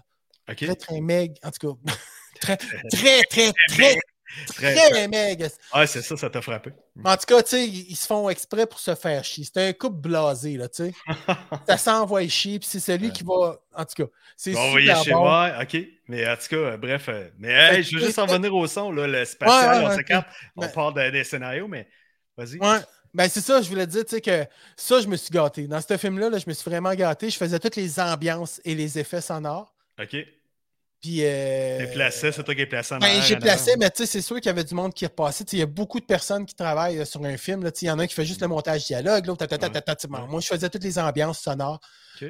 OK. 0.49 0.55
Très, 0.55 0.75
très 0.75 1.01
maigre. 1.01 1.35
En 1.43 1.51
tout 1.51 1.75
cas, 1.75 1.79
très, 2.41 2.57
très, 2.57 3.21
très, 3.29 3.53
très, 3.67 3.97
Très- 4.55 4.89
très 4.89 5.07
maigre. 5.07 5.47
Ouais, 5.75 5.87
c'est 5.87 6.01
ça, 6.01 6.15
ça 6.17 6.29
t'a 6.29 6.41
frappé. 6.41 6.71
En 7.03 7.15
tout 7.17 7.25
cas, 7.27 7.43
tu 7.43 7.49
sais, 7.49 7.67
ils 7.67 7.91
ils 7.91 7.95
se 7.95 8.05
font 8.05 8.29
exprès 8.29 8.65
pour 8.65 8.79
se 8.79 8.95
faire 8.95 9.23
chier. 9.23 9.43
C'est 9.43 9.67
un 9.69 9.73
couple 9.73 9.97
blasé, 10.07 10.57
là, 10.57 10.67
tu 10.69 10.85
sais. 10.85 10.93
Ça 11.67 11.77
s'envoie 11.77 12.27
chier, 12.27 12.59
puis 12.59 12.67
c'est 12.71 12.79
celui 12.79 13.07
Ouais. 13.07 13.13
qui 13.13 13.23
va. 13.23 13.59
En 13.75 13.85
tout 13.85 14.03
cas, 14.05 14.09
c'est 14.37 14.55
On 14.55 14.73
va 14.73 14.79
y 14.79 14.83
super 14.87 15.03
chez 15.03 15.11
bon. 15.11 15.19
moi, 15.19 15.51
OK. 15.61 15.77
Mais 16.07 16.27
en 16.29 16.35
tout 16.35 16.47
cas, 16.49 16.55
euh, 16.55 16.77
bref. 16.77 17.05
euh, 17.09 17.29
mais 17.37 17.51
hey, 17.51 17.83
je 17.83 17.97
veux 17.97 18.05
juste 18.05 18.19
en 18.19 18.25
revenir 18.25 18.53
au 18.55 18.67
son, 18.67 18.91
là, 18.91 19.07
le 19.07 19.25
spatial, 19.25 19.83
Ouais, 19.83 19.87
ouais, 19.89 20.03
on 20.11 20.23
on 20.57 20.61
ben- 20.61 20.71
part 20.73 20.93
de- 20.93 21.09
des 21.09 21.23
scénarios, 21.23 21.67
mais 21.67 21.87
vas-y. 22.37 22.57
Ouais. 22.59 22.79
Ben, 23.13 23.27
c'est 23.27 23.41
ça, 23.41 23.61
je 23.61 23.67
voulais 23.69 23.87
dire, 23.87 24.05
tu 24.05 24.11
sais, 24.15 24.21
que 24.21 24.45
ça, 24.77 25.01
je 25.01 25.07
me 25.07 25.17
suis 25.17 25.31
gâté. 25.31 25.67
Dans 25.67 25.81
ce 25.81 25.97
film-là, 25.97 26.29
là, 26.29 26.37
je 26.37 26.45
me 26.47 26.53
suis 26.53 26.69
vraiment 26.69 26.93
gâté. 26.93 27.29
Je 27.29 27.37
faisais 27.37 27.59
toutes 27.59 27.75
les 27.75 27.99
ambiances 27.99 28.61
et 28.63 28.73
les 28.75 28.97
effets 28.99 29.19
sonores. 29.21 29.73
OK. 30.01 30.15
Puis. 31.01 31.19
Euh... 31.21 31.87
Placé, 31.91 32.31
c'est 32.31 32.43
toi 32.43 32.53
qui 32.53 32.61
es 32.61 32.65
placé 32.65 32.93
en 32.93 32.99
Ben, 32.99 33.21
j'ai 33.21 33.35
placé, 33.37 33.73
mais 33.77 33.89
tu 33.89 33.97
sais, 33.97 34.05
c'est 34.05 34.21
sûr 34.21 34.35
qu'il 34.37 34.45
y 34.45 34.49
avait 34.49 34.63
du 34.63 34.75
monde 34.75 34.93
qui 34.93 35.05
repassait. 35.05 35.43
Tu 35.43 35.51
sais, 35.51 35.57
Il 35.57 35.59
y 35.61 35.63
a 35.63 35.67
beaucoup 35.67 35.99
de 35.99 36.05
personnes 36.05 36.45
qui 36.45 36.55
travaillent 36.55 36.99
euh, 36.99 37.05
sur 37.05 37.23
un 37.23 37.37
film. 37.37 37.63
là. 37.63 37.71
Tu 37.71 37.79
sais, 37.79 37.85
Il 37.87 37.89
y 37.89 37.91
en 37.91 37.99
a 37.99 38.03
un 38.03 38.07
qui 38.07 38.13
fait 38.13 38.25
juste 38.25 38.41
le 38.41 38.47
montage 38.47 38.85
dialogue, 38.85 39.25
l'autre, 39.25 39.45
Ouais. 39.51 40.27
Moi, 40.27 40.39
je 40.39 40.47
faisais 40.47 40.69
toutes 40.69 40.83
les 40.83 40.99
ambiances 40.99 41.39
sonores. 41.39 41.79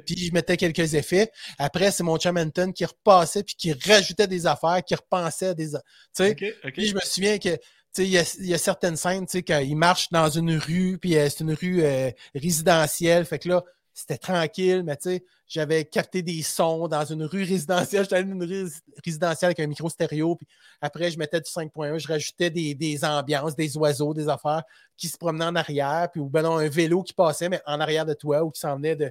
Puis 0.05 0.17
je 0.17 0.31
mettais 0.33 0.55
quelques 0.55 0.93
effets. 0.93 1.31
Après, 1.57 1.91
c'est 1.91 2.03
mon 2.03 2.17
chum 2.17 2.37
Anton 2.37 2.71
qui 2.71 2.85
repassait, 2.85 3.43
puis 3.43 3.55
qui 3.55 3.73
rajoutait 3.73 4.27
des 4.27 4.47
affaires, 4.47 4.81
qui 4.85 4.95
repensait 4.95 5.47
à 5.47 5.53
des. 5.53 5.71
Tu 5.71 5.77
sais, 6.13 6.31
OK, 6.31 6.45
OK. 6.63 6.73
puis 6.73 6.85
je 6.87 6.95
me 6.95 7.01
souviens 7.01 7.37
que 7.37 7.57
y, 7.99 8.17
il 8.39 8.45
y 8.45 8.53
a 8.53 8.57
certaines 8.57 8.95
scènes, 8.95 9.25
tu 9.25 9.39
sais, 9.39 9.43
quand 9.43 9.59
il 9.59 9.75
marche 9.75 10.09
dans 10.11 10.29
une 10.29 10.57
rue, 10.57 10.97
puis 10.97 11.17
euh, 11.17 11.27
c'est 11.29 11.41
une 11.41 11.53
rue 11.53 11.83
euh, 11.83 12.09
résidentielle. 12.33 13.25
Fait 13.25 13.39
que 13.39 13.49
là, 13.49 13.63
c'était 13.93 14.17
tranquille, 14.17 14.83
mais 14.83 14.95
tu 14.97 15.09
sais, 15.09 15.25
j'avais 15.47 15.83
capté 15.85 16.21
des 16.21 16.41
sons 16.43 16.87
dans 16.87 17.03
une 17.05 17.23
rue 17.23 17.43
résidentielle. 17.43 18.03
J'étais 18.03 18.15
allé 18.15 18.25
dans 18.25 18.33
une 18.35 18.43
rue 18.43 18.69
résidentielle 19.03 19.47
avec 19.47 19.59
un 19.59 19.67
micro 19.67 19.89
stéréo. 19.89 20.35
Puis 20.35 20.47
après, 20.81 21.11
je 21.11 21.17
mettais 21.19 21.41
du 21.41 21.49
5.1, 21.49 21.97
je 21.99 22.07
rajoutais 22.07 22.49
des, 22.49 22.73
des 22.73 23.03
ambiances, 23.03 23.53
des 23.55 23.75
oiseaux, 23.77 24.13
des 24.13 24.29
affaires 24.29 24.63
qui 24.97 25.07
se 25.09 25.17
promenaient 25.17 25.45
en 25.45 25.55
arrière, 25.55 26.07
puis 26.11 26.21
ou 26.21 26.29
ben 26.29 26.41
non, 26.43 26.57
un 26.57 26.69
vélo 26.69 27.03
qui 27.03 27.13
passait, 27.13 27.49
mais 27.49 27.61
en 27.65 27.79
arrière 27.81 28.05
de 28.05 28.13
toi, 28.13 28.43
ou 28.43 28.51
qui 28.51 28.59
s'en 28.61 28.75
venait 28.75 28.95
de 28.95 29.07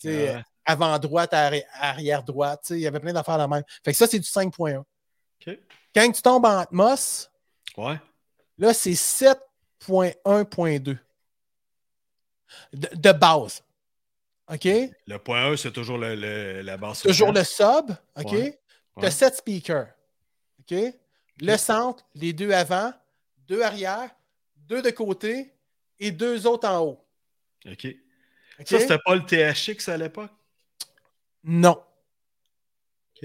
tu 0.00 0.08
sais, 0.08 0.34
Ouais. 0.34 0.42
avant 0.64 0.98
droite 0.98 1.32
à 1.32 1.50
arri- 1.50 1.64
arrière 1.80 2.24
droite. 2.24 2.60
Tu 2.64 2.68
sais, 2.68 2.74
Il 2.80 2.82
y 2.82 2.86
avait 2.88 2.98
plein 3.00 3.12
d'affaires 3.12 3.38
la 3.38 3.46
même. 3.46 3.62
Fait 3.84 3.92
que 3.92 3.96
ça, 3.98 4.06
c'est 4.08 4.18
du 4.18 4.28
5.1. 4.28 4.78
OK. 4.78 5.58
Quand 5.94 6.10
tu 6.10 6.22
tombes 6.22 6.46
en 6.46 6.58
Atmos, 6.58 7.30
Ouais. 7.76 8.00
Là, 8.58 8.72
c'est 8.74 8.94
7.1.2 8.94 10.98
de, 12.72 12.88
de 12.94 13.12
base. 13.12 13.62
OK? 14.52 14.64
Le 14.64 15.16
point 15.18 15.46
1, 15.52 15.56
c'est 15.56 15.72
toujours 15.72 15.98
le, 15.98 16.14
le- 16.14 16.60
la 16.62 16.76
base. 16.76 17.00
Toujours 17.02 17.32
le 17.32 17.44
sub. 17.44 17.90
OK? 18.16 18.32
Ouais. 18.32 18.60
Tu 18.96 19.00
Ouais. 19.00 19.06
as 19.06 19.10
7 19.10 19.34
speakers. 19.36 19.88
OK? 20.60 20.76
Le 21.40 21.56
centre, 21.56 22.04
les 22.14 22.32
deux 22.32 22.52
avant, 22.52 22.92
deux 23.48 23.62
arrière, 23.62 24.10
deux 24.56 24.82
de 24.82 24.90
côté 24.90 25.52
et 25.98 26.10
deux 26.12 26.46
autres 26.46 26.68
en 26.68 26.80
haut. 26.80 27.04
OK. 27.66 27.86
Ça, 28.64 28.78
c'était 28.78 28.98
pas 28.98 29.16
le 29.16 29.24
THX 29.24 29.88
à 29.88 29.96
l'époque? 29.96 30.30
Non. 31.42 31.82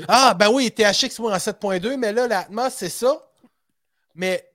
Ah, 0.07 0.33
ben 0.33 0.49
oui, 0.49 0.71
THX 0.71 1.19
moi 1.19 1.33
en 1.33 1.37
7.2, 1.37 1.97
mais 1.97 2.13
là, 2.13 2.27
l'Atmos, 2.27 2.73
c'est 2.73 2.89
ça. 2.89 3.29
Mais 4.15 4.49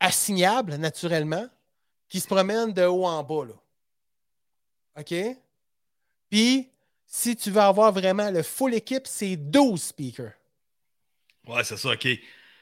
assignable, 0.00 0.74
naturellement, 0.76 1.46
qui 2.08 2.20
se 2.20 2.26
promène 2.26 2.72
de 2.72 2.84
haut 2.84 3.04
en 3.06 3.22
bas. 3.22 3.44
Là. 3.46 3.54
OK? 5.00 5.14
Puis, 6.30 6.68
si 7.06 7.36
tu 7.36 7.50
veux 7.50 7.60
avoir 7.60 7.92
vraiment 7.92 8.30
le 8.30 8.42
full 8.42 8.74
équipe, 8.74 9.06
c'est 9.06 9.36
12 9.36 9.82
speakers. 9.82 10.32
Ouais, 11.46 11.64
c'est 11.64 11.76
ça, 11.76 11.90
OK. 11.90 12.06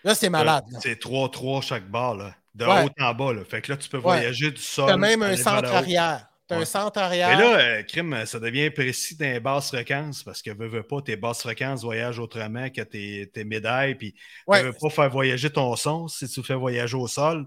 Là, 0.05 0.15
c'est 0.15 0.31
malade. 0.31 0.65
là. 0.71 0.79
C'est 0.81 1.01
3-3 1.01 1.63
chaque 1.63 1.89
barre, 1.91 2.15
là. 2.17 2.35
De 2.55 2.65
Ouais. 2.65 2.85
haut 2.85 2.91
en 3.03 3.13
bas, 3.15 3.33
là. 3.35 3.45
Fait 3.45 3.61
que 3.61 3.73
là, 3.73 3.77
tu 3.77 3.89
peux 3.89 3.97
Ouais. 3.99 4.03
voyager 4.03 4.51
du 4.51 4.63
sol. 4.63 4.87
T'as 4.89 4.97
même 4.97 5.23
un 5.23 5.37
centre 5.37 5.73
arrière. 5.75 6.27
T'as 6.49 6.57
un 6.57 6.59
Ouais. 6.61 6.65
centre 6.65 7.01
Mais 7.01 7.03
arrière. 7.05 7.39
là, 7.39 7.59
euh, 7.59 7.83
crime, 7.83 8.25
ça 8.25 8.39
devient 8.39 8.71
précis 8.71 9.17
dans 9.17 9.27
les 9.27 9.41
basses 9.41 9.69
fréquences 9.69 10.23
parce 10.23 10.41
que 10.43 10.51
veux, 10.53 10.69
veux 10.69 10.85
pas, 10.85 11.03
tes 11.03 11.17
basses 11.17 11.41
fréquences 11.41 11.83
voyagent 11.83 12.21
autrement 12.21 12.71
que 12.71 12.83
tes, 12.83 13.29
tes 13.35 13.43
médailles. 13.45 13.97
Puis 13.97 14.13
tu 14.13 14.59
veux 14.63 14.73
pas 14.73 14.91
faire 14.91 15.11
voyager 15.11 15.51
ton 15.51 15.75
son. 15.75 16.07
Si 16.07 16.29
tu 16.29 16.43
fais 16.45 16.55
voyager 16.55 16.97
au 16.97 17.09
sol, 17.09 17.47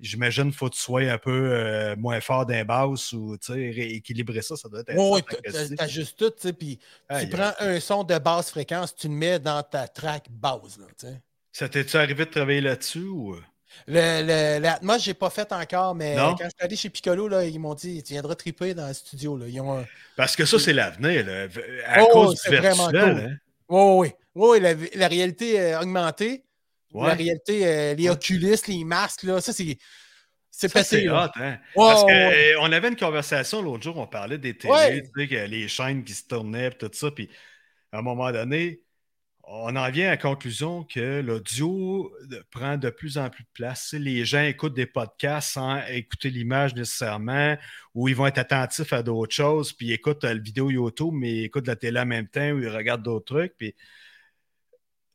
j'imagine 0.00 0.52
faut 0.52 0.68
que 0.68 0.74
tu 0.74 0.80
sois 0.80 1.02
un 1.02 1.18
peu 1.18 1.30
euh, 1.52 1.94
moins 1.96 2.20
fort 2.20 2.46
d'un 2.46 2.64
basse 2.64 3.12
ou 3.12 3.36
tu 3.38 3.52
rééquilibrer 3.52 4.42
ça. 4.42 4.56
Ça 4.56 4.68
doit 4.68 4.80
être 4.80 4.92
Oui, 4.96 5.20
si. 5.48 5.74
t'ajustes 5.76 6.18
tout, 6.18 6.30
tu 6.30 6.36
sais, 6.40 6.52
puis 6.52 6.78
tu 7.20 7.28
prends 7.28 7.52
un 7.60 7.78
son 7.80 8.04
de 8.04 8.18
basse 8.18 8.50
fréquence, 8.50 8.94
tu 8.94 9.08
le 9.08 9.14
mets 9.14 9.38
dans 9.38 9.62
ta 9.62 9.86
track 9.88 10.26
basse, 10.30 10.78
là, 10.78 10.86
tu. 10.98 11.06
Ça 11.52 11.68
t'es-tu 11.68 11.96
arrivé 11.96 12.24
de 12.24 12.30
travailler 12.30 12.60
là-dessus 12.60 13.04
ou? 13.04 13.36
Le, 13.86 14.22
le, 14.22 14.60
l'Atmos, 14.62 15.02
je 15.02 15.10
n'ai 15.10 15.14
pas 15.14 15.30
fait 15.30 15.52
encore, 15.52 15.94
mais 15.94 16.16
Non? 16.16 16.30
quand 16.34 16.44
je 16.44 16.48
suis 16.50 16.54
allé 16.64 16.76
chez 16.76 16.90
Piccolo, 16.90 17.28
là, 17.28 17.44
ils 17.44 17.58
m'ont 17.60 17.74
dit 17.74 18.02
Tu 18.02 18.14
viendras 18.14 18.34
triper 18.34 18.74
dans 18.74 18.88
le 18.88 18.94
studio. 18.94 19.36
Là. 19.36 19.46
Ils 19.48 19.60
ont 19.60 19.78
un- 19.78 19.84
Parce 20.16 20.34
que 20.34 20.44
ça, 20.44 20.58
c'est 20.58 20.72
l'avenir, 20.72 21.24
là. 21.26 21.46
À 21.86 22.02
Oh, 22.02 22.08
cause 22.12 22.34
du 22.34 22.40
c'est 22.42 22.56
vraiment 22.56 22.88
virtuel. 22.88 23.14
cool. 23.14 23.20
hein. 23.24 23.36
Oui, 23.68 24.12
oui, 24.34 24.48
oui. 24.48 24.60
la, 24.60 24.74
la 24.98 25.08
réalité 25.08 25.60
euh, 25.60 25.78
augmentée, 26.92 27.08
la 27.08 27.16
Ouais. 27.16 27.22
réalité, 27.22 27.66
euh, 27.66 27.94
les 27.94 28.04
Ouais. 28.04 28.10
Oculus, 28.10 28.56
les 28.68 28.84
masques, 28.84 29.22
là, 29.24 29.40
ça, 29.40 29.52
c'est. 29.52 29.76
C'est 30.52 30.68
c'est 30.82 31.04
là. 31.04 31.26
hot, 31.26 31.40
hein? 31.40 31.52
Ouais, 31.52 31.58
Parce 31.74 32.02
ouais, 32.04 32.54
qu'on 32.58 32.72
avait 32.72 32.88
une 32.88 32.96
conversation 32.96 33.62
l'autre 33.62 33.82
jour, 33.84 33.96
on 33.96 34.06
parlait 34.06 34.36
des 34.36 34.56
télés, 34.58 34.72
Ouais. 34.74 35.02
tu 35.02 35.08
sais, 35.16 35.28
que 35.28 35.46
les 35.46 35.68
chaînes 35.68 36.04
qui 36.04 36.12
se 36.12 36.26
tournaient, 36.26 36.70
tout 36.72 36.90
ça. 36.92 37.10
Puis 37.12 37.30
à 37.92 37.98
un 37.98 38.02
moment 38.02 38.30
donné, 38.30 38.82
on 39.44 39.74
en 39.74 39.90
vient 39.90 40.08
à 40.08 40.10
la 40.10 40.16
conclusion 40.16 40.84
que 40.84 41.20
l'audio 41.22 42.12
de- 42.28 42.44
prend 42.50 42.76
de 42.76 42.90
plus 42.90 43.16
en 43.16 43.30
plus 43.30 43.44
de 43.44 43.48
place. 43.54 43.94
Les 43.98 44.24
gens 44.24 44.42
écoutent 44.42 44.74
des 44.74 44.86
podcasts 44.86 45.52
sans 45.52 45.80
écouter 45.88 46.30
l'image 46.30 46.74
nécessairement, 46.74 47.56
ou 47.94 48.08
ils 48.08 48.14
vont 48.16 48.26
être 48.26 48.38
attentifs 48.38 48.92
à 48.92 49.02
d'autres 49.02 49.34
choses, 49.34 49.72
puis 49.72 49.86
ils 49.86 49.92
écoutent 49.92 50.24
euh, 50.24 50.34
la 50.34 50.40
vidéo 50.40 50.70
YouTube, 50.70 51.12
mais 51.14 51.30
ils 51.36 51.44
écoutent 51.44 51.68
la 51.68 51.76
télé 51.76 52.00
en 52.00 52.06
même 52.06 52.28
temps, 52.28 52.50
ou 52.50 52.58
ils 52.60 52.68
regardent 52.68 53.02
d'autres 53.04 53.34
trucs. 53.36 53.54
Puis 53.56 53.74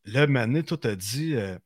là, 0.06 0.28
maintenant, 0.28 0.62
tout 0.64 0.80
a 0.84 0.96
dit. 0.96 1.36
euh, 1.36 1.58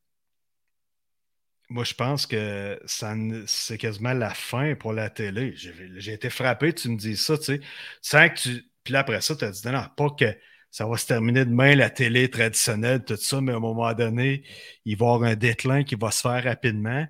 moi, 1.70 1.84
je 1.84 1.94
pense 1.94 2.26
que 2.26 2.80
ça 2.86 3.14
c'est 3.46 3.78
quasiment 3.78 4.14
la 4.14 4.34
fin 4.34 4.76
pour 4.76 4.92
la 4.94 5.10
télé. 5.10 5.54
J'ai 5.56 5.74
j'ai 5.98 6.14
été 6.14 6.30
frappé, 6.30 6.74
tu 6.74 6.90
me 6.90 6.98
dis 6.98 7.16
ça, 7.18 7.38
tu 7.38 7.44
sais. 7.46 7.62
Sans 8.02 8.28
que 8.30 8.40
tu. 8.40 8.72
Puis 8.84 8.94
là, 8.94 9.00
après 9.00 9.22
ça, 9.22 9.36
tu 9.36 9.46
as 9.46 9.52
dit 9.52 9.62
non, 9.66 9.74
non, 9.74 9.86
pas 9.96 10.10
que 10.12 10.36
ça 10.72 10.88
va 10.88 10.98
se 10.98 11.06
terminer 11.08 11.46
demain, 11.46 11.76
la 11.76 11.90
télé 11.92 12.30
traditionnelle, 12.30 13.04
tout 13.04 13.16
ça, 13.18 13.42
mais 13.42 13.52
à 13.54 13.58
un 13.58 13.60
moment 13.60 13.94
donné, 13.94 14.44
il 14.86 14.98
va 14.98 15.06
y 15.06 15.10
avoir 15.10 15.24
un 15.30 15.36
déclin 15.36 15.84
qui 15.84 15.96
va 15.96 16.10
se 16.12 16.22
faire 16.22 16.44
rapidement. 16.44 17.06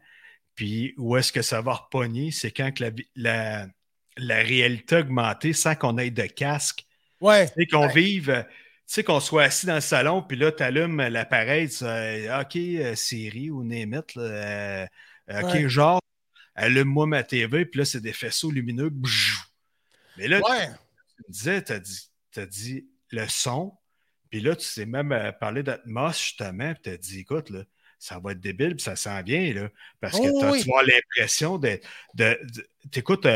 Puis 0.56 0.94
où 0.98 1.18
est-ce 1.18 1.32
que 1.34 1.42
ça 1.42 1.62
va 1.62 1.74
repogner? 1.74 2.32
C'est 2.32 2.52
quand 2.52 2.72
que 2.74 2.84
la, 2.86 2.92
la, 3.16 3.68
la 4.18 4.36
réalité 4.44 4.98
augmentée 4.98 5.54
sans 5.54 5.76
qu'on 5.76 5.98
ait 6.00 6.12
de 6.12 6.24
casque. 6.28 6.86
Ouais. 7.22 7.48
Sais, 7.58 7.68
qu'on 7.68 7.88
Ouais. 7.88 7.94
vive, 7.94 8.46
sais, 8.94 9.04
qu'on 9.04 9.20
soit 9.20 9.44
assis 9.44 9.66
dans 9.66 9.76
le 9.76 9.82
salon, 9.82 10.22
puis 10.22 10.38
là, 10.38 10.52
tu 10.52 10.64
allumes 10.64 10.98
l'appareil, 11.02 11.70
tu 11.70 11.78
dis, 11.78 11.84
euh, 11.86 12.42
OK, 12.42 12.56
euh, 12.56 12.96
Siri 12.96 13.50
ou 13.52 13.64
Name 13.64 13.94
it, 13.94 14.16
là, 14.16 14.24
euh, 14.24 14.88
OK, 15.30 15.44
Ouais. 15.54 15.70
genre, 15.70 16.02
allume-moi 16.56 17.08
ma 17.08 17.24
TV, 17.24 17.66
puis 17.66 17.80
là, 17.80 17.86
c'est 17.86 18.02
des 18.02 18.14
faisceaux 18.14 18.52
lumineux. 18.52 18.90
bzzz. 18.90 19.38
Mais 20.18 20.28
là, 20.28 20.40
Ouais. 20.42 20.68
tu 21.18 21.24
me 21.28 21.32
disais, 21.32 21.64
tu 21.64 21.72
as 21.74 21.80
dit, 21.80 22.10
t'as 22.32 22.46
dit 22.46 22.88
le 23.12 23.28
son, 23.28 23.74
puis 24.30 24.42
là, 24.42 24.56
tu 24.56 24.66
sais 24.66 24.86
même 24.86 25.12
euh, 25.12 25.32
parler 25.32 25.64
d'Atmos, 25.64 26.18
justement, 26.18 26.74
puis 26.74 26.84
tu 26.84 26.90
as 26.90 26.98
dit, 26.98 27.20
écoute, 27.20 27.50
là, 27.50 27.64
ça 28.00 28.18
va 28.20 28.32
être 28.32 28.40
débile, 28.40 28.76
puis 28.76 28.84
ça 28.84 28.96
s'en 28.96 29.22
vient, 29.22 29.54
là, 29.54 29.70
parce 30.00 30.18
que 30.18 30.26
Oh, 30.28 30.52
oui. 30.52 30.64
tu 30.64 30.70
vas 30.70 30.82
l'impression 30.84 31.58
de. 31.58 31.80
de, 32.16 32.40
tu 32.92 33.00
écoutes 33.00 33.28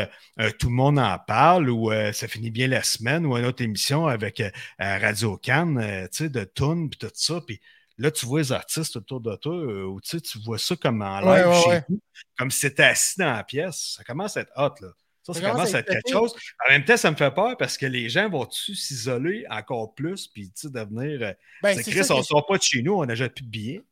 Tout 0.58 0.68
le 0.68 0.74
monde 0.74 0.98
en 0.98 1.18
parle 1.18 1.68
ou 1.70 1.92
euh, 1.92 2.12
ça 2.12 2.26
finit 2.28 2.50
bien 2.50 2.66
la 2.66 2.82
semaine 2.82 3.26
ou 3.26 3.36
une 3.36 3.44
autre 3.44 3.62
émission 3.62 4.06
avec 4.06 4.40
euh, 4.40 4.50
Radio 4.78 5.36
Cannes, 5.36 5.78
euh, 5.78 6.08
tu 6.10 6.24
sais, 6.24 6.28
de 6.30 6.44
tunes, 6.44 6.88
puis 6.90 6.98
tout 6.98 7.10
ça, 7.14 7.40
puis 7.46 7.60
là, 7.98 8.10
tu 8.10 8.24
vois 8.26 8.40
les 8.40 8.52
artistes 8.52 8.96
autour 8.96 9.20
de 9.20 9.36
toi, 9.36 9.54
euh, 9.54 9.84
ou 9.84 10.00
tu 10.00 10.18
vois 10.44 10.58
ça 10.58 10.74
comme 10.76 11.02
en 11.02 11.20
live 11.20 11.46
ouais, 11.46 11.62
chez 11.62 11.68
ouais. 11.68 11.84
vous, 11.88 12.00
comme 12.38 12.50
si 12.50 12.60
c'était 12.60 12.84
assis 12.84 13.18
dans 13.20 13.32
la 13.32 13.44
pièce. 13.44 13.94
Ça 13.98 14.02
commence 14.04 14.36
à 14.36 14.40
être 14.40 14.52
hot, 14.56 14.74
là. 14.80 14.88
Ça, 15.26 15.32
ça, 15.32 15.40
Ça 15.40 15.50
commence 15.50 15.74
à 15.74 15.78
être 15.78 15.88
quelque 15.90 16.10
chose. 16.12 16.34
En 16.68 16.72
même 16.72 16.84
temps, 16.84 16.96
ça 16.98 17.10
me 17.10 17.16
fait 17.16 17.30
peur 17.30 17.56
parce 17.56 17.78
que 17.78 17.86
les 17.86 18.10
gens 18.10 18.28
vont-tu 18.28 18.74
s'isoler 18.74 19.44
encore 19.48 19.94
plus, 19.94 20.26
puis 20.26 20.48
tu 20.48 20.52
sais, 20.54 20.70
devenir. 20.70 21.22
euh, 21.22 21.32
Ben, 21.62 21.74
c'est 21.80 21.90
Chris, 21.90 22.06
on 22.10 22.18
ne 22.18 22.22
sort 22.22 22.44
pas 22.46 22.58
de 22.58 22.62
chez 22.62 22.82
nous, 22.82 22.92
on 22.94 23.06
n'achète 23.06 23.34
plus 23.34 23.44
de 23.44 23.48
billets. 23.50 23.82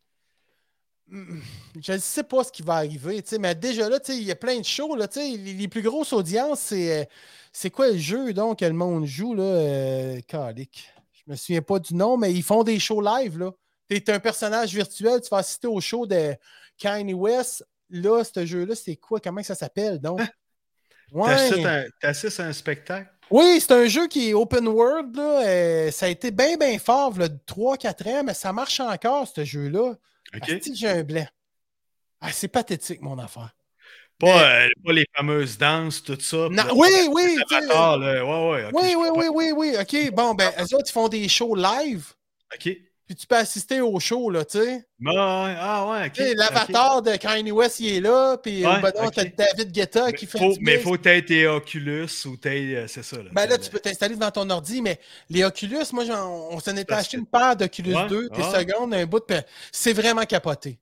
Je 1.10 1.92
ne 1.92 1.98
sais 1.98 2.22
pas 2.22 2.44
ce 2.44 2.52
qui 2.52 2.62
va 2.62 2.74
arriver, 2.76 3.22
mais 3.38 3.54
déjà 3.54 3.88
là, 3.88 3.98
il 4.08 4.22
y 4.22 4.30
a 4.30 4.36
plein 4.36 4.58
de 4.58 4.64
shows. 4.64 4.96
Là, 4.96 5.06
les, 5.16 5.68
plus 5.68 5.82
grosses 5.82 6.12
audiences, 6.12 6.60
c'est, 6.60 7.02
euh, 7.02 7.04
c'est 7.52 7.70
quoi 7.70 7.90
le 7.90 7.98
jeu 7.98 8.32
donc 8.32 8.60
que 8.60 8.64
le 8.64 8.72
monde 8.72 9.04
joue? 9.04 9.34
Là, 9.34 9.42
euh, 9.42 10.20
calique. 10.26 10.90
Je 11.12 11.30
me 11.30 11.36
souviens 11.36 11.62
pas 11.62 11.78
du 11.78 11.94
nom, 11.94 12.16
mais 12.16 12.32
ils 12.32 12.42
font 12.42 12.62
des 12.62 12.78
shows 12.78 13.00
live. 13.00 13.50
Tu 13.88 13.96
es 13.96 14.10
un 14.10 14.20
personnage 14.20 14.74
virtuel, 14.74 15.20
tu 15.20 15.28
vas 15.28 15.38
assister 15.38 15.66
au 15.66 15.80
show 15.80 16.06
de 16.06 16.34
Kanye 16.78 17.14
West. 17.14 17.64
Là, 17.90 18.22
ce 18.24 18.46
jeu-là, 18.46 18.74
c'est 18.74 18.96
quoi? 18.96 19.20
Comment 19.20 19.42
ça 19.42 19.54
s'appelle 19.54 20.00
donc? 20.00 20.20
Ouais. 21.12 21.90
T'assistes 22.00 22.40
à 22.40 22.46
un- 22.46 22.52
spectacle? 22.54 23.10
Oui, 23.30 23.58
c'est 23.60 23.72
un 23.72 23.86
jeu 23.86 24.08
qui 24.08 24.30
est 24.30 24.34
open 24.34 24.66
world. 24.66 25.14
Là. 25.14 25.46
euh, 25.46 25.90
ça 25.90 26.06
a 26.06 26.08
été 26.08 26.30
bien, 26.30 26.56
bien 26.56 26.78
fort, 26.78 27.18
là, 27.18 27.28
3-4 27.46 28.08
ans, 28.08 28.22
mais 28.24 28.34
ça 28.34 28.52
marche 28.52 28.80
encore, 28.80 29.28
ce 29.28 29.44
jeu-là. 29.44 29.94
OK? 30.34 30.48
Asti 30.48 30.70
que 30.70 30.76
j'ai 30.76 30.88
un 30.88 31.02
blanc. 31.02 31.26
Ah, 32.20 32.32
c'est 32.32 32.48
pathétique, 32.48 33.02
mon 33.02 33.18
affaire. 33.18 33.54
Pas, 34.18 34.62
euh, 34.62 34.68
pas 34.84 34.92
les 34.92 35.06
fameuses 35.16 35.58
danses, 35.58 36.02
tout 36.02 36.18
ça. 36.20 36.46
puis 36.46 36.56
Non, 36.56 36.64
là, 36.64 36.74
oui, 36.74 36.88
oui, 37.10 37.36
amateurs, 37.50 37.98
là. 37.98 38.24
Ouais, 38.24 38.50
ouais. 38.50 38.70
oui, 38.72 38.94
oui, 38.96 39.08
oui, 39.16 39.26
oui, 39.32 39.52
oui. 39.56 39.76
OK, 39.80 40.14
bon, 40.14 40.34
ben, 40.34 40.52
eux 40.58 40.74
autres, 40.76 40.88
ils 40.88 40.92
font 40.92 41.08
des 41.08 41.28
shows 41.28 41.56
live, 41.56 42.12
OK. 42.54 42.76
Puis 43.14 43.20
tu 43.20 43.26
peux 43.26 43.36
assister 43.36 43.80
au 43.82 44.00
show, 44.00 44.30
là, 44.30 44.44
tu 44.44 44.58
sais. 44.58 44.86
Ouais, 45.00 45.12
ah, 45.16 45.86
ouais, 45.90 46.06
OK. 46.06 46.12
Tu 46.12 46.22
sais, 46.22 46.30
ok. 46.30 46.36
L'avatar 46.38 47.02
de 47.02 47.16
Kanye 47.16 47.50
West, 47.52 47.80
il 47.80 47.96
est 47.96 48.00
là, 48.00 48.38
puis 48.38 48.64
Ouais, 48.66 48.80
ben 48.80 48.90
t'as 48.92 49.24
David 49.24 49.70
Guetta 49.72 50.06
Mais 50.06 50.12
qui 50.14 50.26
fait 50.26 50.38
faut, 50.38 50.52
du 50.54 50.60
mais 50.60 50.72
mix. 50.76 50.84
faut 50.84 50.96
t'aider 50.96 51.24
tes 51.26 51.46
Oculus 51.46 52.08
ou 52.26 52.36
t'aider. 52.36 52.76
euh, 52.76 52.86
C'est 52.88 53.02
ça. 53.02 53.16
Là, 53.18 53.28
Ben 53.32 53.46
là, 53.48 53.58
tu 53.58 53.68
peux 53.68 53.80
t'installer 53.80 54.14
devant 54.16 54.30
ton 54.30 54.48
ordi, 54.48 54.80
mais 54.80 54.98
les 55.28 55.44
Oculus, 55.44 55.84
moi, 55.92 56.04
on 56.04 56.58
s'en 56.60 56.72
était 56.72 56.84
Parce 56.86 57.02
acheté 57.02 57.18
une 57.18 57.26
paire 57.26 57.54
d'Oculus 57.56 57.94
Ouais, 57.94 58.06
2, 58.08 58.28
des 58.30 58.38
ouais. 58.42 58.58
secondes, 58.58 58.94
un 58.94 59.04
bout 59.04 59.20
de... 59.28 59.42
C'est 59.72 59.92
vraiment 59.92 60.24
capoté. 60.24 60.78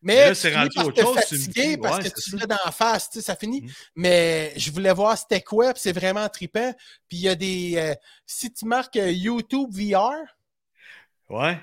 Mais, 0.00 0.28
Mais 0.28 0.34
c'est 0.34 0.54
rendu 0.54 0.68
par 0.76 0.86
autre 0.86 1.02
chose, 1.02 1.32
me 1.32 1.52
dis. 1.52 1.76
parce 1.76 1.98
Ouais, 1.98 2.10
que 2.10 2.20
tu 2.20 2.36
l'as 2.36 2.46
dans 2.46 2.56
la 2.64 2.70
face, 2.70 3.10
tu 3.10 3.18
sais, 3.18 3.24
ça 3.26 3.34
finit. 3.34 3.62
Mm. 3.62 3.68
Mais 3.96 4.52
je 4.56 4.70
voulais 4.70 4.92
voir 4.92 5.18
c'était 5.18 5.40
quoi, 5.42 5.72
puis 5.74 5.82
c'est 5.82 5.92
vraiment 5.92 6.28
trippant. 6.28 6.72
Puis 7.08 7.18
il 7.18 7.20
y 7.22 7.28
a 7.28 7.34
des... 7.34 7.72
euh, 7.76 7.94
si 8.24 8.52
tu 8.52 8.64
marques 8.64 8.96
euh, 8.96 9.10
YouTube 9.10 9.70
VR, 9.72 10.12
Ouais. 11.30 11.58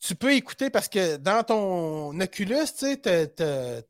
tu 0.00 0.14
peux 0.14 0.32
écouter 0.32 0.70
parce 0.70 0.88
que 0.88 1.16
dans 1.16 1.42
ton 1.42 2.18
Oculus, 2.20 2.54
tu 2.66 2.86
sais, 2.86 2.96
t'as- 2.98 3.26
t'as- 3.26 3.82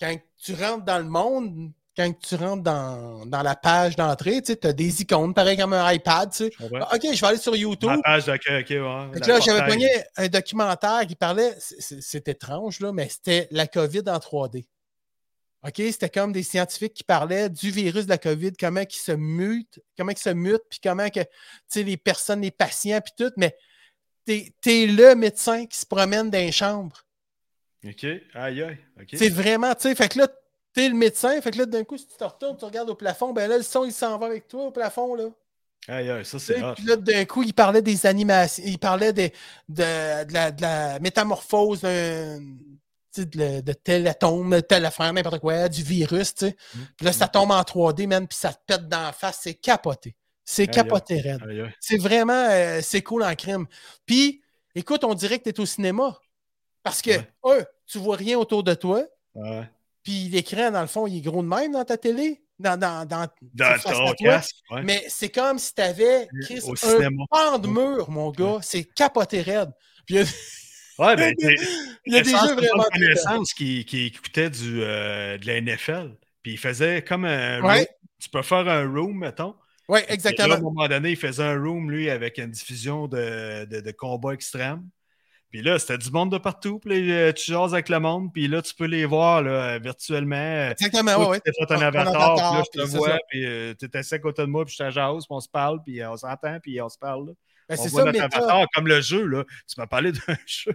quand 0.00 0.16
tu 0.42 0.54
rentres 0.54 0.84
dans 0.84 0.98
le 0.98 1.04
monde, 1.04 1.70
quand 1.96 2.10
tu 2.18 2.34
rentres 2.34 2.62
dans, 2.64 3.24
dans 3.26 3.42
la 3.42 3.54
page 3.54 3.94
d'entrée, 3.94 4.42
tu 4.42 4.56
as 4.66 4.72
des 4.72 5.02
icônes, 5.02 5.34
pareil 5.34 5.56
comme 5.56 5.72
un 5.74 5.92
iPad, 5.92 6.30
tu 6.32 6.36
sais. 6.46 6.50
Ah, 6.80 6.96
OK, 6.96 7.02
je 7.14 7.20
vais 7.20 7.26
aller 7.28 7.38
sur 7.38 7.54
YouTube. 7.54 7.90
Ma 7.90 8.02
page. 8.02 8.28
OK, 8.28 8.70
ouais. 8.70 9.20
La 9.20 9.26
là, 9.26 9.40
j'avais 9.40 9.58
pogné 9.68 9.88
un 10.16 10.26
documentaire 10.28 11.06
qui 11.06 11.14
parlait, 11.14 11.54
c'est- 11.60 11.80
c'est 11.80 12.00
c'est 12.02 12.28
étrange, 12.28 12.80
là, 12.80 12.92
mais 12.92 13.08
c'était 13.08 13.46
la 13.52 13.66
COVID 13.68 14.02
en 14.08 14.18
3D. 14.18 14.66
OK? 15.64 15.74
C'était 15.76 16.08
comme 16.10 16.32
des 16.32 16.42
scientifiques 16.42 16.94
qui 16.94 17.04
parlaient 17.04 17.48
du 17.48 17.70
virus 17.70 18.04
de 18.06 18.10
la 18.10 18.18
COVID, 18.18 18.52
comment 18.58 18.80
il 18.80 18.90
se 18.92 19.12
mute, 19.12 19.78
comment 19.96 20.10
il 20.10 20.18
se 20.18 20.30
mute, 20.30 20.62
puis 20.68 20.80
comment 20.82 21.08
que, 21.08 21.20
tu 21.20 21.26
sais, 21.68 21.82
les 21.84 21.96
personnes, 21.96 22.40
les 22.40 22.50
patients, 22.50 23.00
puis 23.00 23.12
tout, 23.16 23.32
mais 23.36 23.54
t'es 24.24 24.52
es 24.66 24.86
le 24.86 25.14
médecin 25.14 25.66
qui 25.66 25.78
se 25.78 25.86
promène 25.86 26.30
dans 26.30 26.38
les 26.38 26.52
chambres. 26.52 27.04
OK. 27.86 28.04
Aïe, 28.34 28.62
aïe. 28.62 28.78
C'est 29.12 29.28
vraiment, 29.28 29.74
tu 29.74 29.82
sais, 29.82 29.94
fait 29.94 30.08
que 30.08 30.18
là, 30.20 30.28
t'es 30.72 30.88
le 30.88 30.94
médecin, 30.94 31.40
fait 31.40 31.50
que 31.50 31.58
là, 31.58 31.66
d'un 31.66 31.84
coup, 31.84 31.98
si 31.98 32.06
tu 32.06 32.16
te 32.16 32.24
retournes, 32.24 32.56
tu 32.56 32.64
regardes 32.64 32.90
au 32.90 32.94
plafond, 32.94 33.32
ben 33.32 33.48
là, 33.48 33.56
le 33.56 33.62
son, 33.64 33.84
il 33.84 33.92
s'en 33.92 34.16
va 34.18 34.26
avec 34.26 34.46
toi 34.48 34.64
au 34.66 34.70
plafond, 34.70 35.14
là. 35.14 35.24
Aïe, 35.88 36.10
aïe. 36.10 36.24
Ça, 36.24 36.38
c'est. 36.38 36.62
Puis 36.76 36.84
là, 36.84 36.94
d'un 36.96 37.24
coup, 37.24 37.42
il 37.42 37.52
parlait 37.52 37.82
des 37.82 38.06
animations, 38.06 38.62
il 38.64 38.78
parlait 38.78 39.12
des- 39.12 39.32
de, 39.68 40.24
de 40.24 40.32
la, 40.32 40.50
de 40.52 40.62
la 40.62 41.00
métamorphose 41.00 41.80
d'un- 41.80 42.38
de, 43.16 43.60
de 43.60 43.72
tel 43.72 44.06
atome, 44.06 44.50
de 44.52 44.60
telle 44.60 44.86
affaire, 44.86 45.12
n'importe 45.12 45.40
quoi, 45.40 45.68
du 45.68 45.82
virus, 45.82 46.34
tu 46.34 46.46
sais. 46.46 46.56
Mm. 46.74 46.78
Puis 46.96 47.06
là, 47.06 47.12
ça 47.12 47.26
tombe 47.28 47.50
en 47.50 47.60
3D, 47.62 48.06
man, 48.06 48.26
puis 48.28 48.38
ça 48.38 48.52
te 48.54 48.60
pète 48.64 48.88
dans 48.88 49.02
la 49.02 49.12
face. 49.12 49.40
C'est 49.42 49.54
capoté. 49.54 50.14
C'est 50.44 50.66
capoté, 50.66 51.20
raide. 51.20 51.40
C'est 51.80 51.98
vraiment, 51.98 52.48
euh, 52.50 52.80
c'est 52.82 53.02
cool 53.02 53.22
en 53.22 53.34
crime. 53.34 53.66
Puis, 54.06 54.42
écoute, 54.74 55.04
on 55.04 55.14
dirait 55.14 55.38
que 55.38 55.44
tu 55.44 55.50
es 55.50 55.60
au 55.60 55.66
cinéma. 55.66 56.18
Parce 56.82 57.00
que, 57.00 57.10
Ouais. 57.44 57.60
un, 57.60 57.64
tu 57.86 57.98
vois 57.98 58.16
rien 58.16 58.38
autour 58.38 58.64
de 58.64 58.74
toi, 58.74 59.04
Ouais. 59.34 59.62
puis 60.02 60.28
l'écran, 60.28 60.70
dans 60.72 60.80
le 60.80 60.88
fond, 60.88 61.06
il 61.06 61.18
est 61.18 61.20
gros 61.20 61.42
de 61.42 61.48
même 61.48 61.72
dans 61.72 61.84
ta 61.84 61.96
télé, 61.96 62.42
dans, 62.58 62.78
dans, 62.78 63.06
dans, 63.06 63.28
ton 63.82 64.12
casque. 64.14 64.56
ouais. 64.72 64.82
Mais 64.82 65.04
c'est 65.08 65.28
comme 65.30 65.58
si 65.58 65.72
tu 65.74 65.80
avais 65.82 66.28
Au 66.64 66.72
un 66.72 66.76
cinéma. 66.76 67.24
pan 67.30 67.58
de 67.58 67.68
mur, 67.68 68.10
mon 68.10 68.30
gars. 68.30 68.58
C'est 68.62 68.84
capoté 68.84 69.42
raide. 69.42 69.70
Puis 70.06 70.16
il 70.16 70.18
y 70.18 70.22
a, 70.22 70.26
Ouais, 70.98 71.16
ben, 71.16 71.34
il 72.06 72.12
y 72.12 72.18
a 72.18 72.22
des 72.22 72.30
jeux 72.30 72.54
vraiment 72.54 72.84
connaissance 72.92 73.54
qui, 73.54 73.84
qui 73.86 74.06
écoutait 74.06 74.50
du, 74.50 74.82
euh, 74.82 75.38
de 75.38 75.46
la 75.46 75.60
NFL. 75.60 76.16
Puis 76.42 76.52
il 76.52 76.58
faisait 76.58 77.02
comme 77.02 77.24
un 77.24 77.60
room. 77.60 77.84
Tu 78.20 78.28
peux 78.28 78.42
faire 78.42 78.68
un 78.68 78.86
room, 78.86 79.18
mettons. 79.18 79.54
Oui, 79.92 79.98
Et 79.98 80.02
là, 80.02 80.08
à 80.08 80.14
exactement. 80.14 80.54
un 80.54 80.60
moment 80.60 80.88
donné, 80.88 81.10
il 81.10 81.16
faisait 81.16 81.42
un 81.42 81.60
room, 81.62 81.90
lui, 81.90 82.08
avec 82.08 82.38
une 82.38 82.50
diffusion 82.50 83.08
de, 83.08 83.66
de, 83.66 83.80
de 83.80 83.90
combats 83.90 84.32
extrêmes. 84.32 84.88
Puis 85.50 85.60
là, 85.60 85.78
c'était 85.78 85.98
du 85.98 86.10
monde 86.10 86.32
de 86.32 86.38
partout. 86.38 86.78
Puis 86.78 87.06
là, 87.06 87.14
euh, 87.14 87.32
tu 87.32 87.52
jases 87.52 87.74
avec 87.74 87.90
le 87.90 88.00
monde. 88.00 88.32
Puis 88.32 88.48
là, 88.48 88.62
tu 88.62 88.74
peux 88.74 88.86
les 88.86 89.04
voir 89.04 89.42
là, 89.42 89.78
virtuellement. 89.78 90.70
Exactement, 90.70 91.14
Toi, 91.16 91.28
ouais, 91.28 91.40
tu 91.44 91.52
fait 91.52 91.74
un 91.74 91.76
Ton 91.76 91.82
avatar, 91.82 92.16
avatar, 92.16 92.64
puis 92.70 92.80
là, 92.80 92.86
je 92.86 92.90
te 92.90 92.96
vois, 92.96 93.08
ça. 93.10 93.18
puis 93.28 93.40
tu 93.78 93.84
es 93.84 93.96
assis 93.98 94.14
à 94.14 94.18
côté 94.18 94.42
de 94.42 94.46
moi, 94.46 94.64
puis 94.64 94.74
je 94.78 94.82
te 94.82 94.90
jase, 94.90 95.26
puis 95.26 95.26
on 95.28 95.40
se 95.40 95.48
parle, 95.50 95.82
puis 95.84 96.02
on 96.06 96.16
s'entend, 96.16 96.58
puis 96.60 96.80
on 96.80 96.88
se 96.88 96.96
parle. 96.96 97.34
Ben, 97.68 97.76
on 97.78 97.86
voit 97.86 98.04
ça, 98.04 98.04
notre 98.06 98.22
avatar, 98.22 98.66
comme 98.74 98.88
le 98.88 99.02
jeu, 99.02 99.26
là. 99.26 99.44
Tu 99.68 99.74
m'as 99.76 99.86
parlé 99.86 100.12
d'un 100.12 100.36
jeu. 100.46 100.72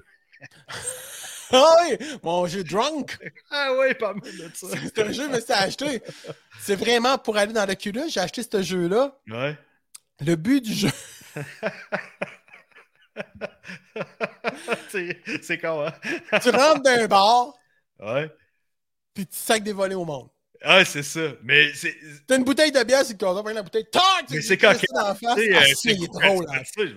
Ah 1.52 1.76
oui, 1.82 1.98
mon 2.24 2.46
jeu 2.48 2.64
Drunk. 2.64 3.18
Ah 3.52 3.74
oui, 3.80 3.94
pas 3.96 4.14
mal 4.14 4.24
de 4.38 4.52
ça. 4.54 4.68
C'est 4.84 5.00
un 5.00 5.12
jeu, 5.12 5.30
mais 5.30 5.40
c'est 5.42 5.54
acheté. 5.54 6.02
C'est 6.62 6.76
vraiment 6.76 7.18
pour 7.18 7.38
aller 7.38 7.54
dans 7.54 7.66
l'Oculus. 7.66 8.10
J'ai 8.10 8.20
acheté 8.20 8.44
ce 8.44 8.62
jeu-là. 8.62 9.18
Ouais. 9.30 9.58
Le 10.20 10.36
but 10.36 10.62
du 10.62 10.74
jeu, 10.74 10.90
c'est 14.90 15.58
con, 15.60 15.86
hein? 15.86 15.94
tu 16.42 16.50
rentres 16.50 16.82
dans 16.82 16.90
un 16.92 17.08
bar, 17.08 17.54
Ouais. 18.00 18.30
puis 19.14 19.26
tu 19.28 19.36
sacs 19.38 19.64
des 19.64 19.74
volets 19.74 19.96
au 19.96 20.06
monde. 20.06 20.30
Ah, 20.64 20.84
c'est 20.86 21.04
ça. 21.04 21.22
Mais 21.44 21.72
c'est. 21.74 21.96
T'as 22.26 22.38
une 22.38 22.44
bouteille 22.44 22.72
de 22.72 22.84
bière, 22.84 23.04
c'est 23.06 23.14
le 23.14 23.18
prends 23.18 23.44
la 23.44 23.62
bouteille, 23.64 23.86
tac! 23.92 24.04
Mais 24.30 24.42
c'est 24.42 24.58
quand 24.58 24.74
dans 24.94 25.08
la 25.08 25.16
face. 25.16 25.22
Ah, 25.24 25.40
euh, 25.40 25.74
ça, 25.76 25.92
il 25.92 26.04
est 26.04 26.16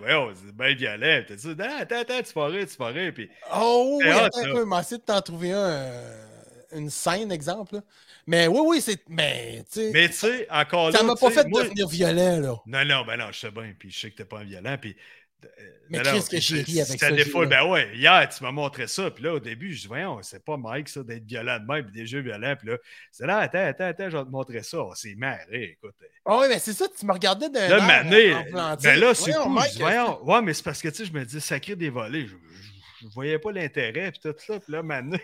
ouais, 0.00 0.14
oh, 0.14 0.30
c'est 0.34 0.56
bien 0.56 0.74
violent. 0.74 1.22
T'as 1.28 1.34
dit, 1.34 1.62
attends, 1.80 2.00
attends, 2.00 2.22
tu 2.22 2.38
rire, 2.38 2.66
tu 2.66 2.82
rire. 2.82 3.12
Puis, 3.14 3.30
Oh 3.54 3.98
oui, 3.98 4.04
C'est 4.06 4.12
attends 4.12 4.38
un 4.40 4.46
là. 4.46 4.54
peu, 4.54 4.64
mais 4.64 4.80
essayer 4.80 4.98
de 4.98 5.02
t'en 5.02 5.20
trouver 5.20 5.52
un, 5.52 5.56
euh, 5.58 6.26
une 6.72 6.90
scène, 6.90 7.30
exemple. 7.32 7.76
là. 7.76 7.80
Mais 8.26 8.46
oui, 8.46 8.60
oui, 8.64 8.80
c'est. 8.80 9.02
Mais, 9.08 9.64
tu 9.72 9.80
sais, 9.80 9.90
mais 9.92 10.08
tu 10.08 10.14
sais, 10.14 10.46
encore 10.50 10.90
là. 10.90 10.98
ça 10.98 11.04
m'a 11.04 11.16
pas 11.16 11.30
fait 11.30 11.44
devenir 11.44 11.88
violent, 11.88 12.40
là. 12.40 12.54
Non, 12.66 12.84
non, 12.84 13.04
ben 13.04 13.16
non, 13.16 13.26
je 13.32 13.40
sais 13.40 13.50
bien. 13.50 13.72
Puis 13.78 13.90
je 13.90 14.00
sais 14.00 14.10
que 14.10 14.16
t'es 14.16 14.24
pas 14.24 14.38
un 14.38 14.44
violent. 14.44 14.76
Puis. 14.80 14.96
Euh, 15.44 15.70
Mais 15.88 15.98
non, 15.98 16.20
que 16.20 16.40
j'ai 16.40 16.62
ri 16.62 16.80
avec 16.80 16.98
ça 17.00 17.08
ça, 17.08 17.16
jeu-là. 17.16 17.46
Ben 17.46 17.70
ouais, 17.70 17.90
hier, 17.94 18.28
tu 18.28 18.42
m'as 18.42 18.52
montré 18.52 18.86
ça. 18.86 19.10
Puis 19.10 19.24
là, 19.24 19.34
au 19.34 19.40
début, 19.40 19.72
je 19.72 19.82
dis, 19.82 19.86
voyons, 19.86 20.20
c'est 20.22 20.44
pas 20.44 20.56
Mike, 20.56 20.88
ça, 20.88 21.02
d'être 21.02 21.24
violent 21.24 21.58
de 21.58 21.66
même, 21.72 21.84
puis 21.84 21.92
des 21.92 22.06
jeux 22.06 22.20
violents. 22.20 22.54
Puis 22.56 22.68
là, 22.68 22.76
c'est 23.10 23.26
là, 23.26 23.38
attends, 23.38 23.64
attends, 23.64 23.86
attends, 23.86 24.10
je 24.10 24.16
vais 24.16 24.24
te 24.24 24.30
montrer 24.30 24.62
ça. 24.62 24.82
On 24.82 24.94
s'est 24.94 25.14
marré, 25.16 25.76
écoute. 25.78 25.94
Ah 26.24 26.38
oui, 26.40 26.46
mais 26.48 26.58
c'est 26.58 26.72
ça, 26.72 26.86
tu 26.88 27.06
me 27.06 27.12
regardais 27.12 27.48
d'un. 27.48 27.68
Là, 27.68 27.86
Mané, 27.86 28.34
enflantique. 28.34 28.84
ben 28.84 29.00
là, 29.00 29.14
c'est 29.14 29.32
cool. 29.32 29.52
Mike, 29.52 29.68
Je 29.68 29.76
dis, 29.76 29.82
voyons, 29.82 30.24
ouais, 30.24 30.42
mais 30.42 30.54
c'est 30.54 30.64
parce 30.64 30.82
que, 30.82 30.88
tu 30.88 30.96
sais, 30.96 31.04
je 31.04 31.12
me 31.12 31.24
dis, 31.24 31.40
sacré 31.40 31.76
des 31.76 31.90
volets. 31.90 32.26
Je, 32.26 32.28
je, 32.28 32.70
je 33.02 33.08
voyais 33.14 33.38
pas 33.38 33.52
l'intérêt, 33.52 34.12
puis 34.12 34.20
tout 34.20 34.34
ça. 34.38 34.60
Puis 34.60 34.72
là, 34.72 34.82
Mané, 34.82 35.20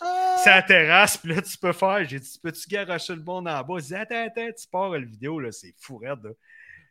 ah, 0.00 0.36
c'est 0.42 0.50
à 0.50 0.56
la 0.56 0.62
terrasse, 0.62 1.16
puis 1.16 1.34
là, 1.34 1.42
tu 1.42 1.56
peux 1.58 1.72
faire. 1.72 2.06
J'ai 2.08 2.20
dit, 2.20 2.38
peux-tu 2.42 2.68
garocher 2.68 3.14
le 3.14 3.22
monde 3.22 3.48
en 3.48 3.62
bas? 3.62 3.74
Il 3.78 3.84
dit, 3.84 3.94
attends, 3.94 4.26
attends, 4.26 4.48
tu 4.58 4.68
pars 4.68 4.90
la 4.90 4.98
vidéo, 5.00 5.40
là, 5.40 5.52
c'est 5.52 5.74
fou 5.78 5.98
raide, 5.98 6.22
là. 6.22 6.30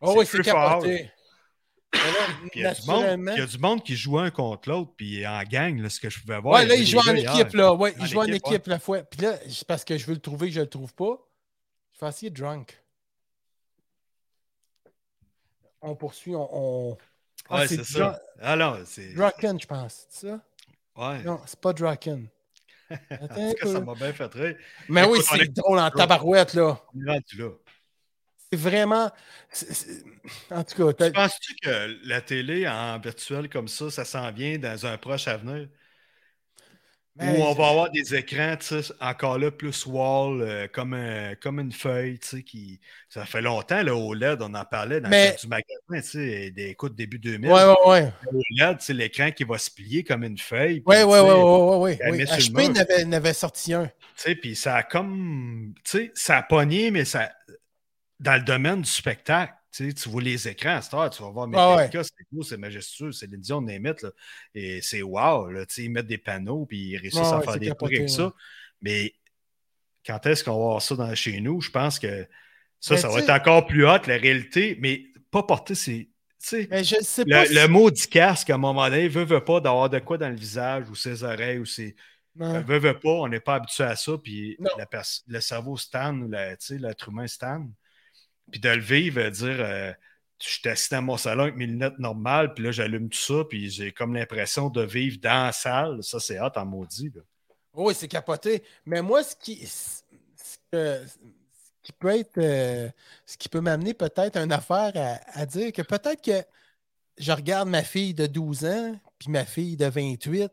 Oh 0.01 0.15
oui, 0.17 0.25
c'est 0.25 0.43
fort. 0.43 0.81
capoté. 0.81 0.89
Mais 0.89 1.01
là, 1.03 1.09
Puis 1.09 1.09
il 2.55 2.61
y, 2.61 2.65
a 2.65 2.73
du 2.73 2.81
monde, 2.87 2.99
naturellement. 3.01 3.31
il 3.33 3.39
y 3.39 3.41
a 3.41 3.45
du 3.45 3.57
monde 3.57 3.83
qui 3.83 3.95
jouait 3.95 4.21
un 4.23 4.31
contre 4.31 4.69
l'autre, 4.69 4.91
puis 4.95 5.25
en 5.27 5.43
gang, 5.43 5.79
là, 5.79 5.89
ce 5.89 5.99
que 5.99 6.09
je 6.09 6.19
pouvais 6.19 6.39
voir. 6.39 6.55
Ouais, 6.55 6.65
là, 6.65 6.75
il 6.75 6.85
joue 6.85 6.99
en 6.99 7.15
équipe, 7.15 7.53
là. 7.53 7.73
Ouais, 7.73 7.93
il 7.99 8.05
joue 8.07 8.19
en 8.19 8.23
équipe, 8.25 8.67
la 8.67 8.79
fois. 8.79 9.03
Puis 9.03 9.21
là, 9.21 9.37
c'est 9.49 9.67
parce 9.67 9.83
que 9.83 9.97
je 9.97 10.05
veux 10.05 10.13
le 10.13 10.19
trouver 10.21 10.51
je 10.51 10.61
le 10.61 10.67
trouve 10.67 10.93
pas. 10.93 11.17
Je 11.93 11.99
vais 12.05 12.09
essayer 12.09 12.29
drunk. 12.29 12.77
On 15.81 15.95
poursuit, 15.95 16.35
on. 16.35 16.49
on... 16.91 16.97
Ah, 17.49 17.59
Ouais, 17.59 17.67
c'est 17.67 17.83
ça. 17.83 18.19
Dra- 18.39 18.55
non, 18.55 18.79
c'est. 18.85 19.13
Draken, 19.13 19.59
je 19.61 19.67
pense. 19.67 20.07
C'est 20.09 20.27
ça? 20.29 20.39
Ouais. 20.95 21.21
Non, 21.23 21.39
c'est 21.45 21.59
pas 21.59 21.73
Draken. 21.73 22.27
En 22.89 22.95
Attends 23.09 23.27
tout 23.27 23.41
un 23.41 23.53
cas, 23.53 23.71
ça 23.73 23.79
m'a 23.81 23.95
bien 23.95 24.13
fait 24.13 24.33
rire. 24.33 24.55
Mais 24.89 25.01
Écoute, 25.03 25.17
oui, 25.17 25.23
c'est 25.27 25.41
est- 25.41 25.55
drôle 25.55 25.79
en 25.79 25.89
tabarouette, 25.89 26.53
là. 26.53 26.79
On 26.93 27.03
est 27.05 27.11
rendu 27.11 27.37
là. 27.37 27.49
C'est 28.55 28.69
vraiment. 28.69 29.11
En 30.51 30.63
tout 30.63 30.75
cas, 30.87 30.93
t'as- 30.93 31.11
Penses-tu 31.11 31.55
que 31.61 31.97
la 32.07 32.21
télé 32.21 32.67
en 32.67 32.99
virtuel 32.99 33.49
comme 33.49 33.67
ça, 33.67 33.89
ça 33.89 34.05
s'en 34.05 34.31
vient 34.31 34.57
dans 34.57 34.85
un 34.85 34.97
proche 34.97 35.27
avenir? 35.27 35.67
Ben, 37.17 37.33
Où 37.39 37.43
on 37.43 37.53
va 37.53 37.69
avoir 37.69 37.89
des 37.91 38.13
écrans, 38.13 38.57
tu 38.57 38.75
encore 38.99 39.39
là, 39.39 39.49
plus 39.49 39.85
wall, 39.85 40.41
euh, 40.41 40.67
comme, 40.67 40.93
un- 40.93 41.33
comme 41.35 41.61
une 41.61 41.71
feuille, 41.71 42.19
tu 42.19 42.43
qui... 42.43 42.81
Ça 43.07 43.25
fait 43.25 43.41
longtemps, 43.41 43.81
le 43.83 43.93
OLED, 43.93 44.41
on 44.41 44.53
en 44.53 44.65
parlait 44.65 44.99
dans 44.99 45.07
Mais- 45.07 45.31
le 45.31 45.39
du 45.39 45.47
magasin, 45.47 46.09
tu 46.11 46.51
des 46.51 46.65
écoutes 46.71 46.93
début 46.93 47.17
2000. 47.17 47.49
Ouais, 47.49 47.63
ouais, 47.63 47.75
ouais. 47.87 48.13
OLED, 48.59 48.77
c'est 48.81 48.91
l'écran 48.93 49.31
qui 49.31 49.45
va 49.45 49.57
se 49.57 49.71
plier 49.71 50.03
comme 50.03 50.25
une 50.25 50.37
feuille. 50.37 50.81
puis, 50.81 50.83
Ouais, 50.87 51.03
ouais, 51.03 51.19
tu 51.19 51.23
ouais, 51.23 51.29
sais, 51.29 51.35
ouais, 51.35 51.41
ouais, 51.41 51.77
ouais, 51.77 51.97
elle 52.01 52.11
ouais. 52.11 52.17
met 52.17 52.25
sur 52.25 52.35
le 52.35 52.41
HP 52.67 53.05
n'avait 53.05 53.33
sorti 53.33 53.73
un. 53.73 53.85
Tu 53.85 53.91
sais, 54.17 54.35
puis 54.35 54.53
ça 54.57 54.75
a 54.75 54.83
comme... 54.83 55.73
Tu 55.85 55.91
sais, 55.91 56.11
ça 56.15 56.39
a 56.39 56.43
pogné, 56.43 56.91
mais 56.91 57.05
ça... 57.05 57.31
Dans 58.19 58.35
le 58.35 58.41
domaine 58.43 58.81
du 58.81 58.89
spectacle, 58.89 59.53
tu 59.71 59.87
sais, 59.89 59.93
tu 59.93 60.09
vois 60.09 60.21
les 60.21 60.47
écrans 60.47 60.77
à 60.77 60.81
cette 60.81 60.93
heure, 60.93 61.09
tu 61.09 61.21
vas 61.21 61.29
voir 61.29 61.47
Ah 61.53 61.75
Metallica, 61.77 62.03
c'est 62.03 62.25
beau, 62.31 62.43
c'est 62.43 62.57
majestueux, 62.57 63.11
c'est 63.11 63.27
l'édition 63.29 63.61
de 63.61 63.67
Nemeth, 63.67 64.03
là, 64.03 64.11
et 64.53 64.81
c'est 64.81 65.01
wow, 65.01 65.49
là, 65.49 65.65
tu 65.65 65.73
sais, 65.75 65.83
ils 65.83 65.89
mettent 65.89 66.07
des 66.07 66.17
panneaux, 66.17 66.65
puis 66.65 66.77
ils 66.91 66.97
réussissent 66.97 67.19
Ouais, 67.19 67.33
à 67.33 67.39
ouais, 67.39 67.45
faire 67.45 67.59
des 67.59 67.67
trucs 67.75 67.93
avec 67.93 67.99
ouais. 67.99 68.07
ça. 68.09 68.33
Mais 68.81 69.13
quand 70.05 70.25
est-ce 70.27 70.43
qu'on 70.43 70.57
va 70.57 70.63
avoir 70.65 70.81
ça 70.81 70.95
dans, 70.95 71.13
chez 71.15 71.41
nous? 71.41 71.61
Je 71.61 71.71
pense 71.71 71.99
que 71.99 72.27
ça, 72.79 72.95
Mais 72.95 73.01
ça 73.01 73.09
va 73.09 73.19
être 73.19 73.29
encore 73.31 73.65
plus 73.67 73.85
hot, 73.85 73.99
la 74.07 74.17
réalité, 74.17 74.77
mais 74.79 75.05
pas 75.31 75.43
porter 75.43 75.75
sais, 75.75 76.09
Mais 76.69 76.83
je 76.83 76.95
sais 77.01 77.25
pas. 77.25 77.45
le, 77.45 77.47
si- 77.47 77.55
le 77.55 77.67
mot 77.67 77.91
du 77.91 78.07
casque, 78.07 78.49
à 78.49 78.55
un 78.55 78.57
moment 78.57 78.87
donné, 78.89 79.07
veut, 79.07 79.25
veut 79.25 79.43
pas 79.43 79.59
d'avoir 79.59 79.89
de 79.89 79.99
quoi 79.99 80.17
dans 80.17 80.29
le 80.29 80.35
visage 80.35 80.89
ou 80.89 80.95
ses 80.95 81.23
oreilles 81.23 81.59
ou 81.59 81.65
ses, 81.65 81.95
Ouais. 82.37 82.61
Veut, 82.63 82.79
veut 82.79 82.99
pas, 82.99 83.09
on 83.09 83.29
n'est 83.29 83.39
pas 83.39 83.55
habitué 83.55 83.85
à 83.85 83.95
ça, 83.95 84.17
puis 84.21 84.57
la 84.77 84.85
le 85.27 85.39
cerveau 85.39 85.77
stand, 85.77 86.29
l'être 86.29 87.07
humain 87.09 87.27
stand. 87.27 87.71
Puis 88.51 88.59
de 88.59 88.69
le 88.69 88.81
vivre, 88.81 89.19
euh, 89.19 89.29
dire 89.29 89.57
euh, 89.59 89.91
je 90.41 90.49
suis 90.49 90.69
assis 90.69 90.89
dans 90.91 91.01
mon 91.01 91.17
salon 91.17 91.43
avec 91.43 91.55
mes 91.55 91.65
lunettes 91.65 91.97
normales, 91.99 92.53
puis 92.53 92.63
là, 92.63 92.71
j'allume 92.71 93.09
tout 93.09 93.17
ça, 93.17 93.43
puis 93.49 93.69
j'ai 93.69 93.91
comme 93.91 94.13
l'impression 94.13 94.69
de 94.69 94.81
vivre 94.83 95.17
dans 95.21 95.45
la 95.45 95.51
salle. 95.51 96.03
Ça, 96.03 96.19
c'est 96.19 96.39
hot 96.39 96.51
en 96.55 96.65
maudit. 96.65 97.11
Oui, 97.73 97.93
c'est 97.95 98.07
capoté. 98.07 98.63
Mais 98.85 99.01
moi, 99.01 99.23
ce 99.23 99.35
qui, 99.35 99.67
peut 101.99 102.17
être, 102.17 102.37
euh, 102.37 102.89
ce 103.25 103.37
qui 103.37 103.49
peut 103.49 103.61
m'amener 103.61 103.93
peut-être 103.93 104.37
une 104.37 104.51
affaire 104.51 104.91
à, 104.95 105.39
à 105.39 105.45
dire 105.45 105.71
que 105.71 105.81
peut-être 105.81 106.21
que 106.21 106.45
je 107.17 107.31
regarde 107.31 107.69
ma 107.69 107.83
fille 107.83 108.13
de 108.13 108.27
12 108.27 108.65
ans, 108.65 108.99
puis 109.17 109.29
ma 109.29 109.45
fille 109.45 109.77
de 109.77 109.85
28, 109.85 110.51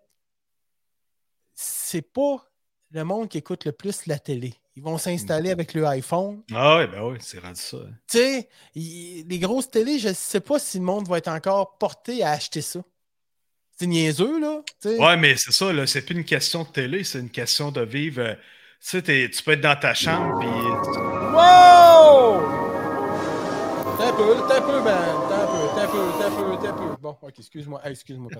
c'est 1.55 2.03
pas 2.03 2.45
le 2.93 3.05
monde 3.05 3.29
qui 3.29 3.39
écoute 3.39 3.65
le 3.65 3.73
plus 3.73 4.07
la 4.07 4.19
télé. 4.19 4.55
Ils 4.75 4.83
vont 4.83 4.97
s'installer 4.97 5.51
avec 5.51 5.75
le 5.75 5.85
iPhone. 5.87 6.43
Ah 6.55 6.79
oui, 6.79 6.87
ben 6.87 7.03
oui, 7.03 7.19
c'est 7.21 7.39
rendu 7.39 7.61
ça. 7.61 7.77
Tu 8.11 8.19
sais, 8.19 8.49
les 8.75 9.39
grosses 9.39 9.71
télés, 9.71 9.99
je 9.99 10.13
sais 10.15 10.41
pas 10.41 10.59
si 10.59 10.79
le 10.79 10.85
monde 10.85 11.07
va 11.09 11.19
être 11.19 11.29
encore 11.29 11.77
porté 11.77 12.23
à 12.23 12.31
acheter 12.31 12.63
ça. 12.63 12.81
C'est 13.79 13.87
niaiseux, 13.87 14.41
là. 14.41 14.63
tu 14.81 14.89
sais. 14.91 14.99
Ouais, 14.99 15.17
mais 15.17 15.37
c'est 15.37 15.53
ça, 15.53 15.73
là, 15.73 15.87
c'est 15.87 16.03
plus 16.03 16.15
une 16.15 16.25
question 16.25 16.63
de 16.63 16.69
télé, 16.69 17.05
c'est 17.05 17.19
une 17.19 17.31
question 17.31 17.71
de 17.71 17.83
vivre. 17.83 18.21
euh, 18.23 18.35
tu 18.35 19.01
sais, 19.01 19.03
tu 19.31 19.43
peux 19.43 19.53
être 19.53 19.61
dans 19.61 19.79
ta 19.79 19.93
chambre, 19.95 20.39
puis 20.41 20.49
Wow! 20.49 22.41
T'as 23.99 24.09
un 24.09 24.13
peu, 24.15 24.35
t'as 24.49 24.59
un 24.59 24.63
peu, 24.63 24.81
man. 24.83 25.17
T'as 25.29 25.43
un 25.43 25.47
peu, 25.47 25.69
t'as 25.77 25.83
un 25.85 25.89
peu, 25.89 25.99
t'as 26.19 26.27
un 26.27 26.31
peu, 26.31 26.63
t'as 26.63 26.71
un 26.71 26.73
peu. 26.73 26.97
Bon, 27.01 27.17
ok, 27.21 27.35
excuse-moi. 27.39 27.81
Excuse-moi. 27.85 28.31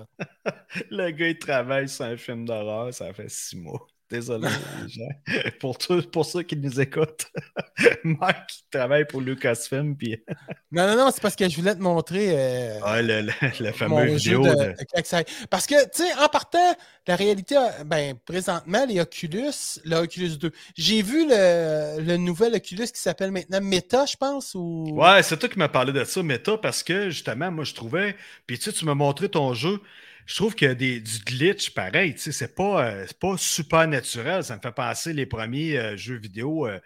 Le 0.89 1.11
gars, 1.11 1.27
il 1.27 1.37
travaille 1.39 1.87
sur 1.89 2.05
un 2.05 2.17
film 2.17 2.45
d'horreur, 2.45 2.93
ça 2.93 3.13
fait 3.13 3.29
six 3.29 3.55
mois. 3.55 3.85
Désolé, 4.13 4.47
les 4.83 4.89
gens. 4.89 5.49
Pour, 5.59 5.75
pour 6.11 6.25
ceux 6.25 6.43
qui 6.43 6.55
nous 6.55 6.79
écoutent, 6.79 7.25
Mike 8.03 8.35
qui 8.47 8.63
travaille 8.69 9.05
pour 9.07 9.21
Lucasfilm, 9.21 9.95
puis 9.97 10.23
Non, 10.71 10.85
non, 10.87 10.95
non, 10.95 11.11
c'est 11.11 11.21
parce 11.21 11.35
que 11.35 11.49
je 11.49 11.55
voulais 11.55 11.73
te 11.73 11.81
montrer 11.81 12.27
euh, 12.29 12.79
ouais, 12.81 13.01
le, 13.01 13.31
le, 13.59 13.71
fameux 13.71 14.05
vidéo. 14.05 14.43
de, 14.43 14.49
de- 14.49 14.55
de 14.55 14.83
Claque 14.91 15.07
Saille. 15.07 15.25
Parce 15.49 15.65
que, 15.65 15.83
tu 15.85 16.03
sais, 16.03 16.13
en 16.23 16.27
partant, 16.27 16.75
la 17.07 17.15
réalité, 17.15 17.55
ben, 17.85 18.15
présentement, 18.23 18.85
les 18.85 18.99
Oculus, 18.99 19.79
le 19.83 19.95
Oculus 19.95 20.37
2, 20.37 20.51
j'ai 20.75 21.01
vu 21.01 21.25
le, 21.27 21.99
le 22.01 22.17
nouvel 22.17 22.53
Oculus 22.53 22.85
qui 22.93 23.01
s'appelle 23.01 23.31
maintenant 23.31 23.61
Meta, 23.61 24.05
je 24.05 24.15
pense, 24.15 24.53
ou... 24.53 24.89
Ouais, 24.91 25.23
c'est 25.23 25.37
toi 25.37 25.49
qui 25.49 25.57
m'as 25.57 25.69
parlé 25.69 25.91
de 25.91 26.03
ça, 26.03 26.21
Meta, 26.21 26.55
parce 26.57 26.83
que 26.83 27.09
justement, 27.09 27.49
moi, 27.49 27.63
je 27.63 27.73
trouvais. 27.73 28.15
Puis 28.45 28.59
tu 28.59 28.65
sais, 28.65 28.73
tu 28.73 28.85
m'as 28.85 28.93
montré 28.95 29.27
ton 29.27 29.55
jeu. 29.55 29.79
Je 30.25 30.35
trouve 30.35 30.55
qu'il 30.55 30.67
y 30.67 30.71
a 30.71 30.75
des, 30.75 30.99
du 30.99 31.19
glitch 31.19 31.71
pareil. 31.71 32.13
Tu 32.13 32.19
sais, 32.19 32.31
c'est 32.31 32.55
pas, 32.55 32.85
euh, 32.85 33.05
pas 33.19 33.35
super 33.37 33.87
naturel. 33.87 34.43
Ça 34.43 34.55
me 34.55 34.61
fait 34.61 34.71
penser 34.71 35.13
les 35.13 35.25
premiers 35.25 35.77
euh, 35.77 35.97
jeux 35.97 36.15
vidéo 36.15 36.67
euh, 36.67 36.79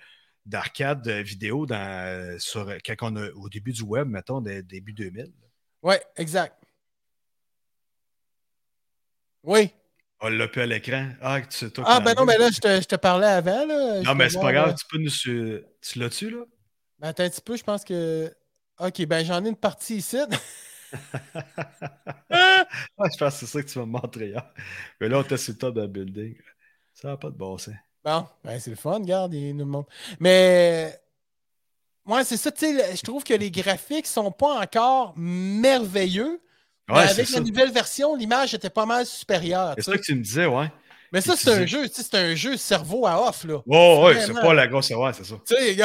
d'arcade 0.45 1.07
euh, 1.07 1.21
vidéo 1.21 1.65
dans, 1.65 2.39
sur, 2.39 2.71
quand 2.85 2.95
on 3.01 3.15
a, 3.17 3.29
au 3.31 3.49
début 3.49 3.73
du 3.73 3.83
web, 3.83 4.07
mettons, 4.07 4.41
début 4.41 4.93
2000. 4.93 5.31
Ouais, 5.83 6.01
exact. 6.15 6.55
Oui. 9.43 9.71
On 10.19 10.29
l'a 10.29 10.47
plus 10.47 10.61
à 10.61 10.65
l'écran. 10.65 11.09
Ah, 11.21 11.41
tu 11.41 11.69
toi. 11.71 11.83
Ah, 11.87 11.99
ben 11.99 12.15
non, 12.15 12.25
mais 12.25 12.37
là, 12.37 12.49
je 12.51 12.59
te, 12.59 12.81
je 12.81 12.87
te 12.87 12.95
parlais 12.95 13.27
avant. 13.27 13.65
Là. 13.67 14.01
Non, 14.01 14.15
mais 14.15 14.29
c'est 14.29 14.39
pas 14.39 14.51
grave. 14.51 14.75
Tu 14.75 14.85
peux 14.89 14.97
nous. 14.97 15.11
Tu 15.11 15.99
l'as-tu, 15.99 16.31
là? 16.31 16.43
ben, 16.99 17.09
attends 17.09 17.23
un 17.23 17.29
petit 17.29 17.41
peu, 17.41 17.55
je 17.55 17.63
pense 17.63 17.83
que. 17.83 18.33
Ok, 18.79 19.05
ben 19.05 19.25
j'en 19.25 19.43
ai 19.45 19.49
une 19.49 19.55
partie 19.55 19.97
ici. 19.97 20.17
Je 22.29 23.17
pense 23.17 23.17
que 23.17 23.29
c'est 23.29 23.45
ça 23.45 23.61
que 23.61 23.67
tu 23.67 23.79
vas 23.79 23.85
me 23.85 23.91
montrer 23.91 24.27
hier. 24.27 24.45
Mais 24.99 25.09
là, 25.09 25.19
on 25.19 25.21
était 25.21 25.37
sur 25.37 25.53
le 25.53 25.57
top 25.59 25.75
d'un 25.75 25.87
building. 25.87 26.35
Ça 26.93 27.09
n'a 27.09 27.17
pas 27.17 27.29
de 27.29 27.37
bon 27.37 27.57
sens. 27.57 27.75
Bon, 28.03 28.25
ben 28.43 28.59
c'est 28.59 28.69
le 28.69 28.75
fun, 28.75 28.93
regarde, 28.93 29.33
il 29.33 29.53
nous 29.53 29.65
le 29.65 29.71
montre. 29.71 29.89
Mais. 30.19 30.99
Ouais, 32.05 32.23
c'est 32.23 32.37
ça, 32.37 32.51
tu 32.51 32.65
sais, 32.65 32.95
je 32.95 33.01
trouve 33.01 33.23
que 33.23 33.33
les 33.33 33.51
graphiques 33.51 34.07
sont 34.07 34.31
pas 34.31 34.61
encore 34.61 35.13
merveilleux. 35.17 36.39
Ouais, 36.89 36.99
avec 36.99 37.29
la 37.31 37.41
nouvelle 37.41 37.71
version, 37.71 38.15
l'image 38.15 38.53
était 38.53 38.69
pas 38.69 38.85
mal 38.85 39.05
supérieure. 39.05 39.73
C'est 39.75 39.83
ça 39.83 39.97
que 39.97 40.01
tu 40.01 40.15
me 40.15 40.21
disais, 40.21 40.45
ouais. 40.45 40.71
Mais 41.11 41.19
ça, 41.19 41.35
c'est 41.35 41.51
un 41.51 41.61
dis- 41.63 41.67
jeu, 41.67 41.87
tu 41.89 41.95
sais, 41.95 42.03
c'est 42.03 42.17
un 42.17 42.35
jeu 42.35 42.55
cerveau 42.55 43.05
à 43.05 43.27
off, 43.27 43.43
là. 43.43 43.61
Oh, 43.65 44.03
ouais, 44.05 44.21
c'est 44.25 44.33
pas 44.33 44.53
la 44.53 44.67
grosse. 44.67 44.89
Ouais, 44.89 45.11
c'est 45.13 45.25
ça. 45.25 45.35
Tu 45.45 45.55
sais, 45.55 45.75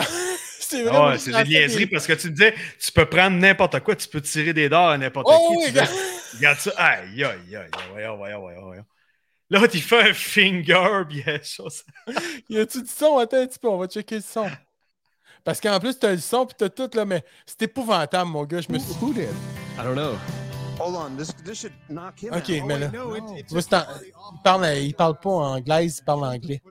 c'est 0.64 0.80
Ah 0.80 0.90
vraiment. 0.90 1.06
ouais, 1.08 1.18
c'est 1.18 1.32
des 1.32 1.44
niaiseries 1.48 1.86
parce 1.86 2.06
que 2.06 2.12
tu 2.14 2.28
me 2.28 2.32
disais, 2.32 2.54
tu 2.80 2.92
peux 2.92 3.06
prendre 3.06 3.36
n'importe 3.36 3.80
quoi, 3.80 3.94
tu 3.96 4.08
peux 4.08 4.20
tirer 4.20 4.52
des 4.52 4.68
dards 4.68 4.90
à 4.90 4.98
n'importe 4.98 5.26
Oh 5.30 5.48
qui. 5.52 5.56
oui, 5.58 5.66
regarde. 5.66 5.90
regarde 6.36 6.58
ça. 6.58 6.70
Aïe, 6.76 7.24
aïe, 7.24 7.24
aïe, 7.24 7.56
aïe, 7.56 7.68
voyons, 7.92 8.16
voyons, 8.16 8.40
voyons, 8.40 8.62
voyons. 8.66 8.84
L'autre, 9.50 9.74
il 9.74 9.82
fait 9.82 10.10
un 10.10 10.14
finger, 10.14 11.02
puis 11.08 11.22
il 12.48 12.56
y 12.56 12.60
a-tu 12.60 12.82
du 12.82 12.88
son? 12.88 13.18
Attends 13.18 13.36
un 13.42 13.46
petit 13.46 13.58
peu, 13.58 13.68
on 13.68 13.76
va 13.76 13.86
checker 13.86 14.16
le 14.16 14.22
son. 14.22 14.50
Parce 15.44 15.60
qu'en 15.60 15.78
plus, 15.80 15.98
t'as 15.98 16.12
le 16.12 16.18
son 16.18 16.46
puis 16.46 16.54
t'as 16.56 16.68
tout, 16.70 16.88
là, 16.94 17.04
mais 17.04 17.22
c'est 17.44 17.62
épouvantable, 17.62 18.30
mon 18.30 18.44
gars. 18.44 18.60
Je 18.60 18.72
me 18.72 18.78
suis. 18.78 18.94
Who 19.02 19.12
did? 19.12 19.28
I 19.78 19.82
don't 19.84 19.94
know. 19.94 20.16
Hold 20.78 20.96
on. 20.96 21.16
This 21.16 21.32
this 21.44 21.60
should 21.60 21.72
knock 21.90 22.22
him 22.22 22.32
Ok, 22.32 22.48
out. 22.48 22.66
mais 22.66 22.78
là. 22.78 22.88
No, 22.88 23.14
it, 23.14 23.24
il, 23.50 23.62
parle, 24.42 24.66
il 24.78 24.94
parle 24.94 25.18
pas 25.20 25.30
en 25.30 25.56
anglais, 25.56 25.86
il 25.86 26.04
parle 26.04 26.24
anglais. 26.24 26.62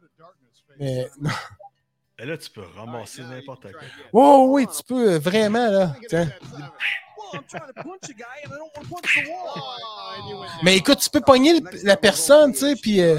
Mais 0.80 1.08
non. 1.20 1.30
Et 2.22 2.26
là, 2.26 2.38
tu 2.38 2.52
peux 2.52 2.62
ramasser 2.78 3.24
n'importe 3.24 3.64
quoi. 3.72 3.82
Oh 4.14 4.46
oui, 4.50 4.68
tu 4.68 4.84
peux 4.84 5.14
euh, 5.14 5.20
vraiment, 5.20 5.68
là. 5.68 5.96
Tiens. 6.08 6.30
Mais 10.64 10.78
écoute, 10.78 11.00
tu 11.00 11.10
peux 11.10 11.22
pogner 11.22 11.60
le- 11.60 11.84
la 11.84 11.98
personne, 11.98 12.54
tu 12.54 12.60
sais, 12.60 12.76
puis 12.76 13.02
euh, 13.02 13.18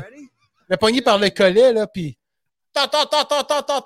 la 0.68 0.76
pogner 0.76 1.02
par 1.02 1.18
le 1.18 1.30
collet, 1.30 1.72
là, 1.72 1.86
puis. 1.88 2.16
Tant, 2.72 2.86
tant, 2.86 3.04
tant, 3.06 3.24
tant, 3.24 3.42
tant, 3.42 3.62
tant, 3.62 3.80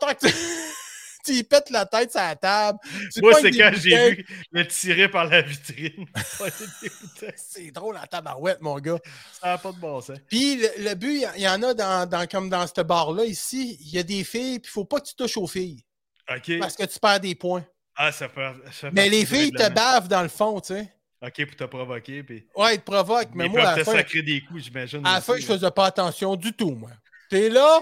y 1.34 1.42
pètes 1.44 1.70
la 1.70 1.86
tête 1.86 2.10
sur 2.10 2.20
la 2.20 2.36
table. 2.36 2.78
Tu 3.12 3.20
Moi, 3.20 3.32
c'est 3.40 3.50
quand 3.50 3.70
j'ai 3.74 4.10
vu 4.10 4.26
le 4.52 4.66
tirer 4.66 5.08
par 5.08 5.24
la 5.26 5.42
vitrine. 5.42 6.06
C'est 7.36 7.70
drôle 7.70 7.96
en 7.96 8.06
tabarouette, 8.06 8.60
mon 8.60 8.78
gars. 8.78 8.98
ça 9.40 9.48
n'a 9.48 9.58
pas 9.58 9.72
de 9.72 9.78
bon 9.78 10.00
sens. 10.00 10.18
Puis 10.28 10.56
le, 10.56 10.68
le 10.84 10.94
but, 10.94 11.14
il 11.14 11.20
y- 11.22 11.28
il 11.36 11.42
y 11.42 11.48
en 11.48 11.62
a 11.62 11.74
dans, 11.74 12.08
dans- 12.08 12.26
comme 12.26 12.48
dans 12.48 12.66
ce 12.66 12.80
bar-là 12.82 13.24
ici, 13.24 13.76
il 13.80 13.90
y 13.90 13.98
a 13.98 14.02
des 14.02 14.24
filles, 14.24 14.58
puis 14.58 14.70
il 14.70 14.72
faut 14.72 14.84
pas 14.84 15.00
que 15.00 15.06
tu 15.06 15.14
touches 15.14 15.36
aux 15.36 15.46
filles 15.46 15.82
OK. 16.28 16.58
parce 16.60 16.74
que 16.76 16.84
tu 16.84 16.98
perds 16.98 17.20
des 17.20 17.34
points. 17.34 17.64
Ah, 17.96 18.12
ça 18.12 18.28
peut. 18.28 18.42
ça 18.72 18.90
Mais 18.92 19.08
les 19.08 19.24
filles 19.24 19.52
te 19.52 19.68
bavent 19.70 20.08
dans 20.08 20.22
le 20.22 20.28
fond, 20.28 20.60
tu 20.60 20.74
sais. 20.74 20.92
OK, 21.22 21.46
pour 21.46 21.56
te 21.56 21.64
provoquer. 21.64 22.22
Puis... 22.22 22.46
Ouais, 22.54 22.74
ils 22.74 22.78
te 22.78 22.84
provoquent, 22.84 23.34
mais 23.34 23.48
moi, 23.48 23.62
à 23.62 23.76
la 23.76 23.82
te 23.82 23.84
fin, 23.84 23.96
sacrer 23.96 24.20
des 24.22 24.42
coups, 24.42 24.64
j'imagine. 24.64 25.04
à 25.06 25.14
la 25.14 25.20
fin, 25.22 25.36
je 25.38 25.46
faisais 25.46 25.70
pas 25.70 25.86
attention 25.86 26.36
du 26.36 26.52
tout, 26.52 26.72
moi. 26.72 26.90
T'es 27.30 27.48
là? 27.48 27.80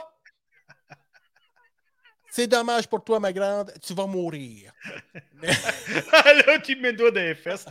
C'est 2.34 2.48
dommage 2.48 2.88
pour 2.88 3.04
toi, 3.04 3.20
ma 3.20 3.32
grande, 3.32 3.72
tu 3.80 3.94
vas 3.94 4.08
mourir. 4.08 4.72
Ah, 6.10 6.32
là, 6.46 6.58
tu 6.58 6.74
me 6.74 6.80
mets 6.82 6.90
le 6.90 6.96
doigt 6.96 7.12
dans 7.12 7.20
les 7.20 7.36
fesses. 7.36 7.64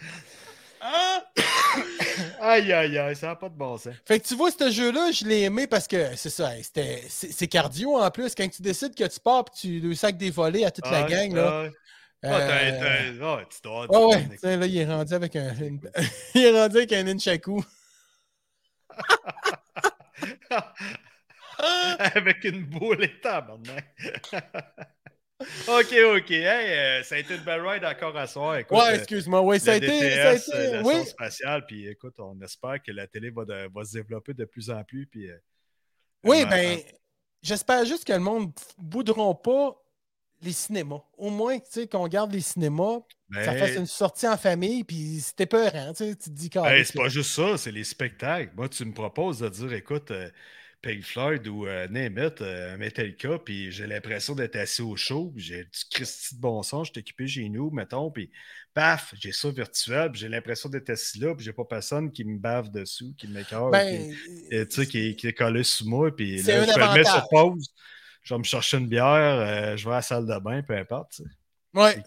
Ah! 0.80 1.22
aïe, 2.39 2.72
aïe, 2.72 2.97
aïe, 2.97 3.14
ça 3.14 3.28
n'a 3.28 3.36
pas 3.36 3.49
de 3.49 3.57
bon 3.57 3.76
sens. 3.76 3.93
Fait 4.05 4.22
que 4.22 4.26
tu 4.26 4.36
vois, 4.36 4.51
ce 4.51 4.72
jeu-là, 4.72 5.11
je 5.11 5.26
l'ai 5.26 5.41
aimé 5.41 5.68
parce 5.68 5.86
que 5.86 6.16
c'est 6.16 6.30
ça, 6.30 6.51
c'était- 6.61 7.03
c'est 7.09 7.47
cardio 7.47 7.97
en 7.99 8.09
plus. 8.09 8.34
Quand 8.36 8.47
tu 8.47 8.61
décides 8.61 8.95
que 8.95 9.03
tu 9.03 9.20
pars 9.20 9.43
et 9.53 9.59
tu 9.59 9.80
le 9.82 9.93
sacs 9.95 10.16
des 10.18 10.32
volets 10.32 10.64
à 10.64 10.72
toute 10.72 10.89
la 10.89 11.03
gang, 11.03 11.36
là. 11.36 11.41
euh, 11.41 11.70
ah, 12.24 13.43
tu 13.49 13.61
dois 13.64 13.82
Ouais, 13.82 13.86
avoir 13.86 14.09
ouais. 14.11 14.57
là, 14.57 14.66
il 14.66 14.78
est 14.78 14.86
rendu 14.86 15.14
avec 15.14 15.36
un. 15.36 15.53
il 16.36 16.41
est 16.41 16.51
rendu 16.57 16.78
avec 16.78 16.93
un 16.93 17.03
Nunchaku. 17.03 17.61
Avec 21.99 22.43
une 22.43 22.66
boule 22.66 23.04
et 23.04 23.20
tabarnak. 23.20 23.95
OK, 25.68 25.95
OK. 26.16 26.32
Hey, 26.32 26.72
euh, 26.72 27.04
ça 27.04 27.16
a 27.16 27.18
été 27.18 27.36
une 27.36 27.43
belle 27.43 27.66
ride 27.66 27.84
encore 27.84 28.16
à 28.18 28.28
soir. 28.28 28.58
Écoute, 28.58 28.78
Ouais, 28.78 28.91
euh, 28.91 28.95
excuse-moi. 28.95 29.41
Oui, 29.41 29.60
ça 29.60 29.74
a 29.74 29.76
été. 29.76 29.88
Ça 29.88 30.30
a 30.30 30.34
été 30.36 30.51
euh, 30.56 30.84
oui. 30.84 31.06
spatiale, 31.06 31.66
puis 31.66 31.88
écoute, 31.88 32.16
on 32.20 32.39
espère 32.41 32.82
que 32.82 32.91
la 32.91 33.08
télé 33.08 33.30
va, 33.30 33.45
de- 33.45 33.70
va 33.74 33.84
se 33.84 33.93
développer 33.93 34.34
de 34.34 34.45
plus 34.45 34.70
en 34.70 34.84
plus. 34.84 35.06
Puis, 35.08 35.30
euh, 35.30 35.38
Oui, 36.24 36.45
ben, 36.45 36.80
j'espère 37.41 37.86
juste 37.86 38.06
que 38.06 38.14
le 38.14 38.20
monde 38.20 38.51
ne 38.78 38.84
boudront 38.84 39.36
pas 39.36 39.76
les 40.41 40.51
cinémas. 40.54 41.01
Au 41.18 41.30
moins, 41.30 41.58
tu 41.60 41.66
sais, 41.70 41.88
qu'on 41.88 42.08
garde 42.08 42.34
les 42.34 42.41
cinémas, 42.41 42.99
ben, 43.30 43.45
ça 43.45 43.56
fasse 43.56 43.76
une 43.76 43.86
sortie 43.86 44.28
en 44.28 44.38
famille, 44.38 44.84
puis 44.84 45.20
c'était 45.22 45.45
peurant, 45.45 45.93
tu 45.93 46.04
sais, 46.04 46.16
tu 46.16 46.30
te 46.30 46.36
dis 46.36 46.49
quand 46.49 46.66
c'est 46.84 46.93
pas 46.95 47.08
juste 47.08 47.32
ça, 47.32 47.58
c'est 47.58 47.72
les 47.72 47.86
spectacles. 47.86 48.51
Moi, 48.56 48.68
tu 48.70 48.84
me 48.86 48.93
proposes 48.93 49.39
de 49.39 49.49
dire, 49.49 49.74
écoute, 49.74 50.12
Pink 50.84 51.04
Floyd 51.04 51.48
ou 51.48 51.66
euh, 51.66 51.88
name 51.88 52.18
it, 52.20 52.42
euh, 52.42 52.78
Metallica, 52.78 53.40
puis 53.40 53.72
j'ai 53.72 53.88
l'impression 53.88 54.36
d'être 54.36 54.58
assis 54.58 54.82
au 54.82 54.98
show, 54.98 55.32
puis 55.34 55.42
j'ai 55.42 55.64
du 55.64 55.80
Christy 55.90 56.36
de 56.36 56.42
bon 56.42 56.62
son, 56.62 56.84
je 56.84 56.92
suis 56.92 57.00
équipé 57.00 57.26
chez 57.26 57.48
nous, 57.48 57.72
mettons, 57.72 58.12
puis 58.12 58.30
paf, 58.74 59.16
j'ai 59.18 59.32
ça 59.32 59.50
virtuel, 59.50 60.12
puis 60.12 60.20
j'ai 60.20 60.28
l'impression 60.28 60.68
d'être 60.68 60.90
assis 60.90 61.20
là, 61.20 61.34
puis 61.34 61.46
j'ai 61.46 61.54
pas 61.54 61.64
personne 61.64 62.12
qui 62.12 62.26
me 62.26 62.38
bave 62.38 62.70
dessous, 62.70 63.16
qui 63.18 63.30
m'écœure, 63.30 63.72
Ben, 63.72 64.12
qui, 64.14 64.56
euh, 64.56 64.66
tu 64.66 64.76
sais, 64.76 64.88
qui, 64.88 65.16
qui 65.16 65.28
est 65.28 65.34
collé 65.34 65.64
sous 65.64 65.88
moi, 65.88 66.14
puis 66.14 66.42
là, 66.42 66.66
je 66.66 66.74
vais 66.78 66.86
le 66.86 66.94
mettre 66.94 67.12
sur 67.12 67.30
pause, 67.30 67.74
je 68.22 68.34
vais 68.34 68.40
me 68.40 68.44
chercher 68.44 68.78
une 68.78 68.90
bière, 68.90 69.06
euh, 69.06 69.78
je 69.78 69.86
vais 69.86 69.94
à 69.94 69.98
la 69.98 70.02
salle 70.02 70.28
de 70.28 70.38
bain, 70.40 70.62
peu 70.64 70.76
importe, 70.76 71.14
tu 71.14 71.24
sais. 71.24 71.30
ouais. 71.74 72.04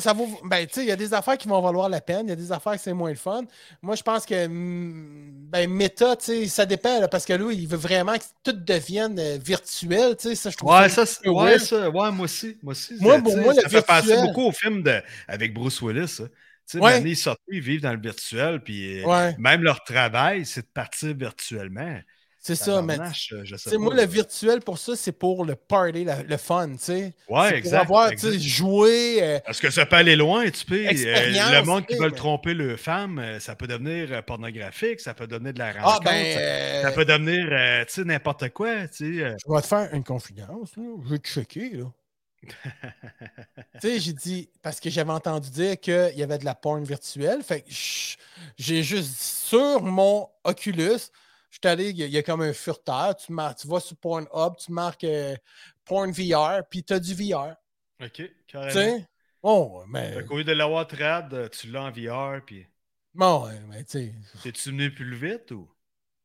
Ça 0.00 0.12
vaut. 0.12 0.28
Ben, 0.44 0.66
tu 0.66 0.74
sais, 0.74 0.82
il 0.82 0.88
y 0.88 0.92
a 0.92 0.96
des 0.96 1.14
affaires 1.14 1.38
qui 1.38 1.48
vont 1.48 1.60
valoir 1.62 1.88
la 1.88 2.02
peine, 2.02 2.26
il 2.26 2.30
y 2.30 2.32
a 2.32 2.36
des 2.36 2.52
affaires 2.52 2.74
que 2.74 2.80
c'est 2.80 2.92
moins 2.92 3.08
le 3.10 3.16
fun. 3.16 3.44
Moi, 3.80 3.96
je 3.96 4.02
pense 4.02 4.26
que, 4.26 4.46
mm, 4.46 5.48
ben, 5.50 5.70
méta, 5.70 6.16
tu 6.16 6.24
sais, 6.26 6.46
ça 6.48 6.66
dépend, 6.66 7.00
là, 7.00 7.08
parce 7.08 7.24
que 7.24 7.32
là, 7.32 7.50
il 7.50 7.66
veut 7.66 7.78
vraiment 7.78 8.14
que 8.18 8.24
tout 8.44 8.52
devienne 8.52 9.18
euh, 9.18 9.38
virtuel, 9.42 10.16
tu 10.16 10.28
sais, 10.28 10.34
ça, 10.34 10.50
je 10.50 10.56
trouve 10.58 10.70
Ouais, 10.70 10.88
ça. 10.90 11.04
ouais, 11.24 11.56
weird. 11.56 11.60
ça, 11.60 11.88
ouais, 11.90 12.10
moi 12.12 12.24
aussi. 12.24 12.58
Moi 12.62 12.72
aussi 12.72 12.94
Moi, 13.00 13.18
pour 13.22 13.36
moi, 13.38 13.54
le 13.54 13.60
ça 13.62 13.68
fait 13.70 13.82
penser 13.86 14.16
beaucoup 14.16 14.42
au 14.48 14.52
film 14.52 14.82
de, 14.82 15.00
avec 15.26 15.54
Bruce 15.54 15.80
Willis. 15.80 16.08
ça. 16.08 16.24
Tu 16.28 16.78
sais, 16.78 16.78
Ouais. 16.78 16.92
l'année 16.92 17.14
sortie, 17.14 17.40
ils 17.48 17.60
vivent 17.60 17.80
dans 17.80 17.92
le 17.94 18.00
virtuel, 18.00 18.62
puis 18.62 19.00
euh, 19.02 19.06
Ouais, 19.06 19.34
même 19.38 19.62
leur 19.62 19.82
travail, 19.82 20.44
c'est 20.46 20.62
de 20.62 20.66
partir 20.72 21.14
virtuellement. 21.16 21.98
C'est 22.42 22.54
ça, 22.54 22.80
mais. 22.82 22.94
Tabarnache, 22.94 23.32
euh, 23.34 23.78
moi, 23.78 23.94
le 23.94 24.06
virtuel, 24.06 24.60
pour 24.60 24.78
ça, 24.78 24.96
c'est 24.96 25.12
pour 25.12 25.44
le 25.44 25.54
party, 25.56 26.04
la- 26.04 26.22
le 26.22 26.36
fun, 26.38 26.70
tu 26.72 26.78
sais. 26.78 27.12
Ouais, 27.28 27.48
C'est 27.50 27.56
exact, 27.58 27.86
Pour 27.86 27.98
avoir, 28.00 28.10
tu 28.12 28.18
sais, 28.18 28.38
jouer. 28.38 29.18
euh, 29.22 29.38
Parce 29.44 29.60
que 29.60 29.70
ça 29.70 29.84
peut 29.86 29.96
aller 29.96 30.16
loin, 30.16 30.48
tu 30.50 30.64
peux. 30.64 30.76
euh, 30.86 30.90
le 30.90 31.62
monde 31.64 31.86
qui 31.86 31.94
veut 31.96 32.08
mais- 32.08 32.16
tromper 32.16 32.54
le 32.54 32.76
femme, 32.76 33.22
ça 33.40 33.54
peut 33.54 33.66
devenir 33.66 34.24
pornographique, 34.24 35.00
ça 35.00 35.12
peut 35.14 35.26
donner 35.26 35.52
de 35.52 35.58
la 35.58 35.74
Ah, 35.78 35.82
rencontre, 35.82 36.04
ben. 36.04 36.34
ça, 36.34 36.40
euh, 36.40 36.82
ça 36.82 36.92
peut 36.92 37.04
devenir, 37.04 37.46
tu 37.86 37.92
sais, 37.94 38.04
n'importe 38.04 38.48
quoi, 38.50 38.88
tu 38.88 39.18
sais. 39.20 39.36
Je 39.46 39.52
vais 39.54 39.60
te 39.60 39.66
faire 39.66 39.88
une 39.92 40.04
confidence, 40.04 40.76
là. 40.76 40.82
Je 41.04 41.10
vais 41.10 41.18
te 41.18 41.28
checker, 41.28 41.70
là. 41.74 41.84
tu 43.80 43.80
sais, 43.82 44.00
j'ai 44.00 44.12
dit, 44.14 44.48
parce 44.62 44.80
que 44.80 44.88
j'avais 44.88 45.10
entendu 45.12 45.50
dire 45.50 45.78
qu'il 45.78 46.12
y 46.16 46.22
avait 46.22 46.38
de 46.38 46.44
la 46.46 46.54
porn 46.54 46.82
virtuelle. 46.84 47.42
Fait 47.42 47.60
que 47.60 47.70
j'ai 48.56 48.82
juste 48.82 49.20
sur 49.20 49.82
mon 49.82 50.26
Oculus, 50.44 50.98
je 51.50 51.58
suis 51.62 51.68
allé, 51.72 51.90
il 51.90 51.96
y, 51.98 52.02
a- 52.02 52.06
il 52.06 52.12
y 52.12 52.18
a 52.18 52.22
comme 52.22 52.42
un 52.42 52.52
furteur. 52.52 53.14
Tu, 53.16 53.32
mar- 53.32 53.54
tu 53.54 53.66
vas 53.68 53.80
sur 53.80 53.96
Pornhub, 53.96 54.56
tu 54.58 54.72
marques 54.72 55.04
euh, 55.04 55.34
Porn 55.84 56.10
VR, 56.12 56.62
puis 56.70 56.82
tu 56.84 56.92
as 56.92 57.00
du 57.00 57.14
VR. 57.14 57.54
OK, 58.02 58.12
Tu 58.12 58.32
carrément. 58.46 58.72
sais? 58.72 59.06
Bon, 59.42 59.82
mais. 59.88 60.12
Fait 60.12 60.24
qu'au 60.24 60.36
lieu 60.38 60.44
de 60.44 60.52
l'avoir 60.52 60.86
trad, 60.86 61.32
euh, 61.34 61.48
tu 61.48 61.68
l'as 61.70 61.82
en 61.82 61.90
VR, 61.90 62.40
puis 62.44 62.66
Bon, 63.14 63.48
mais 63.68 63.82
tu 63.84 63.90
sais. 63.90 64.14
t'es-tu 64.42 64.70
venu 64.70 64.94
plus 64.94 65.16
vite 65.16 65.50
ou? 65.50 65.68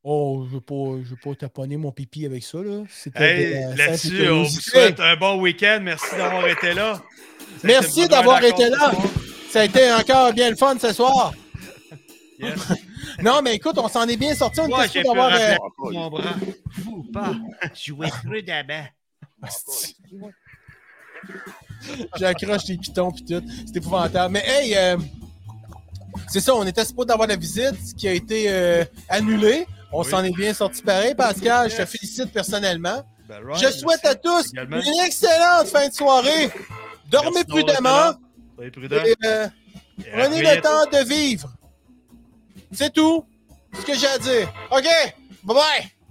Oh, 0.04 0.46
je 0.48 0.54
veux 0.54 0.62
pas, 0.62 1.02
je 1.04 1.10
veux 1.10 1.16
pas 1.16 1.34
taponner 1.34 1.78
mon 1.78 1.92
pipi 1.92 2.28
avec 2.28 2.44
ça, 2.44 2.60
là. 2.60 2.84
C'était 2.90 3.24
Hey, 3.24 3.64
simple 3.64 3.78
là-dessus, 3.78 4.30
on 4.30 4.44
vous 4.44 4.50
souhaite 4.62 5.00
un 5.00 5.16
bon 5.16 5.42
week-end. 5.42 5.80
Merci 5.82 6.16
d'avoir 6.16 6.48
été 6.48 6.74
là. 6.76 7.02
Ça 7.60 7.68
Merci 7.68 8.08
d'avoir 8.08 8.44
été 8.44 8.70
là. 8.70 8.92
Ça 9.50 9.62
a 9.62 9.66
été 9.66 9.92
encore 9.92 10.32
bien 10.34 10.52
le 10.52 10.56
fun 10.56 10.78
ce 10.78 10.94
soir. 10.94 11.34
Yes. 12.40 12.60
Non, 13.22 13.42
mais 13.42 13.56
écoute, 13.56 13.78
on 13.78 13.88
s'en 13.88 14.08
est 14.08 14.18
bien 14.18 14.36
sorti. 14.36 14.60
On 14.62 14.82
était 14.84 15.04
d'avoir. 15.04 15.34
euh, 15.34 15.56
mon 15.92 16.10
bras. 16.10 16.34
Ou 16.88 17.04
pas. 17.12 17.34
Jouer 17.74 18.10
prudemment. 18.24 18.86
J'accroche 22.18 22.66
les 22.68 22.78
pitons 22.78 23.12
puis 23.12 23.26
tout. 23.26 23.42
C'est 23.66 23.78
épouvantable. 23.78 24.34
Mais 24.34 24.44
hey, 24.46 24.76
euh, 24.76 24.98
c'est 26.28 26.40
ça, 26.40 26.56
on 26.56 26.66
était 26.66 26.86
supposé 26.86 27.08
d'avoir 27.08 27.28
la 27.28 27.36
visite 27.36 27.96
qui 27.98 28.08
a 28.08 28.14
été 28.14 28.46
euh, 28.50 28.84
annulée. 29.10 29.66
On 29.92 30.04
Oui. 30.04 30.10
s'en 30.10 30.24
est 30.24 30.36
bien 30.36 30.54
sorti 30.54 30.82
pareil, 30.82 31.16
Pascal. 31.16 31.70
Je 31.70 31.78
te 31.78 31.86
félicite 31.86 32.32
personnellement. 32.32 33.04
Ben, 33.28 33.40
Je 33.56 33.72
souhaite 33.72 34.06
à 34.06 34.16
tous 34.16 34.52
Également. 34.54 34.82
une 34.82 35.06
excellente 35.06 35.68
fin 35.68 35.88
de 35.88 35.94
soirée. 35.94 36.50
Dormez 37.10 37.32
Merci 37.36 37.46
prudemment. 37.48 37.90
là. 37.90 38.20
Soyez 38.56 38.72
prudents. 38.72 39.04
Et, 39.06 39.16
euh, 39.26 39.48
prenez 40.14 40.42
le 40.42 40.62
temps 40.62 40.86
de 40.92 41.04
vivre. 41.08 41.50
C'est 42.76 42.92
tout. 42.94 43.26
ce 43.74 43.86
que 43.86 43.96
j'ai 43.98 44.08
à 44.08 44.18
dire. 44.18 44.52
OK, 44.70 44.84
bye 45.44 45.56
bye! 45.56 45.95